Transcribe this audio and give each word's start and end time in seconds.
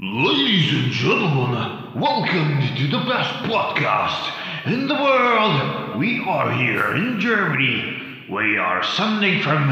Ladies 0.00 0.72
and 0.74 0.92
gentlemen, 0.92 2.00
welcome 2.00 2.60
to 2.76 2.86
the 2.86 2.98
best 2.98 3.34
podcast 3.50 4.30
in 4.64 4.86
the 4.86 4.94
world. 4.94 5.98
We 5.98 6.22
are 6.24 6.52
here 6.52 6.94
in 6.94 7.18
Germany. 7.18 8.24
We 8.30 8.58
are 8.58 8.84
sending 8.84 9.42
from 9.42 9.66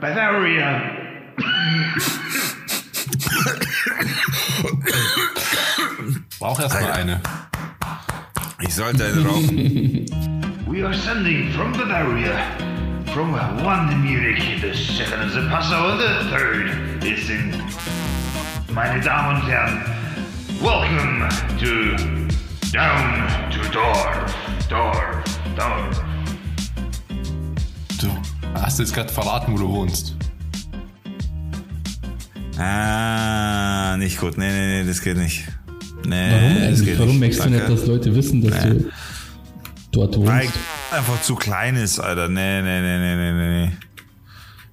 Bavaria. 0.00 0.82
Brauch 6.40 6.58
erst 6.58 6.80
mal 6.80 6.90
eine. 6.90 7.20
Ich 8.58 8.74
sollte 8.74 9.04
eine 9.04 9.24
rauchen. 9.24 10.06
We 10.66 10.82
are 10.82 10.92
sending 10.92 11.52
from 11.52 11.70
Bavaria. 11.70 12.34
From 13.14 13.30
one 13.64 13.92
in 13.92 14.02
Munich, 14.02 14.60
the 14.60 14.74
second 14.74 15.28
is 15.28 15.36
in 15.36 15.48
Passau, 15.48 15.92
and 15.92 16.00
the 16.00 16.36
third 16.36 17.04
is 17.04 17.30
in. 17.30 18.07
Meine 18.72 19.00
Damen 19.00 19.36
und 19.40 19.48
Herren, 19.48 19.80
welcome 20.60 21.28
to 21.58 21.96
Down 22.72 23.26
to 23.50 23.68
Dorf, 23.72 24.34
Dorf, 24.68 25.24
Dorf. 25.56 26.02
Du 28.00 28.08
hast 28.54 28.78
jetzt 28.78 28.94
gerade 28.94 29.12
verraten, 29.12 29.52
wo 29.52 29.58
du 29.58 29.68
wohnst. 29.68 30.16
Ah, 32.58 33.96
nicht 33.98 34.18
gut. 34.18 34.36
Nee, 34.36 34.50
nee, 34.50 34.82
nee, 34.82 34.86
das 34.88 35.00
geht 35.00 35.16
nicht. 35.16 35.44
Nee, 36.04 36.30
Warum 36.30 36.54
das 36.54 36.62
eigentlich? 36.66 36.84
geht 36.84 36.98
Warum 36.98 37.18
möchtest 37.18 37.44
du 37.46 37.50
nicht, 37.50 37.68
dass 37.68 37.86
Leute 37.86 38.14
wissen, 38.14 38.42
dass 38.42 38.64
Nee. 38.64 38.70
du 38.70 38.90
dort 39.92 40.16
wohnst? 40.16 40.28
Weil 40.32 40.48
einfach 40.98 41.20
zu 41.22 41.34
klein 41.36 41.76
ist, 41.76 41.98
Alter. 42.00 42.28
Nee, 42.28 42.62
nee, 42.62 42.80
nee, 42.80 42.98
nee, 42.98 43.16
nee, 43.16 43.32
nee, 43.32 43.66
nee. 43.66 43.72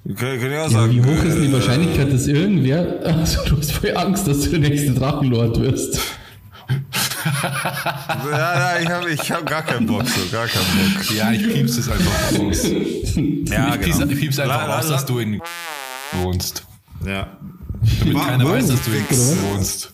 Kann, 0.08 0.40
kann 0.40 0.52
ich 0.52 0.58
auch 0.58 0.64
Ja, 0.64 0.70
sagen. 0.70 0.94
wie 0.94 1.02
hoch 1.02 1.24
ist 1.24 1.36
denn 1.36 1.42
die 1.44 1.54
Wahrscheinlichkeit, 1.54 2.14
dass 2.14 2.28
irgendwer. 2.28 3.00
Also, 3.04 3.40
du 3.46 3.58
hast 3.58 3.72
voll 3.72 3.98
Angst, 3.98 4.28
dass 4.28 4.42
du 4.42 4.50
der 4.52 4.60
nächste 4.70 4.94
Drachenlord 4.94 5.60
wirst. 5.60 6.00
Ja, 8.32 8.76
ja, 8.76 8.80
ich 8.80 8.88
habe 8.90 9.10
ich 9.10 9.32
hab 9.32 9.46
gar 9.48 9.64
keinen 9.64 9.88
Bock 9.88 10.04
so, 10.08 10.22
gar 10.32 10.48
keinen 10.48 10.94
Bock. 10.94 11.12
Ja, 11.16 11.32
ich 11.32 11.42
piepse 11.52 11.80
es 11.80 11.90
einfach 11.90 12.40
raus. 12.40 12.64
Ja, 13.46 13.74
ich 13.76 13.82
piepse, 13.82 14.00
genau. 14.02 14.12
ich 14.12 14.20
piepse 14.20 14.44
einfach 14.44 14.68
raus, 14.68 14.88
dass 14.90 15.06
du 15.06 15.20
in 15.20 15.42
wohnst. 16.22 16.64
Ja. 17.06 17.38
Damit 18.00 18.18
keiner 18.18 18.48
weiß, 18.50 18.68
dass 18.68 18.82
du 18.84 18.92
in 18.92 19.06
wohnst. 19.10 19.94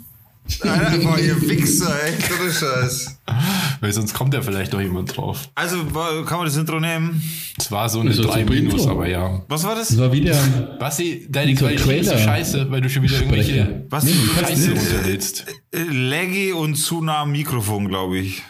Einfach 0.61 1.17
ihr 1.19 1.41
Wichser, 1.41 1.93
echt, 2.05 2.29
ohne 2.37 2.51
Scheiß. 2.51 3.17
Weil 3.81 3.91
sonst 3.93 4.13
kommt 4.13 4.33
ja 4.33 4.41
vielleicht 4.41 4.73
noch 4.73 4.81
jemand 4.81 5.15
drauf. 5.15 5.49
Also, 5.55 5.77
kann 6.25 6.37
man 6.37 6.45
das 6.45 6.57
Intro 6.57 6.79
nehmen? 6.79 7.21
Es 7.57 7.71
war 7.71 7.89
so 7.89 7.99
eine 7.99 8.09
Das 8.09 8.19
ist 8.19 8.25
3 8.27 8.39
super 8.41 8.53
Minus, 8.53 8.73
Intro. 8.73 8.91
aber 8.91 9.07
ja. 9.07 9.41
Was 9.47 9.63
war 9.63 9.75
das? 9.75 9.89
Das 9.89 9.97
war 9.97 10.11
wieder. 10.13 10.35
Basti, 10.79 11.27
deine 11.29 11.55
So 11.55 11.65
Qualität 11.65 12.01
ist 12.01 12.05
so 12.07 12.11
Trailer. 12.13 12.23
scheiße, 12.25 12.71
weil 12.71 12.81
du 12.81 12.89
schon 12.89 13.03
wieder 13.03 13.15
irgendwelche 13.17 13.51
Sprecher. 13.53 13.81
Was 13.89 14.03
Nee, 14.03 14.11
Scheiße 14.39 14.71
runterlädst. 14.71 15.45
Äh, 15.71 15.83
Laggy 15.91 16.53
und 16.53 16.75
zu 16.75 17.01
nah 17.01 17.21
am 17.21 17.31
Mikrofon, 17.31 17.87
glaube 17.87 18.19
ich. 18.19 18.41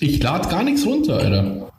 Ich 0.00 0.22
lade 0.22 0.48
gar 0.48 0.62
nichts 0.64 0.84
runter, 0.84 1.18
Alter. 1.18 1.70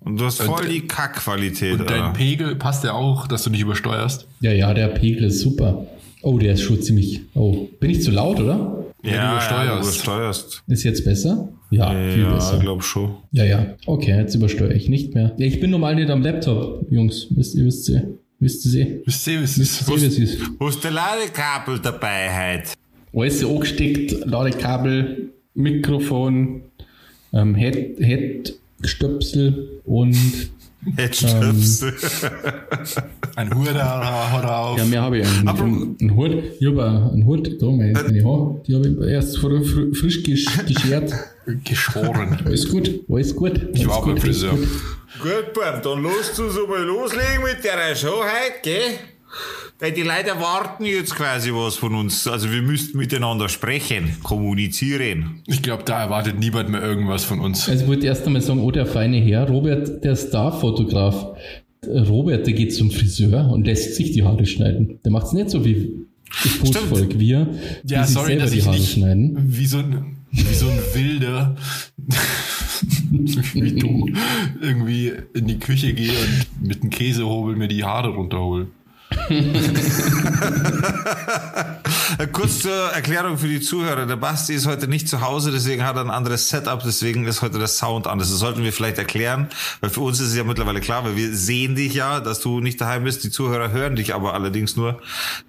Und 0.00 0.20
du 0.20 0.24
hast 0.26 0.42
voll 0.42 0.66
die 0.68 0.82
Kackqualität, 0.86 1.80
Und 1.80 1.88
dein 1.90 2.00
Alter. 2.02 2.12
Pegel 2.12 2.56
passt 2.56 2.84
ja 2.84 2.92
auch, 2.92 3.26
dass 3.26 3.44
du 3.44 3.50
nicht 3.50 3.60
übersteuerst. 3.62 4.26
Ja, 4.40 4.52
ja, 4.52 4.74
der 4.74 4.88
Pegel 4.88 5.24
ist 5.24 5.40
super. 5.40 5.86
Oh, 6.22 6.38
der 6.38 6.52
ist 6.52 6.62
schon 6.62 6.82
ziemlich. 6.82 7.22
Oh, 7.34 7.66
bin 7.80 7.90
ich 7.90 8.02
zu 8.02 8.10
laut, 8.10 8.38
oder? 8.40 8.79
Ja, 9.02 9.10
du 9.10 9.14
Ja, 9.16 9.32
übersteuerst. 9.32 9.82
du 9.82 9.88
übersteuerst. 9.88 10.62
Ist 10.66 10.82
jetzt 10.84 11.04
besser? 11.04 11.48
Ja, 11.70 11.90
viel 11.90 12.22
Ja, 12.22 12.34
besser. 12.34 12.58
glaub 12.58 12.82
schon. 12.84 13.16
Ja, 13.32 13.44
ja. 13.44 13.66
Okay, 13.86 14.16
jetzt 14.16 14.34
übersteuere 14.34 14.72
ich 14.74 14.88
nicht 14.88 15.14
mehr. 15.14 15.34
Ja, 15.38 15.46
ich 15.46 15.60
bin 15.60 15.70
normal 15.70 15.94
nicht 15.94 16.10
am 16.10 16.22
Laptop, 16.22 16.86
Jungs. 16.90 17.26
Wisst 17.30 17.54
ihr, 17.54 17.64
wisst 17.64 17.88
ihr? 17.88 18.08
Wisst 18.40 18.64
ihr 18.66 18.70
sie? 18.70 19.02
Wisst 19.04 19.26
ihr, 19.26 19.42
was 19.42 19.58
Wisst 19.58 19.80
ist? 19.82 19.88
ihr, 19.88 20.00
wie 20.00 20.06
es 20.06 20.18
ist? 20.18 20.38
Hast 20.60 20.84
du 20.84 20.88
Ladekabel 20.90 21.78
dabei 21.78 22.56
heute? 22.58 22.70
Alles 23.14 23.44
angesteckt, 23.44 24.24
Ladekabel, 24.26 25.30
Mikrofon, 25.54 26.62
ähm, 27.32 27.54
Head, 27.54 27.98
Head-Stöpsel 27.98 29.80
und 29.84 30.16
Headstöpsel. 30.96 31.92
Ein 33.36 33.54
Hurra, 33.54 34.32
hurra 34.32 34.58
auf. 34.64 34.78
ja, 34.78 34.84
mehr 34.84 35.02
habe 35.02 35.18
ich 35.18 35.26
eigentlich 35.26 35.42
nicht. 35.42 35.60
Einen, 35.60 35.96
einen 36.00 36.16
Hut, 36.16 36.30
ich 36.60 36.66
habe 36.66 37.10
einen 37.12 37.26
Hut, 37.26 37.62
da 37.62 37.66
meine, 37.66 37.92
meine 37.92 38.24
Haare, 38.24 38.60
die 38.66 38.74
habe 38.74 38.88
ich 38.88 39.10
erst 39.12 39.38
fr 39.38 39.62
fr 39.62 39.94
frisch 39.94 40.22
gesch 40.22 40.46
geschert. 40.66 41.12
Geschoren. 41.64 42.38
Alles 42.44 42.68
gut, 42.68 42.90
alles 43.08 43.34
gut. 43.34 43.60
Ich 43.72 43.86
war 43.88 44.04
beim 44.04 44.16
Friseur. 44.18 44.52
Gut, 44.52 45.52
Bam, 45.54 45.82
dann 45.82 46.04
lass 46.04 46.36
so 46.36 46.66
mal 46.68 46.82
loslegen 46.82 47.42
mit 47.42 47.64
der 47.64 47.96
Show 47.96 48.22
heute, 48.22 48.60
gell? 48.62 48.98
Weil 49.80 49.92
die 49.92 50.02
Leute 50.02 50.28
erwarten 50.28 50.84
jetzt 50.84 51.14
quasi 51.14 51.50
was 51.52 51.76
von 51.76 51.94
uns. 51.94 52.26
Also 52.28 52.52
wir 52.52 52.60
müssten 52.60 52.98
miteinander 52.98 53.48
sprechen, 53.48 54.16
kommunizieren. 54.22 55.40
Ich 55.46 55.62
glaube, 55.62 55.84
da 55.84 56.02
erwartet 56.02 56.38
niemand 56.38 56.68
mehr 56.68 56.82
irgendwas 56.82 57.24
von 57.24 57.40
uns. 57.40 57.66
Also 57.68 57.84
ich 57.84 57.88
wollte 57.88 58.06
erst 58.06 58.26
einmal 58.26 58.42
sagen, 58.42 58.60
oh, 58.60 58.70
der 58.70 58.84
feine 58.84 59.16
Herr, 59.16 59.48
Robert, 59.48 60.04
der 60.04 60.16
Starfotograf. 60.16 61.28
Robert, 61.86 62.46
der 62.46 62.52
geht 62.54 62.74
zum 62.74 62.90
Friseur 62.90 63.50
und 63.50 63.66
lässt 63.66 63.94
sich 63.96 64.12
die 64.12 64.22
Haare 64.22 64.44
schneiden. 64.46 64.98
Der 65.04 65.12
macht 65.12 65.26
es 65.26 65.32
nicht 65.32 65.50
so 65.50 65.64
wie 65.64 65.92
das 66.42 66.58
Bootsvolk, 66.58 67.18
wir, 67.18 67.48
die 67.82 67.94
Ja, 67.94 68.04
sich 68.04 68.14
sorry, 68.14 68.28
selber 68.28 68.42
dass 68.44 68.52
die 68.52 68.62
Haare 68.62 68.78
schneiden. 68.78 69.36
wie 69.46 69.66
so 69.66 69.78
ein, 69.78 70.16
wie 70.30 70.54
so 70.54 70.66
ein 70.68 70.78
Wilder 70.94 71.56
wie 73.54 73.72
du 73.72 74.08
irgendwie 74.60 75.12
in 75.34 75.46
die 75.46 75.58
Küche 75.58 75.92
gehe 75.92 76.12
und 76.12 76.66
mit 76.68 76.82
einem 76.82 76.90
Käsehobel 76.90 77.56
mir 77.56 77.68
die 77.68 77.82
Haare 77.84 78.10
runterhole. 78.10 78.68
Kurz 82.32 82.60
zur 82.60 82.92
Erklärung 82.92 83.38
für 83.38 83.48
die 83.48 83.60
Zuhörer. 83.60 84.06
Der 84.06 84.14
Basti 84.16 84.54
ist 84.54 84.66
heute 84.66 84.88
nicht 84.88 85.08
zu 85.08 85.20
Hause, 85.20 85.52
deswegen 85.52 85.84
hat 85.84 85.96
er 85.96 86.02
ein 86.02 86.10
anderes 86.10 86.48
Setup, 86.48 86.82
deswegen 86.84 87.26
ist 87.26 87.42
heute 87.42 87.58
der 87.58 87.68
Sound 87.68 88.06
anders. 88.06 88.30
Das 88.30 88.38
sollten 88.38 88.62
wir 88.62 88.72
vielleicht 88.72 88.98
erklären, 88.98 89.48
weil 89.80 89.90
für 89.90 90.00
uns 90.00 90.20
ist 90.20 90.28
es 90.28 90.36
ja 90.36 90.44
mittlerweile 90.44 90.80
klar, 90.80 91.04
weil 91.04 91.16
wir 91.16 91.34
sehen 91.34 91.74
dich 91.76 91.94
ja, 91.94 92.20
dass 92.20 92.40
du 92.40 92.60
nicht 92.60 92.80
daheim 92.80 93.04
bist. 93.04 93.24
Die 93.24 93.30
Zuhörer 93.30 93.72
hören 93.72 93.96
dich 93.96 94.14
aber 94.14 94.34
allerdings 94.34 94.76
nur. 94.76 95.00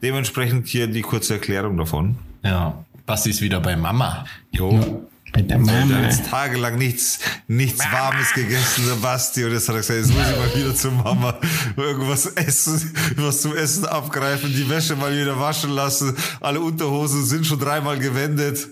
Dementsprechend 0.02 0.68
hier 0.68 0.88
die 0.88 1.02
kurze 1.02 1.34
Erklärung 1.34 1.78
davon. 1.78 2.18
Ja. 2.44 2.86
Basti 3.06 3.32
ist 3.32 3.42
wieder 3.42 3.60
bei 3.60 3.76
Mama. 3.76 4.24
Jo. 4.52 5.10
Bei 5.34 5.42
der 5.42 5.58
Er 5.58 5.62
Mama. 5.62 5.96
hat 5.96 6.04
jetzt 6.04 6.26
tagelang 6.30 6.78
nichts, 6.78 7.20
nichts 7.48 7.80
Warmes 7.92 8.34
gegessen, 8.34 8.84
der 8.88 8.96
Basti. 8.96 9.46
Und 9.46 9.54
jetzt 9.54 9.70
hat 9.70 9.76
er 9.76 9.80
gesagt, 9.82 10.00
jetzt 10.00 10.14
muss 10.14 10.30
ich 10.30 10.38
mal 10.38 10.62
wieder 10.62 10.76
zur 10.76 10.92
Mama 10.92 11.40
irgendwas 11.78 12.26
essen, 12.26 12.92
was 13.16 13.42
zum 13.42 13.56
Essen 13.56 13.86
abgreifen, 13.86 14.52
die 14.54 14.70
Wäsche 14.70 14.96
mal 14.98 15.16
wieder 15.18 15.40
waschen 15.40 15.72
lassen. 15.72 16.16
Alle 16.42 16.60
Unterhosen 16.60 17.24
sind 17.24 17.46
schon 17.46 17.60
dreimal 17.60 17.98
gewendet. 17.98 18.68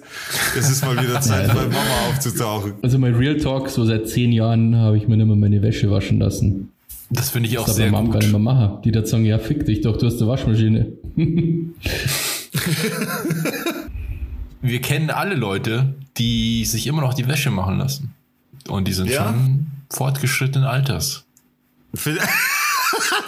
Es 0.58 0.70
ist 0.70 0.84
mal 0.84 1.02
wieder 1.02 1.22
Zeit, 1.22 1.48
bei 1.48 1.64
Mama 1.66 1.80
aufzutauchen. 2.10 2.74
Also 2.82 3.00
mein 3.00 3.16
Real 3.16 3.38
Talk, 3.38 3.70
so 3.70 3.86
seit 3.86 4.10
zehn 4.10 4.32
Jahren 4.34 4.76
habe 4.76 4.98
ich 4.98 5.08
mir 5.08 5.16
nicht 5.16 5.28
mehr 5.28 5.36
meine 5.38 5.62
Wäsche 5.62 5.90
waschen 5.90 6.20
lassen. 6.20 6.70
Das 7.10 7.30
finde 7.32 7.48
ich 7.50 7.58
auch 7.58 7.66
Das 7.66 7.78
sehr 7.78 7.90
Mom 7.90 8.12
gar 8.12 8.20
nicht 8.20 8.32
gut. 8.32 8.42
mehr 8.42 8.54
machen. 8.54 8.82
Die 8.84 8.92
da 8.92 9.06
sagen, 9.06 9.26
ja, 9.26 9.40
fick 9.40 9.66
dich 9.66 9.82
doch, 9.82 9.98
du 9.98 10.06
hast 10.06 10.18
eine 10.22 10.28
Waschmaschine. 10.30 10.88
Wir 14.62 14.82
kennen 14.82 15.10
alle 15.10 15.36
Leute, 15.36 15.96
die 16.20 16.66
sich 16.66 16.86
immer 16.88 17.02
noch 17.02 17.14
die 17.14 17.28
Wäsche 17.28 17.50
machen 17.50 17.78
lassen. 17.80 18.14
Und 18.68 18.88
die 18.88 18.94
sind 18.94 19.10
Ja? 19.10 19.26
schon 19.26 19.68
fortgeschrittenen 19.90 20.68
Alters. 20.68 21.26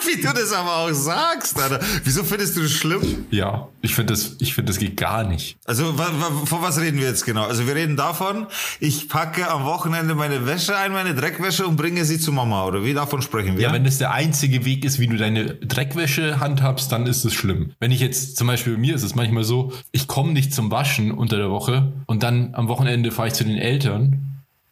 Wie 0.05 0.21
du 0.21 0.33
das 0.33 0.51
aber 0.53 0.77
auch 0.77 0.91
sagst, 0.91 1.59
Alter. 1.59 1.79
Wieso 2.03 2.23
findest 2.23 2.57
du 2.57 2.61
das 2.61 2.71
schlimm? 2.71 3.25
Ja, 3.29 3.67
ich 3.81 3.95
finde 3.95 4.13
das, 4.13 4.35
ich 4.39 4.53
finde 4.53 4.71
das 4.71 4.79
geht 4.79 4.97
gar 4.97 5.23
nicht. 5.23 5.57
Also, 5.65 5.93
von 5.93 6.61
was 6.61 6.79
reden 6.79 6.97
wir 6.99 7.07
jetzt 7.07 7.25
genau? 7.25 7.45
Also, 7.45 7.67
wir 7.67 7.75
reden 7.75 7.95
davon, 7.95 8.47
ich 8.79 9.09
packe 9.09 9.49
am 9.49 9.65
Wochenende 9.65 10.15
meine 10.15 10.45
Wäsche 10.45 10.75
ein, 10.77 10.91
meine 10.91 11.15
Dreckwäsche 11.15 11.65
und 11.67 11.75
bringe 11.75 12.05
sie 12.05 12.19
zu 12.19 12.31
Mama, 12.31 12.65
oder 12.65 12.83
wie? 12.83 12.93
Davon 12.93 13.21
sprechen 13.21 13.57
wir? 13.57 13.63
Ja, 13.63 13.73
wenn 13.73 13.83
das 13.83 13.97
der 13.97 14.11
einzige 14.11 14.65
Weg 14.65 14.85
ist, 14.85 14.99
wie 14.99 15.07
du 15.07 15.17
deine 15.17 15.55
Dreckwäsche 15.55 16.39
handhabst, 16.39 16.91
dann 16.91 17.05
ist 17.05 17.23
es 17.25 17.33
schlimm. 17.33 17.73
Wenn 17.79 17.91
ich 17.91 17.99
jetzt 17.99 18.37
zum 18.37 18.47
Beispiel 18.47 18.73
bei 18.73 18.79
mir 18.79 18.95
ist 18.95 19.03
es 19.03 19.15
manchmal 19.15 19.43
so, 19.43 19.71
ich 19.91 20.07
komme 20.07 20.33
nicht 20.33 20.53
zum 20.53 20.71
Waschen 20.71 21.11
unter 21.11 21.37
der 21.37 21.49
Woche 21.49 21.93
und 22.07 22.23
dann 22.23 22.53
am 22.53 22.67
Wochenende 22.67 23.11
fahre 23.11 23.29
ich 23.29 23.33
zu 23.33 23.43
den 23.43 23.57
Eltern 23.57 24.30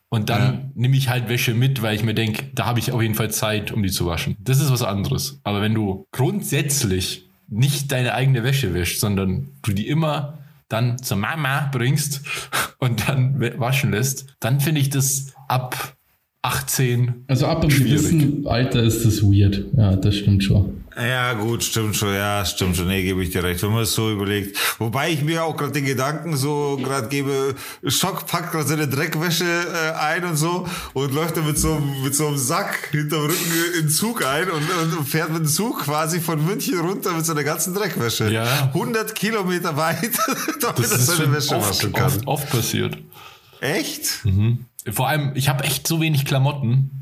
und 0.10 0.30
dann 0.30 0.42
Ja. 0.42 0.62
nehme 0.76 0.98
ich 0.98 1.10
halt 1.10 1.30
Wäsche 1.30 1.54
mit, 1.54 1.82
weil 1.82 1.96
ich 1.96 2.04
mir 2.04 2.14
denke, 2.16 2.44
da 2.54 2.66
habe 2.66 2.80
ich 2.80 2.92
auf 2.92 3.02
jeden 3.02 3.16
Fall 3.16 3.30
Zeit, 3.32 3.72
um 3.72 3.84
die 3.84 3.90
zu 3.92 4.06
waschen. 4.06 4.36
Das 4.40 4.60
ist 4.60 4.72
was 4.72 4.82
anderes. 4.82 5.40
Aber 5.44 5.62
wenn 5.62 5.74
du 5.74 6.06
grundsätzlich 6.12 7.30
nicht 7.48 7.92
deine 7.92 8.14
eigene 8.14 8.44
Wäsche 8.44 8.74
wäschst, 8.74 9.00
sondern 9.00 9.50
du 9.64 9.72
die 9.74 9.88
immer 9.88 10.40
dann 10.68 10.98
zur 11.02 11.18
Mama 11.18 11.70
bringst 11.72 12.22
und 12.80 13.08
dann 13.10 13.40
wa- 13.40 13.58
waschen 13.58 13.92
lässt, 13.92 14.36
dann 14.40 14.60
finde 14.60 14.82
ich 14.82 14.90
das 14.90 15.34
ab 15.48 15.96
18 16.42 17.26
Also 17.28 17.48
ab 17.48 17.62
einem 17.62 17.72
Schwierig. 17.72 18.02
gewissen 18.10 18.48
Alter 18.48 18.82
ist 18.84 19.06
das 19.06 19.22
weird. 19.24 19.66
Ja, 19.76 19.96
das 19.96 20.16
stimmt 20.16 20.44
schon. 20.44 20.79
Ja, 21.00 21.34
gut, 21.34 21.64
stimmt 21.64 21.96
schon, 21.96 22.14
ja, 22.14 22.44
stimmt 22.46 22.76
schon, 22.76 22.88
nee, 22.88 23.04
gebe 23.04 23.24
ich 23.24 23.30
dir 23.30 23.44
recht, 23.44 23.64
wenn 23.64 23.72
man 23.72 23.84
es 23.84 23.94
so 23.94 24.12
überlegt. 24.12 24.58
Wobei 24.80 25.12
ich 25.12 25.22
mir 25.22 25.44
auch 25.44 25.56
gerade 25.56 25.72
den 25.72 25.86
Gedanken 25.86 26.36
so 26.36 26.78
gerade 26.84 27.08
gebe, 27.08 27.56
Schock 27.88 28.28
packt 28.28 28.52
gerade 28.52 28.68
seine 28.68 28.88
Dreckwäsche 28.88 29.46
äh, 29.46 29.92
ein 29.98 30.26
und 30.26 30.36
so 30.36 30.68
und 30.94 31.14
läuft 31.14 31.38
dann 31.38 31.46
mit 31.48 31.58
so, 31.58 31.80
mit 32.04 32.16
so 32.16 32.28
einem 32.28 32.38
Sack 32.38 32.90
hinterm 32.92 33.22
Rücken 33.22 33.52
in 33.78 33.82
den 33.86 33.90
Zug 33.90 34.26
ein 34.26 34.50
und, 34.50 34.64
und 34.98 35.08
fährt 35.08 35.30
mit 35.30 35.40
dem 35.44 35.48
Zug 35.48 35.84
quasi 35.84 36.20
von 36.20 36.44
München 36.46 36.80
runter 36.80 37.14
mit 37.14 37.26
seiner 37.26 37.44
ganzen 37.44 37.74
Dreckwäsche. 37.74 38.30
Ja. 38.32 38.66
100 38.74 39.16
Kilometer 39.16 39.78
weit, 39.78 40.12
damit 40.62 40.80
Das 40.80 40.92
er 40.92 40.98
ist 40.98 41.06
seine 41.08 41.32
Wäsche 41.32 41.56
waschen 41.56 41.94
oft, 41.94 41.94
kann. 41.94 42.06
oft, 42.08 42.28
oft 42.28 42.50
passiert. 42.50 42.98
Echt? 43.62 44.24
Vor 44.92 45.08
allem, 45.08 45.32
ich 45.36 45.50
habe 45.50 45.64
echt 45.64 45.88
so 45.88 46.02
wenig 46.02 46.26
Klamotten, 46.26 46.99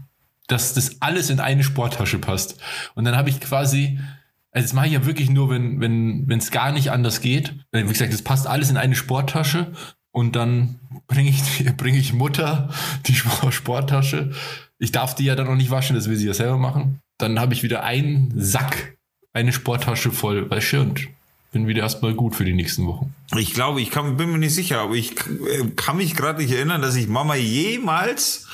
dass 0.48 0.74
das 0.74 1.02
alles 1.02 1.30
in 1.30 1.40
eine 1.40 1.64
Sporttasche 1.64 2.20
passt. 2.20 2.58
Und 2.96 3.06
dann 3.06 3.16
habe 3.16 3.30
ich 3.30 3.40
quasi, 3.40 4.00
also 4.52 4.66
das 4.66 4.74
mache 4.74 4.88
ich 4.88 4.94
ja 4.94 5.06
wirklich 5.06 5.30
nur, 5.30 5.50
wenn 5.50 5.80
wenn 5.82 6.28
wenn 6.28 6.40
es 6.40 6.52
gar 6.52 6.72
nicht 6.72 6.92
anders 6.92 7.22
geht. 7.22 7.54
Äh, 7.72 7.84
Wie 7.84 7.90
gesagt, 7.94 8.14
das 8.14 8.22
passt 8.22 8.48
alles 8.48 8.70
in 8.70 8.78
eine 8.78 8.96
Sporttasche 8.96 9.74
und 10.12 10.36
dann 10.36 10.80
bringe 11.08 11.30
ich 11.30 11.66
bringe 11.78 11.98
ich 11.98 12.14
Mutter 12.14 12.70
die 13.06 13.16
Sport- 13.16 13.54
Sporttasche. 13.54 14.32
Ich 14.80 14.92
darf 14.92 15.16
die 15.16 15.26
ja 15.26 15.36
dann 15.36 15.48
noch 15.48 15.56
nicht 15.56 15.72
waschen, 15.72 15.96
das 15.96 16.08
will 16.10 16.18
sie 16.18 16.28
ja 16.28 16.34
selber 16.34 16.58
machen. 16.58 17.00
Dann 17.18 17.40
habe 17.40 17.54
ich 17.54 17.64
wieder 17.64 17.84
einen 17.84 18.32
Sack, 18.36 18.96
eine 19.34 19.52
Sporttasche 19.52 20.12
voll 20.12 20.50
Wäsche 20.52 20.82
und 20.82 21.08
bin 21.52 21.66
wieder 21.68 21.82
erstmal 21.82 22.14
gut 22.14 22.36
für 22.36 22.46
die 22.46 22.54
nächsten 22.54 22.86
Wochen. 22.86 23.14
Ich 23.38 23.54
glaube, 23.54 23.82
ich 23.82 23.90
kann, 23.90 24.18
bin 24.18 24.32
mir 24.32 24.38
nicht 24.38 24.54
sicher, 24.54 24.82
aber 24.82 24.94
ich 24.96 25.14
äh, 25.14 25.66
kann 25.76 25.98
mich 25.98 26.14
gerade 26.16 26.42
nicht 26.42 26.52
erinnern, 26.52 26.82
dass 26.82 26.96
ich 26.96 27.08
Mama 27.08 27.36
jemals 27.36 28.48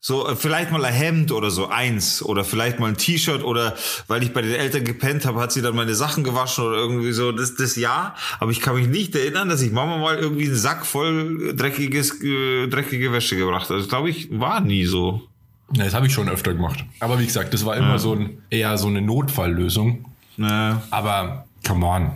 so 0.00 0.26
äh, 0.26 0.34
vielleicht 0.34 0.72
mal 0.72 0.84
ein 0.84 0.94
Hemd 0.94 1.30
oder 1.30 1.50
so 1.50 1.68
eins 1.68 2.22
oder 2.22 2.42
vielleicht 2.42 2.80
mal 2.80 2.88
ein 2.88 2.96
T-Shirt 2.96 3.44
oder 3.44 3.74
weil 4.08 4.22
ich 4.22 4.32
bei 4.32 4.40
den 4.40 4.54
Eltern 4.54 4.84
gepennt 4.84 5.26
habe, 5.26 5.40
hat 5.40 5.52
sie 5.52 5.60
dann 5.60 5.76
meine 5.76 5.94
Sachen 5.94 6.24
gewaschen 6.24 6.64
oder 6.64 6.76
irgendwie 6.78 7.12
so 7.12 7.32
das 7.32 7.54
das 7.54 7.76
Jahr. 7.76 8.14
Aber 8.38 8.50
ich 8.50 8.60
kann 8.60 8.74
mich 8.74 8.88
nicht 8.88 9.14
erinnern, 9.14 9.48
dass 9.50 9.60
ich 9.60 9.72
Mama 9.72 9.98
mal 9.98 10.16
irgendwie 10.16 10.46
einen 10.46 10.56
Sack 10.56 10.86
voll 10.86 11.54
dreckiges 11.54 12.22
äh, 12.22 12.66
dreckige 12.68 13.12
Wäsche 13.12 13.36
gebracht. 13.36 13.64
habe. 13.64 13.74
Also 13.74 13.88
glaube 13.88 14.10
ich 14.10 14.28
war 14.30 14.60
nie 14.60 14.86
so. 14.86 15.22
Ja, 15.72 15.84
das 15.84 15.94
habe 15.94 16.06
ich 16.06 16.12
schon 16.12 16.28
öfter 16.28 16.54
gemacht. 16.54 16.84
Aber 16.98 17.20
wie 17.20 17.26
gesagt, 17.26 17.54
das 17.54 17.64
war 17.64 17.76
immer 17.76 17.98
so 17.98 18.14
ein 18.14 18.42
eher 18.50 18.76
so 18.78 18.88
eine 18.88 19.02
Notfalllösung. 19.02 20.06
Ne. 20.36 20.82
Aber 20.90 21.44
come 21.64 21.86
on. 21.86 22.10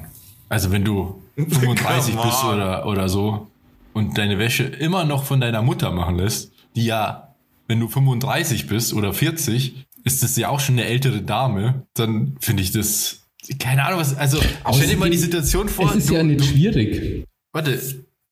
Also 0.48 0.72
wenn 0.72 0.84
du 0.84 1.22
35 1.36 2.16
Come 2.16 2.26
bist 2.26 2.44
oder, 2.44 2.86
oder 2.86 3.08
so 3.08 3.48
und 3.92 4.16
deine 4.16 4.38
Wäsche 4.38 4.64
immer 4.64 5.04
noch 5.04 5.24
von 5.24 5.40
deiner 5.40 5.62
Mutter 5.62 5.92
machen 5.92 6.16
lässt, 6.16 6.52
die 6.74 6.86
ja, 6.86 7.23
wenn 7.66 7.80
du 7.80 7.88
35 7.88 8.66
bist 8.66 8.92
oder 8.92 9.12
40, 9.12 9.86
ist 10.04 10.22
das 10.22 10.36
ja 10.36 10.48
auch 10.48 10.60
schon 10.60 10.78
eine 10.78 10.86
ältere 10.86 11.22
Dame, 11.22 11.86
dann 11.94 12.36
finde 12.40 12.62
ich 12.62 12.72
das, 12.72 13.22
keine 13.58 13.84
Ahnung 13.84 14.00
was, 14.00 14.16
also 14.16 14.38
stell 14.74 14.88
dir 14.88 14.96
mal 14.96 15.10
die 15.10 15.16
Situation 15.16 15.68
vor. 15.68 15.90
Es 15.90 15.96
ist 15.96 16.10
du, 16.10 16.14
ja 16.14 16.22
nicht 16.22 16.40
du, 16.40 16.44
schwierig. 16.44 17.26
Warte, 17.52 17.80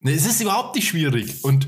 ne, 0.00 0.12
es 0.12 0.26
ist 0.26 0.40
überhaupt 0.40 0.74
nicht 0.74 0.88
schwierig. 0.88 1.42
Und 1.44 1.66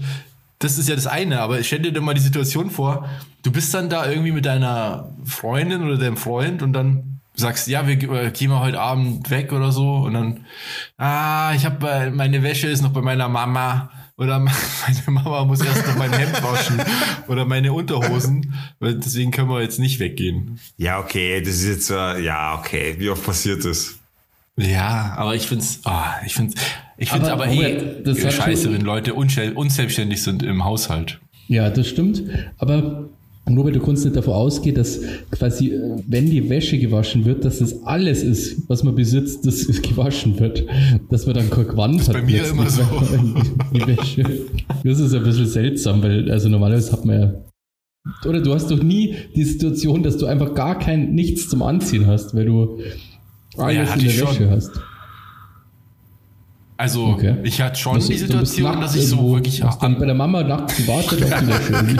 das 0.59 0.79
ist 0.79 0.89
ja 0.89 0.95
das 0.95 1.07
eine, 1.07 1.41
aber 1.41 1.63
stell 1.63 1.81
dir 1.81 1.93
doch 1.93 2.03
mal 2.03 2.15
die 2.15 2.21
Situation 2.21 2.71
vor, 2.71 3.09
du 3.43 3.51
bist 3.51 3.73
dann 3.75 3.89
da 3.89 4.09
irgendwie 4.09 4.33
mit 4.33 4.45
deiner 4.45 5.15
Freundin 5.25 5.83
oder 5.83 5.99
deinem 5.99 6.17
Freund 6.17 6.63
und 6.63 6.73
dann 6.73 7.21
sagst, 7.35 7.67
ja, 7.67 7.87
wir 7.87 8.01
äh, 8.13 8.31
gehen 8.31 8.51
mal 8.51 8.61
heute 8.61 8.81
Abend 8.81 9.29
weg 9.31 9.53
oder 9.53 9.73
so 9.73 9.97
und 9.97 10.15
dann, 10.15 10.47
ah, 10.97 11.53
ich 11.55 11.65
habe 11.65 12.13
meine 12.15 12.43
Wäsche 12.43 12.69
ist 12.69 12.83
noch 12.83 12.93
bei 12.93 13.01
meiner 13.01 13.29
Mama 13.29 13.91
oder 14.17 14.39
meine 14.39 15.03
Mama 15.07 15.45
muss 15.45 15.61
erst 15.61 15.87
noch 15.87 15.97
mein 15.97 16.13
Hemd 16.13 16.43
waschen 16.43 16.81
oder 17.29 17.45
meine 17.45 17.73
Unterhosen, 17.73 18.55
weil 18.79 18.95
deswegen 18.95 19.31
können 19.31 19.49
wir 19.49 19.63
jetzt 19.63 19.79
nicht 19.79 19.99
weggehen. 19.99 20.59
Ja, 20.77 21.01
okay, 21.01 21.41
das 21.41 21.55
ist 21.55 21.67
jetzt 21.69 21.91
äh, 21.91 22.21
ja 22.21 22.59
okay. 22.59 22.95
Wie 22.99 23.09
oft 23.11 23.25
passiert 23.25 23.65
das? 23.65 23.99
Ja, 24.57 25.15
aber 25.17 25.35
ich 25.35 25.47
find's, 25.49 25.81
ah, 25.85 26.15
ich 26.25 26.35
find's, 26.35 26.55
ich 26.97 27.11
find's 27.11 27.29
Aber 27.29 27.45
aber, 27.45 27.53
eh 27.53 27.75
Robert, 27.75 28.07
das 28.07 28.25
hat 28.25 28.33
scheiße, 28.35 28.73
wenn 28.73 28.83
Leute 28.83 29.15
unselbstständig 29.15 30.23
sind 30.23 30.45
im 30.45 30.65
Haushalt. 30.65 31.21
Ja, 31.49 31.69
das 31.71 31.89
stimmt. 31.89 32.23
Aber 32.59 33.09
Robert, 33.49 33.76
du 33.76 33.81
kannst 33.81 34.05
nicht 34.05 34.17
davon 34.17 34.32
ausgehen, 34.32 34.75
dass 34.75 35.00
quasi, 35.31 35.69
äh, 35.69 36.02
wenn 36.06 36.31
die 36.31 36.49
Wäsche 36.49 36.79
gewaschen 36.79 37.25
wird, 37.26 37.44
dass 37.44 37.58
das 37.58 37.82
alles 37.85 38.23
ist, 38.23 38.69
was 38.69 38.82
man 38.82 38.94
besitzt, 38.94 39.46
das 39.46 39.67
gewaschen 39.82 40.38
wird. 40.41 40.64
Dass 41.11 41.26
man 41.26 41.35
dann 41.35 41.50
kein 41.50 41.69
Gewand 41.69 42.00
hat. 42.08 42.14
bei 42.14 42.23
mir 42.23 42.46
immer 42.46 42.69
so. 42.70 42.82
Die 43.73 43.87
Wäsche. 43.87 44.25
Das 44.82 44.99
ist 44.99 45.14
ein 45.14 45.23
bisschen 45.23 45.46
seltsam, 45.46 46.02
weil 46.02 46.31
also 46.31 46.49
normalerweise 46.49 46.93
hat 46.93 47.05
man 47.05 47.20
ja. 47.20 47.35
Oder 48.26 48.41
du 48.41 48.52
hast 48.52 48.70
doch 48.70 48.82
nie 48.82 49.14
die 49.35 49.44
Situation, 49.44 50.02
dass 50.02 50.19
du 50.19 50.26
einfach 50.26 50.55
gar 50.55 50.79
kein 50.79 51.14
nichts 51.14 51.49
zum 51.49 51.62
Anziehen 51.62 52.06
hast, 52.06 52.35
weil 52.35 52.44
du 52.44 52.79
alles 53.56 53.91
hatte 53.91 54.00
in 54.00 54.06
der 54.08 54.17
Wäsche 54.17 54.35
schon. 54.35 54.50
hast. 54.50 54.70
Also, 56.76 57.06
Okay. 57.06 57.37
ich 57.44 57.61
hatte 57.61 57.79
schon 57.79 57.94
Das- 57.97 58.09
die 58.09 58.17
Situation, 58.19 58.81
dass 58.81 58.97
ich 58.97 59.06
so 59.06 59.32
wirklich 59.35 59.62
hast 59.62 59.81
dann 59.81 59.97
bei 59.99 60.06
der 60.06 60.15
Mama 60.17 60.43
nachts 60.43 60.76
gewartet 60.76 61.23
auf 61.23 61.38
die 61.41 61.47
Wäsche. 61.47 61.97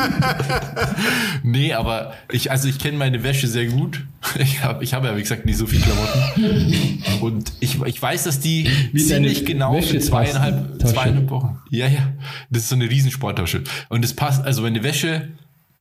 Nee, 1.43 1.73
aber 1.75 2.13
ich, 2.33 2.51
also 2.51 2.69
ich 2.69 2.79
kenne 2.79 2.99
meine 2.99 3.23
Wäsche 3.23 3.47
sehr 3.47 3.67
gut. 3.67 4.05
Ich 4.39 4.65
habe 4.65 4.83
ich 4.83 4.95
hab 4.95 5.05
ja, 5.05 5.17
wie 5.17 5.21
gesagt, 5.21 5.45
nicht 5.47 5.59
so 5.59 5.67
viel 5.67 5.81
Klamotten. 5.81 7.03
Und 7.21 7.53
ich, 7.61 7.81
ich 7.83 8.01
weiß, 8.03 8.25
dass 8.25 8.41
die 8.41 8.69
Wie 8.93 9.01
ziemlich 9.03 9.45
genau 9.47 9.81
für 9.81 9.99
zweieinhalb, 10.01 10.81
zweieinhalb 10.83 11.31
Wochen. 11.31 11.59
Ja, 11.71 11.87
ja. 11.87 12.13
Das 12.51 12.63
ist 12.63 12.69
so 12.71 12.75
eine 12.75 12.89
Riesensporttasche. 12.91 13.63
Und 13.91 14.05
es 14.05 14.15
passt, 14.15 14.45
also 14.45 14.63
meine 14.63 14.83
Wäsche, 14.83 15.29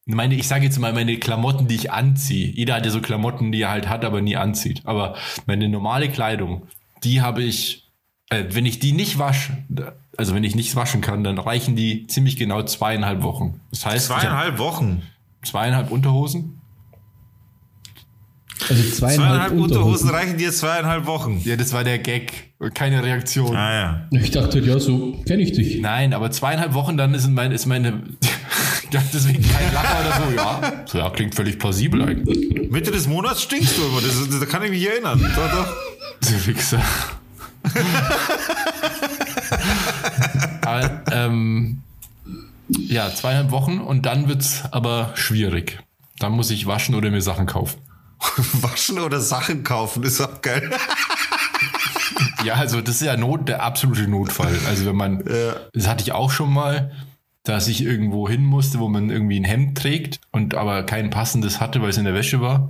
meine, 0.05 0.35
ich 0.35 0.47
sage 0.47 0.65
jetzt 0.65 0.77
mal, 0.79 0.93
meine 0.93 1.17
Klamotten, 1.17 1.67
die 1.67 1.75
ich 1.75 1.91
anziehe. 1.91 2.47
Jeder 2.51 2.75
hat 2.75 2.85
ja 2.85 2.91
so 2.91 2.99
Klamotten, 3.01 3.51
die 3.51 3.61
er 3.61 3.69
halt 3.71 3.87
hat, 3.89 4.03
aber 4.05 4.21
nie 4.21 4.35
anzieht. 4.35 4.81
Aber 4.83 5.15
meine 5.47 5.69
normale 5.69 6.09
Kleidung, 6.09 6.63
die 7.03 7.21
habe 7.21 7.41
ich, 7.41 7.82
äh, 8.33 8.53
wenn 8.55 8.65
ich 8.65 8.79
die 8.79 8.91
nicht 8.91 9.19
wasche, 9.19 9.57
also 10.17 10.35
wenn 10.35 10.43
ich 10.43 10.55
nichts 10.55 10.75
waschen 10.75 11.01
kann, 11.01 11.23
dann 11.23 11.37
reichen 11.39 11.75
die 11.75 12.07
ziemlich 12.07 12.35
genau 12.35 12.61
zweieinhalb 12.63 13.23
Wochen. 13.23 13.61
Das 13.71 13.85
heißt, 13.85 14.07
Zweieinhalb 14.07 14.57
Wochen. 14.57 15.01
zweieinhalb 15.43 15.91
Unterhosen. 15.91 16.59
Also 18.69 18.81
zweieinhalb, 18.83 19.19
Zweieinhalb 19.29 19.51
Unterhosen 19.53 19.63
Unterhosen. 19.83 20.09
reichen 20.09 20.37
dir 20.37 20.51
zweieinhalb 20.51 21.05
Wochen. 21.05 21.41
Ja, 21.43 21.55
das 21.57 21.73
war 21.73 21.83
der 21.83 21.99
Gag. 21.99 22.53
Keine 22.73 23.03
Reaktion. 23.03 23.55
Ah 23.57 23.73
ja. 23.73 24.07
Ich 24.11 24.31
dachte, 24.31 24.59
ja, 24.59 24.79
so 24.79 25.21
kenne 25.27 25.41
ich 25.43 25.51
dich. 25.51 25.81
Nein, 25.81 26.13
aber 26.13 26.31
zweieinhalb 26.31 26.73
Wochen 26.73 26.95
dann 26.95 27.13
ist, 27.13 27.27
mein, 27.29 27.51
ist 27.51 27.65
meine. 27.65 28.03
Ja, 28.91 29.01
deswegen 29.11 29.41
kein 29.41 29.73
Lacher 29.73 30.01
oder 30.01 30.29
so. 30.29 30.35
Ja, 30.35 30.83
so, 30.85 30.97
ja, 30.99 31.09
klingt 31.09 31.33
völlig 31.33 31.57
plausibel 31.57 31.99
eigentlich. 32.03 32.69
Mitte 32.69 32.91
des 32.91 33.07
Monats 33.07 33.41
stinkst 33.41 33.75
du 33.75 33.81
immer. 33.87 34.01
Das, 34.01 34.29
das, 34.29 34.39
da 34.39 34.45
kann 34.45 34.61
ich 34.61 34.69
mich 34.69 34.87
erinnern. 34.87 35.19
Doch, 35.35 35.51
doch. 35.51 35.67
Der 36.29 36.45
Wichser. 36.45 36.79
aber, 40.61 41.01
ähm, 41.11 41.81
ja, 42.67 43.13
zweieinhalb 43.13 43.51
Wochen 43.51 43.79
und 43.79 44.05
dann 44.05 44.27
wird's 44.27 44.63
aber 44.71 45.11
schwierig. 45.15 45.79
Dann 46.19 46.33
muss 46.33 46.51
ich 46.51 46.67
waschen 46.67 46.95
oder 46.95 47.09
mir 47.11 47.21
Sachen 47.21 47.45
kaufen. 47.45 47.79
Waschen 48.61 48.99
oder 48.99 49.19
Sachen 49.19 49.63
kaufen 49.63 50.03
ist 50.03 50.21
auch 50.21 50.41
geil. 50.41 50.69
Ja, 52.43 52.55
also 52.55 52.81
das 52.81 52.95
ist 52.95 53.03
ja 53.03 53.15
Not, 53.15 53.47
der 53.47 53.63
absolute 53.63 54.05
Notfall. 54.05 54.53
Also 54.67 54.85
wenn 54.85 54.97
man, 54.97 55.23
das 55.71 55.87
hatte 55.87 56.03
ich 56.03 56.11
auch 56.11 56.29
schon 56.29 56.51
mal, 56.51 56.91
dass 57.43 57.67
ich 57.67 57.83
irgendwo 57.83 58.27
hin 58.27 58.43
musste, 58.43 58.79
wo 58.79 58.89
man 58.89 59.09
irgendwie 59.09 59.39
ein 59.39 59.43
Hemd 59.43 59.77
trägt 59.77 60.19
und 60.31 60.55
aber 60.55 60.83
kein 60.83 61.09
passendes 61.09 61.59
hatte, 61.59 61.81
weil 61.81 61.89
es 61.89 61.97
in 61.97 62.05
der 62.05 62.13
Wäsche 62.13 62.41
war. 62.41 62.69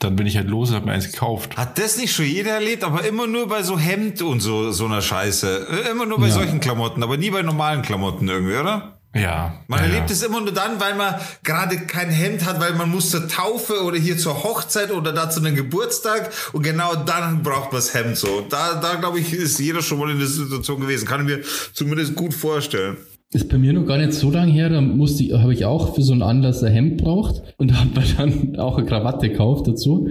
Dann 0.00 0.16
bin 0.16 0.26
ich 0.26 0.36
halt 0.36 0.48
los 0.48 0.68
und 0.70 0.76
habe 0.76 0.86
mir 0.86 0.92
eins 0.92 1.10
gekauft. 1.10 1.56
Hat 1.56 1.78
das 1.78 1.96
nicht 1.96 2.12
schon 2.14 2.26
jeder 2.26 2.52
erlebt, 2.52 2.84
aber 2.84 3.04
immer 3.06 3.26
nur 3.26 3.48
bei 3.48 3.62
so 3.62 3.78
Hemd 3.78 4.20
und 4.22 4.40
so, 4.40 4.70
so 4.72 4.84
einer 4.86 5.00
Scheiße. 5.00 5.66
Immer 5.90 6.04
nur 6.06 6.18
bei 6.18 6.26
Ja. 6.26 6.34
solchen 6.34 6.60
Klamotten, 6.60 7.02
aber 7.02 7.16
nie 7.16 7.30
bei 7.30 7.42
normalen 7.42 7.82
Klamotten 7.82 8.28
irgendwie, 8.28 8.56
oder? 8.56 8.98
Ja. 9.14 9.54
Man 9.68 9.78
ja, 9.78 9.86
erlebt 9.86 10.10
ja. 10.10 10.16
es 10.16 10.22
immer 10.24 10.40
nur 10.40 10.52
dann, 10.52 10.80
weil 10.80 10.96
man 10.96 11.14
gerade 11.44 11.78
kein 11.86 12.10
Hemd 12.10 12.44
hat, 12.44 12.58
weil 12.60 12.74
man 12.74 12.90
muss 12.90 13.10
zur 13.10 13.28
Taufe 13.28 13.84
oder 13.84 13.96
hier 13.96 14.18
zur 14.18 14.42
Hochzeit 14.42 14.90
oder 14.90 15.12
da 15.12 15.30
zu 15.30 15.38
einem 15.38 15.54
Geburtstag 15.54 16.32
und 16.52 16.64
genau 16.64 16.96
dann 16.96 17.44
braucht 17.44 17.70
man 17.72 17.80
das 17.80 17.94
Hemd 17.94 18.16
so. 18.18 18.44
Da, 18.50 18.74
da 18.74 18.96
glaube 18.96 19.20
ich, 19.20 19.32
ist 19.32 19.60
jeder 19.60 19.82
schon 19.82 20.00
mal 20.00 20.10
in 20.10 20.18
der 20.18 20.26
Situation 20.26 20.80
gewesen. 20.80 21.06
Kann 21.06 21.20
ich 21.20 21.36
mir 21.36 21.44
zumindest 21.72 22.16
gut 22.16 22.34
vorstellen. 22.34 22.96
Ist 23.34 23.48
bei 23.48 23.58
mir 23.58 23.72
noch 23.72 23.84
gar 23.84 23.98
nicht 23.98 24.12
so 24.12 24.30
lange 24.30 24.52
her, 24.52 24.68
da 24.68 24.80
musste 24.80 25.24
ich, 25.24 25.32
habe 25.32 25.52
ich 25.52 25.64
auch 25.64 25.94
für 25.94 26.02
so 26.02 26.12
einen 26.12 26.22
Anlass 26.22 26.62
ein 26.62 26.72
Hemd 26.72 27.02
braucht 27.02 27.42
und 27.56 27.78
habe 27.78 27.90
mir 28.00 28.06
dann 28.16 28.56
auch 28.60 28.78
eine 28.78 28.86
Krawatte 28.86 29.28
gekauft 29.28 29.66
dazu 29.66 30.08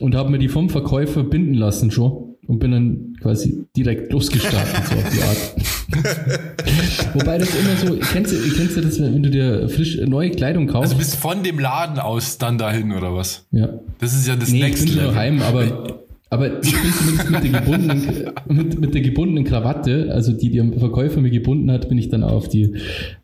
und 0.00 0.14
habe 0.14 0.30
mir 0.30 0.38
die 0.38 0.48
vom 0.48 0.70
Verkäufer 0.70 1.24
binden 1.24 1.54
lassen 1.54 1.90
schon 1.90 2.36
und 2.46 2.58
bin 2.60 2.70
dann 2.70 3.16
quasi 3.20 3.64
direkt 3.76 4.12
losgestartet, 4.12 4.86
so 4.86 4.94
auf 4.94 5.10
die 5.12 5.22
Art. 5.22 5.54
Wobei 7.14 7.38
das 7.38 7.48
immer 7.54 7.76
so, 7.76 7.98
kennst 8.12 8.32
du, 8.32 8.36
kennst 8.54 8.76
du 8.76 8.80
das, 8.82 9.00
wenn 9.00 9.22
du 9.22 9.30
dir 9.30 9.68
frisch 9.68 9.98
neue 10.06 10.30
Kleidung 10.30 10.66
kaufst? 10.66 10.92
Also 10.92 10.96
bist 10.98 11.16
von 11.16 11.42
dem 11.42 11.58
Laden 11.58 11.98
aus 11.98 12.38
dann 12.38 12.58
dahin 12.58 12.92
oder 12.92 13.14
was? 13.14 13.46
ja. 13.50 13.68
Das 13.98 14.14
ist 14.14 14.26
ja 14.28 14.36
das 14.36 14.50
Nee, 14.50 14.58
ich 14.58 14.62
Next 14.64 14.84
bin 14.84 14.92
schon 14.92 14.98
Level. 15.02 15.14
daheim, 15.14 15.42
aber, 15.42 16.03
Aber 16.34 16.60
ich 16.64 16.72
bin 16.72 16.92
zumindest 16.92 17.30
mit 17.30 17.44
der 17.44 17.60
gebundenen, 17.60 18.02
mit, 18.48 18.80
mit 18.80 18.94
der 18.94 19.02
gebundenen 19.02 19.44
Krawatte, 19.44 20.08
also 20.10 20.32
die 20.32 20.50
der 20.50 20.64
Verkäufer 20.80 21.20
mir 21.20 21.30
gebunden 21.30 21.70
hat, 21.70 21.88
bin 21.88 21.96
ich 21.96 22.08
dann 22.08 22.24
auf 22.24 22.48
die, 22.48 22.74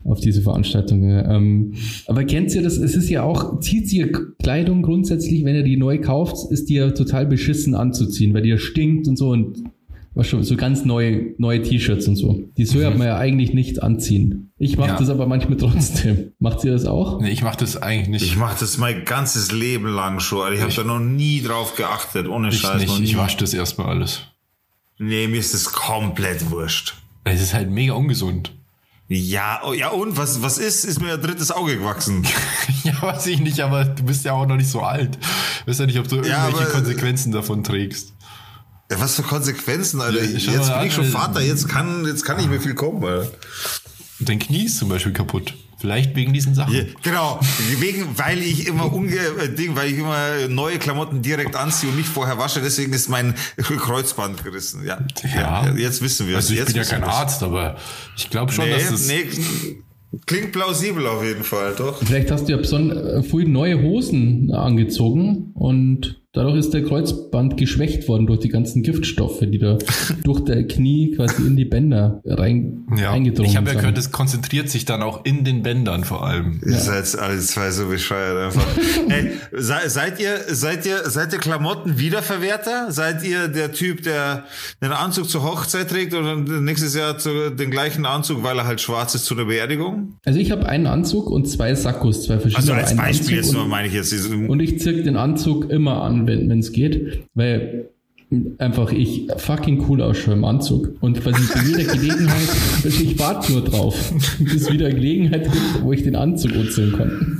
auf 0.04 0.20
diese 0.20 0.42
Veranstaltung. 0.42 1.02
Ähm, 1.02 1.72
aber 2.06 2.22
kennt 2.22 2.54
ihr 2.54 2.62
das? 2.62 2.76
Es 2.76 2.94
ist 2.94 3.10
ja 3.10 3.24
auch, 3.24 3.58
zieht 3.58 3.92
ihr 3.92 4.12
Kleidung 4.40 4.82
grundsätzlich, 4.82 5.44
wenn 5.44 5.56
ihr 5.56 5.64
die 5.64 5.76
neu 5.76 5.98
kauft, 5.98 6.52
ist 6.52 6.68
die 6.68 6.74
ja 6.74 6.92
total 6.92 7.26
beschissen 7.26 7.74
anzuziehen, 7.74 8.32
weil 8.32 8.42
die 8.42 8.50
ja 8.50 8.58
stinkt 8.58 9.08
und 9.08 9.16
so 9.16 9.30
und 9.30 9.64
was 10.14 10.26
schon, 10.26 10.42
so 10.42 10.56
ganz 10.56 10.84
neue, 10.84 11.34
neue 11.38 11.62
T-Shirts 11.62 12.08
und 12.08 12.16
so. 12.16 12.42
Die 12.56 12.64
sollte 12.64 12.98
man 12.98 13.06
ja 13.06 13.16
eigentlich 13.18 13.52
nicht 13.54 13.82
anziehen. 13.82 14.52
Ich 14.58 14.76
mache 14.76 14.90
Ja. 14.90 14.96
das 14.98 15.08
aber 15.08 15.26
manchmal 15.26 15.56
trotzdem. 15.56 16.32
Macht 16.40 16.64
ihr 16.64 16.72
das 16.72 16.84
auch? 16.84 17.20
Nee, 17.20 17.30
ich 17.30 17.42
mache 17.42 17.58
das 17.58 17.76
eigentlich 17.80 18.08
nicht. 18.08 18.24
Ich 18.24 18.36
mache 18.36 18.56
das 18.60 18.76
mein 18.78 19.04
ganzes 19.04 19.52
Leben 19.52 19.86
lang 19.86 20.18
schon. 20.20 20.40
Alter. 20.42 20.54
Ich 20.56 20.62
habe 20.78 20.88
da 20.88 20.94
noch 20.94 20.98
nie 21.04 21.40
drauf 21.42 21.76
geachtet. 21.76 22.28
Ohne 22.28 22.48
Ich 22.48 22.58
Scheiß. 22.60 22.80
nicht. 22.82 23.00
Ich 23.00 23.16
wasche 23.16 23.38
das 23.38 23.54
erstmal 23.54 23.88
alles. 23.88 24.22
Nee, 24.98 25.28
mir 25.28 25.38
ist 25.38 25.54
das 25.54 25.64
komplett 25.72 26.50
wurscht. 26.50 26.94
Es 27.24 27.40
ist 27.40 27.54
halt 27.54 27.70
mega 27.70 27.94
ungesund. 27.94 28.52
Ja, 29.08 29.60
oh, 29.66 29.72
ja 29.72 29.88
und 29.88 30.16
was, 30.16 30.42
was 30.42 30.58
ist? 30.58 30.84
Ist 30.84 31.00
mir 31.00 31.14
ein 31.14 31.20
drittes 31.20 31.50
Auge 31.50 31.76
gewachsen. 31.78 32.24
Ja, 32.82 33.02
weiß 33.02 33.26
ich 33.26 33.40
nicht, 33.40 33.60
aber 33.60 33.84
du 33.84 34.04
bist 34.04 34.24
ja 34.24 34.32
auch 34.32 34.46
noch 34.46 34.56
nicht 34.56 34.70
so 34.70 34.80
alt. 34.80 35.18
Weißt 35.66 35.80
ja 35.80 35.84
nicht, 35.86 35.98
ob 35.98 36.08
du 36.08 36.16
irgendwelche 36.16 36.38
aber- 36.40 36.64
Konsequenzen 36.64 37.30
davon 37.30 37.62
trägst. 37.62 38.14
Ja, 38.90 39.00
was 39.00 39.14
für 39.16 39.22
Konsequenzen, 39.22 40.00
Alter. 40.00 40.22
Ja, 40.22 40.30
jetzt 40.30 40.46
bin 40.74 40.86
ich 40.86 40.92
schon 40.94 41.04
an, 41.06 41.10
Vater, 41.10 41.40
jetzt 41.40 41.68
kann, 41.68 42.04
jetzt 42.06 42.24
kann 42.24 42.36
nicht 42.38 42.50
mehr 42.50 42.60
viel 42.60 42.74
kommen, 42.74 43.04
Alter. 43.04 43.30
Dein 44.18 44.38
Knie 44.38 44.64
ist 44.64 44.78
zum 44.78 44.88
Beispiel 44.88 45.12
kaputt. 45.12 45.54
Vielleicht 45.78 46.14
wegen 46.14 46.34
diesen 46.34 46.54
Sachen. 46.54 46.74
Ja, 46.74 46.82
genau, 47.02 47.40
wegen, 47.78 48.06
weil 48.18 48.38
ich 48.42 48.66
immer 48.66 48.92
unge 48.92 49.16
äh, 49.16 49.48
Ding, 49.54 49.74
weil 49.76 49.90
ich 49.90 49.98
immer 49.98 50.46
neue 50.48 50.78
Klamotten 50.78 51.22
direkt 51.22 51.56
anziehe 51.56 51.88
und 51.90 51.96
nicht 51.96 52.08
vorher 52.08 52.36
wasche, 52.36 52.60
deswegen 52.60 52.92
ist 52.92 53.08
mein 53.08 53.34
Kreuzband 53.56 54.44
gerissen. 54.44 54.84
Ja, 54.84 54.98
Ja. 55.34 55.70
jetzt 55.74 56.02
wissen 56.02 56.28
wir 56.28 56.36
Also 56.36 56.52
ich 56.52 56.58
jetzt 56.58 56.74
bin 56.74 56.76
ja 56.76 56.84
kein. 56.84 57.02
Arzt, 57.02 57.42
aber 57.42 57.76
ich 58.14 58.28
glaube 58.28 58.52
schon, 58.52 58.66
Nee, 58.66 58.72
dass 58.74 58.90
das... 58.90 59.06
nee, 59.08 59.24
klingt 60.26 60.52
plausibel 60.52 61.06
auf 61.06 61.24
jeden 61.24 61.44
Fall, 61.44 61.74
doch. 61.76 61.98
Vielleicht 62.04 62.30
hast 62.30 62.46
du 62.46 62.52
ja 62.52 62.58
äh, 62.58 63.22
früh 63.22 63.46
neue 63.46 63.80
Hosen 63.80 64.52
angezogen 64.52 65.52
und 65.54 66.20
dadurch 66.32 66.56
ist 66.56 66.72
der 66.72 66.84
Kreuzband 66.84 67.56
geschwächt 67.56 68.06
worden 68.06 68.26
durch 68.26 68.38
die 68.38 68.48
ganzen 68.48 68.82
Giftstoffe, 68.82 69.40
die 69.40 69.58
da 69.58 69.78
durch 70.24 70.40
der 70.44 70.66
Knie 70.66 71.12
quasi 71.16 71.46
in 71.46 71.56
die 71.56 71.64
Bänder 71.64 72.20
rein 72.24 72.86
Ja, 72.96 73.10
eingedrungen 73.10 73.50
ich 73.50 73.56
habe 73.56 73.70
ja 73.70 73.74
gehört, 73.74 73.98
es 73.98 74.12
konzentriert 74.12 74.68
sich 74.68 74.84
dann 74.84 75.02
auch 75.02 75.24
in 75.24 75.44
den 75.44 75.62
Bändern 75.62 76.04
vor 76.04 76.24
allem. 76.24 76.60
Ihr 76.64 76.78
seid 76.78 77.18
alle 77.18 77.38
zwei 77.40 77.70
so 77.70 77.88
bescheuert 77.88 78.54
einfach. 78.54 78.66
Ey, 79.08 79.32
se, 79.52 79.74
seid 79.86 80.20
ihr, 80.20 80.38
seid 80.48 80.86
ihr, 80.86 81.10
seid 81.10 81.32
ihr 81.32 81.40
Klamotten 81.40 81.98
Wiederverwerter? 81.98 82.92
Seid 82.92 83.24
ihr 83.24 83.48
der 83.48 83.72
Typ, 83.72 84.02
der 84.04 84.44
den 84.80 84.92
Anzug 84.92 85.28
zur 85.28 85.42
Hochzeit 85.42 85.90
trägt 85.90 86.14
oder 86.14 86.36
nächstes 86.36 86.94
Jahr 86.94 87.18
zu, 87.18 87.50
den 87.50 87.70
gleichen 87.70 88.06
Anzug, 88.06 88.44
weil 88.44 88.58
er 88.58 88.66
halt 88.66 88.80
schwarz 88.80 89.14
ist 89.16 89.24
zu 89.24 89.34
der 89.34 89.46
Beerdigung? 89.46 90.14
Also 90.24 90.38
ich 90.38 90.52
habe 90.52 90.66
einen 90.66 90.86
Anzug 90.86 91.28
und 91.28 91.48
zwei 91.48 91.74
Sakkos, 91.74 92.22
zwei 92.22 92.38
verschiedene. 92.38 92.56
Also 92.56 92.72
als 92.72 92.96
Beispiel 92.96 93.20
Anzug 93.20 93.36
jetzt 93.36 93.52
nur 93.52 93.64
und, 93.64 93.68
meine 93.68 93.88
ich 93.88 93.94
jetzt. 93.94 94.12
und 94.12 94.60
ich 94.60 94.78
zirk 94.78 95.02
den 95.02 95.16
Anzug 95.16 95.70
immer 95.70 96.02
an, 96.02 96.19
wenn 96.26 96.58
es 96.58 96.72
geht, 96.72 97.24
weil 97.34 97.90
einfach 98.58 98.92
ich 98.92 99.26
fucking 99.36 99.84
cool 99.88 100.02
ausschaue 100.02 100.34
im 100.34 100.44
Anzug 100.44 100.96
und 101.00 101.20
quasi 101.20 101.42
bei 101.52 101.62
jeder 101.66 101.92
Gelegenheit, 101.92 102.48
ich 102.84 103.18
warte 103.18 103.52
nur 103.52 103.64
drauf, 103.64 104.12
bis 104.38 104.62
es 104.62 104.72
wieder 104.72 104.90
Gelegenheit 104.90 105.44
gibt, 105.44 105.82
wo 105.82 105.92
ich 105.92 106.04
den 106.04 106.16
Anzug 106.16 106.52
anziehen 106.54 106.92
kann. 106.96 107.38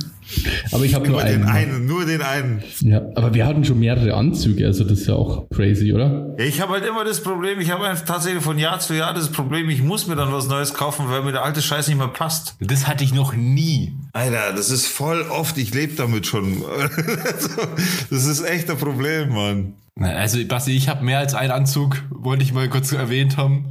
Aber 0.71 0.85
ich 0.85 0.93
habe 0.95 1.07
nur 1.07 1.21
Nur 1.21 1.29
den 1.29 1.43
einen. 1.43 1.71
einen, 1.71 1.85
nur 1.85 2.05
den 2.05 2.21
einen. 2.21 2.63
Ja, 2.81 3.01
aber 3.15 3.33
wir 3.33 3.45
hatten 3.45 3.63
schon 3.65 3.79
mehrere 3.79 4.13
Anzüge, 4.13 4.65
also 4.65 4.83
das 4.83 4.99
ist 5.01 5.07
ja 5.07 5.15
auch 5.15 5.49
crazy, 5.49 5.93
oder? 5.93 6.33
Ja, 6.37 6.45
ich 6.45 6.61
habe 6.61 6.73
halt 6.73 6.85
immer 6.85 7.03
das 7.03 7.21
Problem, 7.21 7.59
ich 7.59 7.69
habe 7.71 7.85
einfach 7.87 8.05
tatsächlich 8.05 8.43
von 8.43 8.57
Jahr 8.57 8.79
zu 8.79 8.95
Jahr 8.95 9.13
das 9.13 9.29
Problem, 9.29 9.69
ich 9.69 9.81
muss 9.83 10.07
mir 10.07 10.15
dann 10.15 10.31
was 10.31 10.47
Neues 10.47 10.73
kaufen, 10.73 11.05
weil 11.09 11.23
mir 11.23 11.31
der 11.31 11.43
alte 11.43 11.61
Scheiß 11.61 11.87
nicht 11.87 11.97
mehr 11.97 12.07
passt. 12.07 12.55
Das 12.59 12.87
hatte 12.87 13.03
ich 13.03 13.13
noch 13.13 13.33
nie. 13.33 13.93
Alter, 14.13 14.53
das 14.55 14.69
ist 14.69 14.87
voll 14.87 15.21
oft, 15.29 15.57
ich 15.57 15.73
lebe 15.73 15.93
damit 15.95 16.25
schon. 16.27 16.63
das 18.09 18.25
ist 18.25 18.41
echt 18.41 18.69
ein 18.69 18.77
Problem, 18.77 19.33
Mann. 19.33 19.73
Also, 19.99 20.39
Basti, 20.45 20.71
ich 20.71 20.87
habe 20.87 21.03
mehr 21.03 21.19
als 21.19 21.35
einen 21.35 21.51
Anzug, 21.51 22.01
wollte 22.11 22.43
ich 22.43 22.53
mal 22.53 22.69
kurz 22.69 22.93
erwähnt 22.93 23.35
haben. 23.35 23.65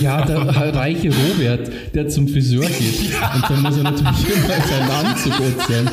Ja, 0.00 0.24
der 0.24 0.38
reiche 0.74 1.10
Robert, 1.10 1.94
der 1.94 2.08
zum 2.08 2.26
Friseur 2.26 2.66
geht. 2.66 3.12
Und 3.34 3.50
dann 3.50 3.62
muss 3.62 3.76
er 3.76 3.82
natürlich 3.82 4.28
immer 4.28 4.66
seinen 4.66 4.90
Anzug 4.90 5.34
anziehen. 5.34 5.90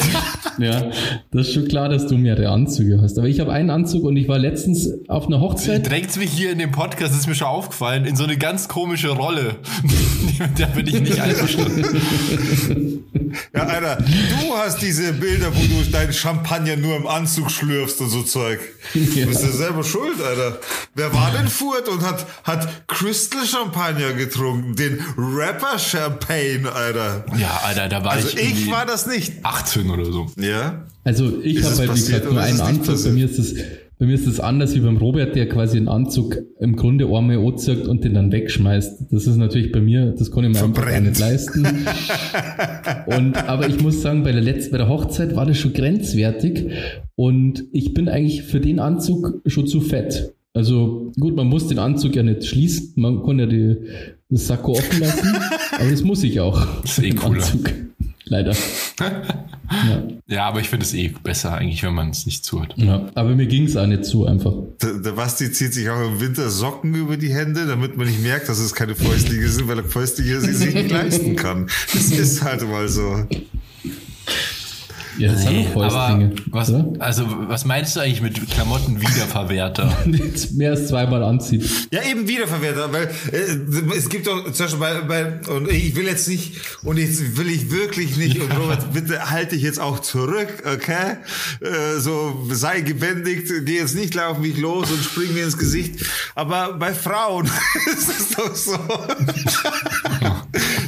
Ja, 0.59 0.91
das 1.31 1.47
ist 1.47 1.53
schon 1.53 1.67
klar, 1.67 1.89
dass 1.89 2.07
du 2.07 2.17
mehrere 2.17 2.49
Anzüge 2.49 3.01
hast. 3.01 3.17
Aber 3.17 3.27
ich 3.27 3.41
habe 3.41 3.51
einen 3.51 3.69
Anzug 3.69 4.05
und 4.05 4.15
ich 4.15 4.29
war 4.29 4.39
letztens 4.39 4.89
auf 5.09 5.27
einer 5.27 5.41
Hochzeit. 5.41 5.89
Drängt 5.89 6.15
mich 6.15 6.31
hier 6.31 6.51
in 6.51 6.59
dem 6.59 6.71
Podcast, 6.71 7.13
ist 7.13 7.27
mir 7.27 7.35
schon 7.35 7.47
aufgefallen, 7.47 8.05
in 8.05 8.15
so 8.15 8.23
eine 8.23 8.37
ganz 8.37 8.69
komische 8.69 9.09
Rolle. 9.09 9.55
da 10.57 10.67
bin 10.67 10.87
ich 10.87 11.01
nicht 11.01 11.19
einverstanden. 11.19 13.03
Ja, 13.53 13.63
Alter, 13.63 13.97
du 13.97 14.55
hast 14.55 14.81
diese 14.81 15.11
Bilder, 15.13 15.47
wo 15.53 15.61
du 15.61 15.91
deinen 15.91 16.13
Champagner 16.13 16.75
nur 16.75 16.95
im 16.95 17.07
Anzug 17.07 17.49
schlürfst 17.51 17.99
und 17.99 18.09
so 18.09 18.21
Zeug. 18.23 18.59
Ja. 18.93 19.32
Bist 19.33 19.45
ja 19.45 19.51
selber 19.51 19.83
schuld, 19.83 20.21
Alter. 20.21 20.59
Wer 20.95 21.13
war 21.13 21.31
denn 21.31 21.47
Furt 21.47 21.87
und 21.89 22.01
hat, 22.01 22.25
hat 22.43 22.87
Crystal 22.87 23.45
Champagner 23.45 24.13
getrunken? 24.13 24.75
Den 24.75 24.99
Rapper 25.17 25.79
Champagne, 25.79 26.71
Alter. 26.71 27.25
Ja, 27.37 27.61
Alter, 27.65 27.89
da 27.89 28.03
war 28.03 28.11
Also 28.11 28.27
ich, 28.29 28.35
ich 28.35 28.43
irgendwie 28.43 28.71
war 28.71 28.85
das 28.85 29.07
nicht. 29.07 29.33
18 29.43 29.89
oder 29.89 30.05
so. 30.05 30.31
Ja? 30.37 30.83
Also 31.03 31.39
ich 31.41 31.63
habe 31.63 31.73
es 31.73 31.79
halt, 31.79 31.95
wie 31.95 31.99
gesagt, 31.99 32.31
nur 32.31 32.41
einen 32.41 32.59
es 32.59 32.67
nicht 32.69 32.89
Anzug. 32.89 33.03
Bei 33.03 33.11
mir 33.11 33.29
ist 33.29 33.39
das, 33.39 33.53
bei 34.03 34.07
mir 34.07 34.15
ist 34.15 34.27
das 34.27 34.41
anders 34.41 34.75
wie 34.75 34.81
beim 34.81 34.97
Robert, 34.97 35.33
der 35.33 35.47
quasi 35.47 35.77
einen 35.77 35.87
Anzug 35.87 36.37
im 36.59 36.75
Grunde 36.75 37.05
einmal 37.05 37.37
anzieht 37.37 37.87
und 37.87 38.03
den 38.03 38.15
dann 38.15 38.33
wegschmeißt. 38.33 39.05
Das 39.11 39.27
ist 39.27 39.37
natürlich 39.37 39.71
bei 39.71 39.79
mir, 39.79 40.13
das 40.19 40.29
kann 40.29 40.43
ich 40.43 40.49
mir 40.49 40.57
Verbrennt. 40.57 41.07
nicht 41.07 41.19
leisten. 41.21 41.65
und, 43.05 43.37
aber 43.47 43.69
ich 43.69 43.81
muss 43.81 44.01
sagen, 44.01 44.23
bei 44.23 44.33
der 44.33 44.41
letzten, 44.41 44.73
bei 44.73 44.77
der 44.77 44.89
Hochzeit 44.89 45.37
war 45.37 45.45
das 45.45 45.57
schon 45.57 45.71
grenzwertig 45.71 46.65
und 47.15 47.63
ich 47.71 47.93
bin 47.93 48.09
eigentlich 48.09 48.43
für 48.43 48.59
den 48.59 48.81
Anzug 48.81 49.41
schon 49.45 49.67
zu 49.67 49.79
fett. 49.79 50.33
Also 50.51 51.13
gut, 51.17 51.37
man 51.37 51.47
muss 51.47 51.67
den 51.67 51.79
Anzug 51.79 52.13
ja 52.13 52.23
nicht 52.23 52.45
schließen, 52.45 52.91
man 52.97 53.23
kann 53.23 53.39
ja 53.39 53.45
die, 53.45 53.77
das 54.27 54.47
Sakko 54.47 54.73
offen 54.73 54.99
lassen, 54.99 55.33
aber 55.79 55.89
das 55.89 56.03
muss 56.03 56.25
ich 56.25 56.41
auch. 56.41 56.83
ist 56.83 57.01
eh 57.01 57.11
cooler. 57.11 57.37
Anzug. 57.41 57.71
Leider. 58.25 58.55
ja. 58.99 60.03
Ja, 60.27 60.45
aber 60.47 60.61
ich 60.61 60.69
finde 60.69 60.85
es 60.85 60.93
eh 60.93 61.09
besser 61.23 61.53
eigentlich, 61.53 61.83
wenn 61.83 61.93
man 61.93 62.09
es 62.09 62.25
nicht 62.25 62.45
zu 62.45 62.61
hat. 62.61 62.75
Ja, 62.77 63.09
aber 63.15 63.35
mir 63.35 63.45
ging 63.47 63.65
es 63.65 63.75
auch 63.75 63.85
nicht 63.85 64.05
so 64.05 64.25
einfach. 64.25 64.53
Der, 64.81 64.93
der 64.99 65.11
Basti 65.11 65.51
zieht 65.51 65.73
sich 65.73 65.89
auch 65.89 65.99
im 66.07 66.19
Winter 66.21 66.49
Socken 66.49 66.93
über 66.95 67.17
die 67.17 67.33
Hände, 67.33 67.65
damit 67.65 67.97
man 67.97 68.07
nicht 68.07 68.21
merkt, 68.21 68.49
dass 68.49 68.59
es 68.59 68.73
keine 68.73 68.95
Fäustlinge 68.95 69.47
sind, 69.47 69.67
weil 69.67 69.79
er 69.79 69.83
Fäustlinge 69.83 70.39
sich 70.41 70.73
nicht 70.73 70.91
leisten 70.91 71.35
kann. 71.35 71.69
Das 71.91 72.11
ist 72.11 72.43
halt 72.43 72.67
mal 72.67 72.87
so. 72.87 73.27
Ja, 75.17 75.31
das 75.31 75.43
Nee, 75.45 75.63
sind 75.63 75.75
doch 75.75 75.83
aber 75.95 76.31
was, 76.47 76.69
oder? 76.69 76.93
also, 76.99 77.25
was 77.47 77.65
meinst 77.65 77.95
du 77.95 77.99
eigentlich 77.99 78.21
mit 78.21 78.49
Klamotten 78.49 78.99
Wiederverwerter? 79.01 79.95
Jetzt 80.05 80.53
mehr 80.53 80.71
als 80.71 80.87
zweimal 80.87 81.23
anzieht. 81.23 81.63
Ja, 81.91 82.01
eben 82.03 82.27
Wiederverwerter, 82.27 82.91
weil 82.93 83.09
äh, 83.31 83.95
es 83.97 84.09
gibt 84.09 84.27
doch 84.27 84.51
zum 84.51 84.65
Beispiel 84.65 84.79
bei, 84.79 85.01
bei 85.01 85.51
und 85.51 85.69
ich 85.71 85.95
will 85.95 86.05
jetzt 86.05 86.27
nicht 86.27 86.57
und 86.83 86.97
jetzt 86.97 87.37
will 87.37 87.49
ich 87.49 87.71
wirklich 87.71 88.17
nicht 88.17 88.39
und 88.39 88.51
Robert, 88.57 88.93
bitte 88.93 89.29
halte 89.29 89.55
ich 89.55 89.61
jetzt 89.63 89.79
auch 89.79 89.99
zurück, 89.99 90.47
okay? 90.65 91.17
Äh, 91.61 91.99
so 91.99 92.45
sei 92.51 92.81
gebändigt, 92.81 93.51
geh 93.65 93.77
jetzt 93.77 93.95
nicht 93.95 94.13
laufen 94.13 94.41
mich 94.43 94.57
los 94.57 94.91
und 94.91 95.03
spring 95.03 95.33
mir 95.33 95.45
ins 95.45 95.57
Gesicht. 95.57 96.05
Aber 96.35 96.73
bei 96.73 96.93
Frauen 96.93 97.45
ist 97.97 98.09
es 98.09 98.29
doch 98.35 98.55
so. 98.55 98.77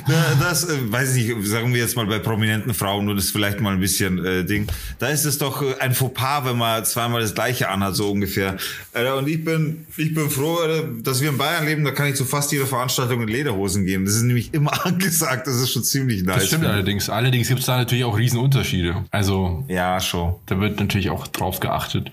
Da- 0.08 0.36
das, 0.40 0.70
äh, 0.70 0.92
weiß 0.92 1.16
ich 1.16 1.36
nicht, 1.36 1.48
sagen 1.48 1.74
wir 1.74 1.82
jetzt 1.82 1.96
mal 1.96 2.06
bei 2.06 2.20
prominenten 2.20 2.74
Frauen, 2.74 3.06
nur 3.06 3.16
das 3.16 3.32
vielleicht 3.32 3.60
mal 3.60 3.74
ein 3.74 3.80
bisschen 3.80 4.24
äh, 4.24 4.44
Ding. 4.46 4.68
Da 5.00 5.08
ist 5.08 5.26
es 5.26 5.38
doch 5.38 5.62
äh, 5.62 5.76
ein 5.80 5.94
Fauxpas, 5.94 6.46
wenn 6.46 6.58
man 6.58 6.86
zweimal 6.86 7.22
das 7.22 7.34
gleiche 7.34 7.70
anhat, 7.70 7.96
so 7.96 8.12
ungefähr. 8.12 8.58
Äh, 8.94 9.12
und 9.12 9.28
ich 9.28 9.44
bin, 9.44 9.86
ich 9.98 10.14
bin 10.14 10.30
froh, 10.30 10.60
äh, 10.64 10.84
dass 11.02 11.22
wir 11.22 11.30
in 11.30 11.38
Bayern 11.38 11.66
leben, 11.66 11.84
da 11.84 11.92
kann 11.92 12.08
ich 12.08 12.16
zu 12.16 12.26
fast 12.26 12.52
jeder 12.52 12.66
Veranstaltung 12.66 13.22
in 13.22 13.28
Lederhosen 13.30 13.86
gehen. 13.86 14.06
Das 14.06 14.16
ist 14.16 14.24
nämlich 14.24 14.54
immer 14.54 14.86
angesagt, 14.86 15.48
das 15.48 15.56
ist 15.56 15.72
schon 15.72 15.84
ziemlich 15.84 16.24
nice. 16.24 16.36
Das 16.38 16.48
stimmt 16.48 16.66
allerdings. 16.66 17.10
Allerdings 17.10 17.48
gibt 17.48 17.62
es 17.62 17.66
da 17.66 17.78
natürlich 17.78 18.04
auch 18.04 18.18
Riesenunterschiede. 18.18 19.06
Also, 19.12 19.66
Ja, 19.68 20.00
schon. 20.00 20.36
da 20.46 20.60
wird 20.60 20.80
natürlich 20.80 21.10
auch 21.10 21.28
drauf 21.28 21.60
geachtet. 21.60 22.12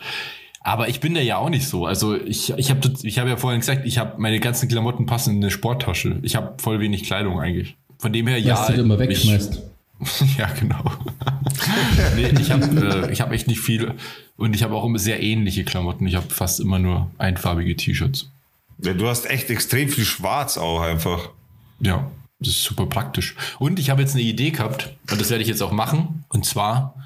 Aber 0.64 0.88
ich 0.88 1.00
bin 1.00 1.12
da 1.14 1.20
ja 1.20 1.38
auch 1.38 1.49
nicht 1.50 1.66
so. 1.66 1.87
Also 1.87 2.14
ich, 2.16 2.52
ich 2.56 2.70
habe 2.70 2.80
ich 3.02 3.18
hab 3.18 3.26
ja 3.26 3.37
vorhin 3.37 3.58
gesagt, 3.58 3.84
ich 3.84 3.99
habe 3.99 4.14
meine 4.18 4.38
ganzen 4.38 4.68
Klamotten 4.68 5.06
passen 5.06 5.34
in 5.34 5.42
eine 5.42 5.50
Sporttasche. 5.50 6.20
Ich 6.22 6.37
habe 6.37 6.54
voll 6.62 6.78
wenig 6.78 7.02
Kleidung 7.02 7.40
eigentlich. 7.40 7.75
Von 8.02 8.12
dem 8.12 8.26
her, 8.26 8.37
ja. 8.38 8.68
Ja, 8.68 8.75
du 8.75 8.80
immer 8.82 8.99
ich- 9.00 9.11
wegschmeißt. 9.11 9.62
ja, 10.38 10.49
genau. 10.59 10.82
nee, 12.16 12.32
ich 12.40 12.50
habe 12.50 13.06
äh, 13.06 13.12
ich 13.12 13.21
hab 13.21 13.30
echt 13.30 13.47
nicht 13.47 13.61
viel. 13.61 13.94
Und 14.37 14.56
ich 14.56 14.64
habe 14.64 14.75
auch 14.75 14.85
immer 14.85 14.99
sehr 14.99 15.23
ähnliche 15.23 15.62
Klamotten. 15.62 16.09
Ich 16.09 16.16
habe 16.16 16.28
fast 16.28 16.59
immer 16.59 16.80
nur 16.80 17.12
einfarbige 17.18 17.76
T-Shirts. 17.76 18.28
Ja, 18.82 18.92
du 18.94 19.06
hast 19.06 19.30
echt 19.30 19.50
extrem 19.50 19.88
viel 19.88 20.04
Schwarz 20.04 20.59
auch 20.59 20.80
einfach. 20.80 21.30
Ja, 21.78 22.11
das 22.40 22.49
ist 22.49 22.64
super 22.64 22.87
praktisch. 22.87 23.37
Und 23.61 23.78
ich 23.78 23.90
habe 23.90 24.02
jetzt 24.02 24.14
eine 24.14 24.25
Idee 24.25 24.50
gehabt, 24.50 24.92
und 25.09 25.21
das 25.21 25.30
werde 25.30 25.42
ich 25.42 25.49
jetzt 25.49 25.62
auch 25.62 25.71
machen. 25.71 26.25
Und 26.28 26.44
zwar 26.44 26.97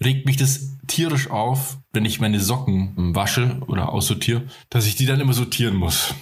regt 0.00 0.26
mich 0.26 0.36
das 0.36 0.76
tierisch 0.86 1.28
auf, 1.28 1.78
wenn 1.92 2.04
ich 2.04 2.20
meine 2.20 2.38
Socken 2.38 2.92
wasche 3.16 3.56
oder 3.66 3.88
aussortiere, 3.88 4.44
dass 4.70 4.86
ich 4.86 4.94
die 4.94 5.06
dann 5.06 5.18
immer 5.18 5.32
sortieren 5.32 5.74
muss. 5.74 6.14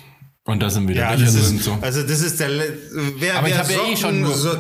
Und 0.45 0.63
da 0.63 0.69
sind 0.71 0.87
wir 0.89 0.95
Ja, 0.95 1.13
Löcher 1.13 1.25
das 1.25 1.35
ist, 1.35 1.65
so. 1.65 1.79
also 1.81 2.03
das 2.03 2.21
ist 2.21 2.39
der, 2.39 2.51
wer, 3.19 3.39
Aber 3.39 3.49
ich 3.49 3.55
wer 3.55 3.63
habe 3.63 3.73
ja 3.73 3.93
eh 3.93 3.97
schon 3.97 4.21
nur, 4.21 4.35
so, 4.35 4.51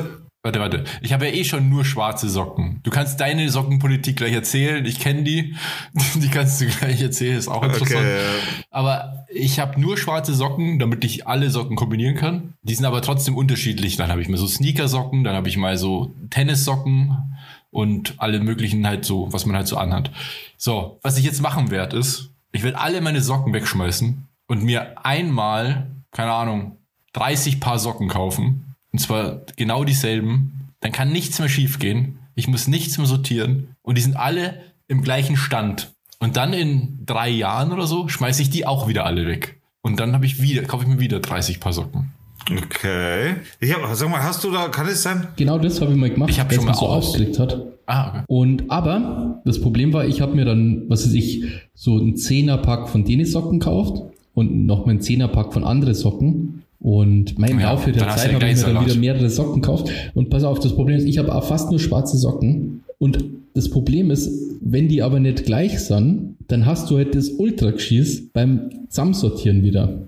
warte, 0.42 0.58
warte. 0.58 0.84
Ich 1.02 1.12
habe 1.12 1.26
ja 1.26 1.32
eh 1.34 1.44
schon 1.44 1.68
nur 1.68 1.84
schwarze 1.84 2.30
Socken. 2.30 2.80
Du 2.84 2.90
kannst 2.90 3.20
deine 3.20 3.50
Sockenpolitik 3.50 4.16
gleich 4.16 4.32
erzählen. 4.32 4.84
Ich 4.86 4.98
kenne 4.98 5.24
die. 5.24 5.54
Die 6.14 6.28
kannst 6.28 6.60
du 6.62 6.66
gleich 6.66 7.02
erzählen. 7.02 7.36
Ist 7.36 7.48
auch 7.48 7.62
interessant. 7.62 8.00
Okay, 8.00 8.16
ja. 8.16 8.22
Aber 8.70 9.26
ich 9.28 9.58
habe 9.58 9.78
nur 9.78 9.98
schwarze 9.98 10.34
Socken, 10.34 10.78
damit 10.78 11.04
ich 11.04 11.26
alle 11.26 11.50
Socken 11.50 11.76
kombinieren 11.76 12.16
kann. 12.16 12.54
Die 12.62 12.74
sind 12.74 12.86
aber 12.86 13.02
trotzdem 13.02 13.36
unterschiedlich. 13.36 13.96
Dann 13.96 14.10
habe 14.10 14.22
ich 14.22 14.28
mal 14.28 14.38
so 14.38 14.46
Sneakersocken, 14.46 15.22
dann 15.22 15.34
habe 15.36 15.50
ich 15.50 15.58
mal 15.58 15.76
so 15.76 16.14
Tennissocken 16.30 17.36
und 17.70 18.14
alle 18.18 18.40
möglichen 18.40 18.86
halt 18.86 19.04
so, 19.04 19.30
was 19.32 19.44
man 19.44 19.54
halt 19.56 19.66
so 19.66 19.76
anhat. 19.76 20.10
So, 20.56 20.98
was 21.02 21.18
ich 21.18 21.24
jetzt 21.24 21.42
machen 21.42 21.70
werde, 21.70 21.98
ist, 21.98 22.30
ich 22.52 22.62
werde 22.62 22.78
alle 22.78 23.02
meine 23.02 23.20
Socken 23.20 23.52
wegschmeißen 23.52 24.28
und 24.46 24.62
mir 24.62 25.04
einmal, 25.04 25.90
keine 26.10 26.32
Ahnung, 26.32 26.76
30 27.14 27.60
Paar 27.60 27.78
Socken 27.78 28.08
kaufen. 28.08 28.74
Und 28.92 28.98
zwar 28.98 29.42
genau 29.56 29.84
dieselben. 29.84 30.70
Dann 30.80 30.92
kann 30.92 31.10
nichts 31.12 31.38
mehr 31.38 31.48
schief 31.48 31.78
gehen. 31.78 32.18
Ich 32.34 32.48
muss 32.48 32.68
nichts 32.68 32.98
mehr 32.98 33.06
sortieren. 33.06 33.68
Und 33.82 33.96
die 33.96 34.02
sind 34.02 34.16
alle 34.16 34.60
im 34.88 35.02
gleichen 35.02 35.36
Stand. 35.36 35.92
Und 36.18 36.36
dann 36.36 36.52
in 36.52 37.00
drei 37.06 37.28
Jahren 37.28 37.72
oder 37.72 37.86
so 37.86 38.08
schmeiße 38.08 38.42
ich 38.42 38.50
die 38.50 38.66
auch 38.66 38.88
wieder 38.88 39.04
alle 39.06 39.26
weg. 39.26 39.60
Und 39.82 40.00
dann 40.00 40.12
habe 40.12 40.26
ich 40.26 40.40
wieder, 40.40 40.62
kaufe 40.62 40.84
ich 40.84 40.88
mir 40.88 41.00
wieder 41.00 41.20
30 41.20 41.60
Paar 41.60 41.72
Socken. 41.72 42.12
Okay. 42.50 43.36
Ich 43.60 43.72
hab, 43.74 43.94
sag 43.94 44.10
mal, 44.10 44.22
hast 44.22 44.44
du 44.44 44.50
da, 44.50 44.68
kann 44.68 44.86
es 44.86 45.02
sein? 45.02 45.28
Genau 45.36 45.58
das 45.58 45.80
habe 45.80 45.92
ich 45.92 45.96
mal 45.98 46.10
gemacht, 46.10 46.30
Ich 46.30 46.40
hab 46.40 46.50
weil 46.50 46.56
schon 46.56 46.66
mal 46.66 46.74
so 46.74 46.86
aus. 46.86 47.08
aufgeregt 47.08 47.38
hat. 47.38 47.58
Ah, 47.86 48.08
okay. 48.08 48.20
Und 48.26 48.70
aber 48.70 49.42
das 49.44 49.60
Problem 49.60 49.92
war, 49.92 50.06
ich 50.06 50.20
habe 50.20 50.34
mir 50.34 50.44
dann, 50.44 50.84
was 50.88 51.06
weiß 51.06 51.12
ich, 51.14 51.44
so 51.74 51.98
einen 51.98 52.16
Zehnerpack 52.16 52.88
von 52.88 53.04
denen 53.04 53.26
Socken 53.26 53.60
gekauft 53.60 54.13
und 54.34 54.66
noch 54.66 54.84
mal 54.86 54.92
einen 54.92 55.00
Zehnerpack 55.00 55.52
von 55.52 55.64
andere 55.64 55.94
Socken. 55.94 56.62
Und 56.80 57.38
mein 57.38 57.58
Ja, 57.60 57.70
Laufe 57.72 57.92
der 57.92 58.08
Zeit 58.08 58.34
habe 58.34 58.46
ich 58.50 58.56
mir 58.66 58.74
dann 58.74 58.84
wieder 58.86 58.96
mehrere 58.96 59.30
Socken 59.30 59.62
gekauft. 59.62 59.90
Und 60.14 60.28
pass 60.28 60.44
auf, 60.44 60.60
das 60.60 60.74
Problem 60.74 60.96
ist, 60.98 61.06
ich 61.06 61.18
habe 61.18 61.34
auch 61.34 61.44
fast 61.44 61.70
nur 61.70 61.80
schwarze 61.80 62.18
Socken. 62.18 62.82
Und 62.98 63.24
das 63.54 63.70
Problem 63.70 64.10
ist, 64.10 64.30
wenn 64.60 64.88
die 64.88 65.02
aber 65.02 65.20
nicht 65.20 65.44
gleich 65.46 65.78
sind, 65.80 66.36
dann 66.48 66.66
hast 66.66 66.90
du 66.90 66.96
halt 66.96 67.14
das 67.14 67.30
Ultra-Geschieß 67.30 68.30
beim 68.32 68.70
Zusammensortieren 68.88 69.62
wieder. 69.62 69.98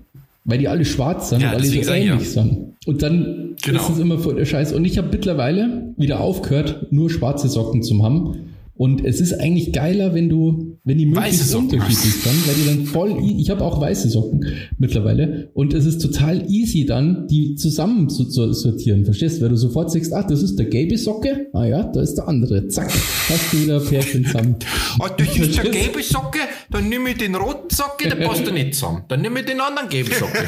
Weil 0.45 0.59
die 0.59 0.67
alle 0.67 0.85
schwarz 0.85 1.29
sind 1.29 1.41
Ja, 1.41 1.49
und 1.49 1.55
alle 1.55 1.65
so 1.65 1.81
sag 1.81 1.97
ich 1.97 2.05
ja. 2.05 2.13
ähnlich 2.13 2.29
sind. 2.29 2.57
Und 2.85 3.01
dann 3.01 3.55
Genau. 3.63 3.81
ist 3.81 3.89
es 3.89 3.99
immer 3.99 4.19
voll 4.19 4.35
der 4.35 4.45
Scheiß. 4.45 4.71
Und 4.73 4.85
ich 4.85 4.97
habe 4.99 5.09
mittlerweile 5.11 5.93
wieder 5.97 6.19
aufgehört, 6.19 6.87
nur 6.91 7.09
schwarze 7.09 7.47
Socken 7.49 7.81
zu 7.81 8.01
haben. 8.03 8.35
Und 8.77 9.03
es 9.03 9.19
ist 9.19 9.33
eigentlich 9.33 9.73
geiler, 9.73 10.13
wenn 10.13 10.29
du, 10.29 10.66
wenn 10.87 10.97
die 10.97 11.13
Weiße 11.13 11.19
möglichst 11.19 11.49
Socken 11.51 11.69
unterschiedlich 11.81 12.13
sind, 12.13 12.47
weil 12.47 12.55
die 12.55 12.65
dann 12.65 12.85
voll, 12.85 13.21
ich 13.37 13.49
habe 13.49 13.61
auch 13.61 13.81
weiße 13.81 14.07
Socken 14.07 14.45
mittlerweile. 14.77 15.49
Und 15.53 15.73
es 15.73 15.85
ist 15.85 16.01
total 16.01 16.49
easy 16.49 16.85
dann, 16.85 17.27
die 17.27 17.55
zusammen 17.55 18.07
zu, 18.07 18.23
zu 18.23 18.53
sortieren. 18.53 19.03
Verstehst 19.03 19.37
du? 19.37 19.41
Weil 19.41 19.49
du 19.49 19.57
sofort 19.57 19.91
sagst, 19.91 20.13
ach, 20.13 20.25
das 20.25 20.41
ist 20.41 20.57
der 20.57 20.67
gelbe 20.67 20.97
Socke. 20.97 21.47
Ah 21.51 21.65
ja, 21.65 21.83
da 21.83 22.01
ist 22.01 22.15
der 22.15 22.29
andere. 22.29 22.69
Zack, 22.69 22.89
hast 22.89 23.51
du 23.51 23.63
wieder 23.63 23.81
Pärchen 23.81 24.23
zusammen. 24.23 24.55
Oh, 24.99 25.07
das 25.17 25.37
ist 25.37 25.57
der 25.57 25.69
gelbe 25.69 26.01
Socke, 26.01 26.39
dann 26.71 26.87
nehme 26.87 27.09
ich 27.09 27.17
den 27.17 27.35
roten 27.35 27.69
Socke, 27.69 28.07
der 28.07 28.15
passt 28.25 28.47
da 28.47 28.51
nicht 28.51 28.73
zusammen. 28.75 29.03
Dann 29.09 29.21
nehme 29.21 29.41
ich 29.41 29.45
den 29.45 29.59
anderen 29.59 29.89
gelben 29.89 30.13
Socke. 30.13 30.39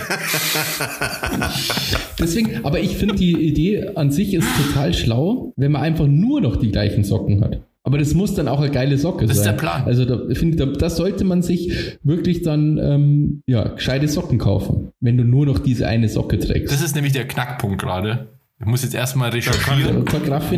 Deswegen, 2.17 2.63
aber 2.63 2.79
ich 2.79 2.95
finde 2.95 3.15
die 3.15 3.33
Idee 3.33 3.89
an 3.95 4.09
sich 4.09 4.33
ist 4.33 4.47
total 4.55 4.93
schlau, 4.93 5.51
wenn 5.57 5.73
man 5.73 5.81
einfach 5.81 6.07
nur 6.07 6.39
noch 6.39 6.55
die 6.55 6.71
gleichen 6.71 7.03
Socken 7.03 7.43
hat. 7.43 7.59
Aber 7.89 7.97
das 7.97 8.13
muss 8.13 8.35
dann 8.35 8.47
auch 8.47 8.59
eine 8.61 8.69
geile 8.69 8.99
Socke 8.99 9.25
Das 9.25 9.37
ist 9.37 9.43
sein. 9.45 9.55
der 9.55 9.59
Plan. 9.59 9.83
Also 9.85 10.05
da 10.05 10.19
finde 10.35 10.49
ich, 10.49 10.55
da, 10.57 10.67
da 10.67 10.91
sollte 10.91 11.23
man 11.23 11.41
sich 11.41 11.97
wirklich 12.03 12.43
dann 12.43 12.77
ähm, 12.77 13.41
ja 13.47 13.69
gescheite 13.69 14.07
Socken 14.07 14.37
kaufen, 14.37 14.91
wenn 14.99 15.17
du 15.17 15.23
nur 15.23 15.47
noch 15.47 15.57
diese 15.57 15.87
eine 15.87 16.07
Socke 16.07 16.37
trägst. 16.37 16.71
Das 16.71 16.83
ist 16.83 16.93
nämlich 16.93 17.13
der 17.13 17.27
Knackpunkt 17.27 17.81
gerade. 17.81 18.27
Ich 18.61 18.65
muss 18.65 18.83
jetzt 18.83 18.93
erstmal 18.93 19.29
recherchieren, 19.29 20.05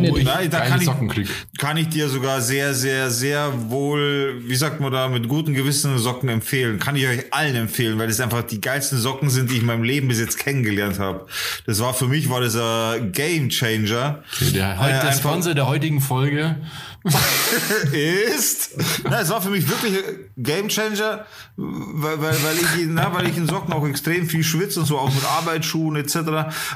nicht. 0.00 0.18
ich 0.18 0.24
Nein, 0.24 0.50
da 0.50 0.58
geile 0.58 0.84
kann 0.84 1.10
ich-. 1.12 1.28
Kann 1.56 1.76
ich 1.76 1.88
dir 1.88 2.08
sogar 2.08 2.40
sehr, 2.40 2.74
sehr, 2.74 3.10
sehr 3.10 3.52
wohl, 3.70 4.42
wie 4.44 4.56
sagt 4.56 4.80
man 4.80 4.90
da, 4.92 5.08
mit 5.08 5.28
gutem 5.28 5.54
Gewissen 5.54 5.96
Socken 5.98 6.28
empfehlen. 6.28 6.80
Kann 6.80 6.96
ich 6.96 7.06
euch 7.06 7.32
allen 7.32 7.54
empfehlen, 7.54 8.00
weil 8.00 8.08
es 8.10 8.20
einfach 8.20 8.42
die 8.42 8.60
geilsten 8.60 8.98
Socken 8.98 9.30
sind, 9.30 9.50
die 9.50 9.54
ich 9.54 9.60
in 9.60 9.66
meinem 9.66 9.84
Leben 9.84 10.08
bis 10.08 10.18
jetzt 10.18 10.36
kennengelernt 10.40 10.98
habe. 10.98 11.26
Das 11.64 11.78
war 11.80 11.94
für 11.94 12.08
mich, 12.08 12.28
war 12.28 12.40
das 12.40 12.56
ein 12.56 13.12
Game 13.12 13.50
Changer. 13.50 14.24
Der, 14.52 14.80
Äh, 14.80 15.06
der 15.06 15.12
Sponsor 15.12 15.54
der 15.54 15.68
heutigen 15.68 16.00
Folge. 16.00 16.56
ist. 17.92 18.70
Na, 19.04 19.20
es 19.20 19.30
war 19.30 19.42
für 19.42 19.50
mich 19.50 19.68
wirklich 19.68 19.94
ein 19.96 20.14
Game 20.42 20.68
Changer, 20.68 21.26
weil, 21.56 22.20
weil, 22.20 22.34
weil, 22.42 22.56
ich, 22.56 22.82
in- 22.84 22.94
na, 22.94 23.12
weil 23.14 23.28
ich 23.28 23.36
in 23.36 23.46
Socken 23.46 23.72
auch 23.72 23.86
extrem 23.86 24.28
viel 24.28 24.44
schwitze 24.44 24.80
und 24.80 24.86
so, 24.86 24.98
auch 24.98 25.12
mit 25.12 25.24
Arbeitsschuhen 25.24 25.96
etc. 25.96 26.16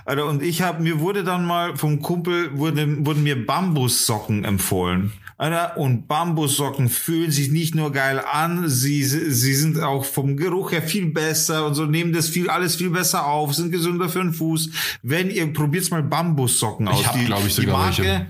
Alter, 0.04 0.26
und 0.26 0.42
ich 0.42 0.62
habe 0.62 0.82
mir 0.82 1.00
wurde 1.00 1.24
dann 1.24 1.44
mal 1.46 1.76
vom 1.76 2.00
Kumpel, 2.02 2.56
wurde, 2.58 3.04
wurden 3.06 3.22
mir 3.22 3.46
Bambussocken 3.46 4.44
empfohlen. 4.44 5.12
Alter, 5.38 5.76
und 5.76 6.08
Bambussocken 6.08 6.88
fühlen 6.88 7.30
sich 7.30 7.50
nicht 7.50 7.74
nur 7.74 7.92
geil 7.92 8.20
an, 8.32 8.70
sie, 8.70 9.04
sie 9.04 9.54
sind 9.54 9.78
auch 9.82 10.06
vom 10.06 10.36
Geruch 10.38 10.72
her 10.72 10.80
viel 10.80 11.06
besser 11.12 11.66
und 11.66 11.74
so, 11.74 11.84
nehmen 11.84 12.14
das 12.14 12.28
viel, 12.30 12.48
alles 12.48 12.76
viel 12.76 12.88
besser 12.88 13.26
auf, 13.26 13.54
sind 13.54 13.70
gesünder 13.70 14.08
für 14.08 14.20
den 14.20 14.32
Fuß. 14.32 14.70
Wenn 15.02 15.30
ihr 15.30 15.52
probiert's 15.52 15.90
mal 15.90 16.02
Bambussocken 16.02 16.88
aus. 16.88 17.06
hab, 17.06 17.14
Die- 17.18 17.26
glaub 17.26 17.40
ich, 17.46 17.54
die 17.54 17.62
sogar 17.62 17.78
Marke, 17.78 18.02
welche. 18.02 18.26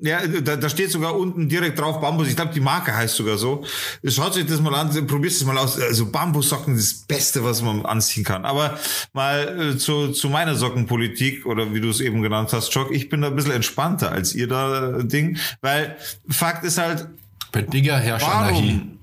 Ja, 0.00 0.24
da, 0.26 0.56
da 0.56 0.68
steht 0.68 0.92
sogar 0.92 1.16
unten 1.16 1.48
direkt 1.48 1.78
drauf 1.78 2.00
Bambus. 2.00 2.28
Ich 2.28 2.36
glaube, 2.36 2.52
die 2.54 2.60
Marke 2.60 2.96
heißt 2.96 3.16
sogar 3.16 3.36
so. 3.36 3.64
Schaut 4.04 4.36
euch 4.36 4.46
das 4.46 4.60
mal 4.60 4.74
an, 4.74 5.06
probiert 5.08 5.32
es 5.32 5.44
mal 5.44 5.58
aus. 5.58 5.80
Also 5.80 6.10
Bambussocken 6.10 6.76
ist 6.76 6.92
das 6.92 7.06
Beste, 7.06 7.42
was 7.42 7.62
man 7.62 7.84
anziehen 7.84 8.22
kann. 8.22 8.44
Aber 8.44 8.78
mal 9.12 9.72
äh, 9.72 9.76
zu, 9.76 10.12
zu 10.12 10.28
meiner 10.28 10.54
Sockenpolitik 10.54 11.46
oder 11.46 11.74
wie 11.74 11.80
du 11.80 11.90
es 11.90 12.00
eben 12.00 12.22
genannt 12.22 12.52
hast, 12.52 12.72
Jock, 12.72 12.92
ich 12.92 13.08
bin 13.08 13.22
da 13.22 13.28
ein 13.28 13.36
bisschen 13.36 13.52
entspannter 13.52 14.12
als 14.12 14.34
ihr 14.34 14.46
da 14.46 14.98
äh, 14.98 15.04
Ding. 15.04 15.36
Weil 15.62 15.96
Fakt 16.28 16.64
ist 16.64 16.78
halt, 16.78 17.08
Bei 17.50 17.62
Digger 17.62 17.98
herrscht 17.98 18.28
Anarchie. 18.28 18.97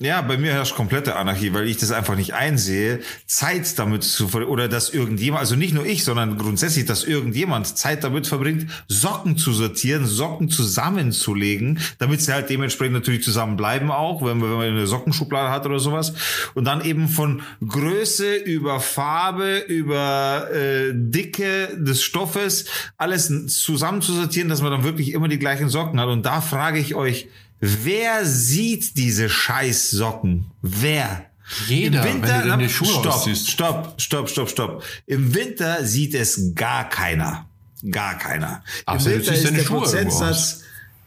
Ja, 0.00 0.22
bei 0.22 0.38
mir 0.38 0.52
herrscht 0.52 0.76
komplette 0.76 1.16
Anarchie, 1.16 1.52
weil 1.54 1.66
ich 1.66 1.76
das 1.76 1.90
einfach 1.90 2.14
nicht 2.14 2.32
einsehe, 2.32 3.00
Zeit 3.26 3.80
damit 3.80 4.04
zu 4.04 4.28
ver 4.28 4.48
oder 4.48 4.68
dass 4.68 4.90
irgendjemand, 4.90 5.40
also 5.40 5.56
nicht 5.56 5.74
nur 5.74 5.84
ich, 5.84 6.04
sondern 6.04 6.38
grundsätzlich, 6.38 6.84
dass 6.84 7.02
irgendjemand 7.02 7.76
Zeit 7.76 8.04
damit 8.04 8.28
verbringt, 8.28 8.70
Socken 8.86 9.36
zu 9.36 9.52
sortieren, 9.52 10.06
Socken 10.06 10.50
zusammenzulegen, 10.50 11.80
damit 11.98 12.20
sie 12.20 12.32
halt 12.32 12.48
dementsprechend 12.48 12.94
natürlich 12.94 13.24
zusammenbleiben 13.24 13.90
auch, 13.90 14.24
wenn 14.24 14.38
man, 14.38 14.50
wenn 14.50 14.58
man 14.58 14.68
eine 14.68 14.86
Sockenschublade 14.86 15.50
hat 15.50 15.66
oder 15.66 15.80
sowas. 15.80 16.14
Und 16.54 16.64
dann 16.64 16.84
eben 16.84 17.08
von 17.08 17.42
Größe 17.66 18.36
über 18.36 18.78
Farbe, 18.78 19.64
über 19.66 20.48
äh, 20.54 20.92
Dicke 20.94 21.76
des 21.76 22.04
Stoffes, 22.04 22.66
alles 22.98 23.26
zusammenzusortieren, 23.48 24.48
dass 24.48 24.62
man 24.62 24.70
dann 24.70 24.84
wirklich 24.84 25.10
immer 25.10 25.26
die 25.26 25.40
gleichen 25.40 25.68
Socken 25.68 25.98
hat. 25.98 26.06
Und 26.06 26.24
da 26.24 26.40
frage 26.40 26.78
ich 26.78 26.94
euch, 26.94 27.26
Wer 27.60 28.24
sieht 28.24 28.96
diese 28.96 29.28
scheiß 29.28 29.90
Socken? 29.90 30.46
Wer? 30.62 31.26
Jeder, 31.66 32.04
wenn 32.04 32.20
du 32.20 32.28
na, 32.28 32.68
Schuhe 32.68 32.88
stopp, 32.88 33.28
stopp, 33.34 34.00
stopp, 34.00 34.28
stopp, 34.28 34.50
stopp. 34.50 34.84
Im 35.06 35.34
Winter 35.34 35.84
sieht 35.84 36.14
es 36.14 36.54
gar 36.54 36.88
keiner. 36.88 37.46
Gar 37.90 38.18
keiner. 38.18 38.62
Außer 38.86 39.12
Im 39.14 39.18
du 39.18 39.24
ziehst 39.24 39.46
deine 39.46 39.64
Schuhe 39.64 39.86
irgendwo 39.86 40.24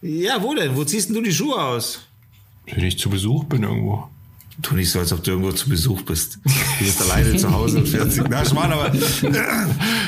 Ja, 0.02 0.42
wo 0.42 0.54
denn? 0.54 0.74
Wo 0.74 0.84
ziehst 0.84 1.08
denn 1.08 1.14
du 1.16 1.22
die 1.22 1.32
Schuhe 1.32 1.60
aus? 1.60 2.00
Wenn 2.66 2.84
ich 2.84 2.98
zu 2.98 3.08
Besuch 3.08 3.44
bin 3.44 3.62
irgendwo. 3.62 4.08
Tu 4.60 4.74
nicht 4.74 4.90
so, 4.90 4.98
als 4.98 5.12
ob 5.12 5.24
du 5.24 5.30
irgendwo 5.30 5.52
zu 5.52 5.68
Besuch 5.68 6.02
bist. 6.02 6.38
Du 6.44 6.84
bist 6.84 7.00
alleine 7.00 7.34
zu 7.36 7.50
Hause 7.50 7.78
und 7.78 7.88
fährst 7.88 8.20
Na, 8.28 8.44
Schmarrn, 8.44 8.72
aber 8.72 8.92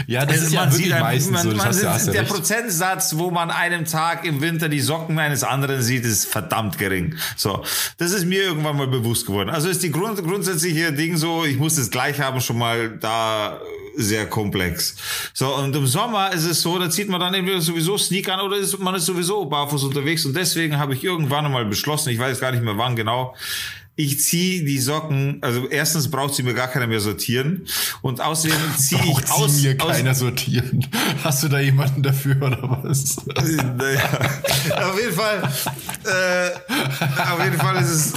Ja, 0.06 0.26
das 0.26 0.34
Also 0.42 0.46
ist 0.46 0.52
ja 0.52 0.60
man 0.60 0.68
wirklich 0.70 0.84
sieht 0.84 0.92
einfach- 0.92 1.06
meistens 1.08 1.32
man, 1.32 1.42
so. 1.42 1.56
Man, 1.56 1.66
hast 1.66 1.84
hast 1.86 2.06
der 2.08 2.20
recht. 2.22 2.30
Prozentsatz, 2.32 3.16
wo 3.16 3.30
man 3.30 3.50
einem 3.50 3.84
Tag 3.86 4.24
im 4.26 4.42
Winter 4.42 4.68
die 4.68 4.80
Socken 4.80 5.18
eines 5.18 5.44
anderen 5.44 5.80
sieht, 5.82 6.04
ist 6.04 6.26
verdammt 6.26 6.76
gering. 6.78 7.14
So, 7.36 7.64
das 7.96 8.12
ist 8.12 8.26
mir 8.26 8.42
irgendwann 8.42 8.76
mal 8.76 8.86
bewusst 8.86 9.26
geworden. 9.26 9.48
Also 9.48 9.68
ist 9.68 9.82
die 9.82 9.90
Grund, 9.90 10.22
grundsätzliche 10.22 10.92
Ding 10.92 11.16
so, 11.16 11.44
ich 11.44 11.56
muss 11.56 11.76
das 11.76 11.90
gleich 11.90 12.20
haben, 12.20 12.40
schon 12.42 12.58
mal 12.58 12.90
da 12.98 13.58
sehr 13.96 14.26
komplex. 14.26 14.96
So, 15.32 15.54
und 15.54 15.74
im 15.74 15.86
Sommer 15.86 16.32
ist 16.32 16.44
es 16.44 16.60
so, 16.60 16.78
da 16.78 16.90
zieht 16.90 17.08
man 17.08 17.20
dann 17.20 17.32
entweder 17.32 17.60
sowieso 17.60 17.96
Sneaker 17.96 18.34
an 18.34 18.40
oder 18.40 18.56
ist, 18.56 18.78
man 18.78 18.94
ist 18.96 19.06
sowieso 19.06 19.44
barfuß 19.46 19.84
unterwegs 19.84 20.26
und 20.26 20.36
deswegen 20.36 20.76
habe 20.78 20.94
ich 20.94 21.02
irgendwann 21.04 21.50
mal 21.50 21.64
beschlossen, 21.64 22.10
ich 22.10 22.18
weiß 22.18 22.40
gar 22.40 22.50
nicht 22.52 22.64
mehr 22.64 22.76
wann 22.76 22.96
genau, 22.96 23.34
ich 23.96 24.20
ziehe 24.20 24.64
die 24.64 24.78
Socken, 24.78 25.38
also 25.40 25.68
erstens 25.68 26.10
braucht 26.10 26.34
sie 26.34 26.42
mir 26.42 26.54
gar 26.54 26.66
keiner 26.66 26.88
mehr 26.88 27.00
sortieren 27.00 27.66
und 28.02 28.20
außerdem 28.20 28.58
ziehe 28.76 29.00
ich 29.00 29.12
Braucht 29.12 29.30
aus, 29.30 29.56
sie 29.56 29.68
mir 29.68 29.80
aus 29.80 29.92
keiner 29.92 30.14
sortieren. 30.14 30.86
Hast 31.22 31.44
du 31.44 31.48
da 31.48 31.60
jemanden 31.60 32.02
dafür 32.02 32.36
oder 32.42 32.58
was? 32.82 33.16
naja, 33.26 34.02
auf 34.90 35.00
jeden 35.00 35.14
Fall, 35.14 35.52
äh, 36.04 37.32
auf 37.32 37.44
jeden 37.44 37.58
Fall 37.58 37.76
ist 37.76 37.90
es, 37.90 38.12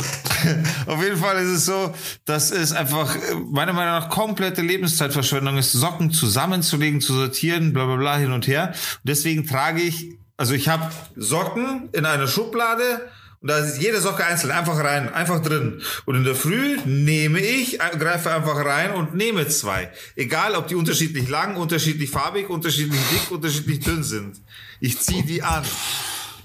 auf 0.88 1.04
jeden 1.04 1.18
Fall 1.18 1.38
ist 1.38 1.50
es 1.50 1.66
so, 1.66 1.94
dass 2.26 2.50
es 2.50 2.72
einfach 2.72 3.16
äh, 3.16 3.36
meiner 3.52 3.74
Meinung 3.74 4.00
nach 4.00 4.10
komplette 4.10 4.64
Lebenszeitverschwendung 4.64 5.58
ist, 5.58 5.74
Socken 5.74 6.12
zusammenzulegen, 6.12 7.02
zu 7.02 7.14
sortieren, 7.14 7.74
bla 7.74 7.86
bla 7.86 7.98
bla 7.98 8.18
hin 8.18 8.32
und 8.32 8.48
her. 8.48 8.70
Und 8.70 9.10
deswegen 9.10 9.46
trage 9.46 9.82
ich, 9.82 10.18
also 10.38 10.54
ich 10.54 10.70
habe 10.70 10.92
Socken 11.16 11.90
in 11.94 12.06
einer 12.06 12.28
Schublade 12.28 13.02
Und 13.42 13.50
da 13.50 13.60
ist 13.60 13.80
jede 13.80 14.02
Socke 14.02 14.26
einzeln, 14.26 14.52
einfach 14.52 14.78
rein, 14.84 15.14
einfach 15.14 15.42
drin. 15.42 15.82
Und 16.06 16.16
in 16.16 16.24
der 16.24 16.36
Früh 16.36 16.78
nehme 16.86 17.40
ich, 17.40 17.80
äh, 17.80 17.98
greife 17.98 18.32
einfach 18.32 18.56
rein 18.66 18.92
und 18.92 19.16
nehme 19.16 19.48
zwei. 19.48 19.92
Egal, 20.16 20.56
ob 20.56 20.68
die 20.68 20.76
unterschiedlich 20.76 21.30
lang, 21.30 21.56
unterschiedlich 21.56 22.10
farbig, 22.10 22.50
unterschiedlich 22.50 23.00
dick, 23.12 23.32
unterschiedlich 23.32 23.80
dünn 23.82 24.04
sind. 24.04 24.42
Ich 24.80 25.00
ziehe 25.00 25.24
die 25.24 25.44
an. 25.44 25.64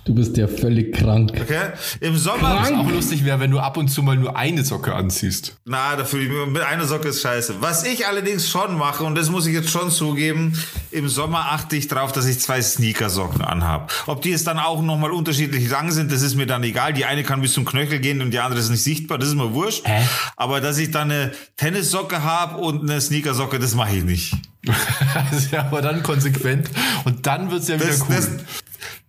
Du 0.04 0.14
bist 0.16 0.36
ja 0.36 0.48
völlig 0.48 0.94
krank. 0.96 1.30
Okay? 1.40 1.70
Im 2.00 2.16
Sommer. 2.16 2.58
Was 2.60 2.72
auch 2.72 2.90
lustig 2.90 3.24
wäre, 3.24 3.38
wenn 3.38 3.52
du 3.52 3.60
ab 3.60 3.76
und 3.76 3.86
zu 3.88 4.02
mal 4.02 4.16
nur 4.16 4.36
eine 4.36 4.64
Socke 4.64 4.94
anziehst. 4.94 5.56
Na, 5.64 5.94
dafür 5.94 6.46
mit 6.48 6.62
einer 6.62 6.86
Socke 6.86 7.08
ist 7.08 7.22
scheiße. 7.22 7.56
Was 7.60 7.84
ich 7.84 8.04
allerdings 8.06 8.48
schon 8.48 8.76
mache, 8.76 9.04
und 9.04 9.14
das 9.14 9.30
muss 9.30 9.46
ich 9.46 9.54
jetzt 9.54 9.70
schon 9.70 9.92
zugeben, 9.92 10.58
im 10.90 11.08
Sommer 11.08 11.52
achte 11.52 11.76
ich 11.76 11.86
darauf, 11.86 12.10
dass 12.10 12.26
ich 12.26 12.40
zwei 12.40 12.60
Sneakersocken 12.60 13.42
anhabe. 13.42 13.92
Ob 14.06 14.22
die 14.22 14.30
jetzt 14.30 14.48
dann 14.48 14.58
auch 14.58 14.82
nochmal 14.82 15.12
unterschiedlich 15.12 15.70
lang 15.70 15.92
sind, 15.92 16.10
das 16.10 16.22
ist 16.22 16.34
mir 16.34 16.46
dann 16.46 16.64
egal. 16.64 16.92
Die 16.92 17.04
eine 17.04 17.22
kann 17.22 17.40
bis 17.40 17.52
zum 17.52 17.64
Knöchel 17.64 18.00
gehen 18.00 18.20
und 18.22 18.32
die 18.32 18.40
andere 18.40 18.60
ist 18.60 18.70
nicht 18.70 18.82
sichtbar, 18.82 19.18
das 19.18 19.28
ist 19.28 19.34
mir 19.36 19.54
wurscht. 19.54 19.86
Hä? 19.86 20.02
Aber 20.36 20.60
dass 20.60 20.78
ich 20.78 20.90
dann 20.90 21.12
eine 21.12 21.30
Tennissocke 21.56 22.24
habe 22.24 22.56
und 22.58 22.82
eine 22.90 23.00
Sneakersocke, 23.00 23.60
das 23.60 23.76
mache 23.76 23.96
ich 23.98 24.04
nicht. 24.04 24.34
das 25.30 25.44
ist 25.44 25.52
ja 25.52 25.60
aber 25.60 25.80
dann 25.80 26.02
konsequent. 26.02 26.70
Und 27.04 27.26
dann 27.26 27.50
wird's 27.52 27.68
ja 27.68 27.76
wieder 27.76 27.86
Das, 27.86 28.00
cool. 28.02 28.16
das, 28.16 28.28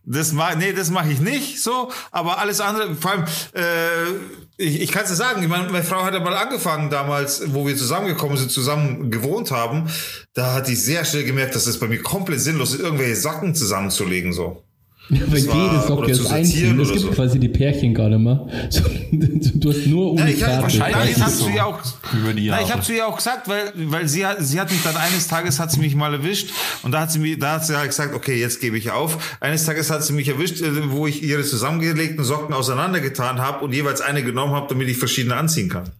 das 0.05 0.33
mach, 0.33 0.55
nee, 0.55 0.73
das 0.73 0.89
mache 0.89 1.11
ich 1.11 1.19
nicht 1.19 1.61
so, 1.61 1.91
aber 2.11 2.39
alles 2.39 2.59
andere, 2.59 2.95
vor 2.95 3.11
allem, 3.11 3.23
äh, 3.53 4.11
ich, 4.57 4.81
ich 4.81 4.91
kann 4.91 5.03
es 5.03 5.09
dir 5.09 5.15
sagen, 5.15 5.41
ich 5.41 5.47
meine, 5.47 5.69
meine 5.71 5.83
Frau 5.83 6.03
hat 6.03 6.13
ja 6.13 6.19
mal 6.19 6.35
angefangen 6.35 6.89
damals, 6.89 7.53
wo 7.53 7.65
wir 7.65 7.75
zusammengekommen 7.75 8.37
sind, 8.37 8.51
zusammen 8.51 9.11
gewohnt 9.11 9.51
haben, 9.51 9.89
da 10.33 10.53
hat 10.53 10.67
die 10.67 10.75
sehr 10.75 11.05
schnell 11.05 11.23
gemerkt, 11.23 11.55
dass 11.55 11.67
es 11.67 11.79
bei 11.79 11.87
mir 11.87 12.01
komplett 12.01 12.41
sinnlos 12.41 12.73
ist, 12.73 12.81
irgendwelche 12.81 13.15
Sacken 13.15 13.55
zusammenzulegen, 13.55 14.33
so. 14.33 14.63
Weil 15.09 15.47
war- 15.47 15.71
jede 15.71 15.87
Socke 15.87 16.11
ist 16.11 16.25
einzeln. 16.27 16.79
Es 16.79 16.89
gibt 16.89 17.01
so. 17.01 17.07
quasi 17.09 17.39
die 17.39 17.49
Pärchen 17.49 17.93
gar 17.93 18.09
nicht 18.09 18.19
mehr. 18.19 18.47
So, 18.69 18.81
Du 19.11 19.69
hast 19.69 19.85
nur 19.85 20.17
Ja, 20.17 20.25
ich 20.27 20.43
hab, 20.43 20.63
wahrscheinlich 20.63 21.17
nein, 21.17 21.29
ich 21.53 21.61
auch, 21.61 21.79
Über 22.13 22.33
die 22.33 22.51
habe 22.51 22.81
zu 22.81 22.93
ihr 22.93 23.07
auch 23.07 23.15
gesagt, 23.15 23.47
weil, 23.47 23.71
weil 23.75 24.07
sie 24.07 24.25
hat, 24.25 24.37
sie 24.39 24.59
hat 24.59 24.71
mich 24.71 24.81
dann 24.83 24.95
eines 24.95 25.27
Tages 25.27 25.59
hat 25.59 25.71
sie 25.71 25.79
mich 25.79 25.95
mal 25.95 26.13
erwischt 26.13 26.51
und 26.83 26.91
da 26.91 27.01
hat 27.01 27.11
sie 27.11 27.19
mir, 27.19 27.37
da 27.37 27.53
hat 27.53 27.65
sie 27.65 27.77
halt 27.77 27.89
gesagt, 27.89 28.15
okay, 28.15 28.39
jetzt 28.39 28.61
gebe 28.61 28.77
ich 28.77 28.91
auf. 28.91 29.37
Eines 29.39 29.65
Tages 29.65 29.89
hat 29.89 30.03
sie 30.03 30.13
mich 30.13 30.27
erwischt, 30.29 30.61
äh, 30.61 30.91
wo 30.91 31.05
ich 31.07 31.21
ihre 31.21 31.43
zusammengelegten 31.43 32.23
Socken 32.23 32.53
auseinandergetan 32.53 33.39
habe 33.39 33.63
und 33.63 33.73
jeweils 33.73 34.01
eine 34.01 34.23
genommen 34.23 34.53
habe, 34.53 34.67
damit 34.69 34.87
ich 34.89 34.97
verschiedene 34.97 35.35
anziehen 35.35 35.69
kann. 35.69 35.91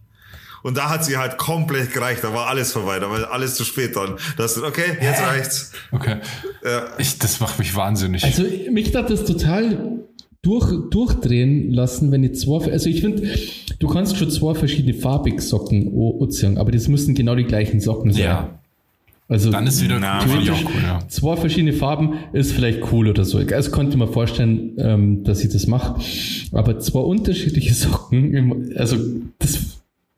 Und 0.64 0.76
da 0.76 0.88
hat 0.90 1.04
sie 1.04 1.16
halt 1.18 1.38
komplett 1.38 1.92
gereicht, 1.92 2.24
da 2.24 2.32
war 2.34 2.48
alles 2.48 2.72
vorbei, 2.72 2.98
da 2.98 3.08
war 3.10 3.30
alles 3.30 3.54
zu 3.54 3.62
spät 3.64 3.94
dann. 3.94 4.14
Da 4.36 4.42
hast 4.44 4.56
du, 4.56 4.64
okay, 4.64 4.96
jetzt 5.00 5.22
reicht's. 5.22 5.72
Okay. 5.92 6.16
Ja. 6.64 6.84
Ich, 6.98 7.18
das 7.18 7.38
macht 7.38 7.58
mich 7.60 7.76
wahnsinnig. 7.76 8.24
Also 8.24 8.42
mich 8.72 8.92
hat 8.96 9.10
das 9.10 9.24
total 9.24 10.00
durch, 10.42 10.72
durchdrehen 10.90 11.70
lassen, 11.72 12.10
wenn 12.12 12.24
ich 12.24 12.34
zwei, 12.40 12.72
also 12.72 12.88
ich 12.88 13.00
finde, 13.02 13.28
du 13.78 13.88
kannst 13.88 14.16
schon 14.16 14.30
zwei 14.30 14.54
verschiedene 14.54 14.94
farbig 14.94 15.40
Socken 15.42 15.88
o- 15.92 16.22
anziehen, 16.24 16.58
aber 16.58 16.72
das 16.72 16.88
müssen 16.88 17.14
genau 17.14 17.34
die 17.34 17.44
gleichen 17.44 17.80
Socken 17.80 18.12
sein. 18.12 18.22
ja. 18.22 18.58
Also 19.26 19.50
Dann 19.50 19.66
ist 19.66 19.82
wieder 19.82 19.98
Na, 19.98 20.20
finde 20.20 20.42
ich 20.42 20.50
auch 20.50 20.54
theoretisch 20.58 20.74
cool, 20.76 20.82
ja. 20.82 21.08
zwei 21.08 21.36
verschiedene 21.36 21.72
Farben 21.72 22.12
ist 22.34 22.52
vielleicht 22.52 22.92
cool 22.92 23.08
oder 23.08 23.24
so. 23.24 23.38
Also 23.38 23.70
konnte 23.70 23.96
mir 23.96 24.06
vorstellen, 24.06 24.72
ähm, 24.76 25.24
dass 25.24 25.42
ich 25.42 25.50
das 25.50 25.66
mache. 25.66 25.98
Aber 26.52 26.78
zwei 26.80 27.00
unterschiedliche 27.00 27.72
Socken, 27.74 28.34
im- 28.34 28.72
also 28.76 28.96
das, 29.38 29.58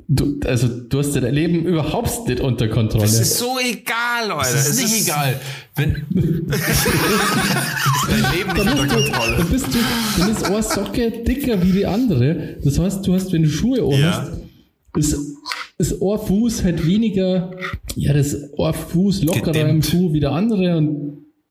du, 0.09 0.39
also 0.45 0.69
du 0.69 0.99
hast 0.99 1.15
dein 1.17 1.35
Leben 1.35 1.65
überhaupt 1.65 2.29
nicht 2.29 2.41
unter 2.41 2.69
Kontrolle. 2.69 3.05
Es 3.05 3.19
ist 3.21 3.39
so 3.39 3.57
egal, 3.59 4.29
Leute. 4.29 4.41
Das 4.53 4.69
ist 4.69 4.83
Es 4.83 4.93
nicht 4.93 5.03
egal. 5.05 5.41
Wenn, 5.75 6.07
dein 8.09 8.33
Leben 8.37 8.53
nicht 8.53 8.71
unter 8.81 8.87
Kontrolle. 8.87 9.37
Dann 9.39 9.49
bist 9.49 9.67
du, 9.67 9.79
dann 10.19 10.31
ist 10.31 10.45
eine 10.45 10.63
Socke 10.63 11.11
dicker 11.27 11.63
wie 11.63 11.73
die 11.73 11.87
andere. 11.87 12.57
Das 12.65 12.79
heißt, 12.79 13.07
du 13.07 13.15
hast, 13.15 13.33
wenn 13.33 13.43
du 13.43 13.49
Schuhe 13.49 13.83
an 13.83 14.01
Ja. 14.01 14.13
hast, 14.13 14.33
ist, 14.97 15.19
ist 15.79 15.93
ein 16.03 16.19
Fuß 16.19 16.65
halt 16.65 16.87
weniger, 16.87 17.51
ja, 17.97 18.13
das 18.15 18.35
ein 18.59 18.75
Fuß 18.75 19.23
lockerer 19.25 19.49
im 19.49 19.53
Gedämmt. 19.83 19.87
Schuh 19.87 20.13
wie 20.13 20.21
der 20.21 20.33
andere 20.33 20.77
und 20.79 21.06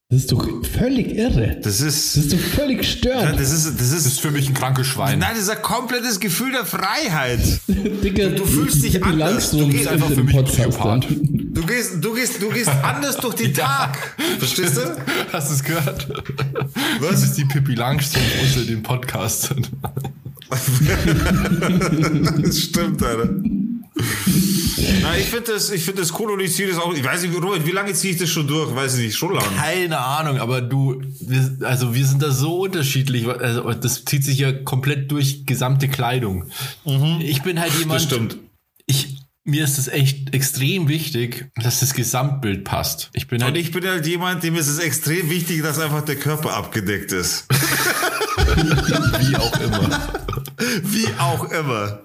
das 0.09 0.19
ist 0.19 0.31
doch 0.31 0.47
völlig 0.77 1.15
irre. 1.15 1.57
Das 1.63 1.81
ist, 1.81 2.15
Das 2.15 2.23
ist 2.25 2.33
doch 2.33 2.37
völlig 2.39 2.77
gestört. 2.79 3.39
das 3.39 3.51
ist, 3.51 3.65
das 3.65 3.75
Das 3.77 3.91
ist, 3.91 4.05
ist 4.05 4.19
für 4.21 4.29
mich 4.31 4.47
ein 4.47 4.53
krankes 4.53 4.85
Schwein. 4.87 5.17
nein, 5.19 5.31
das 5.33 5.43
ist 5.43 5.49
ein 5.49 5.61
komplettes 5.63 6.19
Gefühl 6.19 6.51
der 6.51 6.65
Freiheit. 6.65 7.39
Digga, 7.67 8.29
du 8.29 8.45
fühlst 8.45 8.83
dich 8.83 9.03
anders. 9.03 9.51
Du 9.51 9.67
gehst 9.67 9.81
ist 9.81 9.87
einfach 9.87 10.09
in 10.11 10.15
für 10.15 10.23
mich 10.23 10.35
Podcast. 10.35 11.07
Du 11.09 11.65
gehst, 11.65 11.93
du 12.01 12.13
gehst, 12.13 12.41
du 12.41 12.49
gehst 12.49 12.69
anders 12.83 13.17
durch 13.17 13.35
den 13.35 13.53
Tag. 13.55 14.15
Verstehst 14.37 14.77
du? 14.77 14.95
Hast 15.33 15.49
du 15.49 15.53
es 15.55 15.63
gehört? 15.63 16.07
Was? 16.99 17.09
Das 17.11 17.23
ist 17.23 17.37
die 17.37 17.45
Pippi 17.45 17.73
Langstrumpf 17.73 18.25
unter 18.43 18.65
den 18.67 18.83
Podcastern. 18.83 19.65
Das 22.41 22.59
stimmt, 22.59 23.01
Alter. 23.03 23.29
Na, 25.01 25.17
ich 25.17 25.25
finde 25.25 25.53
das, 25.53 25.69
ich 25.71 25.83
finde 25.83 26.01
das 26.01 26.19
cool 26.19 26.31
und 26.31 26.39
ich 26.41 26.53
ziehe 26.53 26.67
das 26.67 26.77
auch. 26.77 26.93
Ich 26.93 27.03
weiß 27.03 27.21
nicht, 27.23 27.33
Robert, 27.35 27.65
wie 27.65 27.71
lange 27.71 27.93
ziehe 27.93 28.13
ich 28.13 28.19
das 28.19 28.29
schon 28.29 28.47
durch? 28.47 28.75
Weiß 28.75 28.97
ich 28.97 29.05
nicht, 29.05 29.15
schon 29.17 29.33
lange. 29.33 29.47
Keine 29.55 29.99
Ahnung, 29.99 30.39
aber 30.39 30.61
du, 30.61 31.01
wir, 31.21 31.67
also 31.67 31.95
wir 31.95 32.05
sind 32.05 32.21
da 32.21 32.31
so 32.31 32.59
unterschiedlich. 32.59 33.27
Also 33.27 33.71
das 33.73 34.03
zieht 34.03 34.23
sich 34.23 34.39
ja 34.39 34.51
komplett 34.51 35.11
durch 35.11 35.45
gesamte 35.45 35.87
Kleidung. 35.87 36.49
Ich 37.19 37.41
bin 37.43 37.59
halt 37.59 37.73
jemand. 37.79 38.01
Das 38.01 38.03
stimmt. 38.03 38.37
Ich, 38.85 39.15
mir 39.45 39.63
ist 39.63 39.77
es 39.77 39.87
echt 39.87 40.33
extrem 40.33 40.87
wichtig, 40.89 41.51
dass 41.55 41.79
das 41.79 41.93
Gesamtbild 41.93 42.63
passt. 42.63 43.11
Ich 43.13 43.27
bin 43.27 43.41
Und 43.41 43.45
halt, 43.45 43.57
ich 43.57 43.71
bin 43.71 43.85
halt 43.85 44.05
jemand, 44.05 44.43
dem 44.43 44.55
ist 44.55 44.67
es 44.67 44.79
extrem 44.79 45.29
wichtig, 45.29 45.61
dass 45.61 45.79
einfach 45.79 46.03
der 46.03 46.15
Körper 46.15 46.53
abgedeckt 46.55 47.11
ist. 47.11 47.45
wie 49.19 49.35
auch 49.35 49.59
immer. 49.61 50.01
Wie 50.83 51.07
auch 51.19 51.51
immer. 51.51 51.99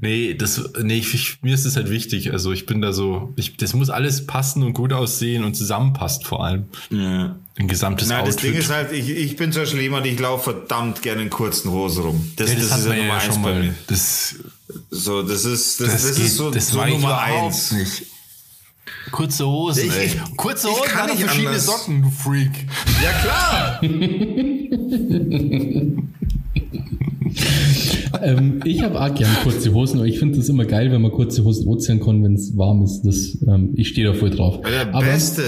Nee, 0.00 0.34
das, 0.34 0.60
nee, 0.82 0.98
ich, 0.98 1.14
ich, 1.14 1.38
mir 1.42 1.54
ist 1.54 1.64
es 1.64 1.76
halt 1.76 1.88
wichtig. 1.88 2.32
Also 2.32 2.50
ich 2.52 2.66
bin 2.66 2.82
da 2.82 2.92
so, 2.92 3.32
ich, 3.36 3.56
das 3.56 3.72
muss 3.72 3.88
alles 3.88 4.26
passen 4.26 4.62
und 4.64 4.72
gut 4.74 4.92
aussehen 4.92 5.44
und 5.44 5.54
zusammenpasst 5.54 6.26
vor 6.26 6.44
allem. 6.44 6.64
Ja. 6.90 7.36
Ein 7.56 7.68
gesamtes 7.68 8.08
Nein, 8.08 8.24
das 8.24 8.34
Outfit. 8.36 8.50
Ding 8.52 8.58
ist 8.60 8.70
halt, 8.70 8.90
ich, 8.92 9.08
ich 9.10 9.36
bin 9.36 9.52
zum 9.52 9.62
Beispiel 9.62 9.82
jemand, 9.82 10.06
ich 10.06 10.18
laufe 10.18 10.52
verdammt 10.52 11.02
gerne 11.02 11.22
in 11.22 11.30
kurzen 11.30 11.70
Hosen 11.70 12.02
rum. 12.02 12.32
Das, 12.36 12.50
ja, 12.50 12.56
das, 12.58 12.68
das, 12.70 12.78
ist 12.80 12.86
ja 12.86 12.94
Nummer 12.96 13.06
ja 13.08 13.18
eins 13.18 13.38
bei 13.42 13.54
mir. 13.60 13.74
Das, 13.86 14.34
So, 14.90 15.22
das 15.22 15.44
ist, 15.44 15.80
das, 15.80 15.92
das, 15.92 16.02
das, 16.02 16.16
geht, 16.16 16.26
ist 16.26 16.36
so, 16.36 16.50
das 16.50 16.68
so 16.68 16.78
war 16.78 16.88
ich 16.88 16.94
Nummer 16.94 17.20
eins. 17.20 17.70
nicht. 17.72 18.02
Kurze 19.12 19.46
Hosen, 19.46 19.84
Ich- 19.88 20.14
ich- 20.14 20.36
Kurze 20.36 20.68
ich 20.68 20.74
Hosen, 20.74 20.84
kann 20.88 20.98
dann 20.98 21.06
noch 21.08 21.14
nicht 21.14 21.24
verschiedene 21.24 21.48
anders. 21.50 21.66
Socken, 21.66 22.02
du 22.02 22.10
Freak. 22.10 22.50
Ja, 23.02 23.12
klar. 23.20 23.80
ähm, 28.22 28.60
ich 28.64 28.82
habe 28.82 29.00
auch 29.00 29.14
gern 29.14 29.30
kurze 29.42 29.72
Hosen, 29.72 29.98
aber 29.98 30.06
ich 30.06 30.18
finde 30.18 30.36
das 30.38 30.48
immer 30.48 30.64
geil, 30.64 30.90
wenn 30.92 31.02
man 31.02 31.12
kurze 31.12 31.44
Hosen 31.44 31.70
anziehen 31.70 32.00
kann, 32.00 32.22
wenn 32.22 32.34
es 32.34 32.56
warm 32.56 32.82
ist. 32.82 33.02
Das, 33.02 33.38
ähm, 33.46 33.72
ich 33.74 33.88
stehe 33.88 34.06
da 34.06 34.14
voll 34.14 34.30
drauf. 34.30 34.60
Der 34.62 34.94
aber 34.94 35.06
Beste. 35.06 35.42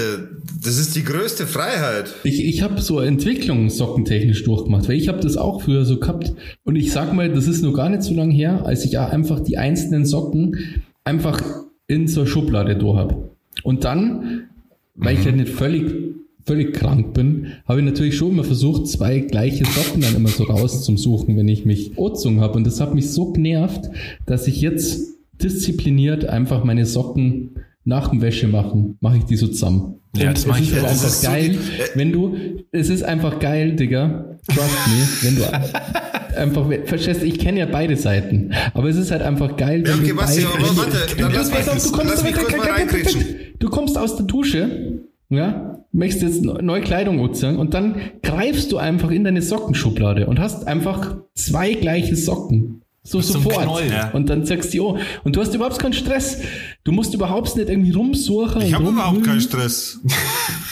Das 0.63 0.77
ist 0.77 0.95
die 0.95 1.03
größte 1.03 1.45
Freiheit. 1.47 2.13
ich, 2.23 2.43
ich 2.43 2.61
habe 2.61 2.81
so 2.81 2.99
eine 2.99 3.07
Entwicklung 3.07 3.69
sockentechnisch 3.69 4.43
durchgemacht, 4.43 4.87
weil 4.89 4.95
ich 4.95 5.07
habe 5.07 5.19
das 5.19 5.37
auch 5.37 5.61
früher 5.61 5.85
so 5.85 5.99
gehabt. 5.99 6.33
Und 6.63 6.75
ich 6.75 6.91
sag 6.91 7.13
mal, 7.13 7.29
das 7.31 7.47
ist 7.47 7.61
noch 7.61 7.73
gar 7.73 7.89
nicht 7.89 8.03
so 8.03 8.13
lange 8.15 8.33
her, 8.33 8.65
als 8.65 8.85
ich 8.85 8.97
einfach 8.97 9.39
die 9.39 9.57
einzelnen 9.57 10.05
Socken 10.05 10.83
einfach 11.03 11.41
in 11.87 12.07
so 12.07 12.21
eine 12.21 12.29
Schublade 12.29 12.75
da 12.75 12.95
habe. 12.95 13.29
Und 13.63 13.83
dann, 13.83 14.47
weil 14.95 15.17
ich 15.17 15.25
halt 15.25 15.35
nicht 15.35 15.49
völlig 15.49 16.04
völlig 16.45 16.73
krank 16.73 17.13
bin, 17.13 17.47
habe 17.67 17.79
ich 17.79 17.85
natürlich 17.85 18.15
schon 18.17 18.31
immer 18.31 18.43
versucht, 18.43 18.87
zwei 18.87 19.19
gleiche 19.19 19.65
Socken 19.65 20.01
dann 20.01 20.15
immer 20.15 20.29
so 20.29 20.43
rauszusuchen, 20.43 21.35
wenn 21.37 21.47
ich 21.47 21.65
mich 21.65 21.97
angezogen 21.97 22.41
habe. 22.41 22.53
Und 22.55 22.65
das 22.67 22.79
hat 22.79 22.93
mich 22.93 23.09
so 23.11 23.31
genervt, 23.31 23.89
dass 24.25 24.47
ich 24.47 24.61
jetzt 24.61 25.15
diszipliniert 25.41 26.25
einfach 26.25 26.63
meine 26.63 26.85
Socken 26.85 27.51
nach 27.83 28.09
dem 28.09 28.21
Wäsche 28.21 28.47
machen, 28.47 28.97
mache 28.99 29.17
ich 29.17 29.23
die 29.25 29.35
so 29.35 29.47
zusammen. 29.47 29.95
Ja, 30.17 30.31
das 30.33 30.45
mach 30.47 30.55
es 30.59 30.61
ich 30.63 30.71
ist 30.71 30.75
ja. 30.77 30.83
einfach 30.87 31.07
ist 31.07 31.21
so 31.21 31.27
geil, 31.27 31.49
die- 31.51 31.99
wenn 31.99 32.11
du, 32.11 32.35
es 32.71 32.89
ist 32.89 33.03
einfach 33.03 33.39
geil, 33.39 33.75
Digga, 33.75 34.37
trust 34.47 34.87
me, 34.87 35.07
wenn 35.21 35.35
du 35.35 35.43
einfach, 36.37 36.69
verstehst, 36.85 37.21
ich 37.23 37.37
kenne 37.37 37.59
ja 37.59 37.65
beide 37.65 37.95
Seiten, 37.97 38.51
aber 38.73 38.89
es 38.89 38.95
ist 38.95 39.11
halt 39.11 39.21
einfach 39.21 39.57
geil, 39.57 39.83
wenn 39.83 39.91
Ja, 39.91 39.95
okay, 39.97 40.09
du 40.09 40.15
Basti, 40.15 40.41
beide, 40.43 40.65
aber 40.65 40.77
warte, 40.77 40.97
dann 41.17 41.31
Du 41.31 41.37
lass 41.37 41.49
pass 41.49 41.65
mich, 41.65 41.75
auf, 41.75 41.83
du 41.83 41.91
kommst, 41.91 42.13
lass 42.13 42.23
mich 42.23 42.33
kurz 42.33 42.57
mal 42.57 42.67
reinkritschen. 42.69 43.25
du 43.59 43.69
kommst 43.69 43.97
aus 43.97 44.15
der 44.15 44.25
Dusche, 44.25 45.01
ja, 45.35 45.79
möchtest 45.91 46.23
jetzt 46.23 46.43
neue 46.43 46.81
Kleidung 46.81 47.19
anziehen 47.19 47.57
und 47.57 47.73
dann 47.73 47.95
greifst 48.21 48.71
du 48.71 48.77
einfach 48.77 49.11
in 49.11 49.23
deine 49.23 49.41
Sockenschublade 49.41 50.27
und 50.27 50.39
hast 50.39 50.67
einfach 50.67 51.17
zwei 51.33 51.73
gleiche 51.73 52.15
Socken. 52.15 52.81
So 53.07 53.21
so 53.21 53.37
ein 53.37 53.43
sofort. 53.43 53.63
Knoll, 53.65 53.83
ja. 53.91 54.09
Und 54.11 54.29
dann 54.31 54.45
sagst 54.45 54.73
du, 54.73 54.83
oh, 54.83 54.97
und 55.23 55.35
du 55.35 55.41
hast 55.41 55.53
überhaupt 55.53 55.77
keinen 55.77 55.93
Stress. 55.93 56.41
Du 56.83 56.91
musst 56.91 57.13
überhaupt 57.13 57.55
nicht 57.55 57.69
irgendwie 57.69 57.91
rumsuchen. 57.91 58.63
Ich 58.63 58.73
habe 58.73 58.89
überhaupt 58.89 59.23
keinen 59.23 59.41
Stress. 59.41 59.99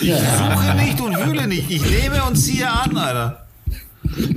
Ja. 0.02 0.18
Suche 0.18 0.76
nicht 0.84 1.00
und 1.00 1.16
wühle 1.28 1.48
nicht. 1.48 1.70
Ich 1.70 1.82
nehme 1.82 2.24
und 2.28 2.36
ziehe 2.36 2.68
an, 2.68 2.98
Alter. 2.98 3.46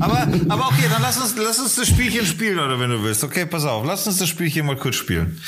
Aber, 0.01 0.29
aber 0.49 0.67
okay, 0.69 0.85
dann 0.91 1.03
lass 1.03 1.19
uns, 1.19 1.35
lass 1.37 1.59
uns 1.59 1.75
das 1.77 1.89
Spielchen 1.89 2.25
spielen, 2.27 2.59
oder 2.59 2.79
wenn 2.81 2.91
du 2.91 3.03
willst. 3.03 3.23
Okay, 3.25 3.47
pass 3.47 3.65
auf, 3.65 3.85
lass 3.87 4.07
uns 4.07 4.19
das 4.19 4.29
Spielchen 4.29 4.67
mal 4.67 4.77
kurz 4.77 4.97
spielen. 4.97 5.41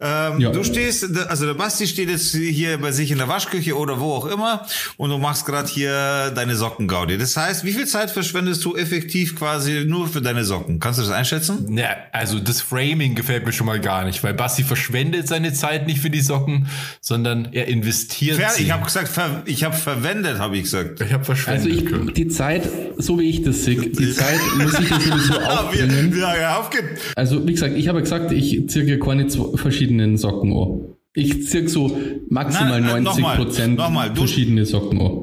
Ähm, 0.00 0.40
Ja. 0.40 0.50
Du 0.50 0.64
stehst, 0.64 1.04
also 1.28 1.46
der 1.46 1.54
Basti 1.54 1.86
steht 1.86 2.08
jetzt 2.10 2.34
hier 2.34 2.78
bei 2.78 2.92
sich 2.92 3.10
in 3.10 3.18
der 3.18 3.28
Waschküche 3.28 3.76
oder 3.76 4.00
wo 4.00 4.12
auch 4.14 4.26
immer 4.26 4.66
und 4.96 5.10
du 5.10 5.18
machst 5.18 5.46
gerade 5.46 5.68
hier 5.68 6.30
deine 6.34 6.56
Sockengaudi. 6.56 7.18
Das 7.18 7.36
heißt, 7.36 7.64
wie 7.64 7.72
viel 7.72 7.86
Zeit 7.86 8.10
verschwendest 8.10 8.64
du 8.64 8.76
effektiv 8.76 9.36
quasi 9.36 9.84
nur 9.86 10.08
für 10.08 10.20
deine 10.22 10.44
Socken? 10.44 10.80
Kannst 10.80 10.98
du 10.98 11.02
das 11.04 11.12
einschätzen? 11.12 11.76
Ja, 11.76 11.90
also 12.12 12.38
das 12.38 12.60
Framing 12.60 13.14
gefällt 13.14 13.44
mir 13.46 13.52
schon 13.52 13.66
mal 13.66 13.80
gar 13.80 14.04
nicht, 14.04 14.22
weil 14.24 14.34
Basti 14.34 14.62
verschwendet 14.64 15.28
seine 15.28 15.52
Zeit 15.52 15.86
nicht 15.86 16.00
für 16.00 16.10
die 16.10 16.20
Socken, 16.20 16.68
sondern 17.00 17.48
er 17.52 17.68
investiert 17.68 18.36
Fair, 18.36 18.50
sie. 18.50 18.64
ich 18.64 18.70
habe 18.72 18.84
gesagt, 18.84 19.08
ver, 19.08 19.42
ich 19.46 19.64
habe 19.64 19.76
verwendet, 19.76 20.38
habe 20.38 20.56
ich 20.56 20.62
gesagt. 20.64 21.00
ich 21.00 21.12
hab 21.12 21.24
verschwendet. 21.26 21.66
Also 21.88 22.06
ich, 22.08 22.14
die 22.14 22.28
Zeit, 22.28 22.68
so 22.98 23.18
wie 23.18 23.28
ich 23.28 23.42
das 23.42 23.59
sehe, 23.64 23.76
die 23.76 24.12
Zeit 24.12 24.40
muss 24.58 24.78
ich 24.78 24.90
ja 24.90 25.00
sowieso 25.00 25.34
wir, 25.34 25.60
aufbringen. 25.60 26.14
wir, 26.14 26.40
ja, 26.40 26.58
aufge 26.58 26.78
Also 27.16 27.46
wie 27.46 27.52
gesagt, 27.52 27.76
ich 27.76 27.88
habe 27.88 28.00
gesagt, 28.02 28.32
ich 28.32 28.68
zirke 28.68 28.98
keine 28.98 29.26
zwei 29.28 29.56
verschiedenen 29.56 30.16
Socken 30.18 30.52
an. 30.52 30.94
Ich 31.14 31.48
zirke 31.48 31.68
so 31.68 31.98
maximal 32.28 32.80
Nein, 32.80 32.82
nein, 32.82 33.02
90 33.04 33.22
nochmal, 33.22 33.36
Prozent 33.36 33.76
nochmal, 33.78 34.10
du- 34.10 34.16
verschiedene 34.16 34.64
Socken 34.66 35.00
an. 35.00 35.22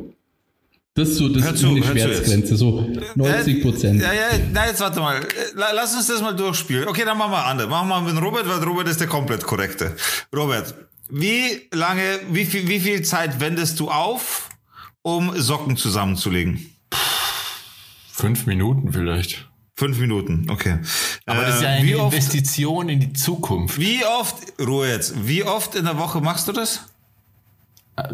Das 0.95 1.10
ist 1.10 1.17
so 1.17 1.30
das 1.30 1.43
Hör 1.43 1.54
ist 1.54 1.60
zu, 1.60 1.76
jetzt. 1.78 1.88
Schmerzgrenze, 1.89 2.58
so 2.58 2.89
90 3.15 3.62
Prozent. 3.62 4.02
Ja, 4.02 4.12
ja, 4.13 4.30
na, 4.52 4.65
jetzt 4.65 4.80
warte 4.82 5.00
mal. 5.00 5.19
La- 5.54 5.71
Lass 5.71 5.95
uns 5.95 6.08
das 6.08 6.21
mal 6.21 6.36
durchspielen. 6.36 6.88
Okay, 6.88 7.04
dann 7.06 7.17
machen 7.19 7.32
wir 7.34 7.45
anders. 7.45 7.69
Machen 7.69 7.88
wir 7.89 8.02
mit 8.13 8.19
Robert, 8.21 8.50
weil 8.50 8.63
Robert 8.63 8.88
ist 8.88 9.00
der 9.00 9.06
komplett 9.08 9.43
korrekte. 9.43 9.95
Robert, 10.36 10.73
wie 11.12 11.62
lange, 11.71 12.02
wie 12.32 12.45
viel, 12.45 12.67
wie 12.67 12.80
viel 12.80 13.04
Zeit 13.04 13.39
wendest 13.39 13.80
du 13.80 13.89
auf, 13.91 14.50
um 15.04 15.32
Socken 15.39 15.78
zusammenzulegen? 15.78 16.65
Fünf 18.17 18.47
Minuten 18.47 18.91
vielleicht. 18.91 19.47
Fünf 19.75 19.99
Minuten, 19.99 20.47
okay. 20.49 20.80
Aber 21.27 21.41
das 21.43 21.58
ist 21.58 21.62
ja 21.62 21.69
Äh, 21.69 21.77
eine 21.82 21.99
oft, 21.99 22.15
Investition 22.15 22.89
in 22.89 22.99
die 22.99 23.13
Zukunft. 23.13 23.80
wie 23.80 24.03
oft, 24.19 24.36
Ruhe 24.60 24.89
jetzt, 24.89 25.27
wie 25.27 25.43
oft 25.43 25.75
in 25.75 25.86
der 25.86 25.99
Woche 25.99 26.19
machst 26.19 26.47
du 26.47 26.51
das? 26.51 26.82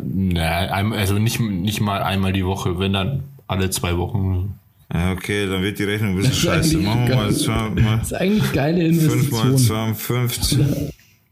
Na, 0.04 0.42
einmal- 0.74 0.98
also 1.00 1.18
nicht, 1.20 1.40
nicht 1.40 1.80
mal 1.82 2.02
einmal 2.04 2.34
die 2.34 2.46
Woche, 2.46 2.80
wenn 2.80 2.92
dann 2.94 3.24
alle 3.48 3.70
zwei 3.70 3.98
Wochen. 3.98 4.60
Ja, 4.94 5.12
okay, 5.14 5.48
dann 5.48 5.62
wird 5.64 5.80
die 5.80 5.84
Rechnung 5.86 6.12
ein 6.12 6.16
bisschen 6.18 6.32
Das 6.32 6.38
ist 6.38 6.44
scheiße. 6.74 6.76
eigentlich 6.78 6.86
Machen 6.88 7.08
wir 7.08 7.16
mal 7.16 7.34
zwei, 7.34 7.70
mal, 7.70 7.98
Das 8.00 8.08
ist 8.12 8.14
eigentlich 8.14 8.52
geile 8.52 8.94
fünf 8.94 9.32
mal 9.32 9.48
Investition. 9.48 9.58
52. 9.58 10.60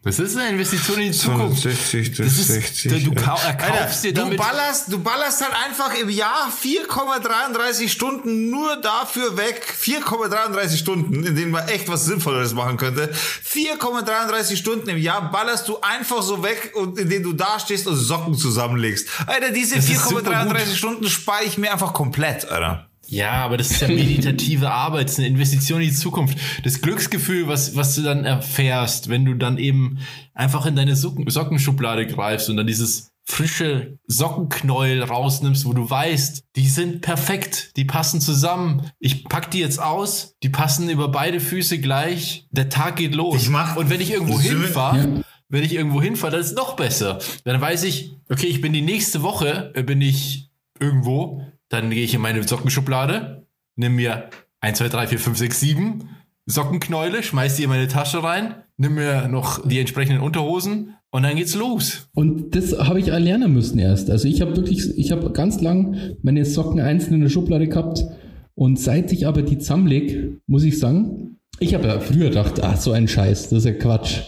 Das 0.03 0.17
ist 0.17 0.35
eine 0.35 0.49
Investition 0.49 0.99
in 0.99 1.11
die 1.11 1.17
Zukunft. 1.17 1.61
260, 1.61 2.17
Das 2.17 2.25
ist, 2.27 2.47
60, 2.47 3.03
du 3.03 3.11
ja. 3.11 3.21
kau- 3.21 3.37
erkaufst 3.47 4.03
dir 4.03 4.11
du 4.13 4.21
damit. 4.21 4.37
ballerst, 4.39 4.91
du 4.91 4.97
ballerst 4.97 5.41
halt 5.43 5.53
einfach 5.63 5.93
im 5.93 6.09
Jahr 6.09 6.49
4,33 6.51 7.87
Stunden 7.87 8.49
nur 8.49 8.77
dafür 8.81 9.37
weg. 9.37 9.61
4,33 9.79 10.77
Stunden, 10.77 11.23
in 11.23 11.35
denen 11.35 11.51
man 11.51 11.67
echt 11.67 11.87
was 11.87 12.05
Sinnvolleres 12.05 12.53
machen 12.55 12.77
könnte. 12.77 13.11
4,33 13.13 14.55
Stunden 14.57 14.89
im 14.89 14.97
Jahr 14.97 15.29
ballerst 15.31 15.67
du 15.67 15.79
einfach 15.81 16.23
so 16.23 16.41
weg 16.41 16.71
und 16.75 16.97
in 16.97 17.07
denen 17.07 17.23
du 17.23 17.33
da 17.33 17.59
stehst 17.59 17.85
und 17.85 17.95
Socken 17.95 18.33
zusammenlegst. 18.35 19.07
Alter, 19.27 19.51
diese 19.51 19.75
Das 19.75 19.87
ist 19.87 20.03
super 20.09 20.21
4,33 20.31 20.65
gut. 20.65 20.77
Stunden 20.77 21.09
spare 21.09 21.43
ich 21.43 21.59
mir 21.59 21.71
einfach 21.71 21.93
komplett, 21.93 22.45
Alter. 22.45 22.87
Ja, 23.11 23.33
aber 23.43 23.57
das 23.57 23.71
ist 23.71 23.81
ja 23.81 23.87
meditative 23.89 24.71
Arbeit, 24.71 25.05
das 25.05 25.13
ist 25.13 25.19
eine 25.19 25.27
Investition 25.27 25.81
in 25.81 25.89
die 25.89 25.93
Zukunft. 25.95 26.37
Das 26.63 26.81
Glücksgefühl, 26.81 27.47
was, 27.47 27.75
was 27.75 27.95
du 27.95 28.01
dann 28.01 28.25
erfährst, 28.25 29.09
wenn 29.09 29.25
du 29.25 29.33
dann 29.35 29.57
eben 29.57 29.99
einfach 30.33 30.65
in 30.65 30.75
deine 30.75 30.95
Socken, 30.95 31.29
Sockenschublade 31.29 32.07
greifst 32.07 32.49
und 32.49 32.57
dann 32.57 32.67
dieses 32.67 33.11
frische 33.23 33.97
Sockenknäuel 34.07 35.03
rausnimmst, 35.03 35.65
wo 35.65 35.73
du 35.73 35.89
weißt, 35.89 36.43
die 36.55 36.67
sind 36.67 37.01
perfekt, 37.01 37.71
die 37.77 37.85
passen 37.85 38.19
zusammen. 38.21 38.89
Ich 38.99 39.25
pack 39.25 39.51
die 39.51 39.59
jetzt 39.59 39.81
aus, 39.81 40.35
die 40.43 40.49
passen 40.49 40.89
über 40.89 41.09
beide 41.09 41.39
Füße 41.39 41.79
gleich. 41.79 42.47
Der 42.51 42.69
Tag 42.69 42.95
geht 42.95 43.13
los. 43.13 43.41
Ich 43.41 43.49
mach- 43.49 43.75
und 43.75 43.89
wenn 43.89 44.01
ich 44.01 44.11
irgendwo 44.11 44.39
hinfahre, 44.39 44.97
Ja. 44.97 45.21
wenn 45.49 45.63
ich 45.63 45.73
irgendwo 45.75 46.01
hinfahre, 46.01 46.31
dann 46.31 46.41
ist 46.41 46.47
es 46.51 46.55
noch 46.55 46.75
besser. 46.75 47.19
Dann 47.43 47.59
weiß 47.61 47.83
ich, 47.83 48.11
okay, 48.29 48.47
ich 48.47 48.61
bin 48.61 48.73
die 48.73 48.81
nächste 48.81 49.21
Woche, 49.21 49.71
äh, 49.75 49.83
bin 49.83 50.01
ich 50.01 50.49
irgendwo, 50.79 51.45
dann 51.71 51.89
gehe 51.89 52.03
ich 52.03 52.13
in 52.13 52.21
meine 52.21 52.43
Sockenschublade, 52.43 53.47
nimm 53.75 53.95
mir 53.95 54.29
1, 54.59 54.77
2, 54.77 54.89
3, 54.89 55.07
4, 55.07 55.19
5, 55.19 55.37
6, 55.37 55.59
7 55.59 56.09
Sockenknäule, 56.45 57.23
schmeiß 57.23 57.55
die 57.55 57.63
in 57.63 57.69
meine 57.69 57.87
Tasche 57.87 58.23
rein, 58.23 58.55
nimm 58.77 58.95
mir 58.95 59.27
noch 59.29 59.65
die 59.67 59.79
entsprechenden 59.79 60.21
Unterhosen 60.21 60.95
und 61.11 61.23
dann 61.23 61.35
geht's 61.35 61.55
los. 61.55 62.09
Und 62.13 62.55
das 62.55 62.77
habe 62.77 62.99
ich 62.99 63.05
lernen 63.07 63.53
müssen 63.53 63.79
erst. 63.79 64.09
Also 64.09 64.27
ich 64.27 64.41
habe 64.41 64.55
wirklich, 64.55 64.97
ich 64.97 65.11
habe 65.11 65.31
ganz 65.31 65.61
lang 65.61 66.15
meine 66.21 66.43
Socken 66.45 66.81
einzeln 66.81 67.15
in 67.15 67.21
der 67.21 67.29
Schublade 67.29 67.67
gehabt. 67.67 68.05
Und 68.53 68.79
seit 68.79 69.13
ich 69.13 69.25
aber 69.25 69.41
die 69.41 69.57
zusammenleg, 69.57 70.41
muss 70.47 70.63
ich 70.63 70.77
sagen, 70.77 71.37
ich 71.59 71.73
habe 71.73 71.87
ja 71.87 71.99
früher 71.99 72.29
gedacht, 72.29 72.61
ach, 72.61 72.77
so 72.77 72.91
ein 72.91 73.07
Scheiß, 73.07 73.49
das 73.49 73.59
ist 73.59 73.65
ja 73.65 73.73
Quatsch. 73.73 74.21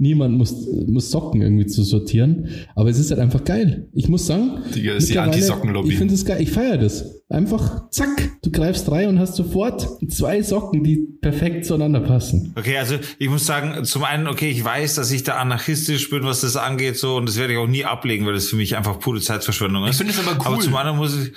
Niemand 0.00 0.38
muss, 0.38 0.66
muss 0.86 1.10
Socken 1.10 1.42
irgendwie 1.42 1.66
zu 1.66 1.82
sortieren. 1.82 2.48
Aber 2.76 2.88
es 2.88 2.98
ist 2.98 3.10
halt 3.10 3.20
einfach 3.20 3.42
geil. 3.42 3.88
Ich 3.92 4.08
muss 4.08 4.26
sagen, 4.26 4.58
Digga, 4.74 4.94
ist 4.94 5.10
die 5.10 5.18
Anti-Socken-Lobby. 5.18 5.88
Ich 5.88 5.96
finde 5.96 6.14
es 6.14 6.24
geil. 6.24 6.40
Ich 6.40 6.52
feiere 6.52 6.78
das. 6.78 7.17
Einfach, 7.30 7.90
zack, 7.90 8.08
du 8.42 8.50
greifst 8.50 8.90
rein 8.90 9.08
und 9.08 9.18
hast 9.18 9.36
sofort 9.36 9.86
zwei 10.10 10.40
Socken, 10.42 10.82
die 10.82 10.96
perfekt 11.20 11.66
zueinander 11.66 12.00
passen. 12.00 12.54
Okay, 12.56 12.78
also 12.78 12.98
ich 13.18 13.28
muss 13.28 13.44
sagen, 13.44 13.84
zum 13.84 14.04
einen, 14.04 14.26
okay, 14.28 14.48
ich 14.48 14.64
weiß, 14.64 14.94
dass 14.94 15.10
ich 15.10 15.24
da 15.24 15.34
anarchistisch 15.36 16.08
bin, 16.08 16.22
was 16.24 16.40
das 16.40 16.56
angeht, 16.56 16.96
so, 16.96 17.16
und 17.16 17.28
das 17.28 17.36
werde 17.36 17.52
ich 17.52 17.58
auch 17.58 17.66
nie 17.66 17.84
ablegen, 17.84 18.24
weil 18.24 18.32
das 18.32 18.48
für 18.48 18.56
mich 18.56 18.78
einfach 18.78 18.98
pure 18.98 19.20
Zeitverschwendung 19.20 19.84
ist. 19.84 19.90
Ich 20.00 20.06
finde 20.06 20.14
es 20.14 20.26
aber 20.26 20.38
cool. 20.40 20.54
Aber 20.54 20.60
zum 20.62 20.74
anderen 20.74 20.96
muss 20.96 21.14
ich, 21.22 21.32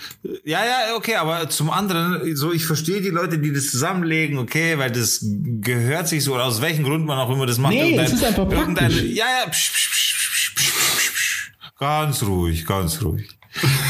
ja, 0.46 0.60
ja, 0.64 0.96
okay, 0.96 1.16
aber 1.16 1.50
zum 1.50 1.70
anderen, 1.70 2.38
so, 2.38 2.54
ich 2.54 2.66
verstehe 2.66 3.02
die 3.02 3.10
Leute, 3.10 3.38
die 3.38 3.52
das 3.52 3.70
zusammenlegen, 3.72 4.38
okay, 4.38 4.78
weil 4.78 4.92
das 4.92 5.26
gehört 5.60 6.08
sich 6.08 6.24
so, 6.24 6.36
oder 6.36 6.46
aus 6.46 6.62
welchem 6.62 6.86
Grund 6.86 7.06
man 7.06 7.18
auch 7.18 7.30
immer 7.30 7.46
das 7.46 7.58
macht. 7.58 7.74
Nee, 7.74 7.82
Irgendein- 7.84 8.06
es 8.06 8.14
ist 8.14 8.24
einfach 8.24 8.48
praktisch. 8.48 9.02
Ja, 9.04 9.26
ja, 9.44 9.50
psch, 9.50 9.72
psch, 9.74 9.90
psch, 9.92 10.16
psch, 10.16 10.32
psch, 10.32 10.56
psch, 10.56 11.12
psch. 11.14 11.52
ganz 11.78 12.24
ruhig, 12.24 12.66
ganz 12.66 13.02
ruhig. 13.04 13.28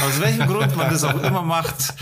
Aus 0.03 0.19
welchem 0.19 0.47
Grund 0.47 0.75
man 0.75 0.89
das 0.89 1.03
auch 1.03 1.21
immer 1.21 1.43
macht, 1.43 1.93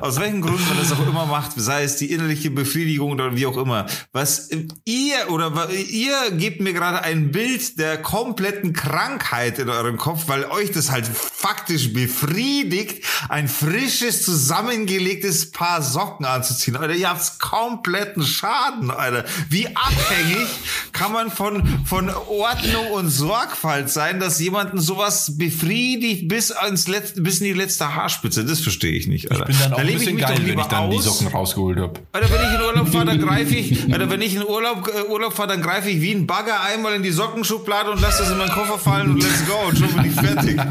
aus 0.00 0.20
welchem 0.20 0.40
Grund 0.40 0.66
man 0.68 0.78
das 0.78 0.92
auch 0.92 1.06
immer 1.06 1.26
macht, 1.26 1.52
sei 1.56 1.82
es 1.82 1.96
die 1.96 2.12
innerliche 2.12 2.50
Befriedigung 2.50 3.12
oder 3.12 3.34
wie 3.34 3.46
auch 3.46 3.56
immer. 3.56 3.86
Was 4.12 4.50
ihr 4.84 5.30
oder 5.30 5.68
ihr 5.70 6.30
gebt 6.32 6.60
mir 6.60 6.72
gerade 6.72 7.02
ein 7.02 7.32
Bild 7.32 7.78
der 7.78 8.00
kompletten 8.00 8.72
Krankheit 8.72 9.58
in 9.58 9.68
eurem 9.68 9.96
Kopf, 9.96 10.28
weil 10.28 10.44
euch 10.44 10.70
das 10.70 10.90
halt 10.90 11.06
faktisch 11.08 11.92
befriedigt, 11.92 13.04
ein 13.28 13.48
frisches, 13.48 14.22
zusammengelegtes 14.22 15.50
Paar 15.50 15.82
Socken 15.82 16.24
anzuziehen. 16.24 16.76
Alter, 16.76 16.94
ihr 16.94 17.08
habt 17.08 17.40
kompletten 17.40 18.22
Schaden, 18.22 18.90
Alter. 18.90 19.24
Wie 19.48 19.66
abhängig 19.66 20.48
kann 20.92 21.12
man 21.12 21.30
von, 21.30 21.84
von 21.84 22.10
Ordnung 22.10 22.92
und 22.92 23.10
Sorgfalt 23.10 23.90
sein, 23.90 24.20
dass 24.20 24.38
jemanden 24.38 24.80
sowas 24.80 25.36
befriedigt 25.36 26.28
bis 26.28 26.52
ans 26.52 26.86
letzte, 26.86 27.07
bis 27.16 27.40
in 27.40 27.46
die 27.46 27.52
letzte 27.52 27.94
Haarspitze? 27.94 28.44
Das 28.44 28.60
verstehe 28.60 28.92
ich 28.92 29.06
nicht, 29.06 29.30
Alter. 29.30 29.48
Ich 29.48 29.56
bin 29.56 29.58
dann 29.58 29.72
auch 29.72 29.76
Da 29.76 29.82
ein 29.82 29.86
lebe 29.86 29.98
bisschen 29.98 30.18
doch 30.18 30.28
geil, 30.28 30.38
wenn 30.44 30.58
ich 30.58 30.66
dann 30.66 30.90
die 30.90 30.96
aus. 30.96 31.04
Socken 31.04 31.26
rausgeholt 31.28 31.78
habe. 31.78 32.00
Alter, 32.12 32.30
wenn 32.30 32.48
ich 32.48 32.54
in 32.54 32.66
Urlaub 32.66 32.88
fahre, 32.88 33.06
dann 33.06 33.20
greife 33.20 33.54
ich, 33.54 33.84
Alter, 33.92 34.10
wenn 34.10 34.22
ich 34.22 34.34
in 34.36 34.44
Urlaub, 34.44 34.88
äh, 34.88 35.10
Urlaub 35.10 35.32
fahre, 35.32 35.48
dann 35.48 35.62
greife 35.62 35.90
ich 35.90 36.00
wie 36.00 36.12
ein 36.12 36.26
Bagger 36.26 36.62
einmal 36.62 36.94
in 36.94 37.02
die 37.02 37.10
Sockenschublade 37.10 37.90
und 37.90 38.00
lasse 38.00 38.22
das 38.22 38.32
in 38.32 38.38
meinen 38.38 38.50
Koffer 38.50 38.78
fallen 38.78 39.10
und 39.10 39.22
let's 39.22 39.46
go. 39.46 39.68
Und 39.68 39.78
schon 39.78 39.92
bin 39.94 40.04
ich 40.06 40.12
fertig. 40.12 40.58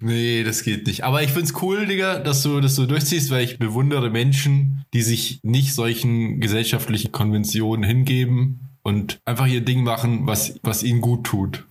Nee, 0.00 0.44
das 0.44 0.62
geht 0.62 0.86
nicht. 0.86 1.04
Aber 1.04 1.22
ich 1.22 1.30
find's 1.30 1.52
cool, 1.62 1.86
Digga, 1.86 2.18
dass 2.18 2.42
du 2.42 2.60
das 2.60 2.74
so 2.74 2.86
durchziehst, 2.86 3.30
weil 3.30 3.44
ich 3.44 3.58
bewundere 3.58 4.10
Menschen, 4.10 4.84
die 4.94 5.02
sich 5.02 5.40
nicht 5.42 5.74
solchen 5.74 6.40
gesellschaftlichen 6.40 7.12
Konventionen 7.12 7.84
hingeben 7.84 8.60
und 8.82 9.18
einfach 9.24 9.46
ihr 9.46 9.62
Ding 9.62 9.82
machen, 9.82 10.26
was, 10.26 10.58
was 10.62 10.82
ihnen 10.82 11.00
gut 11.00 11.24
tut. 11.24 11.64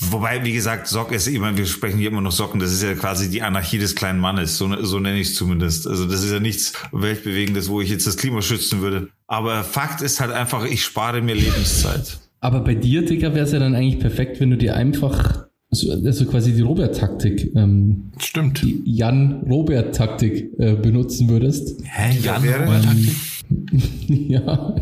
Wobei, 0.00 0.44
wie 0.44 0.52
gesagt, 0.52 0.86
Sock 0.86 1.12
ist 1.12 1.26
immer, 1.26 1.56
wir 1.56 1.66
sprechen 1.66 1.98
hier 1.98 2.08
immer 2.08 2.20
noch 2.20 2.32
Socken, 2.32 2.60
das 2.60 2.72
ist 2.72 2.82
ja 2.82 2.94
quasi 2.94 3.30
die 3.30 3.42
Anarchie 3.42 3.78
des 3.78 3.94
kleinen 3.94 4.18
Mannes, 4.18 4.56
so, 4.56 4.84
so 4.84 5.00
nenne 5.00 5.18
ich 5.18 5.28
es 5.28 5.34
zumindest. 5.34 5.86
Also 5.86 6.06
das 6.06 6.22
ist 6.22 6.32
ja 6.32 6.40
nichts 6.40 6.72
Weltbewegendes, 6.92 7.68
wo 7.68 7.80
ich 7.80 7.90
jetzt 7.90 8.06
das 8.06 8.16
Klima 8.16 8.42
schützen 8.42 8.80
würde. 8.80 9.08
Aber 9.26 9.64
Fakt 9.64 10.02
ist 10.02 10.20
halt 10.20 10.32
einfach, 10.32 10.64
ich 10.64 10.84
spare 10.84 11.20
mir 11.20 11.34
Lebenszeit. 11.34 12.18
Aber 12.40 12.60
bei 12.60 12.74
dir, 12.74 13.04
Digga, 13.04 13.34
wäre 13.34 13.44
es 13.44 13.52
ja 13.52 13.58
dann 13.58 13.74
eigentlich 13.74 13.98
perfekt, 13.98 14.40
wenn 14.40 14.50
du 14.50 14.56
dir 14.56 14.76
einfach, 14.76 15.45
also 15.84 16.24
quasi 16.26 16.52
die 16.52 16.62
Robert-Taktik, 16.62 17.52
ähm, 17.56 18.10
Stimmt. 18.18 18.62
die 18.62 18.82
Jan-Robert-Taktik 18.84 20.50
äh, 20.58 20.74
benutzen 20.74 21.28
würdest. 21.28 21.80
Hä, 21.84 22.16
Jan, 22.22 22.42
wäre- 22.42 22.64
Robert 22.64 22.84
Taktik? 22.84 23.12
ja. 24.08 24.74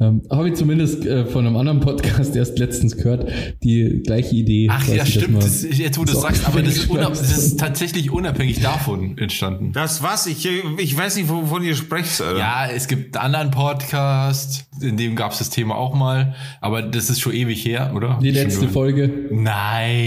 Ähm, 0.00 0.22
Habe 0.30 0.48
ich 0.48 0.54
zumindest 0.54 1.04
äh, 1.04 1.24
von 1.26 1.44
einem 1.46 1.56
anderen 1.56 1.80
Podcast 1.80 2.36
erst 2.36 2.56
letztens 2.58 2.96
gehört, 2.96 3.30
die 3.64 4.02
gleiche 4.04 4.36
Idee. 4.36 4.68
Ach 4.70 4.86
ja, 4.86 4.98
dass 4.98 5.08
stimmt. 5.10 5.42
Das, 5.42 5.62
jetzt, 5.62 5.98
wo 5.98 6.04
du 6.04 6.12
so 6.12 6.20
sagst, 6.20 6.46
aber 6.46 6.62
das 6.62 6.76
ist, 6.76 6.90
das 6.94 7.38
ist 7.38 7.58
tatsächlich 7.58 8.12
unabhängig 8.12 8.60
davon 8.60 9.18
entstanden. 9.18 9.72
Das 9.72 10.00
was? 10.02 10.26
Ich, 10.28 10.48
ich 10.78 10.96
weiß 10.96 11.16
nicht, 11.16 11.28
wovon 11.28 11.64
ihr 11.64 11.74
sprecht. 11.74 12.20
Alter. 12.20 12.38
Ja, 12.38 12.66
es 12.72 12.86
gibt 12.86 13.16
einen 13.16 13.34
anderen 13.34 13.50
Podcast, 13.50 14.66
in 14.80 14.96
dem 14.96 15.16
gab 15.16 15.32
es 15.32 15.38
das 15.38 15.50
Thema 15.50 15.74
auch 15.76 15.94
mal, 15.94 16.34
aber 16.60 16.82
das 16.82 17.10
ist 17.10 17.20
schon 17.20 17.32
ewig 17.34 17.64
her, 17.64 17.92
oder? 17.96 18.18
Die 18.22 18.30
letzte 18.30 18.68
Folge. 18.68 19.10
Nein. 19.32 20.01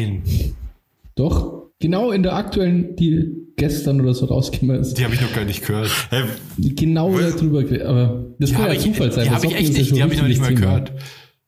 Doch. 1.15 1.63
genau 1.79 2.11
in 2.11 2.23
der 2.23 2.35
aktuellen, 2.35 2.95
die 2.95 3.31
gestern 3.57 4.01
oder 4.01 4.13
so 4.13 4.25
rausgekommen 4.25 4.79
ist, 4.81 4.97
Die 4.97 5.03
habe 5.05 5.13
ich 5.13 5.21
noch 5.21 5.33
gar 5.33 5.45
nicht 5.45 5.65
gehört. 5.65 5.89
Hey, 6.09 6.23
genau 6.57 7.17
darüber, 7.17 7.63
ge- 7.63 7.83
aber 7.83 8.25
das 8.39 8.51
kann 8.51 8.63
habe 8.63 8.73
ja 8.73 8.79
ich, 8.79 8.85
Zufall 8.85 9.11
sein. 9.11 9.23
die 9.25 9.29
weil 9.31 9.37
hab 9.37 9.43
ich 9.45 9.55
echt 9.55 9.73
nicht, 9.73 9.95
die 9.95 10.03
habe 10.03 10.13
ich 10.13 10.19
noch 10.21 10.27
nicht 10.27 10.41
mal 10.41 10.53
gehört. 10.53 10.91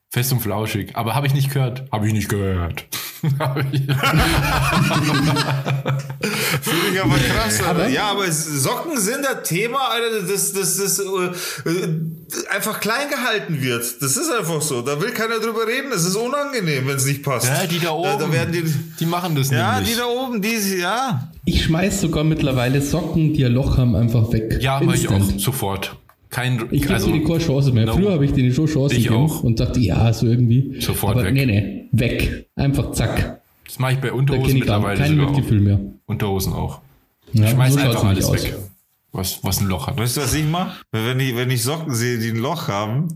Fest 0.10 0.32
und 0.32 0.40
flauschig. 0.40 0.96
Aber 0.96 1.16
habe 1.16 1.28
ich 1.28 1.34
nicht 1.34 1.54
gehört. 1.54 1.84
Habe 1.92 2.08
ich 2.08 2.14
nicht 2.14 2.30
gehört. 2.30 2.86
Finde 3.22 3.68
ich 6.94 7.02
aber 7.02 7.16
krass. 7.18 7.62
Alter. 7.62 7.88
ja, 7.90 8.12
aber 8.12 8.32
Socken 8.32 9.00
sind 9.00 9.24
das 9.24 9.48
Thema, 9.48 9.80
Alter, 9.92 10.22
das, 10.28 10.54
das, 10.54 10.78
das 10.78 11.00
äh, 11.00 11.04
einfach 12.54 12.80
klein 12.80 13.10
gehalten 13.10 13.62
wird. 13.62 14.02
Das 14.02 14.18
ist 14.18 14.32
einfach 14.32 14.62
so. 14.62 14.82
Da 14.82 15.00
will 15.02 15.12
keiner 15.12 15.40
drüber 15.40 15.68
reden. 15.68 15.92
Es 15.94 16.06
ist 16.06 16.16
unangenehm, 16.16 16.88
wenn 16.88 16.98
es 16.98 17.06
nicht 17.06 17.24
passt. 17.24 17.48
ja, 17.48 17.66
die 17.66 17.80
da 17.80 17.92
oben. 17.92 18.10
Da, 18.10 18.18
da 18.18 18.32
werden 18.32 18.54
die, 18.54 18.64
die 19.00 19.06
machen 19.06 19.36
das 19.36 19.50
ja, 19.50 19.76
nämlich. 19.76 19.94
die 19.94 20.00
da 20.00 20.06
oben, 20.06 20.42
die, 20.42 20.78
ja. 20.80 21.30
Ich 21.46 21.64
schmeiß 21.64 22.02
sogar 22.02 22.24
mittlerweile 22.24 22.82
Socken, 22.82 23.34
die 23.34 23.46
ein 23.46 23.54
Loch 23.54 23.78
haben, 23.78 23.96
einfach 23.96 24.32
weg. 24.32 24.58
ja, 24.62 24.80
mach 24.82 24.96
ich 24.96 25.10
auch 25.10 25.22
sofort. 25.38 25.96
Kein, 26.30 26.62
Ich 26.72 26.82
gebe 26.82 26.94
also, 26.94 27.12
dir 27.12 27.24
keine 27.24 27.40
Chance 27.40 27.72
mehr. 27.72 27.86
no. 27.86 27.94
Früher 27.94 28.12
habe 28.12 28.26
ich 28.26 28.34
denen 28.34 28.52
schon 28.54 28.66
Chance 28.68 28.96
Ich 28.96 29.04
gegeben 29.06 29.24
auch. 29.26 29.44
und 29.44 29.60
dachte, 29.60 29.80
ja, 29.80 30.12
so 30.12 30.28
irgendwie. 30.28 30.76
Sofort 30.82 31.16
Aber 31.16 31.24
weg. 31.26 31.34
nee, 31.34 31.46
nee, 31.46 31.86
weg. 31.94 32.48
Einfach 32.56 32.92
zack. 32.92 33.42
das 33.66 33.80
mache 33.80 33.94
ich 33.94 34.00
bei 34.00 34.10
Da 34.10 34.14
Unterhosen 34.14 34.46
kenne 34.48 34.58
ich 34.58 34.60
mittlerweile 34.66 35.00
kein. 35.00 35.16
Mitgefühl 35.18 35.62
mehr. 35.62 35.80
Unterhosen 36.06 36.54
auch. 36.54 36.80
Ja, 37.34 37.46
Ich 37.46 37.50
schmeiß 37.52 37.74
so 37.74 37.80
einfach 37.80 38.04
alles 38.04 38.26
aus. 38.26 38.44
weg. 38.44 38.56
Was, 39.14 39.40
was 39.42 39.62
ein 39.62 39.68
Loch 39.68 39.88
hat. 39.88 39.98
Weißt 39.98 40.18
du, 40.18 40.22
was 40.22 40.34
ich 40.34 40.46
mache? 40.46 40.74
Wenn 40.92 41.20
ich, 41.20 41.36
wenn 41.36 41.50
ich 41.50 41.64
Socken 41.64 41.96
sehe, 41.96 42.20
die 42.20 42.30
ein 42.30 42.36
Loch 42.38 42.68
haben, 42.68 43.08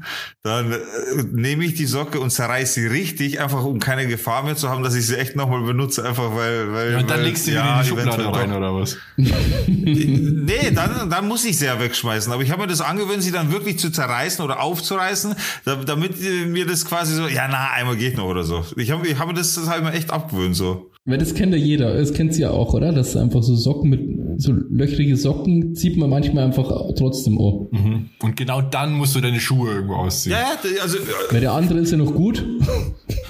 dann 0.42 0.72
äh, 0.72 0.78
nehme 1.32 1.66
ich 1.66 1.76
die 1.76 1.86
Socke 1.86 2.20
und 2.22 2.32
zerreiße 2.32 2.80
sie 2.80 2.88
richtig, 2.88 3.40
einfach 3.42 3.64
um 3.66 3.80
keine 3.80 4.08
Gefahr 4.08 4.42
mehr 4.44 4.56
zu 4.56 4.70
haben, 4.70 4.84
dass 4.84 4.96
ich 4.96 5.06
sie 5.06 5.18
echt 5.18 5.36
nochmal 5.36 5.62
benutze, 5.64 6.04
einfach 6.08 6.34
weil, 6.34 6.72
weil. 6.74 6.96
Und 6.96 7.10
dann 7.10 7.20
weil, 7.20 7.26
legst 7.26 7.46
du 7.46 7.52
die 7.52 7.58
ja, 7.58 7.78
in 7.78 7.84
die 7.84 7.90
Schublade 7.90 8.26
rein 8.34 8.50
doch. 8.50 8.58
oder 8.58 8.74
was? 8.74 8.98
Nee, 9.68 10.72
dann, 10.74 11.10
dann 11.10 11.28
muss 11.28 11.46
ich 11.46 11.58
sie 11.58 11.66
ja 11.66 11.80
wegschmeißen. 11.80 12.32
Aber 12.32 12.42
ich 12.44 12.52
habe 12.52 12.62
mir 12.64 12.68
das 12.68 12.82
angewöhnt, 12.82 13.22
sie 13.24 13.32
dann 13.32 13.52
wirklich 13.52 13.80
zu 13.80 13.90
zerreißen 13.92 14.44
oder 14.44 14.60
aufzureißen, 14.62 15.36
da- 15.66 15.76
damit 15.76 16.20
äh, 16.22 16.46
mir 16.46 16.66
das 16.66 16.86
quasi 16.86 17.16
so, 17.16 17.28
ja, 17.28 17.48
na, 17.50 17.72
einmal 17.72 17.96
geht 17.96 18.18
noch 18.18 18.26
oder 18.26 18.44
so. 18.44 18.66
Ich 18.76 18.92
habe 18.92 19.08
ich 19.08 19.18
hab 19.20 19.28
mir 19.28 19.34
das, 19.34 19.56
das 19.56 19.66
ich 19.68 19.84
mir 19.84 19.94
echt 19.94 20.12
abgewöhnt 20.12 20.56
so. 20.56 20.91
Weil 21.06 21.18
das 21.18 21.34
kennt 21.34 21.52
ja 21.52 21.58
jeder. 21.58 21.98
Das 21.98 22.14
kennt 22.14 22.34
sie 22.36 22.42
ja 22.42 22.52
auch, 22.52 22.74
oder? 22.76 22.92
Das 22.92 23.10
ist 23.10 23.18
einfach 23.18 23.42
so 23.42 23.56
Socken 23.56 23.90
mit 23.90 24.02
so 24.38 24.54
löchrige 24.54 25.18
Socken 25.18 25.76
zieht 25.76 25.98
man 25.98 26.10
manchmal 26.10 26.46
einfach 26.46 26.70
trotzdem 26.96 27.40
an. 27.40 27.68
Mhm. 27.72 28.10
Und 28.22 28.36
genau 28.38 28.62
dann 28.62 28.94
musst 28.94 29.16
du 29.16 29.22
deine 29.22 29.40
Schuhe 29.40 29.74
irgendwo 29.74 29.96
ausziehen. 29.96 30.36
Ja, 30.36 30.54
ja, 30.64 30.82
also, 30.82 30.98
äh, 30.98 31.02
Weil 31.32 31.42
der 31.42 31.54
andere 31.54 31.80
ist 31.80 31.92
ja 31.92 31.98
noch 31.98 32.14
gut. 32.14 32.44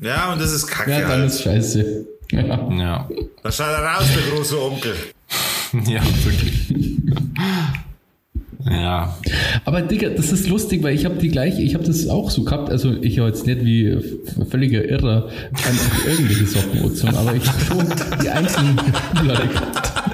ja, 0.00 0.32
und 0.32 0.40
das 0.40 0.52
ist 0.52 0.66
kacke. 0.66 0.90
Ja, 0.90 1.00
dann 1.00 1.10
halt. 1.10 1.26
ist 1.26 1.42
scheiße. 1.42 2.06
Ja. 2.32 2.70
Ja, 2.70 3.08
Da 3.42 3.52
schaut 3.52 3.66
er 3.66 3.84
raus, 3.84 4.06
der 4.14 4.36
große 4.36 4.60
Onkel. 4.60 4.94
ja 5.92 6.02
wirklich. 6.24 6.72
ja. 8.68 9.16
Aber 9.64 9.82
Digga, 9.82 10.10
das 10.10 10.32
ist 10.32 10.48
lustig, 10.48 10.82
weil 10.82 10.94
ich 10.94 11.04
habe 11.04 11.16
die 11.16 11.28
gleiche, 11.28 11.62
ich 11.62 11.74
habe 11.74 11.84
das 11.84 12.08
auch 12.08 12.30
so 12.30 12.44
gehabt. 12.44 12.70
Also 12.70 12.94
ich 13.00 13.18
habe 13.18 13.28
jetzt 13.28 13.46
nicht 13.46 13.64
wie 13.64 13.96
völliger 14.48 14.84
Irrer 14.84 15.28
einfach 15.52 16.06
irgendwelche 16.06 16.46
Socken 16.46 16.80
aber 17.16 17.34
ich 17.34 17.46
habe 17.46 17.60
schon 17.60 17.86
die 18.22 18.28
einzelnen 18.28 18.78
Schublade 19.16 19.48
gehabt. 19.48 20.09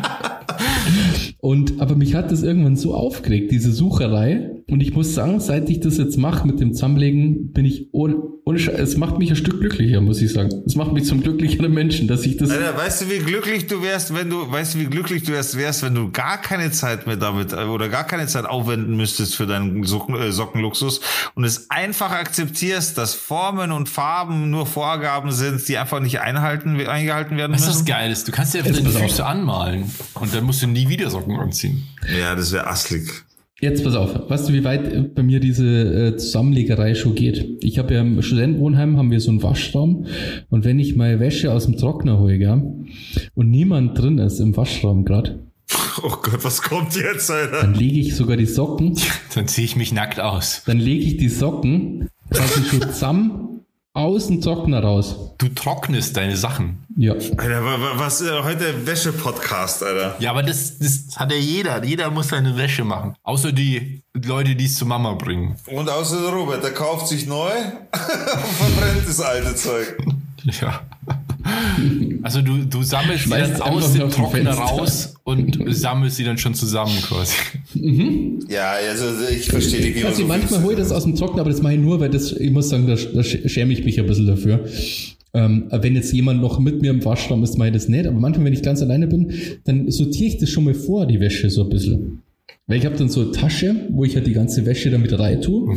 Und, 1.46 1.80
aber 1.80 1.94
mich 1.94 2.16
hat 2.16 2.32
das 2.32 2.42
irgendwann 2.42 2.74
so 2.74 2.92
aufgeregt, 2.92 3.52
diese 3.52 3.70
Sucherei. 3.70 4.50
Und 4.68 4.80
ich 4.80 4.94
muss 4.94 5.14
sagen, 5.14 5.38
seit 5.38 5.70
ich 5.70 5.78
das 5.78 5.96
jetzt 5.96 6.16
mache 6.16 6.44
mit 6.44 6.58
dem 6.58 6.72
Zusammenlegen, 6.74 7.52
bin 7.52 7.64
ich 7.64 7.86
ohne, 7.92 8.16
ohne 8.44 8.58
Sche- 8.58 8.72
es 8.72 8.96
macht 8.96 9.16
mich 9.16 9.30
ein 9.30 9.36
Stück 9.36 9.60
glücklicher, 9.60 10.00
muss 10.00 10.20
ich 10.20 10.32
sagen. 10.32 10.50
Es 10.66 10.74
macht 10.74 10.92
mich 10.92 11.04
zum 11.04 11.22
glücklicheren 11.22 11.72
Menschen, 11.72 12.08
dass 12.08 12.26
ich 12.26 12.36
das. 12.36 12.50
Alter, 12.50 12.76
weißt 12.76 13.02
du, 13.02 13.10
wie 13.10 13.18
glücklich 13.20 13.68
du 13.68 13.80
wärst, 13.80 14.12
wenn 14.12 14.28
du, 14.28 14.50
weißt 14.50 14.74
du, 14.74 14.80
wie 14.80 14.86
glücklich 14.86 15.22
du 15.22 15.30
wärst, 15.34 15.56
wärst, 15.56 15.84
wenn 15.84 15.94
du 15.94 16.10
gar 16.10 16.38
keine 16.42 16.72
Zeit 16.72 17.06
mehr 17.06 17.16
damit 17.16 17.52
äh, 17.52 17.58
oder 17.66 17.88
gar 17.88 18.02
keine 18.02 18.26
Zeit 18.26 18.44
aufwenden 18.44 18.96
müsstest 18.96 19.36
für 19.36 19.46
deinen 19.46 19.84
Socken, 19.84 20.16
äh, 20.16 20.32
Sockenluxus 20.32 21.00
und 21.36 21.44
es 21.44 21.70
einfach 21.70 22.10
akzeptierst, 22.10 22.98
dass 22.98 23.14
Formen 23.14 23.70
und 23.70 23.88
Farben 23.88 24.50
nur 24.50 24.66
Vorgaben 24.66 25.30
sind, 25.30 25.68
die 25.68 25.78
einfach 25.78 26.00
nicht 26.00 26.18
einhalten, 26.18 26.70
eingehalten 26.88 27.36
werden 27.36 27.52
Das 27.52 27.60
ist 27.60 27.66
müssen. 27.68 27.86
das 27.86 27.94
Geiles. 27.96 28.24
Du 28.24 28.32
kannst 28.32 28.52
dir 28.52 28.64
einfach 28.64 28.72
deine. 28.82 28.90
Füße 29.08 29.24
anmalen 29.24 29.84
und 30.14 30.34
dann 30.34 30.42
musst 30.42 30.60
du 30.60 30.66
nie 30.66 30.88
wieder 30.88 31.08
Socken 31.08 31.35
anziehen. 31.38 31.84
Ja, 32.18 32.34
das 32.34 32.52
wäre 32.52 32.66
asslig. 32.66 33.02
Jetzt 33.58 33.82
pass 33.84 33.94
auf, 33.94 34.28
weißt 34.28 34.48
du, 34.50 34.52
wie 34.52 34.64
weit 34.64 35.14
bei 35.14 35.22
mir 35.22 35.40
diese 35.40 35.64
äh, 35.66 36.16
Zusammenlegerei 36.18 36.94
schon 36.94 37.14
geht? 37.14 37.64
Ich 37.64 37.78
habe 37.78 37.94
ja 37.94 38.02
im 38.02 38.20
Studentenwohnheim 38.20 38.98
haben 38.98 39.10
wir 39.10 39.18
so 39.20 39.30
einen 39.30 39.42
Waschraum 39.42 40.04
und 40.50 40.64
wenn 40.66 40.78
ich 40.78 40.94
meine 40.94 41.20
Wäsche 41.20 41.50
aus 41.52 41.64
dem 41.64 41.78
Trockner 41.78 42.18
hole, 42.18 42.36
gell, 42.38 42.62
und 43.34 43.50
niemand 43.50 43.98
drin 43.98 44.18
ist 44.18 44.40
im 44.40 44.54
Waschraum 44.58 45.06
gerade, 45.06 45.38
Oh 46.02 46.16
Gott, 46.22 46.44
was 46.44 46.60
kommt 46.60 46.94
jetzt, 46.96 47.30
Alter? 47.30 47.62
dann 47.62 47.72
lege 47.74 47.98
ich 47.98 48.14
sogar 48.14 48.36
die 48.36 48.44
Socken, 48.44 48.98
Dann 49.34 49.48
ziehe 49.48 49.64
ich 49.64 49.74
mich 49.76 49.90
nackt 49.92 50.20
aus. 50.20 50.62
dann 50.66 50.76
lege 50.78 51.04
ich 51.04 51.16
die 51.16 51.30
Socken 51.30 52.10
quasi 52.30 52.62
schon 52.62 52.80
zusammen 52.82 53.55
aus 53.96 54.26
dem 54.26 54.40
Trockner 54.40 54.82
raus. 54.82 55.16
Du 55.38 55.48
trocknest 55.48 56.16
deine 56.16 56.36
Sachen. 56.36 56.84
Ja. 56.96 57.12
Alter, 57.14 57.64
wa- 57.64 57.80
wa- 57.80 57.92
was 57.96 58.20
äh, 58.20 58.42
heute 58.42 58.86
Wäsche-Podcast, 58.86 59.82
Alter. 59.82 60.16
Ja, 60.18 60.30
aber 60.30 60.42
das, 60.42 60.78
das 60.78 61.16
hat 61.16 61.30
ja 61.32 61.38
jeder. 61.38 61.82
Jeder 61.84 62.10
muss 62.10 62.28
seine 62.28 62.56
Wäsche 62.56 62.84
machen. 62.84 63.14
Außer 63.22 63.52
die 63.52 64.02
Leute, 64.14 64.54
die 64.54 64.66
es 64.66 64.76
zu 64.76 64.86
Mama 64.86 65.14
bringen. 65.14 65.56
Und 65.66 65.88
außer 65.88 66.20
der 66.20 66.30
Robert, 66.30 66.62
der 66.62 66.72
kauft 66.74 67.08
sich 67.08 67.26
neu 67.26 67.50
und 67.92 68.00
verbrennt 68.00 69.08
das 69.08 69.20
alte 69.20 69.54
Zeug. 69.54 69.96
Ja. 70.60 70.80
Also 72.22 72.42
du, 72.42 72.64
du 72.64 72.82
sammelst 72.82 73.24
sie 73.24 73.30
dann 73.30 73.60
aus 73.62 73.92
dem 73.92 74.10
Trockner 74.10 74.50
raus 74.50 75.14
und 75.24 75.58
sammelst 75.68 76.16
sie 76.16 76.24
dann 76.24 76.38
schon 76.38 76.54
zusammen 76.54 76.96
quasi. 77.02 77.36
Ja, 78.48 78.72
also 78.90 79.04
ich 79.30 79.46
verstehe 79.46 79.80
nicht 79.80 80.04
Also 80.04 80.22
so 80.22 80.28
manchmal 80.28 80.62
hole 80.62 80.72
ich 80.72 80.78
das 80.78 80.92
aus 80.92 81.04
dem 81.04 81.14
Trockner, 81.14 81.40
aber 81.42 81.50
das 81.50 81.62
mache 81.62 81.74
ich 81.74 81.80
nur, 81.80 82.00
weil 82.00 82.10
das, 82.10 82.32
ich 82.32 82.50
muss 82.50 82.68
sagen, 82.68 82.86
da, 82.86 82.94
da 82.94 83.22
schäme 83.22 83.72
ich 83.72 83.84
mich 83.84 83.98
ein 84.00 84.06
bisschen 84.06 84.26
dafür. 84.26 84.64
Ähm, 85.34 85.64
wenn 85.70 85.94
jetzt 85.94 86.12
jemand 86.12 86.40
noch 86.40 86.58
mit 86.58 86.80
mir 86.80 86.90
im 86.90 87.04
Waschraum 87.04 87.42
ist, 87.44 87.58
mache 87.58 87.68
ich 87.68 87.74
das 87.74 87.88
nicht. 87.88 88.06
Aber 88.06 88.18
manchmal, 88.18 88.46
wenn 88.46 88.52
ich 88.54 88.62
ganz 88.62 88.80
alleine 88.80 89.06
bin, 89.06 89.32
dann 89.64 89.90
sortiere 89.90 90.28
ich 90.28 90.38
das 90.38 90.48
schon 90.50 90.64
mal 90.64 90.74
vor, 90.74 91.06
die 91.06 91.20
Wäsche 91.20 91.50
so 91.50 91.64
ein 91.64 91.68
bisschen. 91.68 92.22
Weil 92.66 92.78
ich 92.78 92.86
habe 92.86 92.96
dann 92.96 93.08
so 93.08 93.20
eine 93.20 93.30
Tasche, 93.32 93.76
wo 93.90 94.04
ich 94.04 94.16
halt 94.16 94.26
die 94.26 94.32
ganze 94.32 94.64
Wäsche 94.66 94.90
damit 94.90 95.16
rein 95.18 95.40
tue. 95.42 95.68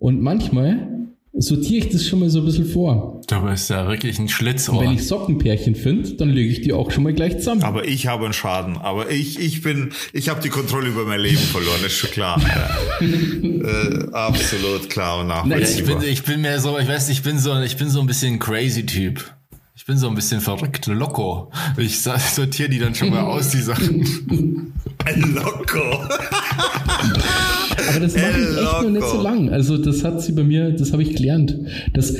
Und 0.00 0.20
manchmal 0.20 0.88
sortiere 1.36 1.86
ich 1.86 1.92
das 1.92 2.06
schon 2.06 2.20
mal 2.20 2.30
so 2.30 2.38
ein 2.40 2.44
bisschen 2.44 2.66
vor. 2.66 3.20
Du 3.26 3.40
bist 3.42 3.68
ja 3.70 3.88
wirklich 3.88 4.18
ein 4.18 4.22
Und 4.22 4.28
Schlitzohr. 4.28 4.80
wenn 4.82 4.92
ich 4.92 5.06
Sockenpärchen 5.06 5.74
finde, 5.74 6.14
dann 6.14 6.30
lege 6.30 6.50
ich 6.50 6.60
die 6.60 6.72
auch 6.72 6.90
schon 6.90 7.02
mal 7.04 7.12
gleich 7.12 7.38
zusammen. 7.38 7.62
Aber 7.62 7.86
ich 7.86 8.06
habe 8.06 8.24
einen 8.24 8.32
Schaden. 8.34 8.76
Aber 8.76 9.10
ich, 9.10 9.38
ich 9.40 9.62
bin, 9.62 9.90
ich 10.12 10.28
habe 10.28 10.40
die 10.40 10.48
Kontrolle 10.48 10.88
über 10.88 11.04
mein 11.04 11.20
Leben 11.20 11.36
verloren, 11.38 11.80
ist 11.84 11.94
schon 11.94 12.10
klar. 12.10 12.40
äh, 13.00 14.12
absolut 14.12 14.88
klar 14.90 15.20
und 15.20 15.28
Ja, 15.28 15.42
ich, 15.42 15.48
nachvollziehbar. 15.48 16.00
bin, 16.00 16.08
ich 16.08 16.22
bin 16.22 16.40
mehr 16.40 16.60
so, 16.60 16.78
ich 16.78 16.88
weiß, 16.88 17.08
ich 17.08 17.22
bin 17.22 17.38
so, 17.38 17.60
ich 17.60 17.76
bin 17.76 17.88
so 17.90 18.00
ein 18.00 18.06
bisschen 18.06 18.34
ein 18.34 18.38
crazy 18.38 18.86
Typ. 18.86 19.24
Ich 19.76 19.86
bin 19.86 19.98
so 19.98 20.08
ein 20.08 20.14
bisschen 20.14 20.40
verrückt, 20.40 20.86
loco. 20.86 21.50
Ich 21.76 22.00
sortiere 22.00 22.68
die 22.68 22.78
dann 22.78 22.94
schon 22.94 23.10
mal 23.10 23.22
aus, 23.22 23.48
die 23.48 23.60
Sachen. 23.60 24.06
Loco. 25.16 25.80
Aber 27.88 28.00
das 28.00 28.14
mache 28.14 28.40
ich 28.40 28.56
echt 28.56 28.82
noch 28.82 28.90
nicht 28.90 29.06
so 29.06 29.20
lang. 29.20 29.50
Also 29.50 29.76
das 29.76 30.04
hat 30.04 30.22
sie 30.22 30.32
bei 30.32 30.44
mir, 30.44 30.70
das 30.70 30.92
habe 30.92 31.02
ich 31.02 31.16
gelernt. 31.16 31.56
Das, 31.92 32.14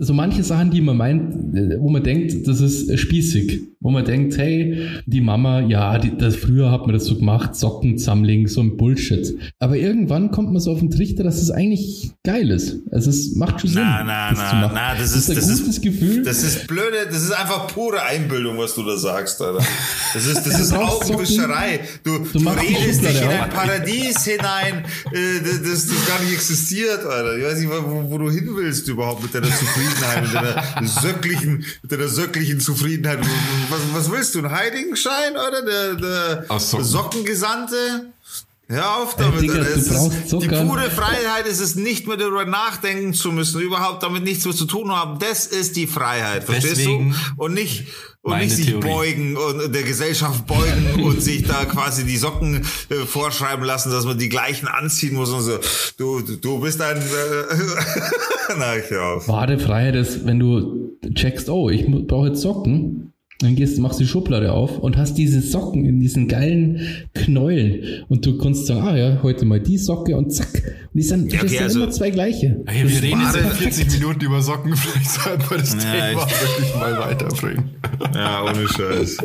so 0.00 0.14
manche 0.14 0.42
Sachen, 0.44 0.70
die 0.70 0.80
man 0.80 0.96
meint, 0.96 1.56
äh, 1.56 1.78
wo 1.80 1.88
man 1.90 2.02
denkt, 2.04 2.46
das 2.46 2.60
ist 2.60 2.88
äh, 2.88 2.96
spießig. 2.96 3.62
Wo 3.80 3.90
man 3.90 4.04
denkt, 4.04 4.36
hey, 4.38 4.88
die 5.06 5.20
Mama, 5.20 5.60
ja, 5.60 5.98
die, 5.98 6.16
das, 6.18 6.34
früher 6.34 6.72
hat 6.72 6.82
man 6.86 6.94
das 6.94 7.04
so 7.04 7.14
gemacht, 7.16 7.54
Socken 7.54 7.96
zusammenlegen, 7.96 8.48
so 8.48 8.60
ein 8.60 8.76
Bullshit. 8.76 9.36
Aber 9.60 9.76
irgendwann 9.76 10.32
kommt 10.32 10.50
man 10.50 10.60
so 10.60 10.72
auf 10.72 10.80
den 10.80 10.90
Trichter, 10.90 11.22
dass 11.22 11.40
es 11.40 11.52
eigentlich 11.52 12.10
geil 12.24 12.50
ist. 12.50 12.78
Also 12.90 13.10
es 13.10 13.36
macht 13.36 13.60
schon 13.60 13.70
Sinn, 13.70 13.82
Na, 13.84 14.02
na, 14.02 14.30
das 14.30 14.38
na, 14.40 14.50
zu 14.50 14.56
machen. 14.56 14.70
na, 14.74 14.94
das 14.96 15.14
ist- 15.14 15.30
ein 15.30 15.36
das 15.36 15.48
ist- 15.48 15.60
gutes 15.60 15.80
Gefühl. 15.80 16.24
Das 16.24 16.42
ist 16.42 16.66
blöde, 16.66 17.06
das 17.08 17.22
ist 17.22 17.30
einfach 17.30 17.68
pure 17.68 18.02
Einbildung, 18.02 18.58
was 18.58 18.74
du 18.74 18.82
da 18.82 18.96
sagst, 18.96 19.40
Alter. 19.40 19.64
Das 20.12 20.26
ist, 20.26 20.44
das 20.44 20.58
ist 20.60 20.72
Augenwischerei. 20.72 21.78
Du, 22.02 22.18
du, 22.18 22.38
die 22.40 22.46
redest 22.48 23.02
dich 23.04 23.22
in 23.22 23.28
ein. 23.28 23.50
Paradies 23.50 24.24
hinein, 24.24 24.84
äh, 25.12 25.40
das, 25.44 25.62
das, 25.62 25.86
das 25.86 26.06
gar 26.08 26.20
nicht 26.20 26.32
existiert, 26.32 27.04
Alter. 27.04 27.38
Ich 27.38 27.44
weiß 27.44 27.58
nicht, 27.60 27.68
wo, 27.70 28.10
wo 28.10 28.18
du 28.18 28.28
hin 28.30 28.48
willst 28.56 28.88
überhaupt 28.88 29.22
mit 29.22 29.32
deiner 29.34 29.46
Zufriedenheit, 29.46 29.87
mit 29.88 30.34
deiner 30.34 30.86
söcklichen, 30.86 31.64
mit 31.82 31.92
deiner 31.92 32.08
söcklichen 32.08 32.60
Zufriedenheit. 32.60 33.20
Was, 33.70 33.80
was 33.92 34.10
willst 34.10 34.34
du? 34.34 34.40
Ein 34.40 34.50
Heiligenschein, 34.50 35.32
oder? 35.32 35.62
Der, 35.64 35.94
der 35.94 36.58
Socken. 36.58 36.84
Sockengesandte? 36.84 38.12
Hör 38.70 38.96
auf 38.98 39.16
damit. 39.16 39.40
Digga, 39.40 39.60
Es 39.60 39.88
brauchst 39.88 40.24
ist, 40.24 40.42
die 40.42 40.48
pure 40.48 40.90
Freiheit 40.90 41.46
ist 41.46 41.60
es 41.60 41.74
nicht 41.74 42.06
mehr 42.06 42.18
darüber 42.18 42.44
nachdenken 42.44 43.14
zu 43.14 43.32
müssen, 43.32 43.62
überhaupt 43.62 44.02
damit 44.02 44.24
nichts 44.24 44.44
mehr 44.44 44.54
zu 44.54 44.66
tun 44.66 44.92
haben. 44.92 45.18
Das 45.18 45.46
ist 45.46 45.74
die 45.76 45.86
Freiheit, 45.86 46.44
verstehst 46.44 46.76
Deswegen 46.76 47.12
du? 47.12 47.44
Und 47.44 47.54
nicht 47.54 47.86
und 48.22 48.30
meine 48.30 48.44
nicht 48.44 48.56
sich 48.56 48.66
Theorie. 48.66 48.88
beugen 48.88 49.36
und 49.36 49.74
der 49.74 49.82
Gesellschaft 49.82 50.46
beugen 50.46 51.02
und 51.04 51.22
sich 51.22 51.44
da 51.44 51.64
quasi 51.64 52.04
die 52.04 52.16
Socken 52.16 52.64
äh, 52.90 52.94
vorschreiben 53.06 53.64
lassen, 53.64 53.90
dass 53.90 54.04
man 54.04 54.18
die 54.18 54.28
gleichen 54.28 54.68
anziehen 54.68 55.14
muss 55.14 55.30
und 55.30 55.42
so. 55.42 55.58
Du 55.96 56.20
du, 56.20 56.60
bist 56.60 56.80
ein 56.80 56.96
äh, 56.96 57.02
Na, 58.58 58.76
ich 58.76 58.94
auf. 58.96 59.28
Wahre 59.28 59.58
Freiheit 59.58 59.94
ist, 59.94 60.26
wenn 60.26 60.38
du 60.38 60.98
checkst, 61.14 61.48
oh, 61.48 61.70
ich 61.70 61.86
brauche 62.06 62.28
jetzt 62.28 62.40
Socken, 62.40 63.07
Dann 63.40 63.54
gehst, 63.54 63.78
machst 63.78 64.00
die 64.00 64.06
Schublade 64.08 64.52
auf 64.52 64.80
und 64.80 64.96
hast 64.96 65.14
diese 65.14 65.40
Socken 65.40 65.84
in 65.84 66.00
diesen 66.00 66.26
geilen 66.26 66.80
Knäulen. 67.14 68.04
Und 68.08 68.26
du 68.26 68.36
kannst 68.36 68.66
sagen, 68.66 68.80
ah 68.82 68.96
ja, 68.96 69.22
heute 69.22 69.44
mal 69.44 69.60
die 69.60 69.78
Socke 69.78 70.16
und 70.16 70.32
zack. 70.32 70.48
Und 70.54 70.88
die 70.94 71.02
sind, 71.02 71.32
Ja, 71.32 71.38
das 71.42 71.44
okay, 71.44 71.54
sind 71.58 71.62
also- 71.62 71.82
immer 71.84 71.90
zwei 71.92 72.10
gleiche. 72.10 72.56
Das 72.66 72.74
wir 72.74 72.84
reden 73.02 73.20
jetzt 73.20 73.32
seit 73.34 73.42
perfekt. 73.42 73.74
40 73.74 74.00
Minuten 74.00 74.24
über 74.24 74.42
Socken, 74.42 74.74
vielleicht 74.76 75.10
sollten 75.10 75.50
wir 75.50 75.58
das 75.58 75.72
Ja, 75.74 75.78
Thema 75.80 76.26
ich- 76.26 76.40
wirklich 76.42 76.74
mal 76.74 76.98
weiterbringen. 76.98 77.64
Ja, 78.12 78.42
ohne 78.42 78.66
Scheiß. 78.68 79.18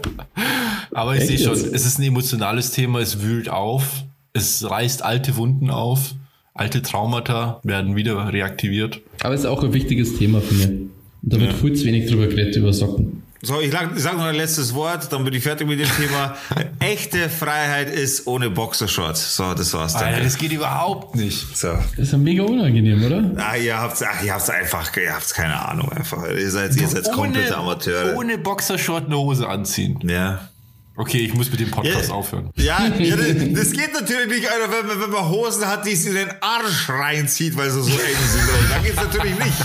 Aber 0.92 1.16
ich 1.16 1.26
sehe 1.26 1.40
schon, 1.40 1.54
es 1.54 1.64
ist 1.86 1.98
ein 1.98 2.04
emotionales 2.04 2.70
Thema, 2.70 3.00
es 3.00 3.24
wühlt 3.24 3.50
auf, 3.50 4.04
es 4.34 4.70
reißt 4.70 5.04
alte 5.04 5.38
Wunden 5.38 5.72
auf, 5.72 6.14
alte 6.54 6.84
Traumata 6.84 7.62
werden 7.64 7.96
wieder 7.96 8.32
reaktiviert. 8.32 9.02
Aber 9.24 9.34
es 9.34 9.40
ist 9.42 9.48
auch 9.48 9.64
ein 9.64 9.74
wichtiges 9.74 10.20
Thema 10.20 10.40
für 10.40 10.54
mich. 10.54 10.68
Und 10.68 10.92
da 11.24 11.40
wird 11.40 11.54
viel 11.54 11.74
zu 11.74 11.86
wenig 11.86 12.12
drüber 12.12 12.28
geredet 12.28 12.56
über 12.58 12.72
Socken. 12.74 13.23
So, 13.46 13.60
ich, 13.60 13.74
lag- 13.74 13.90
ich 13.94 14.02
sag 14.02 14.16
noch 14.16 14.24
ein 14.24 14.36
letztes 14.36 14.74
Wort, 14.74 15.12
dann 15.12 15.26
bin 15.26 15.34
ich 15.34 15.44
fertig 15.44 15.68
mit 15.68 15.78
dem 15.78 15.90
Thema. 15.98 16.38
Echte 16.80 17.30
Freiheit 17.30 17.90
ist 17.90 18.26
ohne 18.26 18.50
Boxershorts. 18.50 19.36
So, 19.36 19.54
das 19.54 19.74
war's. 19.74 19.96
Alter, 19.96 20.12
Danke. 20.12 20.24
das 20.24 20.38
geht 20.38 20.54
überhaupt 20.54 21.16
nicht. 21.16 21.58
So. 21.58 21.74
Das 21.74 22.00
ist 22.00 22.12
ja 22.14 22.18
mega 22.18 22.44
unangenehm, 22.44 23.04
oder? 23.04 23.32
Ah, 23.44 23.58
ihr 23.58 23.78
habt's, 23.78 24.02
ach, 24.02 24.24
ihr 24.24 24.34
habt's 24.34 24.50
einfach, 24.50 24.96
ihr 24.96 25.14
habt's 25.14 25.34
keine 25.34 25.60
Ahnung 25.68 25.92
einfach. 25.92 26.26
Ihr 26.30 26.50
seid, 26.50 26.74
ihr 26.78 26.88
seid 26.88 27.12
komplette 27.12 27.58
Amateure. 27.58 28.16
ohne 28.16 28.38
Boxershort 28.38 29.08
eine 29.08 29.18
Hose 29.18 29.48
anziehen. 29.48 30.00
ja. 30.04 30.48
Okay, 30.96 31.18
ich 31.26 31.34
muss 31.34 31.50
mit 31.50 31.60
dem 31.60 31.72
Podcast 31.72 32.10
Ja. 32.10 32.14
aufhören. 32.14 32.52
Ja, 32.56 32.86
ja, 33.00 33.16
das 33.16 33.26
das 33.52 33.72
geht 33.72 33.94
natürlich 34.00 34.28
nicht, 34.28 34.48
Alter, 34.48 34.72
wenn 34.72 34.86
man, 34.86 35.02
wenn 35.02 35.10
man 35.10 35.28
Hosen 35.28 35.66
hat, 35.68 35.88
die 35.88 35.94
es 35.94 36.06
in 36.06 36.14
den 36.14 36.30
Arsch 36.40 36.88
reinzieht, 36.88 37.58
weil 37.58 37.72
sie 37.72 37.82
so 37.82 37.90
eng 37.90 37.98
sind. 38.32 38.44
Dann 38.72 38.84
geht's 38.84 38.96
natürlich 38.98 39.34
nicht. 39.40 39.58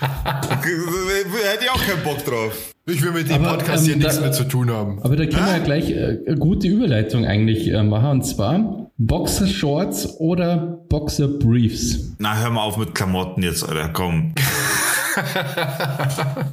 Hätte 1.50 1.64
ich 1.64 1.70
auch 1.70 1.84
keinen 1.84 2.04
Bock 2.04 2.24
drauf. 2.24 2.52
Ich 2.92 3.02
will 3.02 3.12
mit 3.12 3.28
dem 3.30 3.44
Aber, 3.44 3.56
Podcast 3.56 3.82
ähm, 3.82 3.86
hier 3.86 3.96
nichts 3.96 4.16
da- 4.16 4.20
mehr 4.22 4.32
zu 4.32 4.44
tun 4.44 4.70
haben. 4.70 4.98
Aber 5.02 5.16
da 5.16 5.24
können 5.26 5.46
wir 5.46 5.52
ja 5.52 5.58
gleich 5.58 5.90
äh, 5.90 6.18
eine 6.26 6.36
gute 6.36 6.66
Überleitung 6.68 7.24
eigentlich 7.26 7.68
äh, 7.70 7.82
machen. 7.82 8.10
Und 8.10 8.22
zwar 8.26 8.90
Boxershorts 8.98 10.18
oder 10.18 10.56
Boxerbriefs. 10.88 12.14
Na, 12.18 12.36
hör 12.40 12.50
mal 12.50 12.62
auf 12.62 12.76
mit 12.76 12.94
Klamotten 12.94 13.42
jetzt, 13.42 13.66
Alter, 13.68 13.88
komm. 13.92 14.34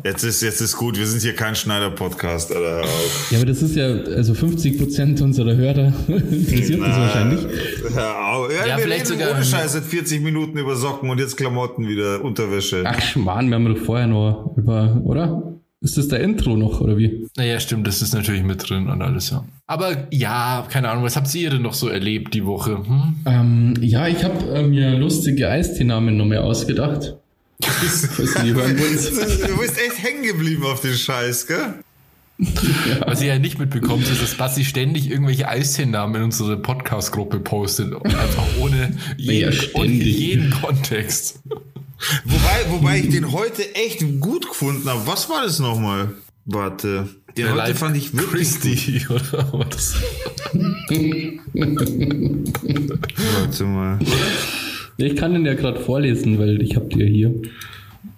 Jetzt 0.03 0.23
ist, 0.23 0.41
jetzt 0.41 0.61
ist 0.61 0.75
gut, 0.77 0.97
wir 0.97 1.05
sind 1.05 1.21
hier 1.21 1.35
kein 1.35 1.55
Schneider-Podcast, 1.55 2.51
Alter. 2.53 2.77
hör 2.77 2.83
auf. 2.83 3.27
Ja, 3.31 3.37
aber 3.37 3.45
das 3.45 3.61
ist 3.61 3.75
ja, 3.75 3.85
also 3.85 4.33
50% 4.33 5.21
unserer 5.21 5.55
Hörer 5.55 5.93
interessiert 6.07 6.81
das 6.81 6.97
wahrscheinlich. 6.97 7.45
Hör 7.93 8.27
auf. 8.33 8.51
Ja, 8.51 8.65
Ja, 8.67 8.77
wir 8.77 8.83
vielleicht 8.83 9.09
reden 9.11 9.19
sogar- 9.19 9.35
ohne 9.35 9.43
Scheiß 9.43 9.73
seit 9.73 9.83
40 9.83 10.21
Minuten 10.21 10.57
über 10.57 10.75
Socken 10.75 11.09
und 11.09 11.19
jetzt 11.19 11.37
Klamotten 11.37 11.87
wieder, 11.87 12.23
Unterwäsche. 12.23 12.83
Ach, 12.85 12.99
Schmarrn, 13.01 13.47
wir 13.49 13.55
haben 13.55 13.73
doch 13.75 13.81
vorher 13.83 14.07
noch 14.07 14.53
über, 14.57 15.01
oder? 15.03 15.56
Ist 15.87 15.95
das 15.97 16.09
der 16.09 16.19
Intro 16.19 16.57
noch, 16.57 16.81
oder 16.81 16.97
wie? 16.97 17.29
Naja, 17.37 17.61
stimmt, 17.61 17.87
das 17.87 18.01
ist 18.01 18.13
natürlich 18.13 18.43
mit 18.43 18.69
drin 18.69 18.89
und 18.89 19.01
alles, 19.01 19.29
ja. 19.29 19.45
Aber 19.67 19.95
ja, 20.11 20.67
keine 20.69 20.89
Ahnung, 20.89 21.05
was 21.05 21.15
habt 21.15 21.33
ihr 21.33 21.49
denn 21.49 21.61
noch 21.61 21.75
so 21.75 21.87
erlebt 21.87 22.33
die 22.33 22.45
Woche? 22.45 22.79
Hm? 22.85 23.15
Ähm, 23.25 23.73
ja, 23.79 24.05
ich 24.05 24.21
habe 24.25 24.53
äh, 24.53 24.63
mir 24.63 24.97
lustige 24.97 25.47
Eisteenamen 25.47 26.17
noch 26.17 26.25
mehr 26.25 26.43
ausgedacht. 26.43 27.15
Du 27.61 29.57
bist 29.59 29.79
echt 29.79 30.03
hängen 30.03 30.23
geblieben 30.23 30.63
auf 30.65 30.81
den 30.81 30.93
Scheiß, 30.93 31.47
gell? 31.47 31.75
Was 33.05 33.21
ihr 33.21 33.29
ja 33.29 33.39
nicht 33.39 33.57
mitbekommt, 33.57 34.03
ist, 34.09 34.21
dass 34.21 34.35
Basti 34.35 34.65
ständig 34.65 35.09
irgendwelche 35.09 35.47
Eisteennamen 35.47 36.17
in 36.17 36.23
unsere 36.23 36.57
Podcast-Gruppe 36.57 37.39
postet. 37.39 37.93
Einfach 37.93 38.45
ohne 38.59 38.91
jeden, 39.15 39.53
Ja, 39.53 39.59
ohne 39.73 39.87
jeden 39.87 40.51
Kontext. 40.51 41.39
Wobei, 42.25 42.71
wobei 42.71 42.99
ich 42.99 43.09
den 43.09 43.31
heute 43.31 43.75
echt 43.75 44.03
gut 44.19 44.47
gefunden 44.47 44.87
habe. 44.89 45.05
Was 45.05 45.29
war 45.29 45.43
das 45.43 45.59
nochmal? 45.59 46.13
Warte. 46.45 47.09
Den 47.35 47.53
heute 47.53 47.75
fand 47.75 47.97
ich 47.97 48.15
wirklich 48.15 48.59
Christy, 48.59 49.05
oder 49.09 49.51
was? 49.53 49.95
Warte 53.33 53.63
mal. 53.65 53.99
Ich 54.97 55.15
kann 55.15 55.33
den 55.33 55.45
ja 55.45 55.53
gerade 55.53 55.79
vorlesen, 55.79 56.39
weil 56.39 56.61
ich 56.61 56.75
habe 56.75 56.87
die 56.87 56.99
ja 56.99 57.05
hier. 57.05 57.33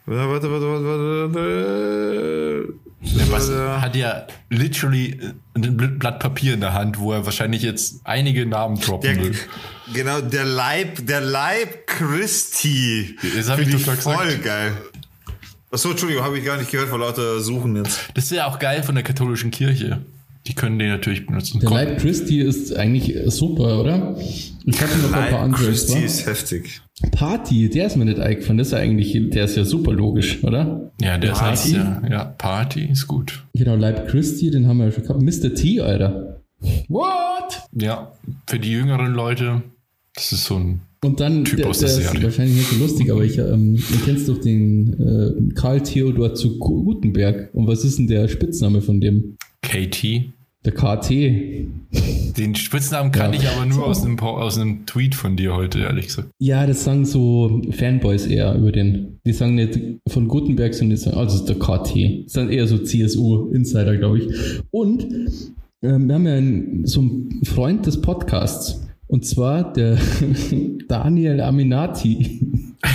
Warte, 0.06 0.50
warte, 0.50 0.50
warte, 0.50 0.86
warte. 0.86 1.34
warte. 1.36 2.89
Was 3.02 3.50
Warte. 3.50 3.82
hat 3.82 3.96
ja 3.96 4.28
literally 4.50 5.20
ein 5.56 5.78
Blatt 6.00 6.20
Papier 6.20 6.54
in 6.54 6.60
der 6.60 6.74
Hand, 6.74 7.00
wo 7.00 7.14
er 7.14 7.26
wahrscheinlich 7.26 7.62
jetzt 7.62 8.02
einige 8.04 8.46
Namen 8.46 8.80
droppen 8.80 9.16
Der, 9.16 9.24
will. 9.24 9.36
genau, 9.94 10.20
der 10.22 10.44
Leib, 10.46 11.06
der 11.08 11.22
Leib 11.22 11.88
Christi. 11.88 13.16
Das 13.36 13.50
hab 13.50 13.60
ich 13.60 13.70
doch 13.72 13.82
gerade 13.84 14.02
voll 14.02 14.26
gesagt. 14.26 14.44
geil. 14.44 14.78
Achso, 15.72 15.92
Entschuldigung, 15.92 16.24
habe 16.26 16.40
ich 16.40 16.46
gar 16.46 16.58
nicht 16.58 16.72
gehört 16.72 16.90
vor 16.90 17.00
lauter 17.00 17.40
Suchen 17.40 17.76
jetzt. 17.78 18.00
Das 18.16 18.32
wäre 18.32 18.48
auch 18.48 18.60
geil 18.60 18.84
von 18.84 18.96
der 18.96 19.04
katholischen 19.04 19.52
Kirche. 19.52 20.02
Die 20.48 20.54
können 20.54 20.80
den 20.80 20.90
natürlich 20.90 21.26
benutzen. 21.26 21.60
Der. 21.60 21.70
Leib 21.70 22.00
Christi 22.00 22.40
ist 22.40 22.76
eigentlich 22.76 23.16
super, 23.28 23.80
oder? 23.82 24.18
Ich 24.20 24.82
hatte 24.82 24.98
noch 24.98 25.06
ein 25.08 25.12
paar 25.12 25.32
Leib 25.32 25.42
andere. 25.42 25.66
Christi 25.66 25.94
extra. 25.94 26.06
ist 26.06 26.26
heftig. 26.26 26.82
Party, 27.12 27.70
der 27.70 27.88
ist 27.88 27.96
mir 27.98 28.06
nicht 28.06 28.20
eingefallen. 28.20 28.58
Das 28.58 28.68
ist 28.68 28.74
ja 28.74 28.80
eigentlich, 28.80 29.18
der 29.32 29.46
ist 29.46 29.56
ja 29.56 29.64
super 29.64 29.94
logisch, 29.94 30.44
oder? 30.44 30.92
Ja, 31.02 31.18
der 31.18 31.32
Party? 31.32 31.46
heißt 31.52 31.72
ja, 31.74 32.02
ja, 32.10 32.26
Party 32.26 32.86
ist 32.92 33.08
gut. 33.08 33.46
Genau, 33.54 33.76
Leib 33.76 34.08
Christi, 34.10 34.50
den 34.52 34.68
haben 34.68 34.78
wir 34.78 34.86
ja 34.86 34.92
schon 34.92 35.04
gehabt. 35.04 35.22
Mr. 35.22 35.54
T, 35.54 35.82
Alter. 35.82 36.42
What? 36.88 37.62
Ja, 37.74 38.12
für 38.48 38.60
die 38.60 38.72
jüngeren 38.72 39.14
Leute, 39.14 39.62
das 40.16 40.32
ist 40.32 40.46
so 40.46 40.56
ein. 40.58 40.82
Und 41.02 41.22
dann, 41.22 41.46
Typ 41.46 41.58
der, 41.58 41.68
aus 41.70 41.80
der 41.80 41.88
der 41.88 41.98
ist 41.98 42.04
Serie. 42.04 42.24
wahrscheinlich 42.24 42.58
nicht 42.58 42.70
so 42.72 42.76
lustig, 42.78 43.10
aber 43.10 43.24
ich, 43.24 43.38
ähm, 43.38 43.78
du 43.78 43.98
kennst 44.04 44.28
doch 44.28 44.38
den 44.42 44.94
äh, 45.00 45.54
Karl 45.54 45.82
Theodor 45.82 46.36
zu 46.36 46.60
Gutenberg. 46.60 47.50
Und 47.54 47.68
was 47.68 47.86
ist 47.86 48.00
denn 48.00 48.08
der 48.08 48.28
Spitzname 48.28 48.82
von 48.82 49.00
dem? 49.00 49.38
KT. 49.62 50.32
Der 50.66 50.74
KT. 50.74 51.10
Den 52.38 52.54
Spitznamen 52.56 53.12
kann 53.14 53.34
Ja. 53.34 53.40
ich 53.40 53.48
aber 53.48 53.66
nur 53.66 53.86
aus 53.86 54.04
einem, 54.06 54.20
aus 54.20 54.58
einem 54.58 54.86
Tweet 54.86 55.16
von 55.16 55.38
dir 55.38 55.56
heute, 55.56 55.80
ehrlich 55.80 56.08
gesagt. 56.08 56.30
Ja, 56.40 56.68
das 56.68 56.84
sagen 56.84 57.06
so 57.06 57.62
Fanboys 57.72 58.26
eher 58.28 58.56
über 58.56 58.72
den. 58.72 59.20
Die 59.26 59.32
sagen 59.32 59.56
nicht 59.56 59.80
von 60.10 60.28
Gutenberg, 60.28 60.74
sondern 60.74 60.98
die 60.98 61.02
sagen, 61.02 61.18
also 61.18 61.46
der 61.46 61.56
KT. 61.58 62.26
Das 62.26 62.34
sind 62.34 62.52
eher 62.52 62.68
so 62.68 62.78
CSU-Insider, 62.78 63.98
glaube 63.98 64.20
ich. 64.20 64.62
Und 64.72 65.04
ähm, 65.82 66.08
wir 66.08 66.16
haben 66.16 66.28
ja 66.28 66.34
einen, 66.36 66.86
so 66.86 67.00
einen 67.00 67.42
Freund 67.46 67.86
des 67.86 68.02
Podcasts. 68.02 68.86
Und 69.10 69.26
zwar 69.26 69.74
der 69.74 69.98
Daniel 70.88 71.42
Aminati. 71.42 72.40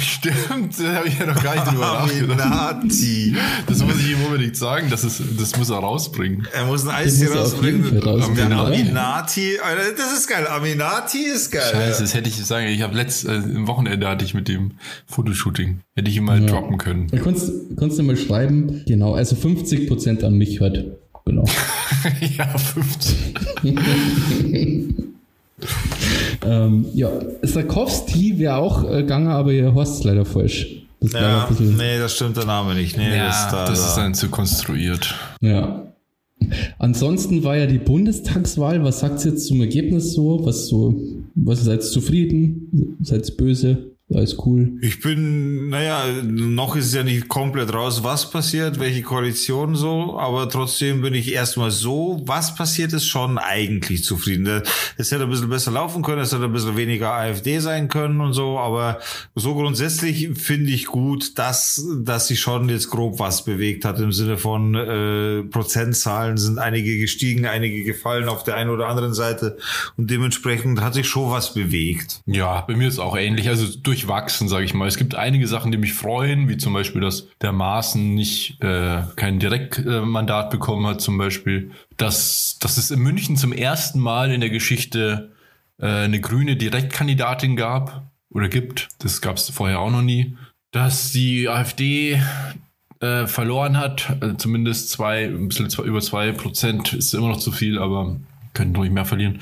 Stimmt, 0.00 0.78
da 0.78 0.94
habe 0.94 1.08
ich 1.08 1.18
ja 1.18 1.26
noch 1.26 1.42
gar 1.42 1.54
nicht 1.56 1.66
drüber 1.66 2.06
nachgedacht. 2.06 2.40
Aminati. 2.40 3.34
Das 3.66 3.84
muss 3.84 3.98
ich 3.98 4.12
ihm 4.12 4.24
unbedingt 4.24 4.56
sagen, 4.56 4.86
das, 4.90 5.02
ist, 5.02 5.20
das 5.38 5.58
muss 5.58 5.70
er 5.70 5.78
rausbringen. 5.78 6.46
Er 6.54 6.66
muss 6.66 6.86
ein 6.86 6.94
Eis 6.94 7.18
hier 7.18 7.30
er 7.30 7.40
rausbringen. 7.40 8.00
Aminati, 8.06 9.58
Alter, 9.58 9.82
das 9.96 10.12
ist 10.20 10.28
geil. 10.28 10.46
Aminati 10.46 11.18
ist 11.18 11.50
geil. 11.50 11.62
Scheiße, 11.72 12.02
das 12.02 12.14
hätte 12.14 12.28
ich 12.28 12.36
sagen. 12.36 12.68
Ich 12.68 12.82
habe 12.82 12.94
letzt, 12.96 13.26
äh, 13.26 13.34
im 13.34 13.66
Wochenende 13.66 14.08
hatte 14.08 14.24
ich 14.24 14.34
mit 14.34 14.46
dem 14.46 14.70
Fotoshooting. 15.06 15.80
Hätte 15.96 16.08
ich 16.10 16.16
ihm 16.16 16.24
mal 16.24 16.40
Ja. 16.40 16.46
droppen 16.46 16.78
können. 16.78 17.08
Da 17.08 17.18
kannst, 17.18 17.50
kannst 17.76 17.98
du 17.98 18.04
mal 18.04 18.16
schreiben, 18.16 18.82
genau, 18.86 19.14
also 19.14 19.34
50% 19.34 20.22
an 20.24 20.34
mich 20.34 20.60
hört. 20.60 20.78
Genau. 21.26 21.44
ja, 22.38 22.56
50. 22.56 23.16
ähm, 26.46 26.86
ja, 26.94 27.10
Sarkowski 27.42 28.38
wäre 28.38 28.56
auch 28.56 28.84
äh, 28.84 29.02
gegangen, 29.02 29.28
aber 29.28 29.52
ihr 29.52 29.74
Horst 29.74 30.04
leider 30.04 30.24
falsch. 30.24 30.84
Das 31.00 31.12
Ja, 31.12 31.48
ein 31.48 31.76
nee, 31.76 31.98
das 31.98 32.14
stimmt 32.14 32.36
der 32.36 32.46
Name 32.46 32.74
nicht. 32.74 32.96
Nee, 32.96 33.14
Ja, 33.16 33.26
das, 33.26 33.50
da, 33.50 33.66
das 33.66 33.80
da. 33.80 33.88
ist 33.88 33.94
dann 33.96 34.14
zu 34.14 34.28
konstruiert. 34.28 35.14
Ja. 35.40 35.86
Ansonsten 36.78 37.44
war 37.44 37.56
ja 37.56 37.66
die 37.66 37.78
Bundestagswahl. 37.78 38.82
Was 38.84 39.00
sagt 39.00 39.24
ihr 39.24 39.32
jetzt 39.32 39.46
zum 39.46 39.60
Ergebnis 39.60 40.12
so? 40.12 40.44
Was 40.44 40.68
so, 40.68 41.00
was 41.34 41.64
seid 41.64 41.80
ihr 41.80 41.90
zufrieden? 41.90 42.96
Seid 43.00 43.28
ihr 43.28 43.36
böse? 43.36 43.90
Alles 44.14 44.36
cool. 44.46 44.78
Ich 44.80 45.00
bin, 45.00 45.70
naja, 45.70 46.04
noch 46.22 46.76
ist 46.76 46.86
es 46.86 46.94
ja 46.94 47.02
nicht 47.02 47.26
komplett 47.28 47.72
raus, 47.72 48.04
was 48.04 48.30
passiert, 48.30 48.78
welche 48.78 49.02
Koalition 49.02 49.74
so, 49.74 50.18
aber 50.18 50.48
trotzdem 50.48 51.02
bin 51.02 51.14
ich 51.14 51.32
erstmal 51.32 51.72
so, 51.72 52.22
was 52.24 52.54
passiert 52.54 52.92
ist, 52.92 53.06
schon 53.06 53.38
eigentlich 53.38 54.04
zufrieden. 54.04 54.62
Es 54.96 55.10
hätte 55.10 55.24
ein 55.24 55.30
bisschen 55.30 55.48
besser 55.48 55.72
laufen 55.72 56.02
können, 56.02 56.22
es 56.22 56.32
hätte 56.32 56.44
ein 56.44 56.52
bisschen 56.52 56.76
weniger 56.76 57.12
AfD 57.12 57.58
sein 57.58 57.88
können 57.88 58.20
und 58.20 58.34
so, 58.34 58.58
aber 58.58 59.00
so 59.34 59.54
grundsätzlich 59.54 60.30
finde 60.34 60.70
ich 60.70 60.86
gut, 60.86 61.36
dass, 61.38 61.84
dass 61.98 62.28
sie 62.28 62.36
schon 62.36 62.68
jetzt 62.68 62.90
grob 62.90 63.18
was 63.18 63.44
bewegt 63.44 63.84
hat 63.84 63.98
im 63.98 64.12
Sinne 64.12 64.38
von 64.38 64.74
äh, 64.74 65.42
Prozentzahlen 65.42 66.36
sind 66.36 66.58
einige 66.58 66.98
gestiegen, 66.98 67.46
einige 67.46 67.82
gefallen 67.82 68.28
auf 68.28 68.44
der 68.44 68.56
einen 68.56 68.70
oder 68.70 68.88
anderen 68.88 69.14
Seite 69.14 69.56
und 69.96 70.10
dementsprechend 70.10 70.80
hat 70.80 70.94
sich 70.94 71.08
schon 71.08 71.32
was 71.32 71.54
bewegt. 71.54 72.20
Ja, 72.26 72.60
bei 72.60 72.76
mir 72.76 72.88
ist 72.88 73.00
auch 73.00 73.16
ähnlich. 73.16 73.48
Also 73.48 73.66
durchwachsen, 74.04 74.48
sage 74.48 74.64
ich 74.64 74.74
mal. 74.74 74.86
Es 74.86 74.96
gibt 74.96 75.14
einige 75.14 75.46
Sachen, 75.46 75.72
die 75.72 75.78
mich 75.78 75.94
freuen, 75.94 76.48
wie 76.48 76.56
zum 76.56 76.72
Beispiel, 76.72 77.00
dass 77.00 77.28
der 77.40 77.52
Maaßen 77.52 78.14
nicht 78.14 78.62
äh, 78.62 79.02
kein 79.16 79.38
Direktmandat 79.38 80.50
bekommen 80.50 80.86
hat, 80.86 81.00
zum 81.00 81.18
Beispiel. 81.18 81.70
Dass, 81.96 82.58
dass 82.60 82.76
es 82.76 82.90
in 82.90 83.00
München 83.00 83.36
zum 83.36 83.52
ersten 83.52 83.98
Mal 84.00 84.32
in 84.32 84.40
der 84.40 84.50
Geschichte 84.50 85.32
äh, 85.78 85.86
eine 85.86 86.20
grüne 86.20 86.56
Direktkandidatin 86.56 87.56
gab 87.56 88.10
oder 88.30 88.48
gibt. 88.48 88.88
Das 88.98 89.20
gab 89.20 89.36
es 89.36 89.48
vorher 89.50 89.80
auch 89.80 89.90
noch 89.90 90.02
nie. 90.02 90.36
Dass 90.70 91.12
die 91.12 91.48
AfD 91.48 92.20
äh, 93.00 93.26
verloren 93.26 93.78
hat. 93.78 94.16
Also 94.20 94.34
zumindest 94.36 94.90
zwei, 94.90 95.24
ein 95.24 95.48
bisschen 95.48 95.70
zwei, 95.70 95.84
über 95.84 96.00
zwei 96.00 96.32
Prozent 96.32 96.92
ist 96.92 97.14
immer 97.14 97.28
noch 97.28 97.38
zu 97.38 97.52
viel, 97.52 97.78
aber 97.78 98.16
könnten 98.54 98.76
ruhig 98.76 98.90
mehr 98.90 99.04
verlieren. 99.04 99.40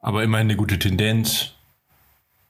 Aber 0.00 0.22
immerhin 0.22 0.46
eine 0.46 0.56
gute 0.56 0.78
Tendenz. 0.78 1.54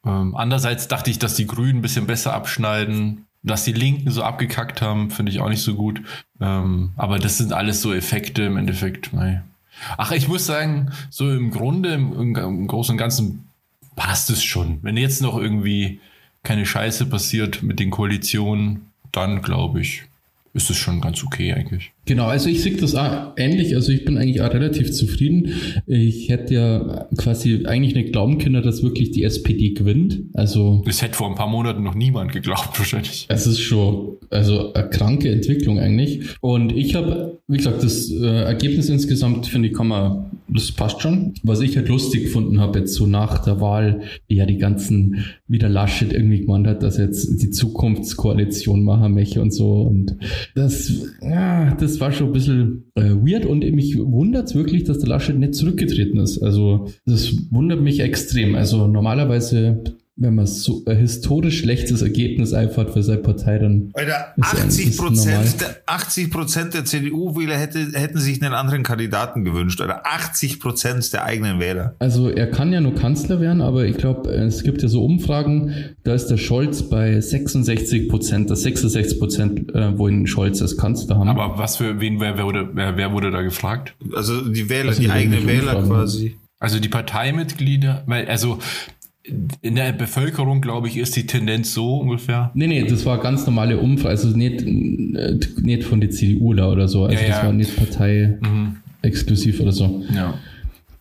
Ähm, 0.05 0.35
andererseits 0.37 0.89
dachte 0.89 1.11
ich, 1.11 1.19
dass 1.19 1.35
die 1.35 1.47
Grünen 1.47 1.79
ein 1.79 1.83
bisschen 1.83 2.07
besser 2.07 2.35
abschneiden. 2.35 3.25
Dass 3.45 3.65
die 3.65 3.73
Linken 3.73 4.11
so 4.11 4.25
abgekackt 4.25 4.83
haben, 4.83 5.11
finde 5.11 5.31
ich 5.31 5.41
auch 5.41 5.49
nicht 5.49 5.63
so 5.63 5.75
gut. 5.75 6.03
Ähm, 6.41 6.91
aber 6.97 7.19
das 7.19 7.39
sind 7.39 7.53
alles 7.53 7.81
so 7.81 7.95
Effekte 7.95 8.43
im 8.43 8.57
Endeffekt. 8.57 9.13
Mei. 9.13 9.43
Ach, 9.97 10.11
ich 10.11 10.27
muss 10.27 10.47
sagen, 10.47 10.91
so 11.09 11.31
im 11.31 11.51
Grunde, 11.51 11.95
im, 11.95 12.35
im 12.35 12.67
Großen 12.67 12.93
und 12.93 12.99
Ganzen 12.99 13.49
passt 13.95 14.31
es 14.31 14.43
schon. 14.43 14.79
Wenn 14.83 14.97
jetzt 14.97 15.23
noch 15.23 15.37
irgendwie 15.39 16.01
keine 16.43 16.67
Scheiße 16.67 17.07
passiert 17.07 17.63
mit 17.63 17.79
den 17.79 17.91
Koalitionen, 17.91 18.91
dann 19.13 19.43
glaube 19.43 19.81
ich, 19.81 20.05
ist 20.59 20.71
es 20.71 20.77
schon 20.77 21.01
ganz 21.01 21.23
okay 21.25 21.53
eigentlich. 21.53 21.93
Genau, 22.05 22.27
also 22.27 22.49
ich 22.49 22.63
sehe 22.63 22.77
das 22.77 22.95
auch 22.95 23.33
ähnlich. 23.37 23.75
Also 23.77 23.93
ich 23.93 24.05
bin 24.05 24.19
eigentlich 24.19 24.43
auch 24.43 24.53
relativ 24.53 24.93
zufrieden. 24.93 25.53
Ich 25.87 26.29
hätte 26.29 26.55
ja 26.55 27.07
quasi 27.17 27.65
eigentlich 27.65 27.95
nicht 27.95 28.13
glauben 28.13 28.39
können, 28.39 28.63
dass 28.63 28.83
wirklich 28.83 29.13
die 29.13 29.23
SPD 29.23 29.71
gewinnt. 29.71 30.21
Also 30.35 30.83
Das 30.85 31.01
hätte 31.01 31.15
vor 31.15 31.29
ein 31.29 31.37
paar 31.37 31.47
Monaten 31.49 31.83
noch 31.83 31.95
niemand 31.95 32.33
geglaubt, 32.33 32.71
wahrscheinlich. 32.79 33.27
es 33.29 33.47
ist 33.47 33.61
schon 33.61 34.17
also 34.31 34.73
eine 34.73 34.91
kranke 34.91 35.31
Entwicklung 35.31 35.79
eigentlich. 35.79 36.25
Und 36.41 36.73
ich 36.77 36.95
habe, 36.95 37.39
wie 37.47 37.57
gesagt, 37.57 37.85
das 37.85 38.11
äh, 38.11 38.27
Ergebnis 38.27 38.89
insgesamt 38.89 39.47
finde 39.47 39.69
ich 39.69 39.75
kann 39.75 39.89
man, 39.89 40.28
das 40.49 40.73
passt 40.73 41.01
schon. 41.03 41.35
Was 41.43 41.61
ich 41.61 41.77
halt 41.77 41.89
lustig 41.89 42.25
gefunden 42.25 42.61
habe 42.61 42.81
jetzt 42.81 42.95
so 42.95 43.07
nach 43.07 43.45
der 43.45 43.61
Wahl, 43.61 44.01
ja 44.29 44.47
die 44.47 44.59
ganzen 44.59 45.25
wieder 45.47 45.69
Laschet 45.69 46.13
irgendwie 46.13 46.41
gemeint 46.41 46.67
hat, 46.67 46.83
dass 46.83 46.99
jetzt 46.99 47.43
die 47.43 47.51
Zukunftskoalition 47.51 48.83
machen 48.83 49.15
möchte 49.15 49.43
und 49.43 49.53
so. 49.53 49.83
Und 49.83 50.17
das, 50.55 51.07
ja, 51.23 51.75
das 51.75 52.01
war 52.01 52.13
schon 52.13 52.29
ein 52.29 52.33
bisschen 52.33 52.85
äh, 52.95 53.11
weird 53.11 53.47
und 53.47 53.61
mich 53.73 53.99
wundert 53.99 54.49
es 54.49 54.55
wirklich, 54.55 54.85
dass 54.85 54.99
der 54.99 55.09
Laschet 55.09 55.39
nicht 55.39 55.55
zurückgetreten 55.55 56.19
ist. 56.21 56.39
Also 56.39 56.89
das 57.07 57.35
wundert 57.51 57.83
mich 57.83 58.01
extrem. 58.01 58.55
Also 58.55 58.87
normalerweise, 58.87 59.83
wenn 60.21 60.35
man 60.35 60.47
so 60.47 60.83
ein 60.87 60.97
historisch 60.97 61.61
schlechtes 61.61 62.03
Ergebnis 62.03 62.53
einfach 62.53 62.89
für 62.93 63.03
seine 63.03 63.19
Partei, 63.19 63.59
dann 63.59 63.91
Alter, 63.95 64.35
Ist 64.37 64.53
ja- 64.53 64.59
80 64.65 64.87
ist 64.89 65.01
normal. 65.01 65.15
Prozent, 65.15 65.61
der, 65.61 65.77
80 65.87 66.31
Prozent 66.31 66.75
der 66.75 66.85
CDU-Wähler 66.85 67.57
hätte, 67.57 67.79
hätten 67.95 68.19
sich 68.19 68.43
einen 68.43 68.55
anderen 68.55 68.83
Kandidaten 68.83 69.45
gewünscht. 69.45 69.81
Oder 69.81 70.07
80 70.07 70.61
Prozent 70.61 71.13
der 71.13 71.25
eigenen 71.25 71.61
Wähler. 71.61 71.95
Also 71.99 72.29
er 72.29 72.51
kann 72.51 72.73
ja 72.73 72.81
nur 72.81 72.95
Kanzler 72.95 73.41
werden, 73.41 73.61
aber 73.61 73.85
ich 73.87 73.97
glaube, 73.97 74.31
es 74.31 74.63
gibt 74.65 74.83
ja 74.83 74.89
so 74.89 75.05
Umfragen, 75.05 75.73
da 76.05 76.15
ist 76.15 76.27
der 76.27 76.37
Scholz 76.37 76.83
bei 76.89 77.21
66 77.21 78.09
Prozent, 78.09 78.51
dass 78.51 78.63
66 78.63 79.19
Prozent 79.19 79.75
äh, 79.75 79.97
wollen 79.99 80.27
Scholz 80.27 80.61
als 80.63 80.77
Kanzler 80.77 81.17
haben. 81.19 81.29
Aber 81.29 81.59
was 81.59 81.77
für 81.77 82.01
wen, 82.01 82.21
wer, 82.21 82.37
wer, 82.37 82.45
wurde, 82.45 82.69
wer, 82.75 82.97
wer 82.97 83.13
wurde 83.13 83.31
da 83.31 83.43
gefragt? 83.43 83.95
Also 84.15 84.41
die 84.49 84.69
Wähler, 84.69 84.89
Also 84.89 85.01
die 85.01 85.07
die 85.07 85.13
eigenen 85.13 85.47
Wähler 85.47 85.77
Umfragen. 85.77 85.89
quasi. 85.89 86.37
Also 86.61 86.81
die 86.81 86.89
Parteimitglieder, 86.89 88.03
weil, 88.07 88.27
also 88.27 88.59
in 89.63 89.75
der 89.75 89.93
Bevölkerung, 89.93 90.61
glaube 90.61 90.89
ich, 90.89 90.97
ist 90.97 91.17
die 91.17 91.27
Tendenz 91.27 91.75
so 91.75 91.97
ungefähr. 91.99 92.51
nee, 92.55 92.67
nee, 92.67 92.83
das 92.85 93.05
war 93.07 93.19
ganz 93.21 93.45
normale 93.47 93.79
Umfrage, 93.79 94.11
also 94.11 94.29
nicht, 94.37 94.65
nicht 94.67 95.85
von 95.85 96.01
der 96.01 96.11
CDU 96.11 96.55
da 96.55 96.71
oder 96.71 96.89
so, 96.89 97.05
also 97.05 97.15
Ja, 97.21 97.29
das 97.29 97.39
ja. 97.39 97.45
war 97.45 97.53
nicht 97.53 97.77
Partei 97.77 98.39
Mhm. 98.41 98.77
exklusiv 99.03 99.61
oder 99.61 99.73
so. 99.73 100.03
Ja. 100.15 100.35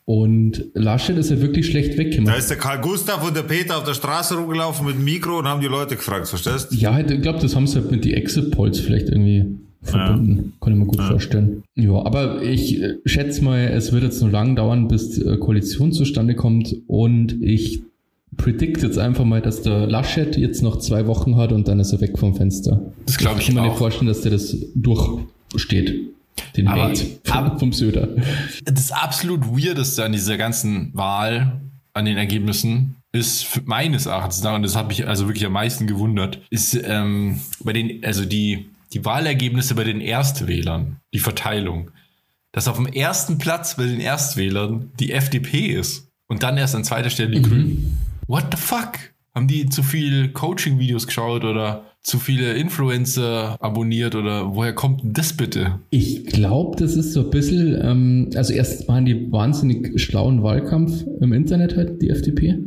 Und 0.05 0.63
Laschet 0.73 1.17
ist 1.17 1.31
ja 1.31 1.41
wirklich 1.41 1.65
schlecht 1.67 1.93
Da 1.93 1.97
weggemacht. 1.97 2.37
ist 2.37 2.49
der 2.49 2.57
Karl 2.57 2.79
Gustav 2.79 3.27
und 3.27 3.35
der 3.35 3.41
Peter 3.43 3.77
auf 3.77 3.83
der 3.83 3.93
Straße 3.93 4.35
rumgelaufen 4.37 4.85
mit 4.87 4.95
dem 4.95 5.03
Mikro 5.03 5.39
und 5.39 5.45
haben 5.47 5.59
die 5.59 5.67
Leute 5.67 5.95
gefragt, 5.97 6.27
verstehst? 6.29 6.73
Ja, 6.73 6.93
halt, 6.93 7.11
ich 7.11 7.21
glaube, 7.21 7.39
das 7.39 7.55
haben 7.55 7.67
sie 7.67 7.75
halt 7.79 7.91
mit 7.91 8.05
die 8.05 8.13
Exit 8.13 8.51
Polls 8.51 8.79
vielleicht 8.79 9.09
irgendwie 9.09 9.45
verbunden. 9.81 10.53
Kann 10.61 10.73
ich 10.73 10.79
mir 10.79 10.85
gut 10.85 11.01
vorstellen. 11.01 11.63
Ja, 11.75 11.91
aber 12.05 12.41
ich 12.41 12.81
äh, 12.81 12.95
schätze 13.05 13.43
mal, 13.43 13.59
es 13.59 13.91
wird 13.91 14.03
jetzt 14.03 14.21
noch 14.21 14.31
lang 14.31 14.55
dauern, 14.55 14.87
bis 14.87 15.09
die 15.11 15.23
äh, 15.23 15.37
Koalition 15.37 15.91
zustande 15.91 16.35
kommt 16.35 16.73
und 16.87 17.41
ich 17.41 17.81
predict 18.37 18.83
jetzt 18.83 18.97
einfach 18.97 19.25
mal, 19.25 19.41
dass 19.41 19.61
der 19.61 19.87
Laschet 19.87 20.37
jetzt 20.37 20.61
noch 20.61 20.77
zwei 20.79 21.07
Wochen 21.07 21.35
hat 21.37 21.51
und 21.51 21.67
dann 21.67 21.79
ist 21.79 21.91
er 21.91 22.01
weg 22.01 22.17
vom 22.17 22.35
Fenster. 22.35 22.81
Das 23.05 23.17
glaube 23.17 23.39
ich 23.41 23.47
kann 23.47 23.55
mir 23.55 23.63
nicht 23.63 23.77
vorstellen, 23.77 24.07
dass 24.07 24.21
der 24.21 24.31
das 24.31 24.55
durchsteht. 24.75 26.13
Den 26.55 26.67
Aber- 26.67 26.83
Hate 26.89 27.05
aber- 27.29 27.59
vom 27.59 27.73
Söder. 27.73 28.09
Das 28.65 28.91
absolut 28.91 29.41
Weirdeste 29.47 30.03
an 30.03 30.11
dieser 30.11 30.37
ganzen 30.37 30.91
Wahl, 30.93 31.61
an 31.93 32.05
den 32.05 32.17
Ergebnissen, 32.17 32.95
ist 33.11 33.61
meines 33.65 34.05
Erachtens 34.05 34.45
und 34.45 34.61
das 34.63 34.75
habe 34.75 34.93
ich 34.93 35.07
also 35.07 35.27
wirklich 35.27 35.45
am 35.45 35.53
meisten 35.53 35.87
gewundert, 35.87 36.39
ist 36.51 36.77
ähm, 36.83 37.39
bei 37.63 37.73
den, 37.73 38.03
also 38.05 38.25
die, 38.25 38.67
die 38.93 39.03
Wahlergebnisse 39.03 39.73
bei 39.73 39.83
den 39.83 40.01
Erstwählern, 40.01 40.97
die 41.13 41.19
Verteilung, 41.19 41.89
dass 42.51 42.67
auf 42.67 42.75
dem 42.75 42.85
ersten 42.85 43.37
Platz 43.39 43.75
bei 43.77 43.85
den 43.85 43.99
Erstwählern 43.99 44.91
die 44.99 45.11
FDP 45.11 45.67
ist 45.67 46.07
und 46.27 46.43
dann 46.43 46.57
erst 46.57 46.75
an 46.75 46.83
zweiter 46.83 47.09
Stelle 47.09 47.31
die 47.31 47.41
Grünen. 47.41 47.97
What 48.27 48.47
the 48.51 48.57
fuck? 48.57 48.97
Haben 49.33 49.47
die 49.47 49.69
zu 49.69 49.83
viel 49.83 50.29
Coaching-Videos 50.33 51.07
geschaut 51.07 51.45
oder 51.45 51.85
zu 52.01 52.19
viele 52.19 52.53
Influencer 52.55 53.55
abonniert 53.61 54.15
oder 54.15 54.53
woher 54.53 54.73
kommt 54.73 55.01
denn 55.01 55.13
das 55.13 55.31
bitte? 55.31 55.79
Ich 55.91 56.25
glaube, 56.25 56.75
das 56.77 56.97
ist 56.97 57.13
so 57.13 57.21
ein 57.21 57.29
bisschen, 57.29 57.79
ähm, 57.81 58.29
also 58.35 58.51
erst 58.53 58.87
waren 58.89 59.05
die 59.05 59.31
wahnsinnig 59.31 59.97
schlauen 60.01 60.43
Wahlkampf 60.43 61.05
im 61.21 61.31
Internet 61.31 61.77
halt, 61.77 62.01
die 62.01 62.09
FDP. 62.09 62.57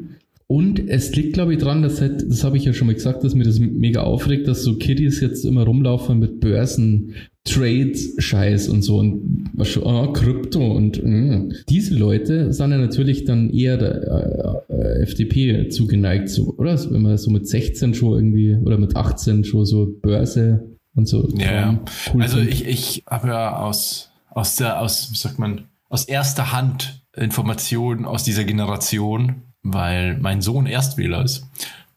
Und 0.46 0.88
es 0.88 1.14
liegt, 1.14 1.34
glaube 1.34 1.52
ich, 1.52 1.60
dran, 1.60 1.82
dass 1.82 2.00
halt, 2.00 2.24
das 2.28 2.42
habe 2.42 2.56
ich 2.56 2.64
ja 2.64 2.72
schon 2.72 2.86
mal 2.86 2.94
gesagt, 2.94 3.22
dass 3.22 3.34
mir 3.34 3.44
das 3.44 3.58
mega 3.58 4.02
aufregt, 4.02 4.48
dass 4.48 4.62
so 4.62 4.78
Kiddies 4.78 5.20
jetzt 5.20 5.44
immer 5.44 5.64
rumlaufen 5.64 6.18
mit 6.18 6.40
Börsen, 6.40 7.14
Trades, 7.44 8.14
Scheiß 8.18 8.68
und 8.68 8.82
so 8.82 8.98
und 8.98 9.48
ah, 9.84 10.08
Krypto 10.12 10.72
und 10.72 11.02
mh. 11.02 11.54
diese 11.68 11.94
Leute 11.94 12.52
sind 12.52 12.70
ja 12.70 12.78
natürlich 12.78 13.24
dann 13.24 13.50
eher 13.50 13.78
der 13.78 14.64
äh, 14.68 15.02
FDP 15.02 15.68
zugeneigt, 15.68 16.28
so, 16.28 16.54
oder? 16.58 16.76
So, 16.76 16.90
Wenn 16.92 17.02
man 17.02 17.16
so 17.16 17.30
mit 17.30 17.48
16 17.48 17.94
schon 17.94 18.14
irgendwie 18.14 18.56
oder 18.56 18.76
mit 18.76 18.94
18 18.94 19.44
schon 19.44 19.64
so 19.64 19.86
Börse 20.02 20.68
und 20.94 21.08
so. 21.08 21.28
Ja, 21.36 21.52
ja. 21.52 21.84
Cool 22.12 22.22
Also 22.22 22.38
ich, 22.40 22.66
ich 22.66 23.04
habe 23.08 23.28
ja 23.28 23.56
aus, 23.56 24.10
aus 24.28 24.56
der, 24.56 24.80
aus, 24.80 25.10
wie 25.10 25.16
sagt 25.16 25.38
man, 25.38 25.62
aus 25.88 26.04
erster 26.04 26.52
Hand 26.52 27.02
Informationen 27.16 28.04
aus 28.04 28.22
dieser 28.22 28.44
Generation, 28.44 29.42
weil 29.62 30.18
mein 30.18 30.42
Sohn 30.42 30.66
Erstwähler 30.66 31.24
ist. 31.24 31.46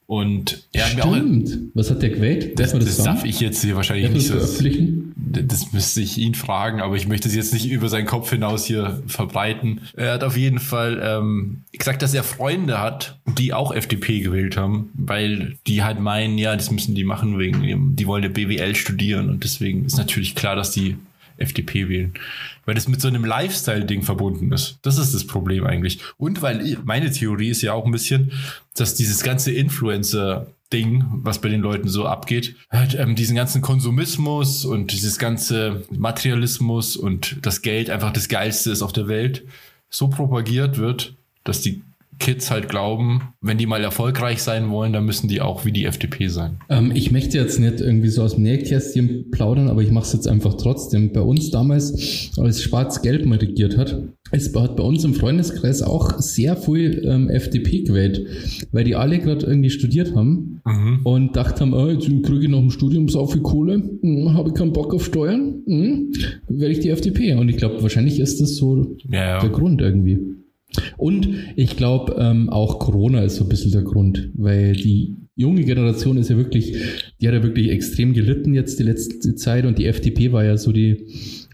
Und 0.06 0.64
er 0.72 0.86
hat 0.86 0.96
mir 0.96 1.04
auch. 1.04 1.14
Stimmt. 1.14 1.58
Was 1.74 1.90
hat 1.90 2.02
der 2.02 2.10
gewählt? 2.10 2.58
Das, 2.58 2.72
das 2.72 2.96
sagen? 2.96 3.06
darf 3.06 3.24
ich 3.24 3.40
jetzt 3.40 3.62
hier 3.62 3.76
wahrscheinlich 3.76 4.10
nicht 4.10 4.26
so. 4.26 4.34
das 4.34 4.44
veröffentlichen? 4.44 5.03
Das 5.42 5.72
müsste 5.72 6.00
ich 6.00 6.18
ihn 6.18 6.34
fragen, 6.34 6.80
aber 6.80 6.96
ich 6.96 7.06
möchte 7.08 7.28
es 7.28 7.34
jetzt 7.34 7.52
nicht 7.52 7.68
über 7.70 7.88
seinen 7.88 8.06
Kopf 8.06 8.30
hinaus 8.30 8.64
hier 8.64 9.02
verbreiten. 9.06 9.80
Er 9.96 10.12
hat 10.14 10.24
auf 10.24 10.36
jeden 10.36 10.58
Fall 10.60 11.00
ähm, 11.04 11.62
gesagt, 11.72 12.02
dass 12.02 12.14
er 12.14 12.22
Freunde 12.24 12.80
hat, 12.80 13.18
die 13.26 13.52
auch 13.52 13.74
FDP 13.74 14.20
gewählt 14.20 14.56
haben, 14.56 14.90
weil 14.94 15.56
die 15.66 15.82
halt 15.82 16.00
meinen, 16.00 16.38
ja, 16.38 16.54
das 16.56 16.70
müssen 16.70 16.94
die 16.94 17.04
machen 17.04 17.38
wegen, 17.38 17.62
dem- 17.62 17.96
die 17.96 18.06
wollen 18.06 18.22
ja 18.22 18.28
BWL 18.28 18.74
studieren 18.74 19.28
und 19.30 19.44
deswegen 19.44 19.84
ist 19.84 19.96
natürlich 19.96 20.34
klar, 20.34 20.56
dass 20.56 20.70
die 20.70 20.96
FDP 21.36 21.88
wählen. 21.88 22.14
Weil 22.64 22.76
das 22.76 22.86
mit 22.88 23.00
so 23.00 23.08
einem 23.08 23.24
Lifestyle-Ding 23.24 24.02
verbunden 24.02 24.52
ist. 24.52 24.78
Das 24.82 24.98
ist 24.98 25.14
das 25.14 25.26
Problem 25.26 25.66
eigentlich. 25.66 25.98
Und 26.16 26.40
weil 26.42 26.78
meine 26.84 27.10
Theorie 27.10 27.48
ist 27.50 27.60
ja 27.60 27.72
auch 27.72 27.84
ein 27.84 27.90
bisschen, 27.92 28.30
dass 28.76 28.94
dieses 28.94 29.22
ganze 29.22 29.50
Influencer-Ding, 30.70 31.04
was 31.22 31.40
bei 31.40 31.48
den 31.48 31.60
Leuten 31.60 31.88
so 31.88 32.06
abgeht, 32.06 32.56
halt, 32.70 32.94
ähm, 32.94 33.14
diesen 33.14 33.36
ganzen 33.36 33.62
Konsumismus 33.62 34.64
und 34.64 34.92
dieses 34.92 35.18
ganze 35.18 35.84
Materialismus 35.90 36.96
und 36.96 37.38
das 37.42 37.62
Geld 37.62 37.90
einfach 37.90 38.12
das 38.12 38.28
Geilste 38.28 38.70
ist 38.70 38.82
auf 38.82 38.92
der 38.92 39.08
Welt, 39.08 39.44
so 39.90 40.08
propagiert 40.08 40.78
wird, 40.78 41.14
dass 41.44 41.60
die 41.60 41.82
Kids 42.18 42.50
halt 42.50 42.68
glauben, 42.68 43.22
wenn 43.40 43.58
die 43.58 43.66
mal 43.66 43.82
erfolgreich 43.82 44.42
sein 44.42 44.70
wollen, 44.70 44.92
dann 44.92 45.04
müssen 45.04 45.28
die 45.28 45.40
auch 45.40 45.64
wie 45.64 45.72
die 45.72 45.84
FDP 45.84 46.28
sein. 46.28 46.58
Ähm, 46.68 46.92
ich 46.94 47.10
möchte 47.10 47.38
jetzt 47.38 47.58
nicht 47.58 47.80
irgendwie 47.80 48.08
so 48.08 48.22
aus 48.22 48.34
dem 48.34 48.44
Nähkästchen 48.44 49.30
plaudern, 49.30 49.68
aber 49.68 49.82
ich 49.82 49.90
mache 49.90 50.06
es 50.06 50.12
jetzt 50.12 50.28
einfach 50.28 50.54
trotzdem. 50.54 51.12
Bei 51.12 51.20
uns 51.20 51.50
damals, 51.50 52.30
als 52.36 52.62
Schwarz-Gelb 52.62 53.26
mal 53.26 53.38
regiert 53.38 53.76
hat, 53.76 54.02
es 54.30 54.54
hat 54.54 54.76
bei 54.76 54.82
uns 54.82 55.04
im 55.04 55.14
Freundeskreis 55.14 55.82
auch 55.82 56.18
sehr 56.18 56.56
viel 56.56 57.04
ähm, 57.06 57.28
FDP 57.28 57.82
gewählt, 57.82 58.26
weil 58.72 58.84
die 58.84 58.96
alle 58.96 59.18
gerade 59.18 59.46
irgendwie 59.46 59.70
studiert 59.70 60.14
haben 60.14 60.60
und 61.04 61.36
dachten 61.36 61.60
haben, 61.60 61.74
oh, 61.74 61.88
jetzt 61.88 62.06
kriege 62.06 62.40
ich 62.42 62.48
nach 62.48 62.58
dem 62.58 62.70
Studium 62.70 63.08
so 63.08 63.26
viel 63.26 63.42
Kohle, 63.42 63.82
hm, 64.00 64.34
habe 64.34 64.48
ich 64.48 64.54
keinen 64.54 64.72
Bock 64.72 64.94
auf 64.94 65.04
Steuern, 65.04 65.62
hm, 65.66 66.12
werde 66.48 66.72
ich 66.72 66.80
die 66.80 66.88
FDP. 66.88 67.34
Und 67.34 67.48
ich 67.48 67.58
glaube, 67.58 67.82
wahrscheinlich 67.82 68.18
ist 68.18 68.40
das 68.40 68.56
so 68.56 68.96
Ja, 69.10 69.40
der 69.40 69.50
ja. 69.50 69.54
Grund 69.54 69.80
irgendwie. 69.80 70.18
Und 70.96 71.28
ich 71.56 71.76
glaube, 71.76 72.16
ähm, 72.18 72.50
auch 72.50 72.78
Corona 72.78 73.22
ist 73.22 73.36
so 73.36 73.44
ein 73.44 73.48
bisschen 73.48 73.72
der 73.72 73.82
Grund, 73.82 74.30
weil 74.34 74.72
die 74.74 75.14
junge 75.36 75.64
Generation 75.64 76.16
ist 76.16 76.30
ja 76.30 76.36
wirklich, 76.36 76.76
die 77.20 77.26
hat 77.26 77.34
ja 77.34 77.42
wirklich 77.42 77.70
extrem 77.70 78.12
gelitten 78.12 78.54
jetzt 78.54 78.78
die 78.78 78.84
letzte 78.84 79.34
Zeit 79.34 79.66
und 79.66 79.78
die 79.78 79.86
FDP 79.86 80.32
war 80.32 80.44
ja 80.44 80.56
so 80.56 80.70
die, 80.72 81.04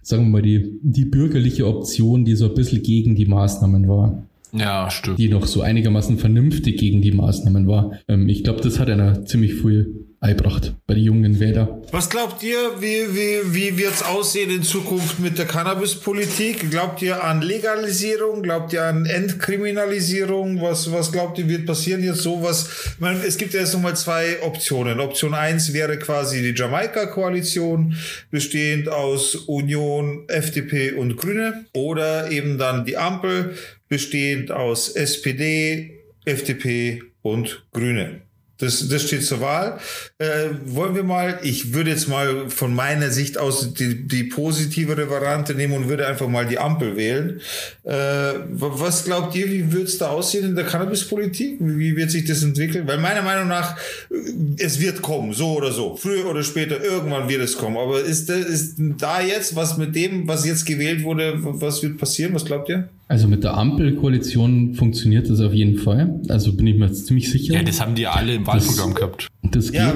sagen 0.03 0.25
wir 0.25 0.31
mal, 0.31 0.43
die, 0.43 0.79
die 0.83 1.05
bürgerliche 1.07 1.67
Option, 1.67 2.25
die 2.25 2.35
so 2.35 2.47
ein 2.49 2.55
bisschen 2.55 2.83
gegen 2.83 3.15
die 3.15 3.27
Maßnahmen 3.27 3.89
war, 3.89 4.27
Ja, 4.53 4.91
stimmt. 4.91 5.19
die 5.19 5.29
noch 5.29 5.47
so 5.47 5.63
einigermaßen 5.63 6.19
vernünftig 6.19 6.79
gegen 6.79 7.01
die 7.01 7.13
Maßnahmen 7.13 7.67
war. 7.67 7.93
Ähm, 8.09 8.29
ich 8.29 8.45
glaube, 8.45 8.61
das 8.61 8.79
hat 8.79 8.91
einer 8.91 9.25
ziemlich 9.25 9.55
viel 9.55 10.00
eingebracht 10.21 10.75
bei 10.87 10.95
den 10.95 11.05
jungen 11.05 11.41
Wähler. 11.41 11.81
Was 11.93 12.11
glaubt 12.11 12.43
ihr, 12.43 12.81
wie, 12.81 13.15
wie, 13.15 13.55
wie 13.55 13.79
wird's 13.79 14.03
aussehen 14.03 14.51
in 14.51 14.63
Zukunft 14.63 15.19
mit 15.19 15.39
der 15.39 15.47
Cannabispolitik? 15.47 16.71
Glaubt 16.71 17.01
ihr 17.01 17.25
an 17.25 17.41
Legalisierung? 17.41 18.43
Glaubt 18.43 18.73
ihr 18.75 18.85
an 18.85 19.07
Entkriminalisierung? 19.07 20.61
Was, 20.61 20.93
was 20.93 21.11
glaubt 21.11 21.39
ihr, 21.39 21.49
wird 21.49 21.65
passieren 21.65 22.05
jetzt 22.05 22.21
so? 22.21 22.43
Was, 22.43 22.93
ich 22.95 23.01
meine, 23.01 23.25
es 23.25 23.39
gibt 23.39 23.55
ja 23.55 23.61
jetzt 23.61 23.73
nochmal 23.73 23.97
zwei 23.97 24.43
Optionen. 24.43 25.01
Option 25.01 25.33
eins 25.33 25.73
wäre 25.73 25.99
quasi 25.99 26.43
die 26.43 26.59
Jamaika-Koalition, 26.59 27.97
bestehend 28.31 28.91
aus 28.91 29.35
Union, 29.35 30.25
FDP 30.29 30.93
und 30.93 31.17
Grüne. 31.17 31.65
Oder 31.73 32.31
eben 32.31 32.59
dann 32.59 32.85
die 32.85 32.99
Ampel, 32.99 33.55
bestehend 33.89 34.51
aus 34.51 34.91
SPD, 34.91 35.99
FDP 36.27 37.03
und 37.23 37.65
Grüne. 37.73 38.21
Das, 38.61 38.87
das 38.89 39.03
steht 39.03 39.25
zur 39.25 39.41
Wahl. 39.41 39.79
Äh, 40.19 40.51
wollen 40.67 40.95
wir 40.95 41.03
mal, 41.03 41.41
ich 41.43 41.73
würde 41.73 41.91
jetzt 41.91 42.09
mal 42.09 42.51
von 42.51 42.75
meiner 42.75 43.11
Sicht 43.11 43.39
aus 43.39 43.75
die, 43.75 44.07
die 44.07 44.25
positivere 44.25 45.09
Variante 45.11 45.55
nehmen 45.55 45.73
und 45.75 45.89
würde 45.89 46.07
einfach 46.07 46.29
mal 46.29 46.47
die 46.47 46.59
Ampel 46.59 46.97
wählen. 46.97 47.41
Äh, 47.85 48.35
was 48.49 49.05
glaubt 49.05 49.35
ihr, 49.35 49.51
wie 49.51 49.73
wird 49.73 49.89
es 49.89 49.99
da 49.99 50.11
aussehen 50.11 50.45
in 50.45 50.55
der 50.55 50.67
Cannabispolitik? 50.67 51.57
Wie 51.61 51.97
wird 51.97 52.11
sich 52.11 52.27
das 52.27 52.43
entwickeln? 52.43 52.87
Weil 52.87 52.99
meiner 52.99 53.23
Meinung 53.23 53.49
nach, 53.49 53.77
äh, 54.11 54.15
es 54.59 54.79
wird 54.81 55.03
kommen, 55.03 55.33
so 55.33 55.55
oder 55.55 55.73
so. 55.73 55.97
Früher 55.97 56.27
oder 56.27 56.43
später, 56.43 56.83
irgendwann 56.83 57.29
wird 57.29 57.41
es 57.43 57.57
kommen. 57.57 57.79
Aber 57.79 58.01
ist, 58.01 58.29
ist 58.29 58.75
da 58.99 59.21
jetzt 59.23 59.57
was 59.57 59.79
mit 59.79 59.97
dem, 59.97 60.29
was 60.29 60.45
jetzt 60.45 60.67
gewählt 60.67 61.03
wurde, 61.03 61.35
was 61.39 61.83
wird 61.83 61.99
passieren? 61.99 62.35
Was 62.35 62.45
glaubt 62.45 62.69
ihr? 62.69 62.89
Also 63.11 63.27
mit 63.27 63.43
der 63.43 63.55
Ampelkoalition 63.55 64.75
funktioniert 64.75 65.29
das 65.29 65.41
auf 65.41 65.53
jeden 65.53 65.79
Fall. 65.79 66.21
Also 66.29 66.53
bin 66.53 66.69
ich 66.69 66.77
mir 66.77 66.87
jetzt 66.87 67.07
ziemlich 67.07 67.29
sicher. 67.29 67.55
Ja, 67.55 67.63
das 67.65 67.81
haben 67.81 67.97
die 67.97 68.03
ja 68.03 68.13
alle 68.13 68.35
im 68.35 68.47
Wahlprogramm 68.47 68.95
gehabt. 68.95 69.27
Das 69.51 69.73
geht. 69.73 69.81
Ja, 69.81 69.93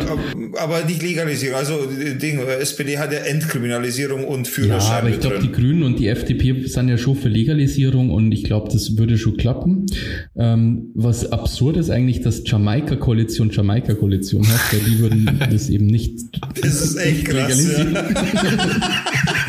aber 0.58 0.84
nicht 0.84 1.00
Legalisierung. 1.00 1.56
Also 1.56 1.78
Ding, 2.20 2.40
SPD 2.40 2.98
hat 2.98 3.12
ja 3.12 3.20
Entkriminalisierung 3.20 4.24
und 4.24 4.48
Führerschein. 4.48 4.90
Ja, 4.90 4.98
aber 4.98 5.10
ich 5.10 5.20
glaube, 5.20 5.38
die 5.38 5.52
Grünen 5.52 5.84
und 5.84 6.00
die 6.00 6.08
FDP 6.08 6.66
sind 6.66 6.88
ja 6.88 6.98
schon 6.98 7.14
für 7.14 7.28
Legalisierung 7.28 8.10
und 8.10 8.32
ich 8.32 8.42
glaube, 8.42 8.68
das 8.72 8.98
würde 8.98 9.16
schon 9.16 9.36
klappen. 9.36 9.86
Ähm, 10.36 10.90
was 10.96 11.30
absurd 11.30 11.76
ist 11.76 11.90
eigentlich, 11.90 12.22
dass 12.22 12.42
Jamaika-Koalition 12.44 13.50
Jamaika-Koalition 13.50 14.44
hat, 14.48 14.72
weil 14.72 14.80
die 14.80 14.98
würden 14.98 15.38
das 15.52 15.68
eben 15.68 15.86
nicht 15.86 16.18
Das 16.60 16.82
ist 16.82 16.96
echt 16.96 17.26
krass. 17.26 17.78
Ja. 17.78 18.08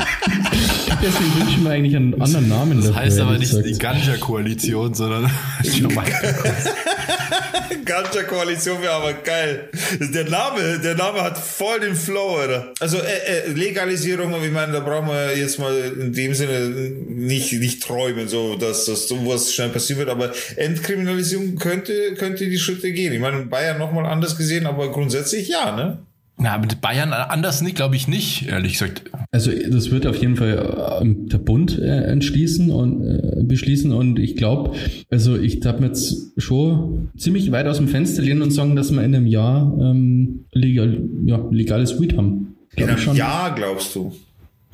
Deswegen 1.01 1.39
wünschen 1.39 1.63
wir 1.63 1.71
eigentlich 1.71 1.95
einen 1.95 2.21
anderen 2.21 2.49
Namen 2.49 2.77
Das 2.77 2.87
dafür, 2.87 3.01
heißt 3.01 3.19
aber 3.19 3.37
nicht 3.37 3.49
gesagt. 3.49 3.67
die 3.67 3.77
Ganja-Koalition, 3.77 4.93
sondern. 4.93 5.31
Ganja-Koalition 7.85 8.81
wäre 8.81 8.93
aber 8.93 9.13
geil. 9.13 9.69
Der 10.13 10.29
Name, 10.29 10.79
der 10.79 10.95
Name 10.95 11.21
hat 11.21 11.37
voll 11.37 11.79
den 11.79 11.95
Flow, 11.95 12.43
oder? 12.43 12.73
Also 12.79 12.97
äh, 12.97 13.47
äh, 13.47 13.51
Legalisierung, 13.51 14.33
ich 14.43 14.51
meine, 14.51 14.73
da 14.73 14.79
brauchen 14.79 15.07
wir 15.07 15.37
jetzt 15.37 15.59
mal 15.59 15.73
in 15.99 16.13
dem 16.13 16.33
Sinne 16.33 16.69
nicht, 16.69 17.53
nicht 17.53 17.83
träumen, 17.83 18.27
so 18.27 18.55
dass, 18.55 18.85
dass 18.85 19.07
sowas 19.07 19.53
schnell 19.53 19.69
passieren 19.69 19.99
wird, 19.99 20.09
aber 20.09 20.31
Entkriminalisierung 20.55 21.55
könnte, 21.55 22.13
könnte 22.15 22.47
die 22.47 22.59
Schritte 22.59 22.91
gehen. 22.91 23.13
Ich 23.13 23.19
meine, 23.19 23.41
in 23.41 23.49
Bayern 23.49 23.77
nochmal 23.77 24.05
anders 24.05 24.37
gesehen, 24.37 24.65
aber 24.65 24.91
grundsätzlich 24.91 25.47
ja, 25.47 25.75
ne? 25.75 26.04
Na, 26.37 26.57
mit 26.57 26.81
Bayern 26.81 27.13
anders 27.13 27.61
nicht, 27.61 27.75
glaube 27.77 27.95
ich 27.95 28.09
nicht, 28.09 28.47
ehrlich 28.49 28.73
gesagt. 28.73 29.03
Also 29.31 29.51
das 29.71 29.89
wird 29.91 30.05
auf 30.05 30.17
jeden 30.17 30.35
Fall 30.35 31.01
äh, 31.01 31.05
der 31.29 31.37
Bund 31.37 31.79
äh, 31.79 32.03
entschließen 32.05 32.71
und 32.71 33.03
äh, 33.07 33.43
beschließen 33.43 33.93
und 33.93 34.19
ich 34.19 34.35
glaube, 34.35 34.75
also 35.09 35.37
ich 35.37 35.61
darf 35.61 35.79
mir 35.79 35.87
jetzt 35.87 36.33
schon 36.37 37.09
ziemlich 37.17 37.51
weit 37.53 37.67
aus 37.67 37.77
dem 37.77 37.87
Fenster 37.87 38.21
lehnen 38.21 38.41
und 38.41 38.51
sagen, 38.51 38.75
dass 38.75 38.91
wir 38.91 39.01
in 39.03 39.15
einem 39.15 39.27
Jahr 39.27 39.77
ähm, 39.79 40.45
legal, 40.51 41.01
ja, 41.25 41.39
legales 41.51 42.01
Weed 42.01 42.17
haben. 42.17 42.55
Glaub 42.75 42.89
ich 42.91 42.99
schon. 43.03 43.15
Ja, 43.15 43.53
glaubst 43.55 43.95
du. 43.95 44.11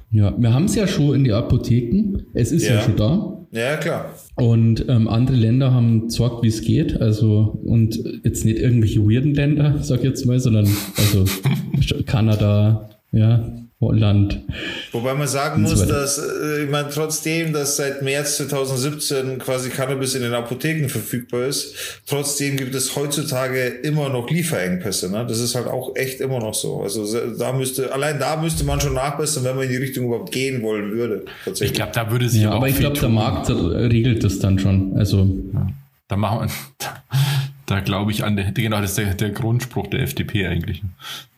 Ja, 0.09 0.34
wir 0.38 0.53
haben 0.53 0.66
es 0.66 0.74
ja 0.76 0.88
schon 0.88 1.14
in 1.16 1.24
die 1.24 1.32
Apotheken. 1.32 2.24
Es 2.34 2.51
ist 2.51 2.68
ja, 2.68 2.76
Ja. 2.76 2.82
schon 2.82 2.95
da. 2.95 3.38
Ja, 3.52 3.76
klar. 3.76 4.14
Und 4.36 4.86
ähm, 4.88 5.10
andere 5.10 5.36
Länder 5.36 5.74
haben 5.74 6.08
gesagt, 6.08 6.41
wie 6.41 6.47
es 6.47 6.62
geht. 6.62 7.02
Also, 7.02 7.60
und 7.64 7.99
jetzt 8.24 8.45
nicht 8.45 8.60
irgendwelche 8.60 9.02
weirden 9.02 9.34
Länder, 9.34 9.78
sag 9.84 9.99
ich 9.99 10.06
jetzt 10.06 10.26
mal, 10.26 10.39
sondern 10.39 10.68
also 10.97 11.26
Kanada, 12.06 12.89
ja, 13.12 13.52
Holland. 13.82 14.40
Wobei 14.92 15.16
man 15.16 15.28
sagen 15.28 15.64
muss, 15.64 15.86
dass 15.88 16.20
äh, 16.20 16.64
ich 16.66 16.70
meine, 16.70 16.90
trotzdem, 16.90 17.52
dass 17.52 17.78
seit 17.78 18.04
März 18.04 18.38
2017 18.38 19.40
quasi 19.40 19.70
Cannabis 19.70 20.14
in 20.16 20.22
den 20.22 20.34
Apotheken 20.34 20.88
verfügbar 20.88 21.46
ist, 21.48 21.74
trotzdem 22.06 22.58
gibt 22.58 22.76
es 22.76 22.96
heutzutage 22.96 23.66
immer 23.68 24.10
noch 24.10 24.30
Lieferengpässe. 24.30 25.12
Ne? 25.12 25.26
Das 25.28 25.40
ist 25.40 25.56
halt 25.56 25.68
auch 25.68 25.96
echt 25.96 26.22
immer 26.22 26.40
noch 26.40 26.54
so. 26.54 26.82
Also 26.82 27.06
da 27.38 27.52
müsste, 27.54 27.92
allein 27.92 28.20
da 28.20 28.38
müsste 28.40 28.64
man 28.64 28.80
schon 28.80 28.94
nachbessern, 28.94 29.44
wenn 29.44 29.56
man 29.56 29.66
in 29.66 29.72
die 29.72 29.78
Richtung 29.78 30.06
überhaupt 30.06 30.32
gehen 30.32 30.62
wollen 30.62 30.92
würde. 30.92 31.26
Ich 31.60 31.74
glaube, 31.74 31.92
da 31.94 32.12
würde 32.12 32.30
sich 32.30 32.44
Ja, 32.44 32.52
auch 32.52 32.58
aber 32.58 32.70
ich 32.70 32.78
glaube, 32.78 33.00
der. 33.00 33.10
Markt 33.10 33.50
regelt 33.50 34.24
das 34.24 34.38
dann 34.40 34.60
schon. 34.60 34.96
Also, 34.96 35.28
Da 36.08 36.16
machen 36.18 36.48
wir, 36.80 36.88
da 37.72 37.80
glaube 37.80 38.11
ich 38.11 38.24
an, 38.26 38.36
der, 38.36 38.51
genau, 38.51 38.82
das 38.82 38.91
ist 38.91 38.97
der, 38.97 39.13
der 39.13 39.30
Grundspruch 39.30 39.88
der 39.88 40.01
FDP 40.01 40.45
eigentlich. 40.45 40.84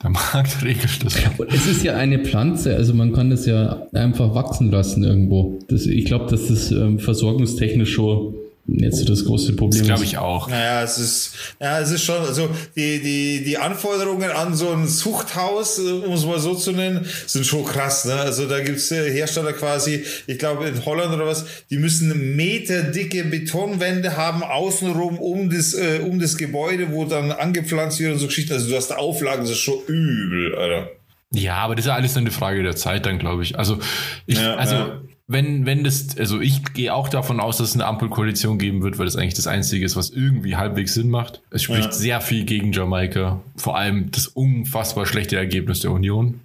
Der 0.02 0.10
Markt 0.10 0.64
regelt 0.64 1.06
das. 1.06 1.16
es 1.50 1.68
ist 1.68 1.84
ja 1.84 1.96
eine 1.96 2.20
Pflanze, 2.20 2.76
also 2.76 2.94
man 2.94 3.14
kann 3.14 3.30
das 3.30 3.46
ja 3.46 3.86
einfach 3.94 4.34
wachsen 4.34 4.72
lassen 4.72 5.04
irgendwo. 5.04 5.60
Das, 5.68 5.86
ich 5.86 6.06
glaube, 6.06 6.26
dass 6.30 6.48
das 6.48 6.72
ähm, 6.72 6.98
versorgungstechnisch 6.98 7.94
schon 7.94 8.34
nicht 8.66 8.96
so 8.96 9.04
das 9.04 9.26
große 9.26 9.56
Problem 9.56 9.82
Das 9.82 9.88
glaube 9.88 10.06
ich 10.06 10.18
auch. 10.18 10.48
Naja, 10.48 10.84
es 10.84 10.98
ist, 10.98 11.36
ja, 11.60 11.80
es 11.80 11.92
ist 11.92 12.04
schon, 12.04 12.22
also 12.22 12.50
die, 12.76 13.02
die, 13.02 13.44
die 13.44 13.58
Anforderungen 13.58 14.32
an 14.32 14.56
so 14.56 14.70
ein 14.70 14.88
Zuchthaus, 14.88 15.80
äh, 15.80 15.92
um 15.92 16.14
es 16.14 16.26
mal 16.26 16.40
so 16.40 16.56
zu 16.56 16.72
nennen, 16.72 17.06
sind 17.28 17.46
schon 17.46 17.66
krass. 17.66 18.06
Ne? 18.06 18.14
Also 18.14 18.48
da 18.48 18.62
gibt's 18.62 18.90
äh, 18.92 19.12
Hersteller 19.12 19.52
quasi, 19.52 20.06
ich 20.28 20.40
glaube 20.40 20.68
in 20.68 20.86
Holland 20.86 21.14
oder 21.14 21.26
was, 21.26 21.46
die 21.70 21.78
müssen 21.78 22.38
meterdicke 22.38 23.26
Betonwände 23.26 24.16
haben, 24.16 24.44
außenrum 24.44 25.20
um 25.20 25.50
das, 25.50 25.74
äh, 25.74 26.00
um 26.00 26.20
das 26.20 26.38
Gebäude, 26.38 26.92
wo 26.94 27.04
dann 27.04 27.32
angepflanzt 27.32 28.00
wird 28.00 28.14
und 28.14 28.20
so 28.20 28.28
Geschichten. 28.28 28.54
Also 28.54 28.70
du 28.70 28.78
hast 28.78 28.96
Auflagen, 28.96 29.42
das 29.42 29.52
ist 29.52 29.58
schon 29.58 29.80
übel, 29.88 30.56
Alter. 30.56 30.90
Ja, 31.34 31.56
aber 31.56 31.76
das 31.76 31.86
ist 31.86 31.90
ja 31.90 31.96
alles 31.96 32.16
eine 32.16 32.32
Frage 32.32 32.62
der 32.64 32.76
Zeit 32.76 33.06
dann, 33.06 33.18
glaube 33.18 33.42
ich. 33.42 33.58
Also, 33.58 33.80
ich, 34.28 34.40
Ja, 34.40 34.56
also, 34.56 34.76
ja. 34.76 35.02
Wenn, 35.28 35.66
wenn 35.66 35.84
das, 35.84 36.18
also 36.18 36.42
ich 36.42 36.74
gehe 36.74 36.94
auch 36.94 37.08
davon 37.08 37.40
aus, 37.40 37.58
dass 37.58 37.70
es 37.70 37.76
eine 37.76 37.86
Ampelkoalition 37.86 38.58
geben 38.58 38.84
wird, 38.84 38.98
weil 39.00 39.06
das 39.06 39.16
eigentlich 39.16 39.34
das 39.36 39.48
Einzige 39.48 39.86
ist, 39.86 39.96
was 39.96 40.10
irgendwie 40.10 40.56
halbwegs 40.58 40.94
Sinn 40.94 41.10
macht. 41.10 41.42
Es 41.50 41.64
spricht 41.64 41.86
Ja. 41.86 41.92
sehr 41.92 42.22
viel 42.22 42.44
gegen 42.44 42.74
Jamaika. 42.74 43.42
Vor 43.56 43.78
allem 43.78 44.12
das 44.12 44.28
unfassbar 44.28 45.06
schlechte 45.06 45.38
Ergebnis 45.38 45.80
der 45.80 45.92
Union. 45.92 46.42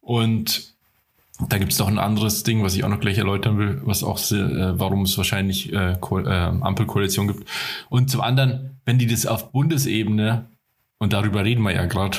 Und 0.00 0.72
da 1.48 1.58
gibt 1.58 1.72
es 1.72 1.78
noch 1.78 1.88
ein 1.88 1.98
anderes 1.98 2.42
Ding, 2.42 2.62
was 2.62 2.74
ich 2.74 2.84
auch 2.84 2.88
noch 2.88 3.00
gleich 3.00 3.18
erläutern 3.18 3.58
will, 3.58 3.80
was 3.84 4.02
auch, 4.02 4.18
äh, 4.32 4.78
warum 4.78 5.02
es 5.02 5.16
wahrscheinlich 5.16 5.72
äh, 5.72 5.96
Ko 6.00 6.18
äh, 6.20 6.28
Ampelkoalition 6.28 7.28
gibt. 7.28 7.48
Und 7.88 8.10
zum 8.10 8.20
anderen, 8.20 8.78
wenn 8.84 8.98
die 8.98 9.06
das 9.06 9.26
auf 9.26 9.52
Bundesebene, 9.52 10.44
und 10.98 11.12
darüber 11.12 11.44
reden 11.44 11.62
wir 11.62 11.72
ja 11.74 11.86
gerade, 11.86 12.18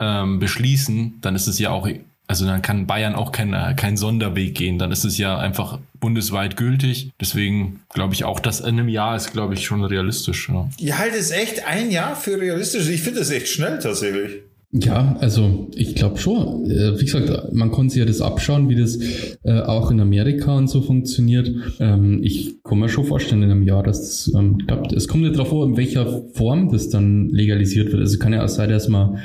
ähm, 0.00 0.38
beschließen, 0.38 1.14
dann 1.20 1.34
ist 1.34 1.46
es 1.46 1.58
ja 1.58 1.70
auch, 1.70 1.88
also 2.28 2.44
dann 2.44 2.60
kann 2.62 2.86
Bayern 2.86 3.14
auch 3.14 3.32
kein, 3.32 3.54
äh, 3.54 3.74
kein 3.74 3.96
Sonderweg 3.96 4.54
gehen. 4.54 4.78
Dann 4.78 4.92
ist 4.92 5.04
es 5.04 5.16
ja 5.16 5.38
einfach 5.38 5.78
bundesweit 5.98 6.56
gültig. 6.56 7.10
Deswegen 7.20 7.80
glaube 7.92 8.14
ich 8.14 8.24
auch, 8.24 8.38
dass 8.38 8.60
in 8.60 8.66
einem 8.66 8.88
Jahr 8.88 9.16
ist, 9.16 9.32
glaube 9.32 9.54
ich, 9.54 9.64
schon 9.64 9.82
realistisch. 9.82 10.50
Ja. 10.50 10.68
Ihr 10.78 10.98
haltet 10.98 11.20
es 11.20 11.30
echt 11.30 11.66
ein 11.66 11.90
Jahr 11.90 12.14
für 12.14 12.38
realistisch. 12.38 12.88
Ich 12.90 13.00
finde 13.00 13.20
das 13.20 13.30
echt 13.30 13.48
schnell 13.48 13.78
tatsächlich. 13.78 14.42
Ja, 14.70 15.16
also 15.20 15.68
ich 15.74 15.94
glaube 15.94 16.18
schon. 16.18 16.70
Äh, 16.70 17.00
Wie 17.00 17.06
gesagt, 17.06 17.54
man 17.54 17.70
konnte 17.70 17.94
sich 17.94 18.00
ja 18.00 18.04
das 18.04 18.20
abschauen, 18.20 18.68
wie 18.68 18.76
das 18.76 18.98
äh, 19.42 19.62
auch 19.62 19.90
in 19.90 19.98
Amerika 19.98 20.54
und 20.54 20.68
so 20.68 20.82
funktioniert. 20.82 21.50
Ähm, 21.80 22.20
ich 22.22 22.62
kann 22.62 22.78
mir 22.78 22.90
schon 22.90 23.06
vorstellen 23.06 23.42
in 23.42 23.50
einem 23.50 23.62
Jahr, 23.62 23.82
dass 23.82 24.02
das 24.02 24.34
ähm, 24.34 24.58
klappt. 24.58 24.92
Es 24.92 25.08
kommt 25.08 25.24
ja 25.24 25.30
darauf 25.30 25.50
an, 25.54 25.70
in 25.70 25.76
welcher 25.78 26.22
Form 26.34 26.70
das 26.70 26.90
dann 26.90 27.30
legalisiert 27.30 27.90
wird. 27.90 28.02
Also 28.02 28.18
kann 28.18 28.34
ja 28.34 28.44
auch 28.44 28.48
sein, 28.48 28.68
dass 28.68 28.88
man 28.88 29.20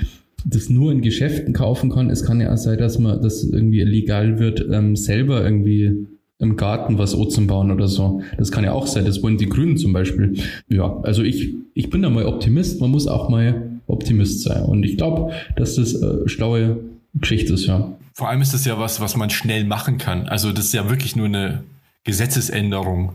das 0.45 0.69
nur 0.69 0.91
in 0.91 1.01
Geschäften 1.01 1.53
kaufen 1.53 1.89
kann. 1.89 2.09
Es 2.09 2.25
kann 2.25 2.41
ja 2.41 2.53
auch 2.53 2.57
sein, 2.57 2.77
dass 2.77 2.99
man 2.99 3.21
das 3.21 3.43
irgendwie 3.43 3.81
legal 3.83 4.39
wird, 4.39 4.65
ähm, 4.71 4.95
selber 4.95 5.43
irgendwie 5.43 6.07
im 6.39 6.57
Garten 6.57 6.97
was 6.97 7.15
Ozen 7.15 7.47
bauen 7.47 7.71
oder 7.71 7.87
so. 7.87 8.21
Das 8.37 8.51
kann 8.51 8.63
ja 8.63 8.73
auch 8.73 8.87
sein. 8.87 9.05
Das 9.05 9.23
wollen 9.23 9.37
die 9.37 9.49
Grünen 9.49 9.77
zum 9.77 9.93
Beispiel. 9.93 10.33
Ja, 10.69 10.99
also 11.03 11.23
ich, 11.23 11.55
ich 11.73 11.89
bin 11.89 12.01
da 12.01 12.09
mal 12.09 12.25
Optimist. 12.25 12.81
Man 12.81 12.91
muss 12.91 13.07
auch 13.07 13.29
mal 13.29 13.79
Optimist 13.87 14.41
sein. 14.41 14.63
Und 14.63 14.83
ich 14.83 14.97
glaube, 14.97 15.31
dass 15.55 15.75
das 15.75 15.93
äh, 15.93 16.27
schlaue 16.27 16.81
Geschichte 17.13 17.53
ist, 17.53 17.65
ja. 17.65 17.95
Vor 18.13 18.29
allem 18.29 18.41
ist 18.41 18.53
das 18.53 18.65
ja 18.65 18.77
was, 18.77 18.99
was 18.99 19.15
man 19.15 19.29
schnell 19.29 19.63
machen 19.63 19.97
kann. 19.97 20.27
Also 20.27 20.51
das 20.51 20.65
ist 20.65 20.73
ja 20.73 20.89
wirklich 20.89 21.15
nur 21.15 21.25
eine 21.25 21.63
Gesetzesänderung. 22.03 23.13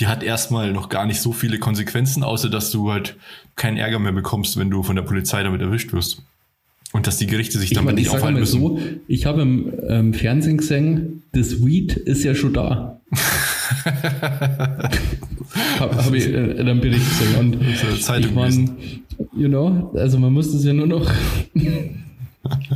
Die 0.00 0.08
hat 0.08 0.22
erstmal 0.22 0.72
noch 0.72 0.88
gar 0.88 1.06
nicht 1.06 1.20
so 1.20 1.32
viele 1.32 1.58
Konsequenzen, 1.58 2.24
außer 2.24 2.48
dass 2.48 2.70
du 2.72 2.90
halt 2.90 3.16
keinen 3.54 3.76
Ärger 3.76 4.00
mehr 4.00 4.12
bekommst, 4.12 4.58
wenn 4.58 4.70
du 4.70 4.82
von 4.82 4.96
der 4.96 5.02
Polizei 5.02 5.42
damit 5.42 5.60
erwischt 5.60 5.92
wirst. 5.92 6.22
Und 6.94 7.08
dass 7.08 7.18
die 7.18 7.26
Gerichte 7.26 7.58
sich 7.58 7.72
Ich, 7.72 7.74
damit 7.74 7.86
mein, 7.86 7.94
nicht 7.96 8.06
sage 8.06 8.18
aufhalten 8.18 8.34
mal 8.34 8.40
müssen. 8.40 8.60
so, 8.60 8.78
ich 9.08 9.26
habe 9.26 9.42
im 9.42 9.72
ähm, 9.88 10.14
Fernsehen 10.14 10.58
gesehen, 10.58 11.24
das 11.32 11.64
Weed 11.64 11.92
ist 11.94 12.22
ja 12.22 12.36
schon 12.36 12.54
da. 12.54 13.00
habe 15.80 15.96
hab 15.96 16.14
ich 16.14 16.26
äh, 16.26 16.52
in 16.52 16.60
einem 16.60 16.80
Bericht 16.80 17.04
gesehen. 17.08 17.34
Und 17.36 17.58
ich 18.18 18.32
mein, 18.32 18.76
You 19.36 19.48
know? 19.48 19.90
Also 19.94 20.18
man 20.18 20.32
muss 20.32 20.52
das 20.52 20.64
ja 20.64 20.72
nur 20.72 20.86
noch 20.86 21.10
ein 21.54 22.04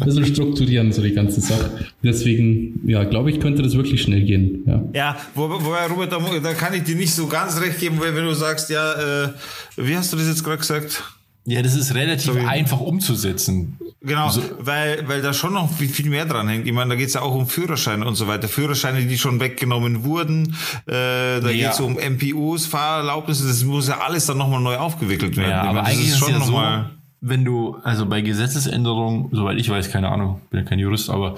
bisschen 0.04 0.26
strukturieren, 0.26 0.92
so 0.92 1.02
die 1.02 1.12
ganze 1.12 1.40
Sache. 1.40 1.70
Deswegen, 2.02 2.80
ja, 2.88 3.04
glaube 3.04 3.30
ich, 3.30 3.40
könnte 3.40 3.62
das 3.62 3.74
wirklich 3.74 4.02
schnell 4.02 4.22
gehen. 4.24 4.64
Ja, 4.66 4.84
Ja, 4.94 5.16
wo, 5.34 5.48
wobei, 5.48 5.86
Robert, 5.86 6.12
da, 6.12 6.18
da 6.42 6.54
kann 6.54 6.74
ich 6.74 6.82
dir 6.82 6.96
nicht 6.96 7.14
so 7.14 7.26
ganz 7.26 7.60
recht 7.60 7.78
geben, 7.78 7.98
wenn 8.00 8.14
wenn 8.16 8.24
du 8.24 8.34
sagst, 8.34 8.70
ja, 8.70 9.24
äh, 9.24 9.28
wie 9.76 9.96
hast 9.96 10.12
du 10.12 10.16
das 10.16 10.26
jetzt 10.26 10.42
gerade 10.42 10.58
gesagt? 10.58 11.02
Ja, 11.44 11.62
das 11.62 11.76
ist 11.76 11.94
relativ 11.94 12.32
Sorry. 12.32 12.44
einfach 12.44 12.80
umzusetzen. 12.80 13.78
Genau, 14.00 14.28
So. 14.28 14.42
weil, 14.60 15.08
weil 15.08 15.22
da 15.22 15.32
schon 15.32 15.54
noch 15.54 15.72
viel, 15.72 16.08
mehr 16.08 16.24
dran 16.24 16.46
hängt. 16.48 16.66
Ich 16.66 16.72
meine, 16.72 16.90
da 16.90 16.94
geht's 16.96 17.14
ja 17.14 17.22
auch 17.22 17.34
um 17.34 17.48
Führerscheine 17.48 18.06
und 18.06 18.14
so 18.14 18.28
weiter. 18.28 18.46
Führerscheine, 18.48 19.04
die 19.04 19.18
schon 19.18 19.40
weggenommen 19.40 20.04
wurden. 20.04 20.54
Äh, 20.86 20.92
da 21.40 21.50
Ja. 21.50 21.68
geht's 21.68 21.80
um 21.80 21.96
MPUs, 21.98 22.66
Fahrerlaubnisse. 22.66 23.46
Das 23.48 23.64
muss 23.64 23.88
ja 23.88 23.98
alles 24.00 24.26
dann 24.26 24.38
nochmal 24.38 24.60
neu 24.60 24.76
aufgewickelt 24.76 25.36
werden. 25.36 25.50
Ja, 25.50 25.62
aber 25.62 25.82
meine, 25.82 25.88
eigentlich 25.88 26.08
ist 26.10 26.22
es 26.22 26.28
ja 26.28 26.38
noch 26.38 26.46
so, 26.46 26.84
wenn 27.20 27.44
du, 27.44 27.76
also 27.82 28.06
bei 28.06 28.20
Gesetzesänderungen, 28.20 29.30
soweit 29.32 29.58
ich 29.58 29.68
weiß, 29.68 29.90
keine 29.90 30.10
Ahnung, 30.10 30.40
bin 30.50 30.60
ja 30.60 30.66
kein 30.66 30.78
Jurist, 30.78 31.10
aber 31.10 31.34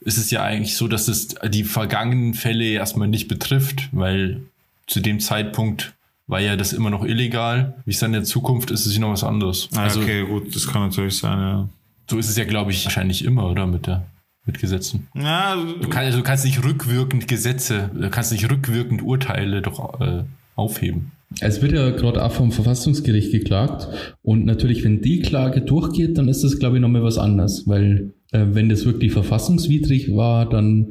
ist 0.00 0.18
es 0.18 0.30
ja 0.30 0.42
eigentlich 0.42 0.76
so, 0.76 0.88
dass 0.88 1.08
es 1.08 1.28
die 1.48 1.64
vergangenen 1.64 2.34
Fälle 2.34 2.64
erstmal 2.64 3.08
nicht 3.08 3.28
betrifft, 3.28 3.88
weil 3.92 4.42
zu 4.86 5.00
dem 5.00 5.20
Zeitpunkt 5.20 5.94
war 6.26 6.40
ja 6.40 6.56
das 6.56 6.72
immer 6.74 6.90
noch 6.90 7.04
illegal. 7.04 7.74
Wie 7.86 7.92
es 7.92 7.98
dann 8.00 8.08
in 8.10 8.20
der 8.20 8.24
Zukunft 8.24 8.70
ist, 8.70 8.80
ist 8.86 8.92
es 8.92 8.98
noch 8.98 9.10
was 9.12 9.24
anderes. 9.24 9.68
Ah, 9.74 9.84
also 9.84 10.00
okay, 10.00 10.24
gut, 10.26 10.54
das 10.54 10.66
kann 10.66 10.82
natürlich 10.82 11.16
sein, 11.16 11.38
ja. 11.38 11.68
So 12.12 12.18
ist 12.18 12.28
es 12.28 12.36
ja, 12.36 12.44
glaube 12.44 12.70
ich, 12.72 12.84
wahrscheinlich 12.84 13.24
immer, 13.24 13.50
oder? 13.50 13.66
Mit 13.66 13.86
der 13.86 14.04
mit 14.44 14.58
Gesetzen. 14.60 15.06
Ja, 15.14 15.56
Du, 15.80 15.88
kann, 15.88 16.04
also 16.04 16.18
du 16.18 16.24
kannst 16.24 16.44
nicht 16.44 16.62
rückwirkend 16.64 17.26
Gesetze, 17.28 17.90
du 17.94 18.10
kannst 18.10 18.32
nicht 18.32 18.50
rückwirkend 18.50 19.00
Urteile 19.02 19.62
doch 19.62 19.98
äh, 20.00 20.24
aufheben. 20.56 21.12
Es 21.40 21.62
wird 21.62 21.72
ja 21.72 21.90
gerade 21.90 22.22
auch 22.22 22.32
vom 22.32 22.52
Verfassungsgericht 22.52 23.32
geklagt. 23.32 23.88
Und 24.20 24.44
natürlich, 24.44 24.84
wenn 24.84 25.00
die 25.00 25.20
Klage 25.20 25.62
durchgeht, 25.62 26.18
dann 26.18 26.28
ist 26.28 26.44
das, 26.44 26.58
glaube 26.58 26.76
ich, 26.76 26.82
nochmal 26.82 27.02
was 27.02 27.16
anderes. 27.18 27.66
Weil, 27.66 28.12
äh, 28.32 28.44
wenn 28.50 28.68
das 28.68 28.84
wirklich 28.84 29.12
verfassungswidrig 29.12 30.14
war, 30.14 30.46
dann, 30.46 30.88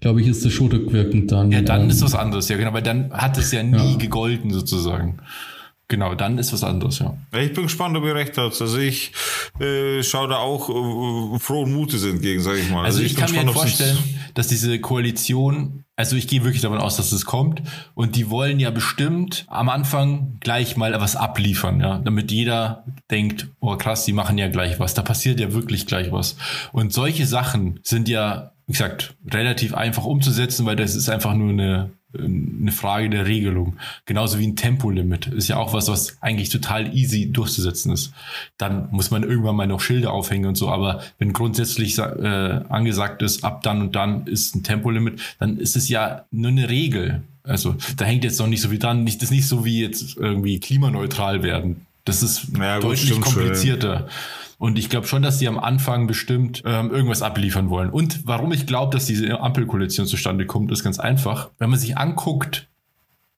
glaube 0.00 0.20
ich, 0.20 0.28
ist 0.28 0.44
das 0.44 0.52
schon 0.52 0.68
rückwirkend 0.68 1.32
dann. 1.32 1.50
Ja, 1.50 1.62
dann 1.62 1.84
ähm, 1.84 1.90
ist 1.90 2.02
was 2.02 2.14
anderes, 2.14 2.48
ja, 2.50 2.56
genau, 2.58 2.72
weil 2.74 2.82
dann 2.82 3.10
hat 3.10 3.36
es 3.38 3.50
ja 3.52 3.62
nie 3.64 3.92
Ja. 3.92 3.96
gegolten, 3.96 4.52
sozusagen. 4.52 5.16
Genau, 5.92 6.14
dann 6.14 6.38
ist 6.38 6.54
was 6.54 6.64
anderes, 6.64 7.00
ja. 7.00 7.14
Ich 7.38 7.52
bin 7.52 7.64
gespannt, 7.64 7.94
ob 7.98 8.04
ihr 8.04 8.14
recht 8.14 8.38
habt. 8.38 8.58
Also 8.58 8.78
ich 8.78 9.12
äh, 9.60 10.02
schaue 10.02 10.26
da 10.26 10.36
auch 10.36 10.70
äh, 10.70 11.38
frohen 11.38 11.70
Mutes 11.70 12.02
entgegen, 12.02 12.40
sage 12.40 12.60
ich 12.60 12.70
mal. 12.70 12.86
Also, 12.86 13.02
ich, 13.02 13.14
bin 13.14 13.26
kann 13.26 13.34
mir 13.34 13.44
gespannt, 13.44 13.50
ob's 13.50 13.76
vorstellen, 13.76 13.98
dass 14.32 14.48
diese 14.48 14.78
Koalition, 14.78 15.84
also 15.94 16.16
ich 16.16 16.28
gehe 16.28 16.44
wirklich 16.44 16.62
davon 16.62 16.78
aus, 16.78 16.96
dass 16.96 17.12
es 17.12 17.26
kommt 17.26 17.60
und 17.92 18.16
die 18.16 18.30
wollen 18.30 18.58
ja 18.58 18.70
bestimmt 18.70 19.44
am 19.48 19.68
Anfang 19.68 20.38
gleich 20.40 20.78
mal 20.78 20.98
was 20.98 21.14
abliefern, 21.14 21.78
ja, 21.82 21.98
damit 21.98 22.32
jeder 22.32 22.86
denkt, 23.10 23.48
oh 23.60 23.76
krass, 23.76 24.06
die 24.06 24.14
machen 24.14 24.38
ja 24.38 24.48
gleich 24.48 24.80
was, 24.80 24.94
da 24.94 25.02
passiert 25.02 25.40
ja 25.40 25.52
wirklich 25.52 25.84
gleich 25.84 26.10
was. 26.10 26.38
Und 26.72 26.94
solche 26.94 27.26
Sachen 27.26 27.80
sind 27.82 28.08
ja, 28.08 28.52
wie 28.66 28.72
gesagt, 28.72 29.14
relativ 29.30 29.74
einfach 29.74 30.04
umzusetzen, 30.04 30.64
weil 30.64 30.76
das 30.76 30.94
ist 30.94 31.10
einfach 31.10 31.34
nur 31.34 31.50
eine 31.50 31.90
eine 32.18 32.72
Frage 32.72 33.10
der 33.10 33.26
Regelung. 33.26 33.76
Genauso 34.06 34.38
wie 34.38 34.46
ein 34.46 34.56
Tempolimit. 34.56 35.26
Ist 35.26 35.48
ja 35.48 35.56
auch 35.56 35.72
was, 35.72 35.88
was 35.88 36.16
eigentlich 36.20 36.50
total 36.50 36.94
easy 36.94 37.32
durchzusetzen 37.32 37.92
ist. 37.92 38.12
Dann 38.58 38.88
muss 38.90 39.10
man 39.10 39.22
irgendwann 39.22 39.56
mal 39.56 39.66
noch 39.66 39.80
Schilder 39.80 40.12
aufhängen 40.12 40.46
und 40.46 40.56
so. 40.56 40.68
Aber 40.68 41.02
wenn 41.18 41.32
grundsätzlich 41.32 41.98
äh, 41.98 42.02
angesagt 42.68 43.22
ist, 43.22 43.44
ab 43.44 43.62
dann 43.62 43.80
und 43.80 43.96
dann 43.96 44.26
ist 44.26 44.54
ein 44.54 44.62
Tempolimit, 44.62 45.20
dann 45.38 45.58
ist 45.58 45.76
es 45.76 45.88
ja 45.88 46.24
nur 46.30 46.50
eine 46.50 46.68
Regel. 46.68 47.22
Also 47.44 47.76
da 47.96 48.04
hängt 48.04 48.24
jetzt 48.24 48.38
noch 48.38 48.46
nicht 48.46 48.60
so 48.60 48.68
viel 48.68 48.78
dran. 48.78 49.04
Nicht, 49.04 49.22
das 49.22 49.30
ist 49.30 49.36
nicht 49.36 49.48
so 49.48 49.64
wie 49.64 49.80
jetzt 49.80 50.16
irgendwie 50.16 50.60
klimaneutral 50.60 51.42
werden. 51.42 51.86
Das 52.04 52.22
ist 52.22 52.48
Ja, 52.58 52.76
gut, 52.76 52.84
deutlich 52.84 53.08
stimmt 53.08 53.26
schon. 53.28 53.54
Und 54.62 54.78
ich 54.78 54.88
glaube 54.88 55.08
schon, 55.08 55.22
dass 55.22 55.40
sie 55.40 55.48
am 55.48 55.58
Anfang 55.58 56.06
bestimmt 56.06 56.62
ähm, 56.64 56.92
irgendwas 56.92 57.20
abliefern 57.20 57.68
wollen. 57.68 57.90
Und 57.90 58.28
warum 58.28 58.52
ich 58.52 58.64
glaube, 58.64 58.92
dass 58.92 59.06
diese 59.06 59.40
Ampelkoalition 59.40 60.06
zustande 60.06 60.46
kommt, 60.46 60.70
ist 60.70 60.84
ganz 60.84 61.00
einfach. 61.00 61.50
Wenn 61.58 61.68
man 61.68 61.80
sich 61.80 61.98
anguckt, 61.98 62.68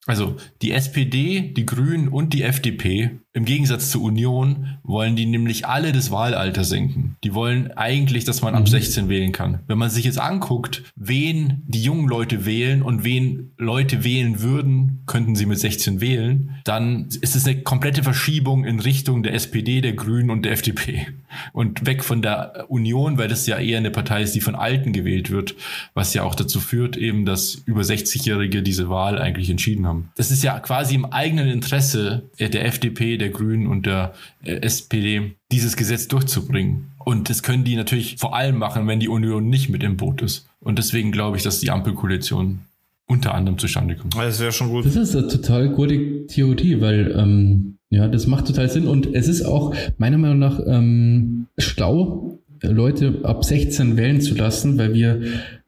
also 0.05 0.37
die 0.61 0.73
SPD, 0.73 1.41
die 1.41 1.65
Grünen 1.65 2.09
und 2.09 2.35
die 2.35 2.43
FDP, 2.43 3.21
im 3.35 3.45
Gegensatz 3.45 3.91
zur 3.91 4.03
Union, 4.03 4.79
wollen 4.85 5.17
die 5.17 5.27
nämlich 5.27 5.67
alle 5.67 5.93
das 5.93 6.13
Wahlalter 6.13 6.63
senken. 6.63 7.17
Die 7.25 7.35
wollen 7.35 7.73
eigentlich, 7.73 8.25
dass 8.25 8.43
man 8.43 8.55
ab 8.55 8.69
16 8.69 9.09
wählen 9.09 9.33
kann. 9.33 9.59
Wenn 9.67 9.77
man 9.77 9.91
sich 9.91 10.05
jetzt 10.05 10.21
anguckt, 10.21 10.85
wen 10.95 11.63
die 11.67 11.83
jungen 11.83 12.09
Leute 12.09 12.47
wählen 12.47 12.83
und 12.83 13.03
wen 13.03 13.51
Leute 13.59 14.05
wählen 14.05 14.41
würden, 14.41 15.03
könnten 15.07 15.35
sie 15.35 15.47
mit 15.47 15.59
16 15.59 16.01
wählen, 16.01 16.55
dann 16.63 17.09
ist 17.21 17.35
es 17.35 17.45
eine 17.45 17.61
komplette 17.63 18.05
Verschiebung 18.05 18.65
in 18.65 18.79
Richtung 18.79 19.25
der 19.25 19.35
SPD, 19.35 19.81
der 19.81 19.95
Grünen 19.95 20.31
und 20.31 20.45
der 20.45 20.53
FDP. 20.53 21.09
Und 21.53 21.87
weg 21.87 22.05
von 22.05 22.23
der 22.23 22.67
Union, 22.69 23.19
weil 23.19 23.27
das 23.27 23.49
ja 23.49 23.59
eher 23.59 23.79
eine 23.79 23.91
Partei 23.91 24.23
ist, 24.23 24.37
die 24.37 24.41
von 24.41 24.55
Alten 24.55 24.93
gewählt 24.93 25.31
wird, 25.31 25.57
was 25.93 26.15
ja 26.15 26.23
auch 26.23 26.37
dazu 26.37 26.61
führt, 26.61 26.97
eben, 26.97 27.27
dass 27.27 27.57
über 27.67 27.81
60-Jährige 27.81 28.63
diese 28.63 28.89
Wahl 28.89 29.19
eigentlich 29.19 29.51
entschieden 29.51 29.87
haben. 29.87 30.11
Das 30.17 30.31
ist 30.31 30.45
ja 30.45 30.61
quasi 30.61 30.95
im 30.95 31.07
eigenen 31.07 31.49
Interesse 31.49 32.31
der 32.39 32.65
FDP, 32.65 33.17
der 33.17 33.24
Grünen 33.31 33.67
und 33.67 33.87
der 33.87 34.15
äh, 34.43 34.57
SPD, 34.57 35.33
dieses 35.51 35.77
Gesetz 35.77 36.09
durchzubringen. 36.09 36.93
Und 37.05 37.29
das 37.31 37.43
können 37.43 37.65
die 37.65 37.77
natürlich 37.77 38.17
vor 38.19 38.35
allem 38.35 38.59
machen, 38.59 38.87
wenn 38.87 39.01
die 39.01 39.09
Union 39.09 39.49
nicht 39.49 39.69
mit 39.69 39.83
im 39.83 39.97
Boot 39.97 40.23
ist. 40.23 40.49
Und 40.61 40.79
deswegen 40.79 41.13
glaube 41.13 41.37
ich, 41.37 41.43
dass 41.43 41.61
die 41.61 41.71
Ampelkoalition 41.71 42.61
unter 43.07 43.35
anderem 43.35 43.59
zustande 43.59 43.97
kommt. 43.97 44.17
Das 44.17 44.41
wäre 44.41 44.53
schon 44.53 44.71
gut. 44.71 44.87
Das 44.87 44.97
ist 44.97 45.15
eine 45.15 45.29
total 45.29 45.69
gute 45.71 46.27
Theorie, 46.27 46.81
weil 46.81 47.15
ähm, 47.17 47.77
ja, 47.91 48.09
das 48.09 48.27
macht 48.27 48.47
total 48.47 48.69
Sinn 48.71 48.89
und 48.89 49.15
es 49.15 49.29
ist 49.29 49.43
auch 49.43 49.75
meiner 49.99 50.19
Meinung 50.19 50.39
nach 50.39 50.61
ähm, 50.67 51.47
schlau, 51.59 52.39
Leute 52.63 53.21
ab 53.25 53.45
16 53.45 53.97
wählen 53.97 54.21
zu 54.21 54.35
lassen, 54.35 54.79
weil 54.79 54.95
wir 54.95 55.23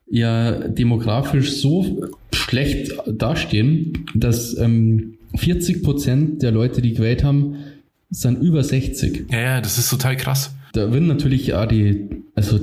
ja 0.08 0.52
demografisch 0.68 1.56
so 1.56 2.08
schlecht 2.32 2.92
dastehen, 3.06 4.06
dass 4.14 4.56
ähm, 4.56 5.15
40 5.36 5.82
Prozent 5.82 6.42
der 6.42 6.52
Leute, 6.52 6.82
die 6.82 6.94
gewählt 6.94 7.24
haben, 7.24 7.56
sind 8.10 8.40
über 8.40 8.62
60. 8.62 9.26
Ja, 9.30 9.40
ja, 9.40 9.60
das 9.60 9.78
ist 9.78 9.90
total 9.90 10.16
krass. 10.16 10.54
Da 10.72 10.92
wird 10.92 11.02
natürlich 11.04 11.54
auch 11.54 11.66
die, 11.66 12.08
also 12.34 12.58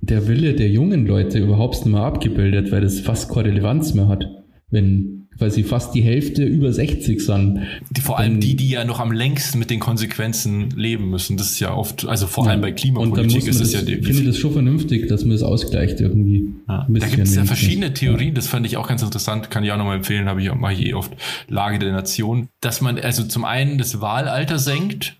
der 0.00 0.28
Wille 0.28 0.54
der 0.54 0.68
jungen 0.68 1.06
Leute 1.06 1.38
überhaupt 1.38 1.76
nicht 1.76 1.86
mehr 1.86 2.02
abgebildet, 2.02 2.70
weil 2.70 2.82
das 2.82 3.00
fast 3.00 3.30
keine 3.30 3.48
Relevanz 3.48 3.94
mehr 3.94 4.08
hat, 4.08 4.26
wenn 4.70 5.13
quasi 5.38 5.64
fast 5.64 5.94
die 5.94 6.02
Hälfte 6.02 6.44
über 6.44 6.72
60 6.72 7.24
sind. 7.24 7.62
Die, 7.90 8.00
vor 8.00 8.18
allem 8.18 8.40
die, 8.40 8.56
die 8.56 8.68
ja 8.68 8.84
noch 8.84 9.00
am 9.00 9.12
längsten 9.12 9.58
mit 9.58 9.70
den 9.70 9.80
Konsequenzen 9.80 10.70
leben 10.70 11.10
müssen. 11.10 11.36
Das 11.36 11.50
ist 11.50 11.60
ja 11.60 11.74
oft, 11.74 12.06
also 12.06 12.26
vor 12.26 12.48
allem 12.48 12.60
bei 12.60 12.72
Klimapolitik 12.72 13.46
ist 13.46 13.60
das, 13.60 13.68
es 13.68 13.74
ja 13.74 13.82
die, 13.82 13.94
ich 13.94 14.06
finde 14.06 14.24
das 14.24 14.38
schon 14.38 14.52
vernünftig, 14.52 15.08
dass 15.08 15.22
man 15.22 15.32
das 15.32 15.42
ausgleicht 15.42 16.00
irgendwie. 16.00 16.52
Ja. 16.68 16.86
Da 16.88 17.06
gibt 17.06 17.26
es 17.26 17.34
ja 17.34 17.44
verschiedene 17.44 17.92
Theorien, 17.94 18.34
das 18.34 18.46
fand 18.46 18.66
ich 18.66 18.76
auch 18.76 18.88
ganz 18.88 19.02
interessant, 19.02 19.50
kann 19.50 19.64
ich 19.64 19.72
auch 19.72 19.78
nochmal 19.78 19.96
empfehlen, 19.96 20.28
habe 20.28 20.42
ich 20.42 20.50
auch 20.50 20.56
mal 20.56 20.78
eh 20.78 20.94
oft 20.94 21.12
Lage 21.48 21.78
der 21.78 21.92
Nation, 21.92 22.48
dass 22.60 22.80
man 22.80 22.98
also 22.98 23.24
zum 23.24 23.44
einen 23.44 23.78
das 23.78 24.00
Wahlalter 24.00 24.58
senkt 24.58 25.16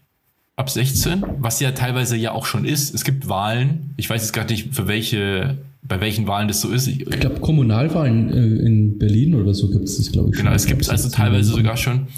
ab 0.56 0.70
16, 0.70 1.24
was 1.38 1.60
ja 1.60 1.72
teilweise 1.72 2.16
ja 2.16 2.32
auch 2.32 2.46
schon 2.46 2.64
ist. 2.64 2.94
Es 2.94 3.04
gibt 3.04 3.28
Wahlen, 3.28 3.94
ich 3.96 4.08
weiß 4.08 4.22
jetzt 4.22 4.32
gerade 4.32 4.52
nicht, 4.52 4.74
für 4.74 4.86
welche, 4.86 5.58
bei 5.86 6.00
welchen 6.00 6.26
Wahlen 6.26 6.48
das 6.48 6.60
so 6.60 6.70
ist. 6.70 6.86
Ich, 6.86 7.00
Ich 7.00 7.20
glaube, 7.20 7.40
Kommunalwahlen 7.40 8.30
äh, 8.30 8.66
in 8.66 8.98
Berlin 8.98 9.34
oder 9.34 9.54
so 9.54 9.70
gibt 9.70 9.84
es 9.84 9.98
das, 9.98 10.12
glaube 10.12 10.30
ich. 10.30 10.36
Genau, 10.36 10.50
schon. 10.50 10.56
es 10.56 10.66
gibt 10.66 10.82
es 10.82 10.88
also 10.88 11.04
16 11.04 11.24
teilweise 11.24 11.52
sogar 11.52 11.76
schon. 11.76 12.08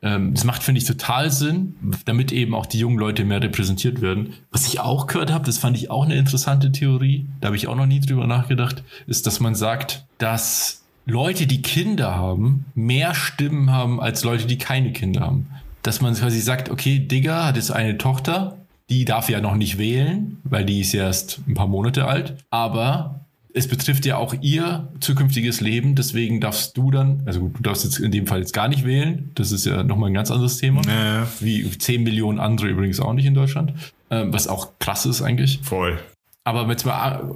Ähm, 0.00 0.32
das 0.34 0.44
macht, 0.44 0.62
finde 0.62 0.80
ich, 0.80 0.86
total 0.86 1.30
Sinn, 1.30 1.74
damit 2.04 2.32
eben 2.32 2.54
auch 2.54 2.66
die 2.66 2.78
jungen 2.78 2.98
Leute 2.98 3.24
mehr 3.24 3.42
repräsentiert 3.42 4.00
werden. 4.00 4.34
Was 4.50 4.66
ich 4.66 4.80
auch 4.80 5.06
gehört 5.06 5.32
habe, 5.32 5.44
das 5.44 5.58
fand 5.58 5.76
ich 5.76 5.90
auch 5.90 6.04
eine 6.04 6.16
interessante 6.16 6.70
Theorie, 6.70 7.26
da 7.40 7.46
habe 7.46 7.56
ich 7.56 7.66
auch 7.66 7.76
noch 7.76 7.86
nie 7.86 8.00
drüber 8.00 8.26
nachgedacht, 8.26 8.84
ist, 9.06 9.26
dass 9.26 9.40
man 9.40 9.54
sagt, 9.54 10.04
dass 10.18 10.84
Leute, 11.04 11.46
die 11.46 11.62
Kinder 11.62 12.14
haben, 12.14 12.66
mehr 12.74 13.14
Stimmen 13.14 13.72
haben 13.72 14.00
als 14.00 14.24
Leute, 14.24 14.46
die 14.46 14.58
keine 14.58 14.92
Kinder 14.92 15.22
haben. 15.22 15.46
Dass 15.82 16.00
man 16.00 16.14
quasi 16.14 16.40
sagt, 16.40 16.70
okay, 16.70 16.98
Digger 16.98 17.46
hat 17.46 17.56
jetzt 17.56 17.70
eine 17.70 17.98
Tochter, 17.98 18.58
die 18.90 19.04
darf 19.04 19.28
ja 19.28 19.40
noch 19.40 19.54
nicht 19.54 19.78
wählen, 19.78 20.38
weil 20.44 20.64
die 20.64 20.80
ist 20.80 20.92
ja 20.92 21.04
erst 21.04 21.40
ein 21.46 21.54
paar 21.54 21.66
Monate 21.66 22.06
alt, 22.06 22.36
aber 22.50 23.26
es 23.54 23.66
betrifft 23.66 24.06
ja 24.06 24.16
auch 24.16 24.34
ihr 24.40 24.88
zukünftiges 25.00 25.60
Leben, 25.60 25.94
deswegen 25.94 26.40
darfst 26.40 26.76
du 26.76 26.90
dann, 26.90 27.22
also 27.24 27.40
gut, 27.40 27.58
du 27.58 27.62
darfst 27.62 27.84
jetzt 27.84 27.98
in 27.98 28.12
dem 28.12 28.26
Fall 28.26 28.40
jetzt 28.40 28.52
gar 28.52 28.68
nicht 28.68 28.84
wählen, 28.84 29.30
das 29.34 29.52
ist 29.52 29.66
ja 29.66 29.82
nochmal 29.82 30.10
ein 30.10 30.14
ganz 30.14 30.30
anderes 30.30 30.58
Thema, 30.58 30.82
ja. 30.86 31.26
wie 31.40 31.68
10 31.68 32.02
Millionen 32.02 32.38
andere 32.38 32.68
übrigens 32.68 33.00
auch 33.00 33.12
nicht 33.14 33.26
in 33.26 33.34
Deutschland, 33.34 33.72
ähm, 34.10 34.32
was 34.32 34.48
auch 34.48 34.78
krass 34.78 35.06
ist 35.06 35.22
eigentlich. 35.22 35.60
Voll. 35.62 35.98
Aber 36.44 36.66
jetzt 36.70 36.86
mal, 36.86 37.30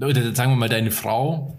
oder 0.00 0.34
sagen 0.34 0.52
wir 0.52 0.56
mal, 0.56 0.68
deine 0.68 0.90
Frau, 0.90 1.56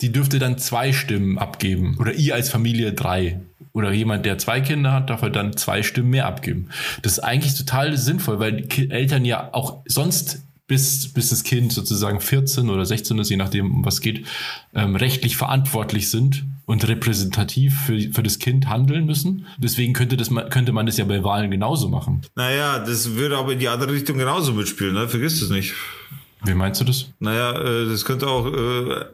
die 0.00 0.10
dürfte 0.10 0.38
dann 0.38 0.58
zwei 0.58 0.92
Stimmen 0.92 1.38
abgeben. 1.38 1.96
Oder 2.00 2.14
ihr 2.14 2.34
als 2.34 2.50
Familie 2.50 2.92
drei. 2.92 3.40
Oder 3.72 3.92
jemand, 3.92 4.26
der 4.26 4.38
zwei 4.38 4.60
Kinder 4.60 4.92
hat, 4.92 5.10
darf 5.10 5.22
halt 5.22 5.36
dann 5.36 5.56
zwei 5.56 5.82
Stimmen 5.82 6.10
mehr 6.10 6.26
abgeben. 6.26 6.68
Das 7.02 7.12
ist 7.12 7.18
eigentlich 7.20 7.54
total 7.56 7.96
sinnvoll, 7.96 8.38
weil 8.38 8.66
Eltern 8.90 9.24
ja 9.24 9.50
auch 9.52 9.82
sonst 9.86 10.42
bis, 10.70 11.12
bis 11.12 11.30
das 11.30 11.42
Kind 11.42 11.72
sozusagen 11.72 12.20
14 12.20 12.70
oder 12.70 12.86
16 12.86 13.18
ist, 13.18 13.28
je 13.28 13.36
nachdem, 13.36 13.74
um 13.74 13.84
was 13.84 14.00
geht, 14.00 14.24
ähm, 14.72 14.94
rechtlich 14.94 15.36
verantwortlich 15.36 16.10
sind 16.10 16.44
und 16.64 16.86
repräsentativ 16.86 17.76
für, 17.86 17.98
für 18.12 18.22
das 18.22 18.38
Kind 18.38 18.68
handeln 18.68 19.04
müssen. 19.04 19.46
Deswegen 19.58 19.94
könnte, 19.94 20.16
das, 20.16 20.30
könnte 20.50 20.70
man 20.70 20.86
das 20.86 20.96
ja 20.96 21.04
bei 21.04 21.24
Wahlen 21.24 21.50
genauso 21.50 21.88
machen. 21.88 22.22
Naja, 22.36 22.78
das 22.78 23.16
würde 23.16 23.36
aber 23.36 23.54
in 23.54 23.58
die 23.58 23.66
andere 23.66 23.92
Richtung 23.92 24.16
genauso 24.16 24.52
mitspielen, 24.52 24.94
ne? 24.94 25.08
Vergiss 25.08 25.42
es 25.42 25.50
nicht. 25.50 25.74
Wie 26.44 26.54
meinst 26.54 26.80
du 26.80 26.84
das? 26.84 27.06
Naja, 27.18 27.50
äh, 27.60 27.88
das 27.88 28.04
könnte 28.04 28.28
auch, 28.28 28.46
äh, 28.46 29.06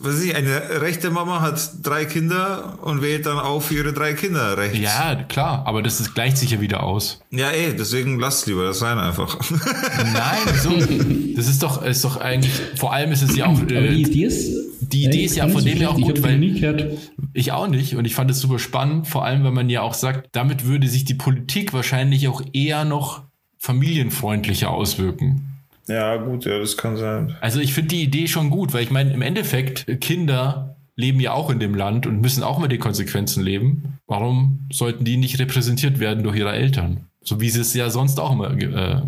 weiß 0.00 0.22
ich, 0.22 0.34
eine 0.36 0.80
rechte 0.80 1.10
Mama 1.10 1.40
hat 1.40 1.70
drei 1.82 2.04
Kinder 2.04 2.78
und 2.82 3.02
wählt 3.02 3.26
dann 3.26 3.38
auch 3.38 3.60
für 3.60 3.74
ihre 3.74 3.92
drei 3.92 4.14
Kinder 4.14 4.56
rechts. 4.56 4.78
Ja, 4.78 5.14
klar, 5.28 5.62
aber 5.66 5.82
das 5.82 6.00
ist, 6.00 6.14
gleicht 6.14 6.36
sich 6.38 6.50
ja 6.50 6.60
wieder 6.60 6.82
aus. 6.82 7.20
Ja, 7.30 7.50
eh, 7.50 7.72
deswegen 7.72 8.18
lasst 8.18 8.46
lieber 8.46 8.64
das 8.64 8.78
sein 8.78 8.98
einfach. 8.98 9.38
Nein, 9.50 10.38
wieso? 10.52 11.34
Das 11.36 11.48
ist 11.48 11.62
doch, 11.62 11.82
ist 11.82 12.04
doch 12.04 12.16
eigentlich, 12.18 12.52
vor 12.76 12.92
allem 12.92 13.12
ist 13.12 13.22
es 13.22 13.36
ja 13.36 13.46
auch, 13.46 13.56
Aber 13.56 13.64
die 13.66 13.74
äh, 13.74 13.92
Idee 13.94 14.24
ist. 14.24 14.50
die 14.80 15.04
Idee 15.04 15.24
ist 15.24 15.36
ja 15.36 15.48
von 15.48 15.60
so 15.62 15.66
dem 15.68 15.78
her 15.78 15.90
auch 15.90 15.96
gut, 16.00 16.18
Ich 16.18 16.22
weil- 16.24 16.38
nie 16.38 16.58
gehört. 16.60 16.84
ich 17.32 17.52
auch 17.52 17.68
nicht 17.68 17.94
und 17.96 18.04
ich 18.04 18.14
fand 18.14 18.30
es 18.30 18.40
super 18.40 18.58
spannend, 18.58 19.06
vor 19.08 19.24
allem, 19.24 19.44
wenn 19.44 19.54
man 19.54 19.68
ja 19.70 19.82
auch 19.82 19.94
sagt, 19.94 20.28
damit 20.32 20.64
würde 20.64 20.88
sich 20.88 21.04
die 21.04 21.14
Politik 21.14 21.72
wahrscheinlich 21.72 22.28
auch 22.28 22.42
eher 22.52 22.84
noch 22.84 23.22
familienfreundlicher 23.58 24.70
auswirken. 24.70 25.47
Ja, 25.88 26.16
gut, 26.16 26.44
ja, 26.44 26.58
das 26.58 26.76
kann 26.76 26.96
sein. 26.96 27.34
Also 27.40 27.60
ich 27.60 27.72
finde 27.72 27.88
die 27.88 28.02
Idee 28.02 28.26
schon 28.28 28.50
gut, 28.50 28.72
weil 28.74 28.82
ich 28.82 28.90
meine, 28.90 29.12
im 29.12 29.22
Endeffekt, 29.22 29.86
Kinder 30.00 30.76
leben 30.96 31.20
ja 31.20 31.32
auch 31.32 31.50
in 31.50 31.58
dem 31.60 31.74
Land 31.74 32.06
und 32.06 32.20
müssen 32.20 32.42
auch 32.42 32.58
mit 32.58 32.72
den 32.72 32.80
Konsequenzen 32.80 33.42
leben. 33.42 33.94
Warum 34.06 34.60
sollten 34.72 35.04
die 35.04 35.16
nicht 35.16 35.38
repräsentiert 35.38 36.00
werden 36.00 36.22
durch 36.24 36.36
ihre 36.36 36.52
Eltern? 36.52 36.98
So 37.22 37.40
wie 37.40 37.50
sie 37.50 37.60
es 37.60 37.74
ja 37.74 37.90
sonst 37.90 38.18
auch 38.20 38.32
immer 38.32 38.50
äh, 38.56 39.02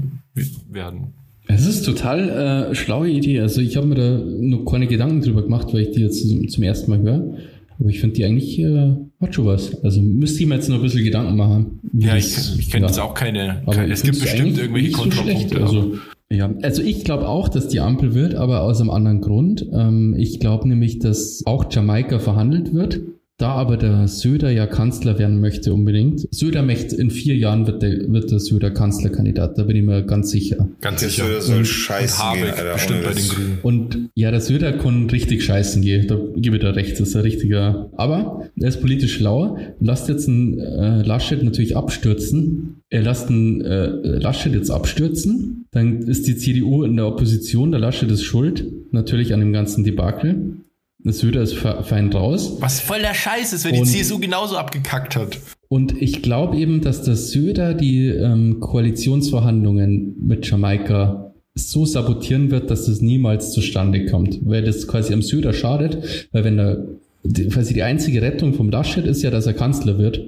werden. 0.70 1.14
Es 1.48 1.66
ist 1.66 1.82
total 1.84 2.68
äh, 2.70 2.74
schlaue 2.76 3.08
Idee. 3.08 3.40
Also 3.40 3.60
ich 3.60 3.76
habe 3.76 3.86
mir 3.88 3.94
da 3.96 4.18
noch 4.24 4.64
keine 4.70 4.86
Gedanken 4.86 5.20
drüber 5.20 5.42
gemacht, 5.42 5.68
weil 5.72 5.80
ich 5.82 5.90
die 5.92 6.00
jetzt 6.02 6.28
zum, 6.28 6.46
zum 6.48 6.62
ersten 6.62 6.90
Mal 6.90 7.00
höre. 7.00 7.38
Aber 7.80 7.88
ich 7.88 7.98
finde 7.98 8.16
die 8.16 8.24
eigentlich 8.24 8.58
äh, 8.60 8.92
hat 9.20 9.34
schon 9.34 9.46
was. 9.46 9.82
Also 9.82 10.00
müsste 10.02 10.42
ich 10.42 10.46
mir 10.48 10.56
jetzt 10.56 10.68
noch 10.68 10.76
ein 10.76 10.82
bisschen 10.82 11.02
Gedanken 11.02 11.36
machen. 11.36 11.80
Ja, 11.94 12.14
ich, 12.14 12.34
das- 12.34 12.56
ich 12.58 12.70
kenne 12.70 12.82
ja. 12.84 12.88
jetzt 12.88 13.00
auch 13.00 13.14
keine. 13.14 13.62
Keine 13.68 13.92
es 13.92 14.02
gibt 14.02 14.20
bestimmt 14.20 14.58
irgendwelche 14.58 14.90
so. 14.92 14.98
Kontrapunkte. 14.98 15.60
Also, 15.62 15.94
ja, 16.32 16.52
also 16.62 16.82
ich 16.82 17.04
glaube 17.04 17.28
auch, 17.28 17.48
dass 17.48 17.68
die 17.68 17.80
Ampel 17.80 18.14
wird, 18.14 18.34
aber 18.36 18.62
aus 18.62 18.80
einem 18.80 18.90
anderen 18.90 19.20
Grund. 19.20 19.66
Ähm, 19.72 20.14
ich 20.16 20.38
glaube 20.38 20.68
nämlich, 20.68 21.00
dass 21.00 21.42
auch 21.44 21.66
Jamaika 21.70 22.18
verhandelt 22.18 22.72
wird. 22.72 23.00
Da 23.41 23.53
aber 23.53 23.78
der 23.78 24.07
Söder 24.07 24.51
ja 24.51 24.66
Kanzler 24.66 25.18
werden 25.18 25.41
möchte 25.41 25.72
unbedingt. 25.72 26.28
Söder 26.30 26.62
möchte, 26.62 26.95
in 26.97 27.11
vier 27.11 27.36
Jahren 27.36 27.66
wird 27.66 27.80
der, 27.82 28.12
wird 28.12 28.30
der 28.30 28.38
Söder 28.38 28.70
Kanzlerkandidat, 28.70 29.57
da 29.57 29.62
bin 29.62 29.76
ich 29.76 29.82
mir 29.82 30.03
ganz 30.03 30.30
sicher. 30.30 30.68
ganz 30.82 31.01
Das 31.01 31.14
sicher. 31.14 31.24
soll, 31.26 31.41
soll 31.41 31.59
Und 31.61 31.64
scheißen 31.64 32.34
gehen, 32.34 32.51
Alter. 32.51 32.72
bestimmt 32.74 33.03
bei 33.03 33.12
den. 33.14 33.28
Grünen. 33.28 33.59
Und 33.62 34.11
ja, 34.14 34.30
der 34.30 34.43
Söder 34.43 34.72
kann 34.74 35.09
richtig 35.09 35.43
scheißen 35.43 35.80
gehen, 35.80 36.07
da 36.07 36.18
gebe 36.36 36.57
ich 36.57 36.62
da 36.62 36.68
recht, 36.72 37.01
das 37.01 37.09
ist 37.09 37.16
ein 37.16 37.22
richtiger. 37.22 37.88
Aber 37.97 38.47
er 38.61 38.68
ist 38.68 38.82
politisch 38.82 39.14
schlau, 39.14 39.57
lasst 39.80 40.11
jetzt 40.11 40.28
einen 40.28 40.59
äh, 40.59 41.01
Laschet 41.01 41.43
natürlich 41.43 41.78
abstürzen. 41.78 42.82
Er 42.91 43.01
lasst 43.01 43.30
einen 43.30 43.62
äh, 43.62 43.86
Laschet 44.18 44.53
jetzt 44.53 44.70
abstürzen, 44.70 45.64
dann 45.70 46.03
ist 46.03 46.26
die 46.26 46.36
CDU 46.36 46.84
in 46.84 46.95
der 46.97 47.07
Opposition, 47.07 47.70
der 47.70 47.80
Laschet 47.80 48.11
ist 48.11 48.22
schuld, 48.22 48.66
natürlich 48.93 49.32
an 49.32 49.41
dem 49.41 49.55
ganzen 49.55 49.82
Debakel. 49.82 50.57
Der 51.05 51.12
Söder 51.12 51.42
ist 51.42 51.55
fe- 51.55 51.82
fein 51.82 52.12
raus. 52.12 52.57
Was 52.61 52.80
voll 52.80 53.01
der 53.01 53.14
Scheiß 53.14 53.53
ist, 53.55 53.64
wenn 53.64 53.74
die 53.74 53.80
Und- 53.80 53.86
CSU 53.86 54.18
genauso 54.18 54.57
abgekackt 54.57 55.16
hat. 55.16 55.38
Und 55.68 56.01
ich 56.03 56.22
glaube 56.22 56.57
eben, 56.59 56.80
dass 56.80 57.03
der 57.03 57.16
Söder 57.16 57.74
die 57.74 58.09
ähm, 58.09 58.59
Koalitionsverhandlungen 58.61 60.16
mit 60.20 60.48
Jamaika 60.51 61.32
so 61.55 61.84
sabotieren 61.84 62.51
wird, 62.51 62.70
dass 62.70 62.86
das 62.86 63.01
niemals 63.01 63.53
zustande 63.53 64.07
kommt, 64.07 64.38
weil 64.44 64.62
das 64.62 64.86
quasi 64.88 65.12
am 65.12 65.22
Söder 65.22 65.53
schadet, 65.53 66.28
weil 66.32 66.44
wenn 66.44 66.59
er 66.59 66.84
die, 67.22 67.48
quasi 67.48 67.74
die 67.74 67.82
einzige 67.82 68.22
Rettung 68.22 68.55
vom 68.55 68.70
Laschet 68.70 69.05
ist 69.05 69.22
ja, 69.22 69.30
dass 69.30 69.46
er 69.46 69.53
Kanzler 69.55 69.98
wird. 69.98 70.22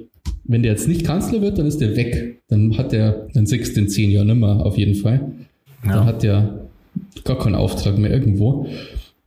Wenn 0.45 0.61
der 0.63 0.71
jetzt 0.73 0.87
nicht 0.87 1.05
Kanzler 1.05 1.41
wird, 1.41 1.57
dann 1.57 1.65
ist 1.65 1.79
der 1.81 1.95
weg. 1.95 2.41
Dann 2.49 2.77
hat 2.77 2.93
er, 2.93 3.27
dann 3.33 3.45
sechs 3.45 3.69
in 3.69 3.87
zehn 3.89 4.11
Jahren 4.11 4.27
nimmer, 4.27 4.65
auf 4.65 4.77
jeden 4.77 4.95
Fall. 4.95 5.31
Dann 5.83 6.05
hat 6.05 6.23
der 6.23 6.65
gar 7.23 7.37
keinen 7.39 7.55
Auftrag 7.55 7.97
mehr 7.97 8.11
irgendwo. 8.11 8.67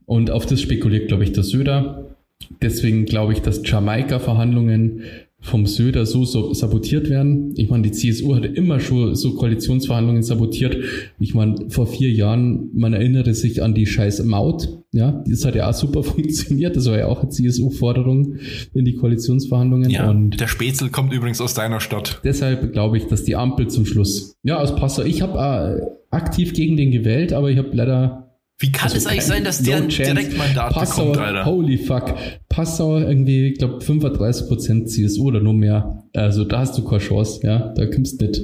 Und 0.06 0.30
auf 0.30 0.46
das 0.46 0.60
spekuliert, 0.60 1.08
glaube 1.08 1.24
ich, 1.24 1.32
der 1.32 1.42
Söder. 1.42 2.16
Deswegen 2.62 3.04
glaube 3.06 3.32
ich, 3.32 3.40
dass 3.40 3.62
Jamaika-Verhandlungen 3.64 5.02
vom 5.40 5.66
Söder 5.66 6.06
so, 6.06 6.24
so 6.24 6.52
sabotiert 6.54 7.08
werden. 7.08 7.52
Ich 7.56 7.68
meine, 7.68 7.84
die 7.84 7.92
CSU 7.92 8.34
hatte 8.34 8.48
immer 8.48 8.80
schon 8.80 9.14
so 9.14 9.34
Koalitionsverhandlungen 9.34 10.22
sabotiert. 10.22 10.76
Ich 11.20 11.34
meine, 11.34 11.68
vor 11.68 11.86
vier 11.86 12.10
Jahren, 12.10 12.70
man 12.74 12.94
erinnere 12.94 13.32
sich 13.34 13.62
an 13.62 13.74
die 13.74 13.86
scheiß 13.86 14.24
Maut. 14.24 14.68
Ja, 14.92 15.22
das 15.28 15.44
hat 15.44 15.54
ja 15.54 15.68
auch 15.68 15.74
super 15.74 16.02
funktioniert. 16.04 16.74
Das 16.76 16.86
war 16.86 16.98
ja 16.98 17.06
auch 17.06 17.20
eine 17.20 17.28
CSU-Forderung 17.30 18.36
in 18.74 18.84
die 18.84 18.94
Koalitionsverhandlungen. 18.94 19.90
Ja, 19.90 20.10
Und 20.10 20.40
der 20.40 20.48
Spätzle 20.48 20.88
kommt 20.88 21.12
übrigens 21.12 21.40
aus 21.40 21.54
deiner 21.54 21.80
Stadt. 21.80 22.20
deshalb 22.24 22.72
glaube 22.72 22.96
ich, 22.96 23.06
dass 23.06 23.24
die 23.24 23.36
Ampel 23.36 23.68
zum 23.68 23.86
Schluss. 23.86 24.36
Ja, 24.42 24.58
aus 24.58 24.74
Passau. 24.74 25.02
Ich 25.02 25.22
habe 25.22 25.38
äh, 25.38 26.14
aktiv 26.14 26.54
gegen 26.54 26.76
den 26.76 26.90
gewählt, 26.90 27.32
aber 27.32 27.50
ich 27.50 27.58
habe 27.58 27.70
leider 27.72 28.25
Wie 28.58 28.72
kann 28.72 28.90
es 28.90 29.06
eigentlich 29.06 29.24
sein, 29.24 29.44
dass 29.44 29.62
der 29.62 29.78
No 29.78 29.84
ein 29.84 29.88
chance. 29.90 30.14
Direktmandat 30.14 30.72
Passau, 30.72 31.12
bekommt, 31.12 31.26
Alter? 31.26 31.44
Holy 31.44 31.76
fuck. 31.76 32.14
Passau 32.48 32.98
irgendwie, 32.98 33.48
ich 33.48 33.58
glaube, 33.58 33.84
35% 33.84 34.86
CSU 34.86 35.26
oder 35.26 35.40
nur 35.40 35.52
mehr. 35.52 36.02
Also 36.14 36.44
da 36.44 36.60
hast 36.60 36.78
du 36.78 36.84
keine 36.84 37.00
Chance, 37.00 37.40
ja. 37.42 37.74
Da 37.76 37.86
kommst 37.86 38.20
du 38.20 38.26
nicht. 38.26 38.42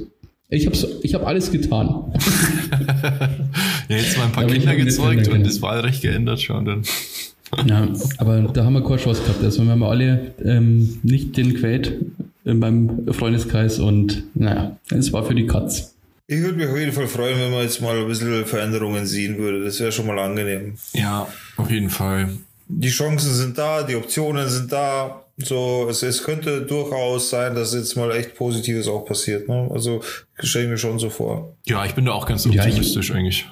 Ich 0.49 0.67
habe 0.67 0.77
ich 1.01 1.13
hab 1.15 1.25
alles 1.25 1.51
getan. 1.51 2.13
Ja, 3.89 3.97
jetzt 3.97 4.17
mal 4.17 4.25
ein 4.25 4.31
paar 4.31 4.45
ich 4.45 4.53
Kinder 4.53 4.75
gezeugt 4.75 5.27
und 5.27 5.45
das 5.45 5.61
Wahlrecht 5.61 6.01
geändert 6.01 6.41
schon. 6.41 6.65
Dann. 6.65 6.81
Ja, 7.67 7.87
aber 8.17 8.41
da 8.41 8.65
haben 8.65 8.73
wir 8.73 8.81
keine 8.81 8.97
Chance 8.97 9.21
gehabt. 9.21 9.43
Also 9.43 9.63
wir 9.63 9.71
haben 9.71 9.83
alle 9.83 10.33
ähm, 10.43 10.97
nicht 11.03 11.37
den 11.37 11.53
quält 11.53 11.93
in 12.45 12.57
meinem 12.57 13.13
Freundeskreis 13.13 13.79
und 13.79 14.23
naja, 14.33 14.77
es 14.89 15.13
war 15.13 15.23
für 15.23 15.35
die 15.35 15.45
Katz. 15.45 15.92
Ich 16.33 16.41
würde 16.41 16.57
mich 16.57 16.67
auf 16.67 16.77
jeden 16.77 16.91
Fall 16.91 17.07
freuen, 17.07 17.39
wenn 17.39 17.51
man 17.51 17.61
jetzt 17.63 17.81
mal 17.81 17.97
ein 17.97 18.07
bisschen 18.07 18.45
Veränderungen 18.45 19.05
sehen 19.05 19.37
würde. 19.37 19.63
Das 19.63 19.79
wäre 19.79 19.91
schon 19.91 20.07
mal 20.07 20.17
angenehm. 20.19 20.75
Ja, 20.93 21.27
auf 21.57 21.69
jeden 21.69 21.89
Fall. 21.89 22.29
Die 22.67 22.89
Chancen 22.89 23.33
sind 23.33 23.57
da, 23.57 23.83
die 23.83 23.95
Optionen 23.95 24.47
sind 24.49 24.71
da. 24.71 25.19
So, 25.37 25.87
es, 25.89 26.03
es 26.03 26.23
könnte 26.23 26.61
durchaus 26.61 27.29
sein, 27.29 27.55
dass 27.55 27.73
jetzt 27.73 27.95
mal 27.95 28.11
echt 28.11 28.35
Positives 28.35 28.87
auch 28.87 29.05
passiert. 29.05 29.47
Ne? 29.49 29.67
Also 29.73 30.01
stelle 30.39 30.65
ich 30.65 30.71
mir 30.71 30.77
schon 30.77 30.99
so 30.99 31.09
vor. 31.09 31.55
Ja, 31.65 31.85
ich 31.85 31.93
bin 31.95 32.05
da 32.05 32.11
auch 32.11 32.25
ganz 32.27 32.45
Ja, 32.45 32.51
ich- 32.51 32.59
optimistisch 32.73 33.11
eigentlich. 33.11 33.47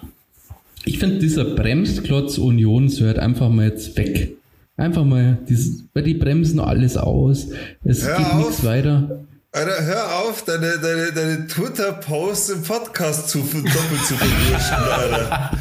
Ich 0.86 0.98
finde, 1.00 1.20
dieser 1.20 1.46
Bremsklotz 1.46 2.38
Union 2.40 2.90
sollte 2.90 3.22
einfach 3.22 3.50
mal 3.50 3.68
jetzt 3.68 3.96
weg. 3.98 4.32
Einfach 4.78 5.04
mal, 5.04 5.38
dieses, 5.48 5.84
weil 5.94 6.04
die 6.04 6.16
bremsen 6.16 6.60
alles 6.60 6.98
aus. 6.98 7.48
Es 7.84 8.04
Hör 8.08 8.18
geht 8.18 8.36
nichts 8.36 8.64
weiter. 8.64 9.24
Alter, 9.54 9.84
hör 9.84 10.16
auf, 10.20 10.46
deine, 10.46 10.80
deine, 10.80 11.12
deine 11.12 11.46
Twitter-Posts 11.46 12.50
im 12.52 12.62
Podcast 12.62 13.28
zu 13.28 13.40
doppelt 13.40 14.06
zu 14.08 14.16
verwirschen, 14.16 14.78
Alter. 14.78 15.52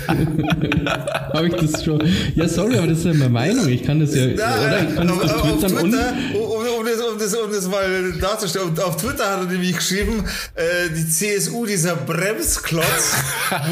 Habe 1.35 1.49
ich 1.49 1.55
das 1.55 1.85
schon? 1.85 2.01
Ja, 2.37 2.47
sorry, 2.47 2.79
aber 2.79 2.87
das 2.87 2.99
ist 2.99 3.07
ja 3.07 3.15
meine 3.15 3.31
Meinung. 3.31 3.69
Ich 3.69 3.83
kann 3.83 3.99
das 3.99 4.15
ja, 4.15 4.27
oder? 4.27 4.89
Ich 4.89 4.95
kann 4.95 5.09
das 5.09 5.35
auf 5.35 5.43
twittern 5.43 5.73
und. 5.79 5.91
Twitter, 5.91 6.15
um, 6.35 6.79
um, 6.79 6.87
das, 6.87 7.01
um, 7.01 7.19
das, 7.19 7.35
um 7.35 7.51
das 7.51 7.67
mal 7.67 8.13
darzustellen, 8.13 8.79
auf 8.79 8.97
Twitter 8.97 9.29
hat 9.29 9.41
er 9.41 9.47
nämlich 9.47 9.75
geschrieben, 9.75 10.25
äh, 10.55 10.89
die 10.97 11.09
CSU, 11.09 11.67
dieser 11.67 11.97
Bremsklotz, 11.97 13.17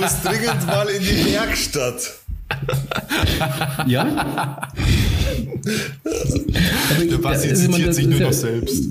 muss 0.00 0.20
dringend 0.24 0.66
mal 0.66 0.88
in 0.88 1.00
die 1.00 1.32
Werkstatt. 1.32 2.14
Ja? 3.86 4.68
Der 6.04 7.18
Basti 7.18 7.50
also, 7.50 7.62
zitiert 7.66 7.88
das 7.88 7.96
sich 7.96 8.06
nur 8.06 8.20
noch 8.20 8.32
selbst. 8.32 8.84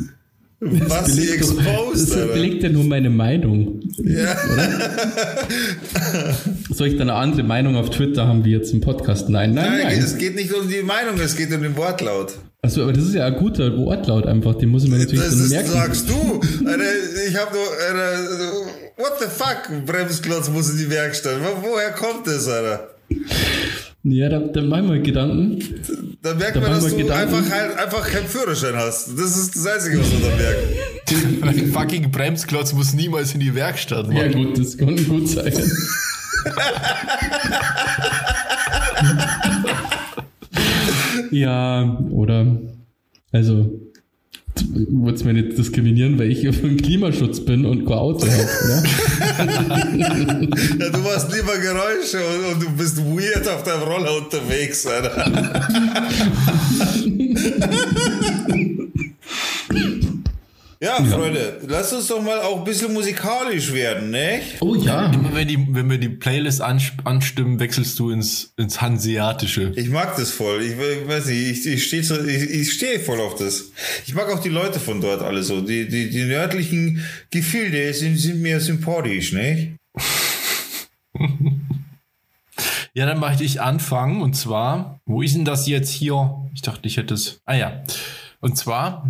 Was 0.59 1.05
die 1.05 1.21
belegt 1.21 1.33
exposed, 1.35 2.09
Das 2.15 2.27
belegt 2.33 2.63
ja 2.63 2.69
nur 2.69 2.83
meine 2.83 3.11
Meinung. 3.11 3.79
Ja. 4.03 4.35
Soll 6.73 6.87
ich 6.87 6.97
dann 6.97 7.09
eine 7.09 7.19
andere 7.19 7.43
Meinung 7.43 7.75
auf 7.75 7.91
Twitter 7.91 8.27
haben 8.27 8.43
wie 8.43 8.51
jetzt 8.53 8.73
im 8.73 8.81
Podcast? 8.81 9.29
Nein, 9.29 9.53
nein, 9.53 9.69
Nein, 9.71 9.81
nein. 9.83 9.99
es 9.99 10.17
geht 10.17 10.35
nicht 10.35 10.51
um 10.53 10.67
die 10.67 10.81
Meinung, 10.81 11.19
es 11.19 11.35
geht 11.35 11.53
um 11.53 11.61
den 11.61 11.77
Wortlaut. 11.77 12.33
Also, 12.63 12.81
aber 12.83 12.93
das 12.93 13.03
ist 13.05 13.13
ja 13.13 13.27
ein 13.27 13.35
guter 13.35 13.77
Wortlaut 13.77 14.25
einfach. 14.25 14.55
Den 14.55 14.69
muss 14.69 14.83
ich 14.83 14.89
mir 14.89 14.97
natürlich 14.97 15.21
Das 15.23 15.29
dann 15.35 15.43
ist, 15.45 15.51
merken. 15.51 15.69
sagst 15.71 16.09
du. 16.09 16.41
Alter, 16.67 16.83
ich 17.29 17.35
habe 17.37 17.55
nur, 17.55 17.67
Alter, 17.87 18.21
what 18.97 19.13
the 19.19 19.25
fuck, 19.29 19.85
Bremsklotz 19.85 20.49
muss 20.49 20.71
in 20.71 20.77
die 20.79 20.89
Werkstatt. 20.89 21.35
Wo, 21.39 21.69
woher 21.69 21.91
kommt 21.91 22.25
das, 22.25 22.47
Alter? 22.47 22.89
Ja, 24.09 24.29
da, 24.29 24.39
dann 24.39 24.69
mach 24.69 24.77
ich 24.79 24.87
mal 24.87 25.01
Gedanken. 25.01 25.59
Da 26.21 26.33
merkt 26.33 26.55
Da 26.55 26.61
man, 26.61 26.71
dass 26.71 26.83
machen 26.83 26.91
du 26.93 26.97
wir 26.97 27.03
Gedanken. 27.05 27.35
einfach, 27.35 27.51
halt, 27.51 27.77
einfach 27.77 28.09
keinen 28.09 28.27
Führerschein 28.27 28.75
hast. 28.75 29.09
Das 29.19 29.37
ist 29.37 29.53
das 29.55 29.67
Einzige, 29.67 29.99
was 29.99 30.13
man 30.13 30.21
da 30.21 30.29
merkt. 30.37 31.43
Ein 31.43 31.71
fucking 31.73 32.09
Bremsklotz 32.11 32.71
muss 32.73 32.93
niemals 32.93 33.33
in 33.33 33.41
die 33.41 33.53
Werkstatt. 33.53 34.07
Mann. 34.07 34.15
Ja, 34.15 34.27
gut, 34.31 34.57
das 34.57 34.77
kann 34.77 34.95
gut 35.07 35.27
sein. 35.27 35.51
ja, 41.31 41.97
oder, 42.11 42.57
also, 43.31 43.79
wollte 44.89 45.25
mir 45.25 45.33
nicht 45.33 45.57
diskriminieren, 45.57 46.17
weil 46.19 46.31
ich 46.31 46.41
ja 46.43 46.51
für 46.51 46.67
den 46.67 46.77
Klimaschutz 46.77 47.39
bin 47.39 47.65
und 47.65 47.85
kein 47.85 47.97
Auto 47.97 48.25
habe, 48.27 48.47
oder? 48.65 48.83
Ja, 50.79 50.89
du 50.89 50.99
machst 50.99 51.31
lieber 51.33 51.57
Geräusche 51.57 52.17
und, 52.17 52.53
und 52.53 52.63
du 52.63 52.69
bist 52.77 52.97
weird 52.97 53.47
auf 53.47 53.63
deinem 53.63 53.83
Roller 53.83 54.17
unterwegs, 54.17 54.85
Alter. 54.85 55.31
Ja, 60.79 61.03
Freunde, 61.03 61.59
lasst 61.67 61.91
uns 61.93 62.05
doch 62.07 62.21
mal 62.21 62.39
auch 62.41 62.59
ein 62.59 62.63
bisschen 62.63 62.93
musikalisch 62.93 63.73
werden, 63.73 64.11
ne? 64.11 64.41
Oh 64.59 64.75
ja. 64.75 65.11
Immer 65.11 65.33
wenn, 65.33 65.47
die, 65.47 65.67
wenn 65.71 65.89
wir 65.89 65.97
die 65.97 66.09
Playlist 66.09 66.61
ans- 66.61 66.91
anstimmen, 67.03 67.59
wechselst 67.59 67.97
du 67.97 68.11
ins, 68.11 68.53
ins 68.57 68.79
Hanseatische. 68.79 69.71
Ich 69.75 69.89
mag 69.89 70.15
das 70.17 70.29
voll. 70.29 70.61
Ich, 70.61 70.77
we- 70.77 71.07
weiß 71.07 71.25
nicht, 71.27 71.65
ich, 71.65 71.65
ich 71.73 71.83
stehe 71.87 72.01
ich, 72.03 72.49
ich 72.51 72.73
steh 72.73 72.99
voll 72.99 73.19
auf 73.21 73.33
das. 73.35 73.71
Ich 74.05 74.13
mag 74.13 74.29
auch 74.31 74.39
die 74.39 74.49
Leute 74.49 74.79
von 74.79 75.01
dort 75.01 75.23
alle 75.23 75.41
so. 75.41 75.61
Die, 75.61 75.87
die, 75.87 76.11
die 76.11 76.23
nördlichen 76.25 77.03
Gefilde 77.31 77.91
sind, 77.95 78.17
sind 78.17 78.41
mir 78.43 78.59
sympathisch, 78.59 79.33
ne? 79.33 79.77
Ja, 82.93 83.05
dann 83.05 83.19
möchte 83.19 83.43
ich 83.43 83.61
anfangen. 83.61 84.21
Und 84.21 84.33
zwar, 84.35 84.99
wo 85.05 85.21
ist 85.21 85.35
denn 85.35 85.45
das 85.45 85.67
jetzt 85.67 85.91
hier? 85.91 86.35
Ich 86.55 86.63
dachte, 86.63 86.87
ich 86.87 86.97
hätte 86.97 87.13
es. 87.13 87.41
Ah 87.45 87.53
ja. 87.55 87.83
Und 88.39 88.57
zwar 88.57 89.07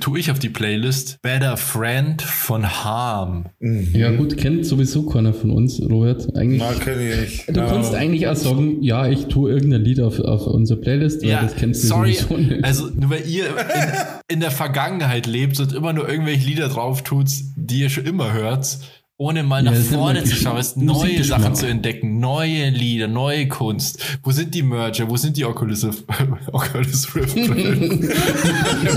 tue 0.00 0.18
ich 0.18 0.30
auf 0.30 0.38
die 0.38 0.48
Playlist 0.48 1.18
Better 1.22 1.56
Friend 1.56 2.20
von 2.22 2.66
Harm. 2.84 3.46
Ja, 3.60 4.10
gut, 4.12 4.36
kennt 4.36 4.66
sowieso 4.66 5.06
keiner 5.06 5.32
von 5.34 5.50
uns, 5.50 5.80
Robert. 5.80 6.34
Eigentlich. 6.36 6.60
Na, 6.62 6.72
kenn 6.74 6.98
ich. 7.24 7.46
Du 7.46 7.60
Ja. 7.60 7.66
kannst 7.66 7.94
eigentlich 7.94 8.26
auch 8.28 8.36
sagen, 8.36 8.82
ja, 8.82 9.06
ich 9.08 9.26
tue 9.26 9.50
irgendein 9.52 9.82
Lied 9.82 10.00
auf, 10.00 10.18
auf 10.20 10.46
unsere 10.46 10.80
Playlist, 10.80 11.22
weil 11.22 11.30
das 11.30 11.54
kennst 11.56 11.84
du 11.84 11.88
sorry. 11.88 12.14
sowieso 12.14 12.36
nicht. 12.36 12.64
Also, 12.64 12.86
nur 12.94 13.10
weil 13.10 13.26
ihr 13.28 13.46
in, 13.46 14.34
in 14.36 14.40
der 14.40 14.50
Vergangenheit 14.50 15.26
lebt 15.26 15.58
und 15.60 15.72
immer 15.72 15.92
nur 15.92 16.08
irgendwelche 16.08 16.46
Lieder 16.46 16.68
drauf 16.68 17.02
tut, 17.02 17.28
die 17.56 17.80
ihr 17.80 17.90
schon 17.90 18.04
immer 18.04 18.32
hört, 18.32 18.78
ohne 19.16 19.44
mal 19.44 19.64
Ja, 19.64 19.70
nach 19.70 19.78
ist 19.78 19.92
vorne 19.92 20.24
zu 20.24 20.34
schauen, 20.34 20.58
es 20.58 20.76
neue. 20.76 21.22
Sachen 21.22 21.54
zu 21.54 21.66
entdecken, 21.66 22.18
neue 22.18 22.70
Lieder, 22.70 23.06
neue 23.06 23.46
Kunst. 23.48 24.18
Wo 24.22 24.32
sind 24.32 24.54
die 24.54 24.62
Merger? 24.62 25.08
Wo 25.08 25.16
sind 25.16 25.36
die 25.36 25.44
Oculus, 25.44 25.84
Oculus 26.52 27.14
Rift? 27.14 27.36
ihr 27.36 27.48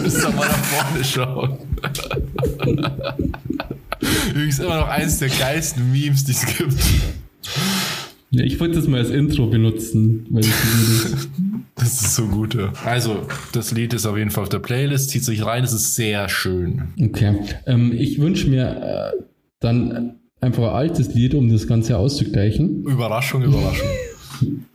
müsst 0.01 0.23
doch 0.23 0.33
mal 0.33 0.47
nach 0.47 0.63
vorne 0.63 1.03
schauen. 1.03 1.57
Übrigens 4.29 4.59
immer 4.59 4.79
noch 4.81 4.87
eines 4.87 5.19
der 5.19 5.29
geilsten 5.29 5.91
Memes, 5.91 6.23
die 6.25 6.31
es 6.31 6.45
gibt. 6.45 6.75
Ja, 8.29 8.43
ich 8.43 8.59
wollte 8.59 8.75
das 8.75 8.87
mal 8.87 8.99
als 8.99 9.09
Intro 9.09 9.47
benutzen, 9.47 10.25
weil 10.29 10.43
ich 10.43 10.51
Das 11.75 12.01
ist 12.01 12.15
so 12.15 12.27
gut, 12.27 12.55
ja. 12.55 12.73
Also, 12.83 13.25
das 13.53 13.71
Lied 13.71 13.93
ist 13.93 14.05
auf 14.05 14.17
jeden 14.17 14.31
Fall 14.31 14.43
auf 14.43 14.49
der 14.49 14.59
Playlist, 14.59 15.11
zieht 15.11 15.23
sich 15.23 15.45
rein, 15.45 15.63
es 15.63 15.73
ist 15.73 15.95
sehr 15.95 16.27
schön. 16.27 16.89
Okay. 17.01 17.35
Ähm, 17.65 17.93
ich 17.93 18.19
wünsche 18.19 18.49
mir 18.49 19.13
äh, 19.13 19.23
dann 19.59 20.15
einfach 20.39 20.63
ein 20.63 20.75
altes 20.75 21.13
Lied, 21.13 21.33
um 21.35 21.49
das 21.49 21.67
Ganze 21.67 21.97
auszugleichen. 21.97 22.83
Überraschung, 22.83 23.43
Überraschung. 23.43 23.87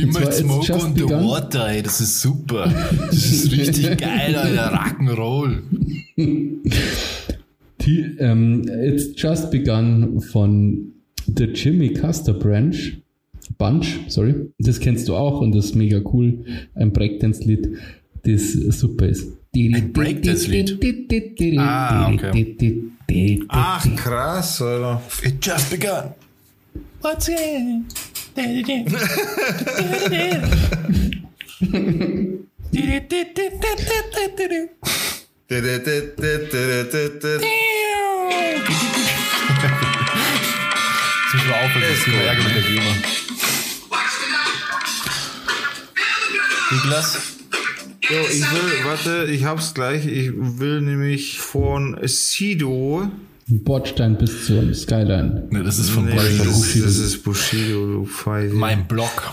Immer 0.00 0.22
It's 0.22 0.38
Smoke 0.38 0.72
on 0.72 0.94
the 0.94 1.02
Begun. 1.02 1.24
Water, 1.24 1.68
ey, 1.68 1.82
das 1.82 2.00
ist 2.00 2.20
super. 2.20 2.72
Das 3.10 3.16
ist 3.16 3.50
richtig 3.50 3.98
geil, 3.98 4.36
Alter. 4.36 4.72
Rock'n'Roll. 4.72 5.62
Die, 7.80 8.00
ähm, 8.18 8.62
It's 8.68 9.10
Just 9.16 9.50
Begun 9.50 10.20
von 10.20 10.92
The 11.26 11.44
Jimmy 11.44 11.92
Custer 11.92 12.34
Branch. 12.34 12.76
Bunch, 13.56 13.98
sorry. 14.08 14.34
Das 14.58 14.78
kennst 14.78 15.08
du 15.08 15.16
auch 15.16 15.40
und 15.40 15.54
das 15.54 15.66
ist 15.66 15.74
mega 15.74 16.00
cool. 16.12 16.44
Ein 16.74 16.92
Breakdance-Lied, 16.92 17.68
das 18.24 18.52
super 18.52 19.08
ist. 19.08 19.32
Ein 19.56 19.92
Breakdance-Lied? 19.92 20.78
Ah, 21.58 22.12
Ach, 23.48 23.84
krass, 23.96 24.60
Alter. 24.60 25.00
It 25.22 25.40
just 25.44 25.70
begun. 25.70 26.14
What's 27.00 27.28
in? 27.28 27.86
Jetzt 28.36 28.46
müssen 41.34 41.48
wir 41.48 41.56
aufhören, 41.56 41.92
Ist 41.92 42.02
kriegen 42.04 42.18
wir 42.18 42.20
gut. 42.20 42.28
Ärger 42.28 42.42
mit 42.44 42.54
der 42.54 42.62
GEMA. 42.62 42.94
Niklas? 46.70 47.37
Jo, 48.10 48.16
ich 48.30 48.40
will, 48.40 48.84
warte, 48.84 49.30
ich 49.30 49.44
hab's 49.44 49.74
gleich. 49.74 50.06
Ich 50.06 50.30
will 50.34 50.80
nämlich 50.80 51.38
von 51.38 51.96
Sido. 52.04 53.08
Bordstein 53.50 54.16
bis 54.18 54.46
zur 54.46 54.74
Skyline. 54.74 55.46
Ne, 55.50 55.62
das 55.64 55.78
ist 55.78 55.90
von 55.90 56.04
Nee, 56.06 56.12
Bushido. 56.14 56.44
das, 56.44 56.74
ist- 56.74 56.84
das 56.84 56.98
ist 56.98 57.22
Bushido, 57.24 57.86
du. 58.04 58.08
Mein 58.54 58.86
Blog. 58.86 59.32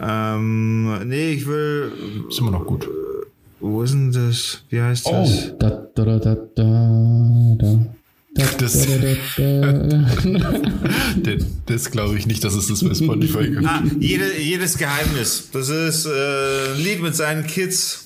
Ähm, 0.00 1.06
nee, 1.08 1.32
ich 1.32 1.46
will. 1.46 1.92
Ist 2.28 2.38
immer 2.38 2.50
noch 2.50 2.66
gut. 2.66 2.88
Wo 3.60 3.82
ist 3.82 3.92
denn 3.92 4.10
das? 4.12 4.64
Wie 4.70 4.80
heißt 4.80 5.06
Oh, 5.06 5.12
das? 5.22 5.52
da, 5.58 5.70
da, 5.94 6.04
da, 6.04 6.18
da, 6.18 6.34
da, 6.54 7.56
da. 7.58 7.86
Da, 8.34 8.44
Das- 8.58 8.86
da, 8.86 8.96
da, 8.96 9.72
da, 9.72 10.08
da. 10.24 10.52
Das, 11.22 11.44
das 11.66 11.90
glaube 11.90 12.16
ich 12.16 12.26
nicht, 12.26 12.42
dass 12.42 12.54
es 12.54 12.68
das 12.68 12.82
bei 12.82 12.94
Spotify 12.94 13.50
gibt. 13.50 13.66
Ah, 13.66 13.82
jede, 14.00 14.38
jedes 14.40 14.78
Geheimnis. 14.78 15.50
Das 15.52 15.68
ist 15.68 16.06
äh, 16.06 16.74
ein 16.74 16.82
Lied 16.82 17.02
mit 17.02 17.14
seinen 17.14 17.46
Kids. 17.46 18.01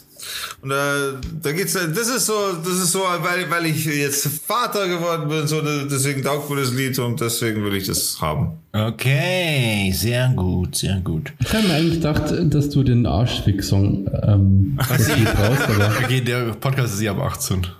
Und 0.66 0.70
da, 0.70 1.12
da 1.44 1.52
geht's, 1.52 1.74
das 1.74 2.08
ist 2.08 2.26
so, 2.26 2.34
das 2.60 2.72
ist 2.72 2.90
so, 2.90 2.98
weil, 2.98 3.48
weil 3.48 3.66
ich 3.66 3.84
jetzt 3.84 4.26
Vater 4.44 4.88
geworden 4.88 5.28
bin, 5.28 5.46
so, 5.46 5.60
deswegen 5.60 6.24
taugt 6.24 6.50
mir 6.50 6.56
das 6.56 6.72
Lied 6.72 6.98
und 6.98 7.20
deswegen 7.20 7.62
will 7.62 7.76
ich 7.76 7.86
das 7.86 8.20
haben. 8.20 8.54
Okay, 8.72 9.94
sehr 9.94 10.30
gut, 10.34 10.74
sehr 10.74 10.96
gut. 11.04 11.32
Ich 11.38 11.54
habe 11.54 11.68
mir 11.68 11.74
eigentlich 11.74 12.00
gedacht, 12.00 12.34
dass 12.52 12.68
du 12.70 12.82
den 12.82 13.06
Arschfick-Song 13.06 14.10
ähm, 14.24 14.76
das 14.88 15.06
Lied 15.16 15.32
brauchst, 15.32 15.68
aber 15.68 15.92
Okay, 16.02 16.20
der 16.20 16.46
Podcast 16.54 16.94
ist 16.94 17.02
ja 17.02 17.12
ab 17.12 17.20
18. 17.20 17.64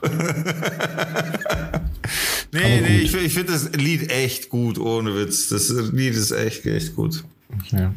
Nee, 2.53 2.61
Aber 2.61 2.68
nee, 2.89 3.01
gut. 3.03 3.14
ich, 3.14 3.14
ich 3.26 3.34
finde 3.34 3.53
das 3.53 3.72
Lied 3.72 4.11
echt 4.12 4.49
gut, 4.49 4.78
ohne 4.78 5.16
Witz. 5.16 5.49
Das 5.49 5.68
Lied 5.68 6.14
ist 6.14 6.30
echt, 6.30 6.64
echt 6.64 6.95
gut. 6.95 7.24
Okay. 7.53 7.89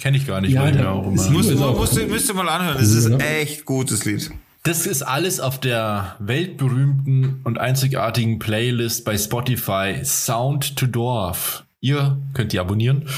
Kenne 0.00 0.16
ich 0.16 0.26
gar 0.26 0.40
nicht, 0.40 0.52
Ja, 0.52 0.64
mir 0.64 0.90
auch 0.90 1.06
immer. 1.06 1.66
Auch 1.66 1.76
musst, 1.76 2.08
müsst 2.08 2.28
ihr 2.28 2.34
mal 2.34 2.48
anhören. 2.48 2.78
Das 2.78 2.92
ist 2.92 3.10
echt 3.20 3.64
gutes 3.64 4.04
Lied. 4.04 4.30
Das 4.62 4.86
ist 4.86 5.02
alles 5.02 5.40
auf 5.40 5.60
der 5.60 6.16
weltberühmten 6.18 7.40
und 7.44 7.58
einzigartigen 7.58 8.38
Playlist 8.38 9.04
bei 9.04 9.16
Spotify 9.16 10.00
Sound 10.04 10.76
to 10.76 10.86
Dorf. 10.86 11.64
Ihr 11.80 12.18
könnt 12.34 12.52
die 12.52 12.58
abonnieren. 12.58 13.08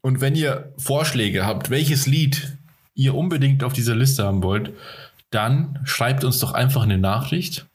Und 0.00 0.20
wenn 0.20 0.34
ihr 0.34 0.72
Vorschläge 0.78 1.46
habt, 1.46 1.70
welches 1.70 2.06
Lied 2.06 2.56
ihr 2.94 3.14
unbedingt 3.14 3.62
auf 3.62 3.72
dieser 3.72 3.94
Liste 3.94 4.24
haben 4.24 4.42
wollt, 4.42 4.72
dann 5.30 5.78
schreibt 5.84 6.24
uns 6.24 6.38
doch 6.38 6.52
einfach 6.52 6.82
eine 6.82 6.98
Nachricht 6.98 7.66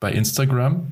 bei 0.00 0.12
Instagram 0.12 0.90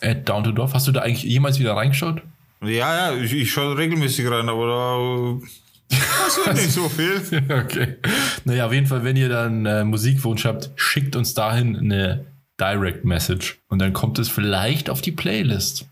at 0.00 0.28
down 0.28 0.44
to 0.44 0.52
Dorf. 0.52 0.74
Hast 0.74 0.88
du 0.88 0.92
da 0.92 1.02
eigentlich 1.02 1.24
jemals 1.24 1.58
wieder 1.58 1.76
reingeschaut? 1.76 2.22
Ja, 2.62 3.12
ja, 3.12 3.14
ich, 3.16 3.32
ich 3.32 3.52
schaue 3.52 3.76
regelmäßig 3.76 4.28
rein, 4.30 4.48
aber 4.48 4.66
da 4.66 5.46
passiert 5.88 6.56
nicht 6.56 6.72
so 6.72 6.88
viel. 6.88 7.20
Okay. 7.64 7.96
Naja, 8.44 8.66
auf 8.66 8.72
jeden 8.72 8.86
Fall, 8.86 9.04
wenn 9.04 9.16
ihr 9.16 9.28
dann 9.28 9.66
äh, 9.66 9.84
Musikwunsch 9.84 10.44
habt, 10.44 10.70
schickt 10.76 11.16
uns 11.16 11.34
dahin 11.34 11.76
eine 11.76 12.24
Direct 12.60 13.04
Message 13.04 13.60
und 13.68 13.80
dann 13.80 13.92
kommt 13.92 14.18
es 14.18 14.28
vielleicht 14.28 14.88
auf 14.90 15.00
die 15.00 15.12
Playlist. 15.12 15.86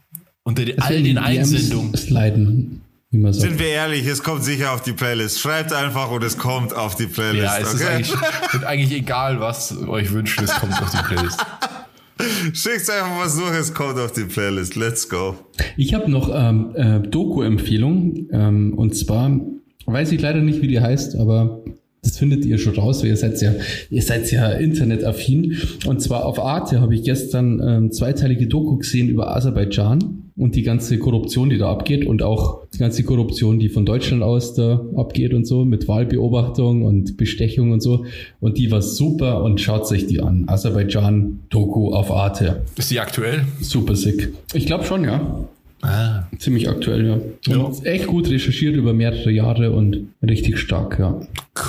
Unter 0.45 0.65
den, 0.65 0.81
all 0.81 1.03
den 1.03 1.19
Einsendungen. 1.19 1.97
Sliden, 1.97 2.83
wie 3.11 3.19
man 3.19 3.33
sagt. 3.33 3.51
Sind 3.51 3.61
wir 3.61 3.69
ehrlich, 3.69 4.07
es 4.07 4.23
kommt 4.23 4.43
sicher 4.45 4.73
auf 4.73 4.83
die 4.83 4.93
Playlist. 4.93 5.41
Schreibt 5.41 5.73
einfach 5.73 6.11
und 6.11 6.23
es 6.25 6.37
kommt 6.37 6.75
auf 6.75 6.97
die 6.97 7.07
Playlist. 7.07 7.45
Ja, 7.45 7.59
es 7.59 7.75
ist 7.75 7.83
okay? 7.83 7.95
eigentlich, 7.95 8.21
wird 8.53 8.65
eigentlich 8.65 8.93
egal, 8.93 9.41
was 9.41 9.77
euch 9.87 10.13
wünscht, 10.13 10.41
es 10.41 10.53
kommt 10.53 10.81
auf 10.81 10.91
die 10.91 11.15
Playlist. 11.15 11.41
Schickt 12.53 12.89
einfach 12.91 13.19
was 13.19 13.37
durch, 13.37 13.57
es 13.57 13.75
kommt 13.75 13.99
auf 13.99 14.13
die 14.13 14.25
Playlist. 14.25 14.77
Let's 14.77 15.09
go. 15.09 15.37
Ich 15.77 15.95
habe 15.95 16.11
noch 16.11 16.31
ähm, 16.33 16.75
äh, 16.75 17.01
Doku-Empfehlung 17.01 18.29
ähm, 18.33 18.75
und 18.75 18.97
zwar 18.97 19.41
weiß 19.87 20.13
ich 20.13 20.21
leider 20.21 20.41
nicht, 20.41 20.63
wie 20.63 20.69
die 20.69 20.81
heißt, 20.81 21.17
aber 21.17 21.63
das 22.03 22.19
findet 22.19 22.45
ihr 22.45 22.59
schon 22.59 22.75
raus, 22.75 23.03
weil 23.03 23.11
ihr 23.11 23.17
seid 23.17 23.41
ja, 23.41 23.53
ihr 23.89 24.03
seid 24.03 24.31
ja 24.33 24.51
internetaffin. 24.51 25.57
Und 25.87 26.03
zwar 26.03 26.27
auf 26.27 26.41
Arte 26.41 26.81
habe 26.81 26.97
ich 26.97 27.05
gestern 27.05 27.61
ähm, 27.65 27.93
zweiteilige 27.93 28.49
Doku 28.49 28.79
gesehen 28.79 29.09
über 29.09 29.37
Aserbaidschan 29.37 30.33
und 30.37 30.57
die 30.57 30.65
ganze 30.65 30.99
Korruption, 30.99 31.49
die 31.49 31.59
da 31.59 31.71
abgeht 31.71 32.05
und 32.05 32.25
auch 32.25 32.67
die 32.75 32.79
ganze 32.79 33.05
Korruption, 33.05 33.61
die 33.61 33.69
von 33.69 33.87
Deutschland 33.87 34.25
aus 34.25 34.55
da 34.55 34.85
abgeht 34.97 35.33
und 35.33 35.47
so 35.47 35.65
mit 35.65 35.87
Wahlbeobachtung 35.87 36.83
und 36.83 37.17
Bestechung 37.17 37.71
und 37.71 37.83
so. 37.83 38.05
Und 38.41 38.59
die 38.59 38.73
war 38.73 38.83
super 38.83 39.45
und 39.45 39.61
schaut 39.61 39.89
euch 39.93 40.07
die 40.07 40.21
an. 40.21 40.45
Aserbaidschan 40.49 41.45
Doku 41.51 41.95
auf 41.95 42.11
Arte. 42.11 42.63
Ist 42.77 42.91
die 42.91 42.99
aktuell? 42.99 43.45
Super 43.61 43.95
sick. 43.95 44.33
Ich 44.55 44.67
glaube 44.67 44.83
schon, 44.85 45.05
ja. 45.05 45.45
Ah, 45.83 46.23
Ziemlich 46.39 46.69
aktuell, 46.69 47.07
ja. 47.47 47.57
Und 47.57 47.85
echt 47.85 48.07
gut 48.07 48.29
recherchiert 48.31 48.77
über 48.77 48.93
mehrere 48.93 49.31
Jahre 49.33 49.73
und 49.73 50.09
richtig 50.23 50.59
stark, 50.61 50.99
ja. 51.01 51.21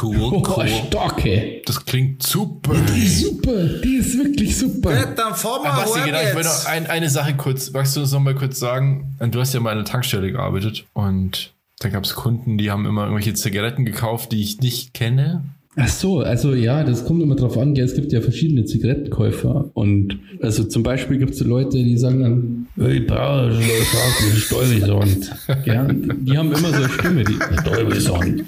cool, 0.03 0.15
Oh, 0.21 0.43
cool. 0.55 0.67
stark, 0.67 1.25
ey. 1.25 1.61
Das 1.65 1.83
klingt 1.83 2.21
super. 2.23 2.75
Super, 2.95 3.65
die 3.83 3.95
ist 3.95 4.17
wirklich 4.17 4.55
super. 4.57 4.91
Dann 5.15 5.33
fahr 5.33 5.61
Ah, 5.63 5.69
mal 5.73 5.81
Basti, 5.81 5.99
genau, 6.05 6.19
ich 6.19 6.35
wollte 6.35 6.47
jetzt. 6.47 6.63
noch 6.65 6.71
ein, 6.71 6.85
eine 6.87 7.09
Sache 7.09 7.33
kurz, 7.35 7.71
magst 7.73 7.95
du 7.95 8.01
uns 8.01 8.11
noch 8.11 8.19
mal 8.19 8.35
kurz 8.35 8.59
sagen? 8.59 9.15
Du 9.19 9.39
hast 9.39 9.53
ja 9.53 9.59
mal 9.59 9.71
an 9.71 9.77
der 9.79 9.85
Tankstelle 9.85 10.31
gearbeitet 10.31 10.85
und 10.93 11.51
da 11.79 11.89
gab 11.89 12.03
es 12.03 12.13
Kunden, 12.15 12.57
die 12.59 12.69
haben 12.71 12.85
immer 12.85 13.03
irgendwelche 13.05 13.33
Zigaretten 13.33 13.83
gekauft, 13.83 14.31
die 14.31 14.41
ich 14.41 14.59
nicht 14.61 14.93
kenne. 14.93 15.43
Ach 15.75 15.87
so, 15.87 16.19
also 16.19 16.53
ja, 16.53 16.83
das 16.83 17.03
kommt 17.03 17.23
immer 17.23 17.35
drauf 17.35 17.57
an, 17.57 17.73
gell, 17.73 17.85
es 17.85 17.95
gibt 17.95 18.11
ja 18.11 18.21
verschiedene 18.21 18.65
Zigarettenkäufer 18.65 19.71
und 19.73 20.19
also 20.39 20.65
zum 20.65 20.83
Beispiel 20.83 21.17
gibt 21.17 21.33
es 21.33 21.39
Leute, 21.41 21.77
die 21.77 21.97
sagen 21.97 22.67
dann, 22.77 22.91
ich 22.91 23.07
brauche 23.07 23.49
einen 23.49 24.37
Stolbisond. 24.37 25.31
Ja, 25.65 25.87
die 25.87 26.37
haben 26.37 26.51
immer 26.51 26.69
so 26.69 26.75
eine 26.75 26.89
Stimme, 26.89 27.23
die 27.23 27.39
Stolbisond. 27.61 28.43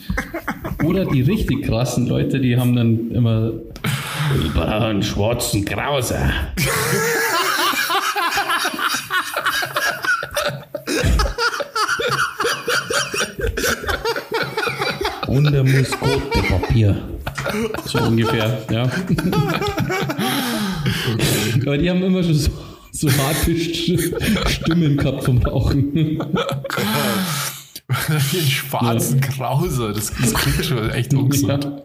Oder 0.84 1.06
die 1.06 1.22
richtig 1.22 1.64
krassen 1.64 2.06
Leute, 2.08 2.40
die 2.40 2.58
haben 2.58 2.76
dann 2.76 3.10
immer, 3.12 3.54
ich 4.44 4.54
brauche 4.54 4.86
einen 4.86 5.02
schwarzen 5.02 5.66
Krauser. 5.66 6.30
Und 15.28 15.54
er 15.54 15.64
muss 15.64 15.92
gute 16.00 16.42
Papier. 16.48 17.02
So 17.86 18.00
ungefähr, 18.00 18.58
ja. 18.72 18.90
Aber 21.66 21.78
die 21.78 21.90
haben 21.90 22.04
immer 22.04 22.24
schon 22.24 22.34
so, 22.36 22.52
so 22.92 23.10
harte 23.12 23.52
St- 23.52 24.48
Stimmen 24.50 24.98
gehabt 24.98 25.24
vom 25.24 25.38
Rauchen. 25.44 25.94
Wie 25.94 26.20
einen 28.40 28.48
schwarzen 28.48 29.22
Krause. 29.22 29.94
Das, 29.94 30.12
das 30.14 30.34
klingt 30.34 30.66
schon 30.66 30.90
echt 30.92 31.14
ungesund. 31.14 31.64
Schwarzen 31.64 31.82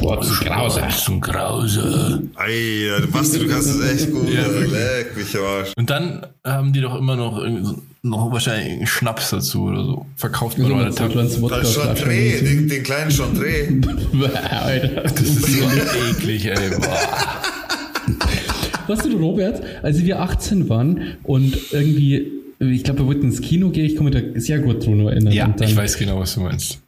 Krause. 0.00 0.34
Schwarzen 0.34 1.20
Krause. 1.20 2.22
Ey, 2.46 2.88
Basti, 3.12 3.38
du 3.40 3.48
kannst 3.48 3.68
es 3.68 3.80
echt 3.92 4.12
gut. 4.12 4.28
Ja. 4.32 4.46
Leck 4.46 5.16
mich 5.16 5.36
am 5.36 5.44
Arsch. 5.44 5.72
Und 5.76 5.90
dann 5.90 6.26
haben 6.44 6.72
die 6.72 6.80
doch 6.80 6.96
immer 6.98 7.16
noch, 7.16 7.38
irgendwie 7.38 7.64
so- 7.64 7.82
noch 8.02 8.30
wahrscheinlich 8.32 8.72
einen 8.74 8.86
Schnaps 8.86 9.30
dazu 9.30 9.64
oder 9.64 9.84
so. 9.84 10.06
Verkauft 10.16 10.56
man 10.58 10.86
ist 10.88 10.98
Chantre, 11.74 12.08
den, 12.08 12.68
den 12.68 12.82
kleinen 12.82 13.10
Chantre. 13.10 13.44
Das 15.04 15.20
ist 15.20 15.46
so 15.46 15.64
eklig, 16.10 16.46
ey. 16.46 16.56
Weißt 18.86 19.04
du, 19.04 19.16
Robert, 19.18 19.62
als 19.82 20.02
wir 20.02 20.20
18 20.20 20.68
waren 20.68 21.16
und 21.24 21.56
irgendwie, 21.72 22.32
ich 22.60 22.84
glaube, 22.84 23.00
wir 23.00 23.06
wollten 23.06 23.24
ins 23.26 23.40
Kino 23.42 23.68
gehen, 23.70 23.84
ich 23.84 23.96
kann 23.96 24.04
mich 24.06 24.14
da 24.14 24.20
sehr 24.40 24.60
gut 24.60 24.84
dran 24.86 25.00
erinnern. 25.00 25.32
Ja, 25.32 25.46
und 25.46 25.60
dann, 25.60 25.68
ich 25.68 25.76
weiß 25.76 25.98
genau, 25.98 26.18
was 26.20 26.34
du 26.34 26.40
meinst. 26.40 26.80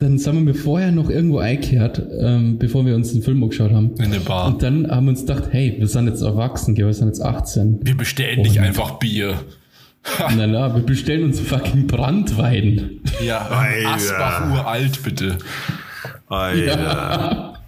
Dann 0.00 0.16
sind 0.16 0.34
wir 0.34 0.40
mir 0.40 0.54
vorher 0.54 0.92
noch 0.92 1.10
irgendwo 1.10 1.40
eingekehrt, 1.40 2.00
ähm, 2.20 2.56
bevor 2.58 2.86
wir 2.86 2.94
uns 2.94 3.12
den 3.12 3.22
Film 3.22 3.42
angeschaut 3.42 3.70
haben. 3.70 3.94
In 3.96 4.10
der 4.10 4.20
Bar. 4.20 4.46
Und 4.46 4.62
dann 4.62 4.90
haben 4.90 5.04
wir 5.04 5.10
uns 5.10 5.26
gedacht, 5.26 5.48
hey, 5.50 5.76
wir 5.78 5.86
sind 5.88 6.06
jetzt 6.06 6.22
erwachsen, 6.22 6.74
wir 6.74 6.90
sind 6.94 7.08
jetzt 7.08 7.20
18. 7.20 7.80
Wir 7.82 7.94
bestellen 7.98 8.40
nicht 8.40 8.58
einfach 8.58 8.92
Bier. 8.92 9.38
Na, 10.34 10.46
na, 10.46 10.74
wir 10.74 10.82
bestellen 10.82 11.24
uns 11.24 11.38
fucking 11.38 11.86
Brandwein. 11.86 13.00
Ja, 13.22 13.40
Alter. 13.40 13.88
Asbach 13.90 14.50
uralt, 14.50 15.02
bitte. 15.02 15.36
Alter. 16.28 17.60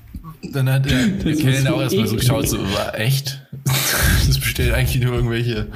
Dann 0.50 0.70
hat 0.72 0.90
der, 0.90 1.08
der 1.08 1.36
Kellner 1.36 1.70
so 1.70 1.76
auch 1.76 1.82
erstmal 1.82 2.06
so 2.06 2.16
geschaut, 2.16 2.48
so, 2.48 2.58
war 2.58 2.98
echt? 2.98 3.46
Das 4.26 4.38
bestellt 4.38 4.72
eigentlich 4.72 5.04
nur 5.04 5.16
irgendwelche 5.16 5.66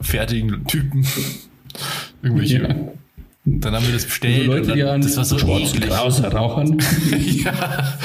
fertigen 0.00 0.64
Typen. 0.66 1.04
Irgendwelche. 2.22 2.62
Ja. 2.62 2.74
Dann 3.44 3.74
haben 3.74 3.86
wir 3.86 3.94
das 3.94 4.04
bestellt. 4.04 4.42
und 4.42 4.46
Leute, 4.48 4.66
dann, 4.68 4.76
die 4.76 4.82
an 4.84 5.00
das 5.00 5.16
war 5.16 5.24
so 5.24 5.38
schwarzen. 5.38 5.80
Krauser 5.80 6.30
rauchen. 6.32 6.78
Ja. 7.42 7.98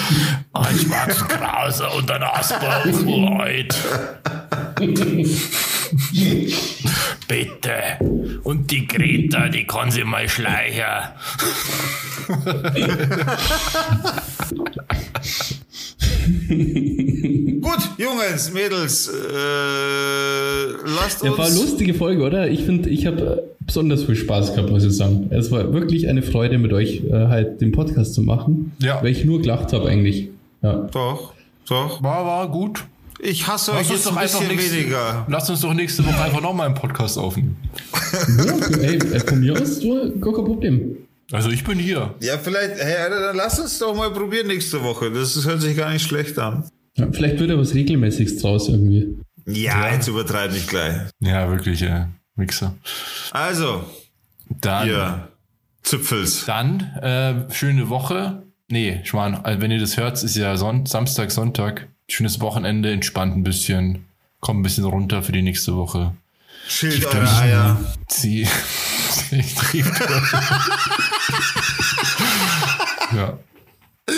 Ein 0.53 0.79
schwarzen 0.79 1.27
Krause 1.27 1.89
und 1.89 2.09
ein 2.09 2.23
Asbach 2.23 2.86
uralt. 3.05 3.75
Bitte. 7.27 7.81
Und 8.43 8.71
die 8.71 8.88
Greta, 8.88 9.49
die 9.49 9.67
kann 9.67 9.91
sie 9.91 10.05
mal 10.05 10.29
schleichen. 10.29 10.86
Gut, 17.61 17.79
Jungs, 17.97 18.51
Mädels, 18.53 19.07
äh, 19.09 19.11
lasst 20.95 21.23
Ja, 21.23 21.31
war 21.38 21.45
eine 21.45 21.55
uns. 21.55 21.61
lustige 21.69 21.93
Folge, 21.93 22.23
oder? 22.23 22.47
Ich 22.49 22.63
finde, 22.63 22.89
ich 22.89 23.05
habe 23.05 23.55
besonders 23.66 24.03
viel 24.03 24.16
Spaß 24.16 24.53
gehabt, 24.53 24.70
muss 24.70 24.84
ich 24.84 24.95
sagen. 24.95 25.28
Es 25.32 25.51
war 25.51 25.74
wirklich 25.74 26.07
eine 26.07 26.22
Freude, 26.22 26.57
mit 26.57 26.74
euch 26.74 27.03
äh, 27.05 27.11
halt 27.11 27.61
den 27.61 27.72
Podcast 27.72 28.13
zu 28.13 28.22
machen. 28.22 28.74
Ja. 28.80 29.01
Weil 29.01 29.11
ich 29.11 29.26
nur 29.26 29.41
gelacht 29.41 29.74
habe 29.74 29.89
eigentlich. 29.89 30.30
Ja. 30.61 30.88
Doch, 30.91 31.34
doch. 31.68 32.01
War, 32.01 32.26
war 32.26 32.49
gut. 32.49 32.86
Ich 33.20 33.47
hasse 33.47 33.72
Lass 33.72 33.82
euch 33.82 33.91
jetzt 33.91 34.05
doch 34.05 34.11
ein 34.11 34.18
einfach 34.18 34.39
bisschen 34.39 34.55
nächste, 34.55 34.76
weniger. 34.78 35.26
Lass 35.30 35.49
uns 35.49 35.61
doch 35.61 35.74
nächste 35.74 36.05
Woche 36.05 36.22
einfach 36.22 36.41
nochmal 36.41 36.68
einen 36.68 36.76
Podcast 36.76 37.18
aufnehmen. 37.18 37.55
ja 38.11 38.78
ey, 38.82 38.97
äh, 38.97 39.20
von 39.20 39.39
mir 39.39 39.53
aus, 39.53 39.80
du, 39.80 40.20
gar 40.20 40.34
kein 40.34 40.45
Problem. 40.45 40.97
Also 41.32 41.49
ich 41.49 41.63
bin 41.63 41.80
hier. 41.80 42.13
Ja, 42.20 42.38
vielleicht, 42.38 42.78
hey, 42.78 42.97
Alter, 42.97 43.20
dann 43.20 43.36
lass 43.36 43.59
uns 43.59 43.80
doch 43.80 43.95
mal 43.95 44.11
probieren 44.11 44.47
nächste 44.47 44.84
Woche. 44.84 45.11
Das 45.11 45.43
hört 45.45 45.61
sich 45.61 45.76
gar 45.76 45.91
nicht 45.91 46.05
schlecht 46.05 46.38
an. 46.38 46.66
Ja, 46.97 47.07
vielleicht 47.11 47.39
wird 47.39 47.49
ja 47.49 47.57
was 47.57 47.74
Regelmäßiges 47.74 48.38
draus 48.38 48.70
irgendwie. 48.70 49.18
Ja, 49.47 49.91
jetzt 49.91 50.07
übertreib 50.07 50.51
nicht 50.51 50.68
gleich. 50.68 50.95
Ja, 51.20 51.49
wirklich, 51.49 51.82
äh, 51.82 52.05
Mixer. 52.36 52.75
Also, 53.31 53.89
Dann, 54.49 54.88
ihr 54.88 55.27
Zipfels. 55.83 56.45
dann 56.45 56.79
äh, 57.01 57.51
schöne 57.53 57.89
Woche. 57.89 58.43
Nee, 58.67 59.01
Schwan, 59.05 59.36
also 59.36 59.61
wenn 59.61 59.71
ihr 59.71 59.79
das 59.79 59.95
hört, 59.97 60.21
ist 60.23 60.36
ja 60.36 60.57
Son 60.57 60.86
Samstag, 60.86 61.31
Sonntag. 61.31 61.88
Schönes 62.09 62.39
Wochenende, 62.41 62.91
entspannt 62.91 63.36
ein 63.38 63.43
bisschen. 63.43 64.05
Kommt 64.39 64.59
ein 64.59 64.63
bisschen 64.63 64.83
runter 64.86 65.23
für 65.23 65.31
die 65.31 65.41
nächste 65.41 65.75
Woche. 65.75 66.13
Schild 66.67 67.05
eure 67.05 67.21
euch- 67.23 67.39
Eier. 67.41 67.77
Sie. 68.09 68.47
Ich 69.31 69.55
trieb 69.55 69.86
Ja. 73.15 73.39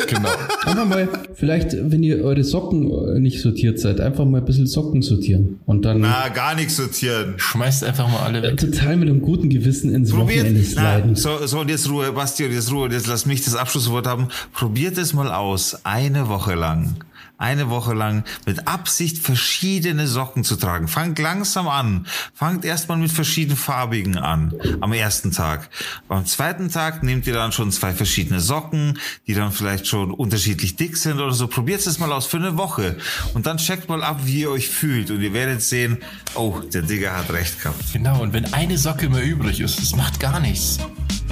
Genau. 0.07 0.29
Einfach 0.65 0.85
mal, 0.85 1.07
vielleicht, 1.33 1.71
wenn 1.71 2.03
ihr 2.03 2.21
eure 2.21 2.43
Socken 2.43 2.91
äh, 2.91 3.19
nicht 3.19 3.41
sortiert 3.41 3.79
seid, 3.79 4.01
einfach 4.01 4.25
mal 4.25 4.39
ein 4.39 4.45
bisschen 4.45 4.67
Socken 4.67 5.01
sortieren. 5.01 5.61
Und 5.65 5.85
dann 5.85 6.01
Na, 6.01 6.27
gar 6.27 6.55
nichts 6.55 6.75
sortieren. 6.75 7.35
Schmeißt 7.37 7.85
einfach 7.85 8.09
mal 8.09 8.19
alle 8.19 8.41
weg. 8.43 8.57
total 8.57 8.97
mit 8.97 9.07
einem 9.07 9.21
guten 9.21 9.49
Gewissen 9.49 9.95
ins 9.95 10.11
Probiert, 10.11 10.45
Wochenende 10.45 10.65
na, 10.75 11.15
so, 11.15 11.45
so 11.47 11.61
und 11.61 11.69
jetzt 11.69 11.89
Ruhe, 11.89 12.11
Basti, 12.11 12.45
und 12.45 12.51
jetzt 12.51 12.69
Ruhe, 12.69 12.85
und 12.85 12.91
jetzt 12.91 13.07
lass 13.07 13.25
mich 13.25 13.43
das 13.45 13.55
Abschlusswort 13.55 14.07
haben. 14.07 14.27
Probiert 14.51 14.97
es 14.97 15.13
mal 15.13 15.31
aus, 15.31 15.79
eine 15.85 16.27
Woche 16.27 16.55
lang. 16.55 16.97
Eine 17.37 17.69
Woche 17.69 17.93
lang 17.93 18.23
mit 18.45 18.67
Absicht 18.67 19.19
verschiedene 19.19 20.07
Socken 20.07 20.43
zu 20.43 20.55
tragen. 20.55 20.87
Fangt 20.87 21.19
langsam 21.19 21.67
an. 21.67 22.07
Fangt 22.33 22.65
erstmal 22.65 22.97
mit 22.97 23.11
verschiedenen 23.11 23.57
farbigen 23.57 24.17
an. 24.17 24.53
Am 24.81 24.91
ersten 24.91 25.31
Tag. 25.31 25.69
Beim 26.07 26.25
zweiten 26.25 26.71
Tag 26.71 27.03
nehmt 27.03 27.27
ihr 27.27 27.33
dann 27.33 27.51
schon 27.51 27.71
zwei 27.71 27.93
verschiedene 27.93 28.39
Socken, 28.39 28.97
die 29.27 29.35
dann 29.35 29.51
vielleicht 29.51 29.85
schon 29.85 30.11
unterschiedlich 30.11 30.77
dick 30.77 30.97
sind 30.97 31.19
oder 31.19 31.33
so. 31.33 31.47
Probiert 31.47 31.85
es 31.85 31.99
mal 31.99 32.11
aus 32.11 32.25
für 32.25 32.37
eine 32.37 32.57
Woche. 32.57 32.97
Und 33.33 33.45
dann 33.45 33.57
checkt 33.57 33.87
mal 33.87 34.03
ab, 34.03 34.21
wie 34.23 34.41
ihr 34.41 34.51
euch 34.51 34.69
fühlt. 34.69 35.11
Und 35.11 35.21
ihr 35.21 35.33
werdet 35.33 35.61
sehen, 35.61 35.97
oh, 36.33 36.59
der 36.73 36.81
Digger 36.81 37.15
hat 37.15 37.31
recht 37.31 37.61
gehabt. 37.61 37.93
Genau, 37.93 38.21
und 38.21 38.33
wenn 38.33 38.51
eine 38.53 38.77
Socke 38.77 39.09
mehr 39.09 39.23
übrig 39.23 39.59
ist, 39.59 39.79
das 39.79 39.95
macht 39.95 40.19
gar 40.19 40.39
nichts. 40.39 40.79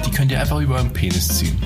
Die 0.04 0.10
könnt 0.10 0.30
ihr 0.30 0.40
einfach 0.40 0.60
über 0.60 0.76
euren 0.76 0.92
Penis 0.92 1.28
ziehen. 1.28 1.58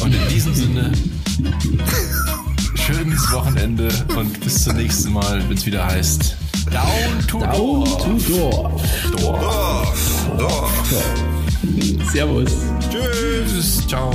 Und 0.00 0.14
in 0.14 0.28
diesem 0.28 0.54
Sinne, 0.54 0.92
schönes 2.88 3.30
Wochenende 3.32 3.90
und 4.16 4.40
bis 4.40 4.64
zum 4.64 4.76
nächsten 4.76 5.12
Mal, 5.12 5.46
wenn 5.46 5.58
es 5.58 5.66
wieder 5.66 5.84
heißt 5.84 6.36
Down 6.72 7.26
to 7.26 7.38
Down 7.38 7.84
to 7.84 8.32
door. 8.32 8.80
Door. 9.18 9.86
Oh, 10.38 10.42
oh. 10.42 12.10
Servus. 12.10 12.50
Tschüss, 12.90 13.86
ciao. 13.86 14.10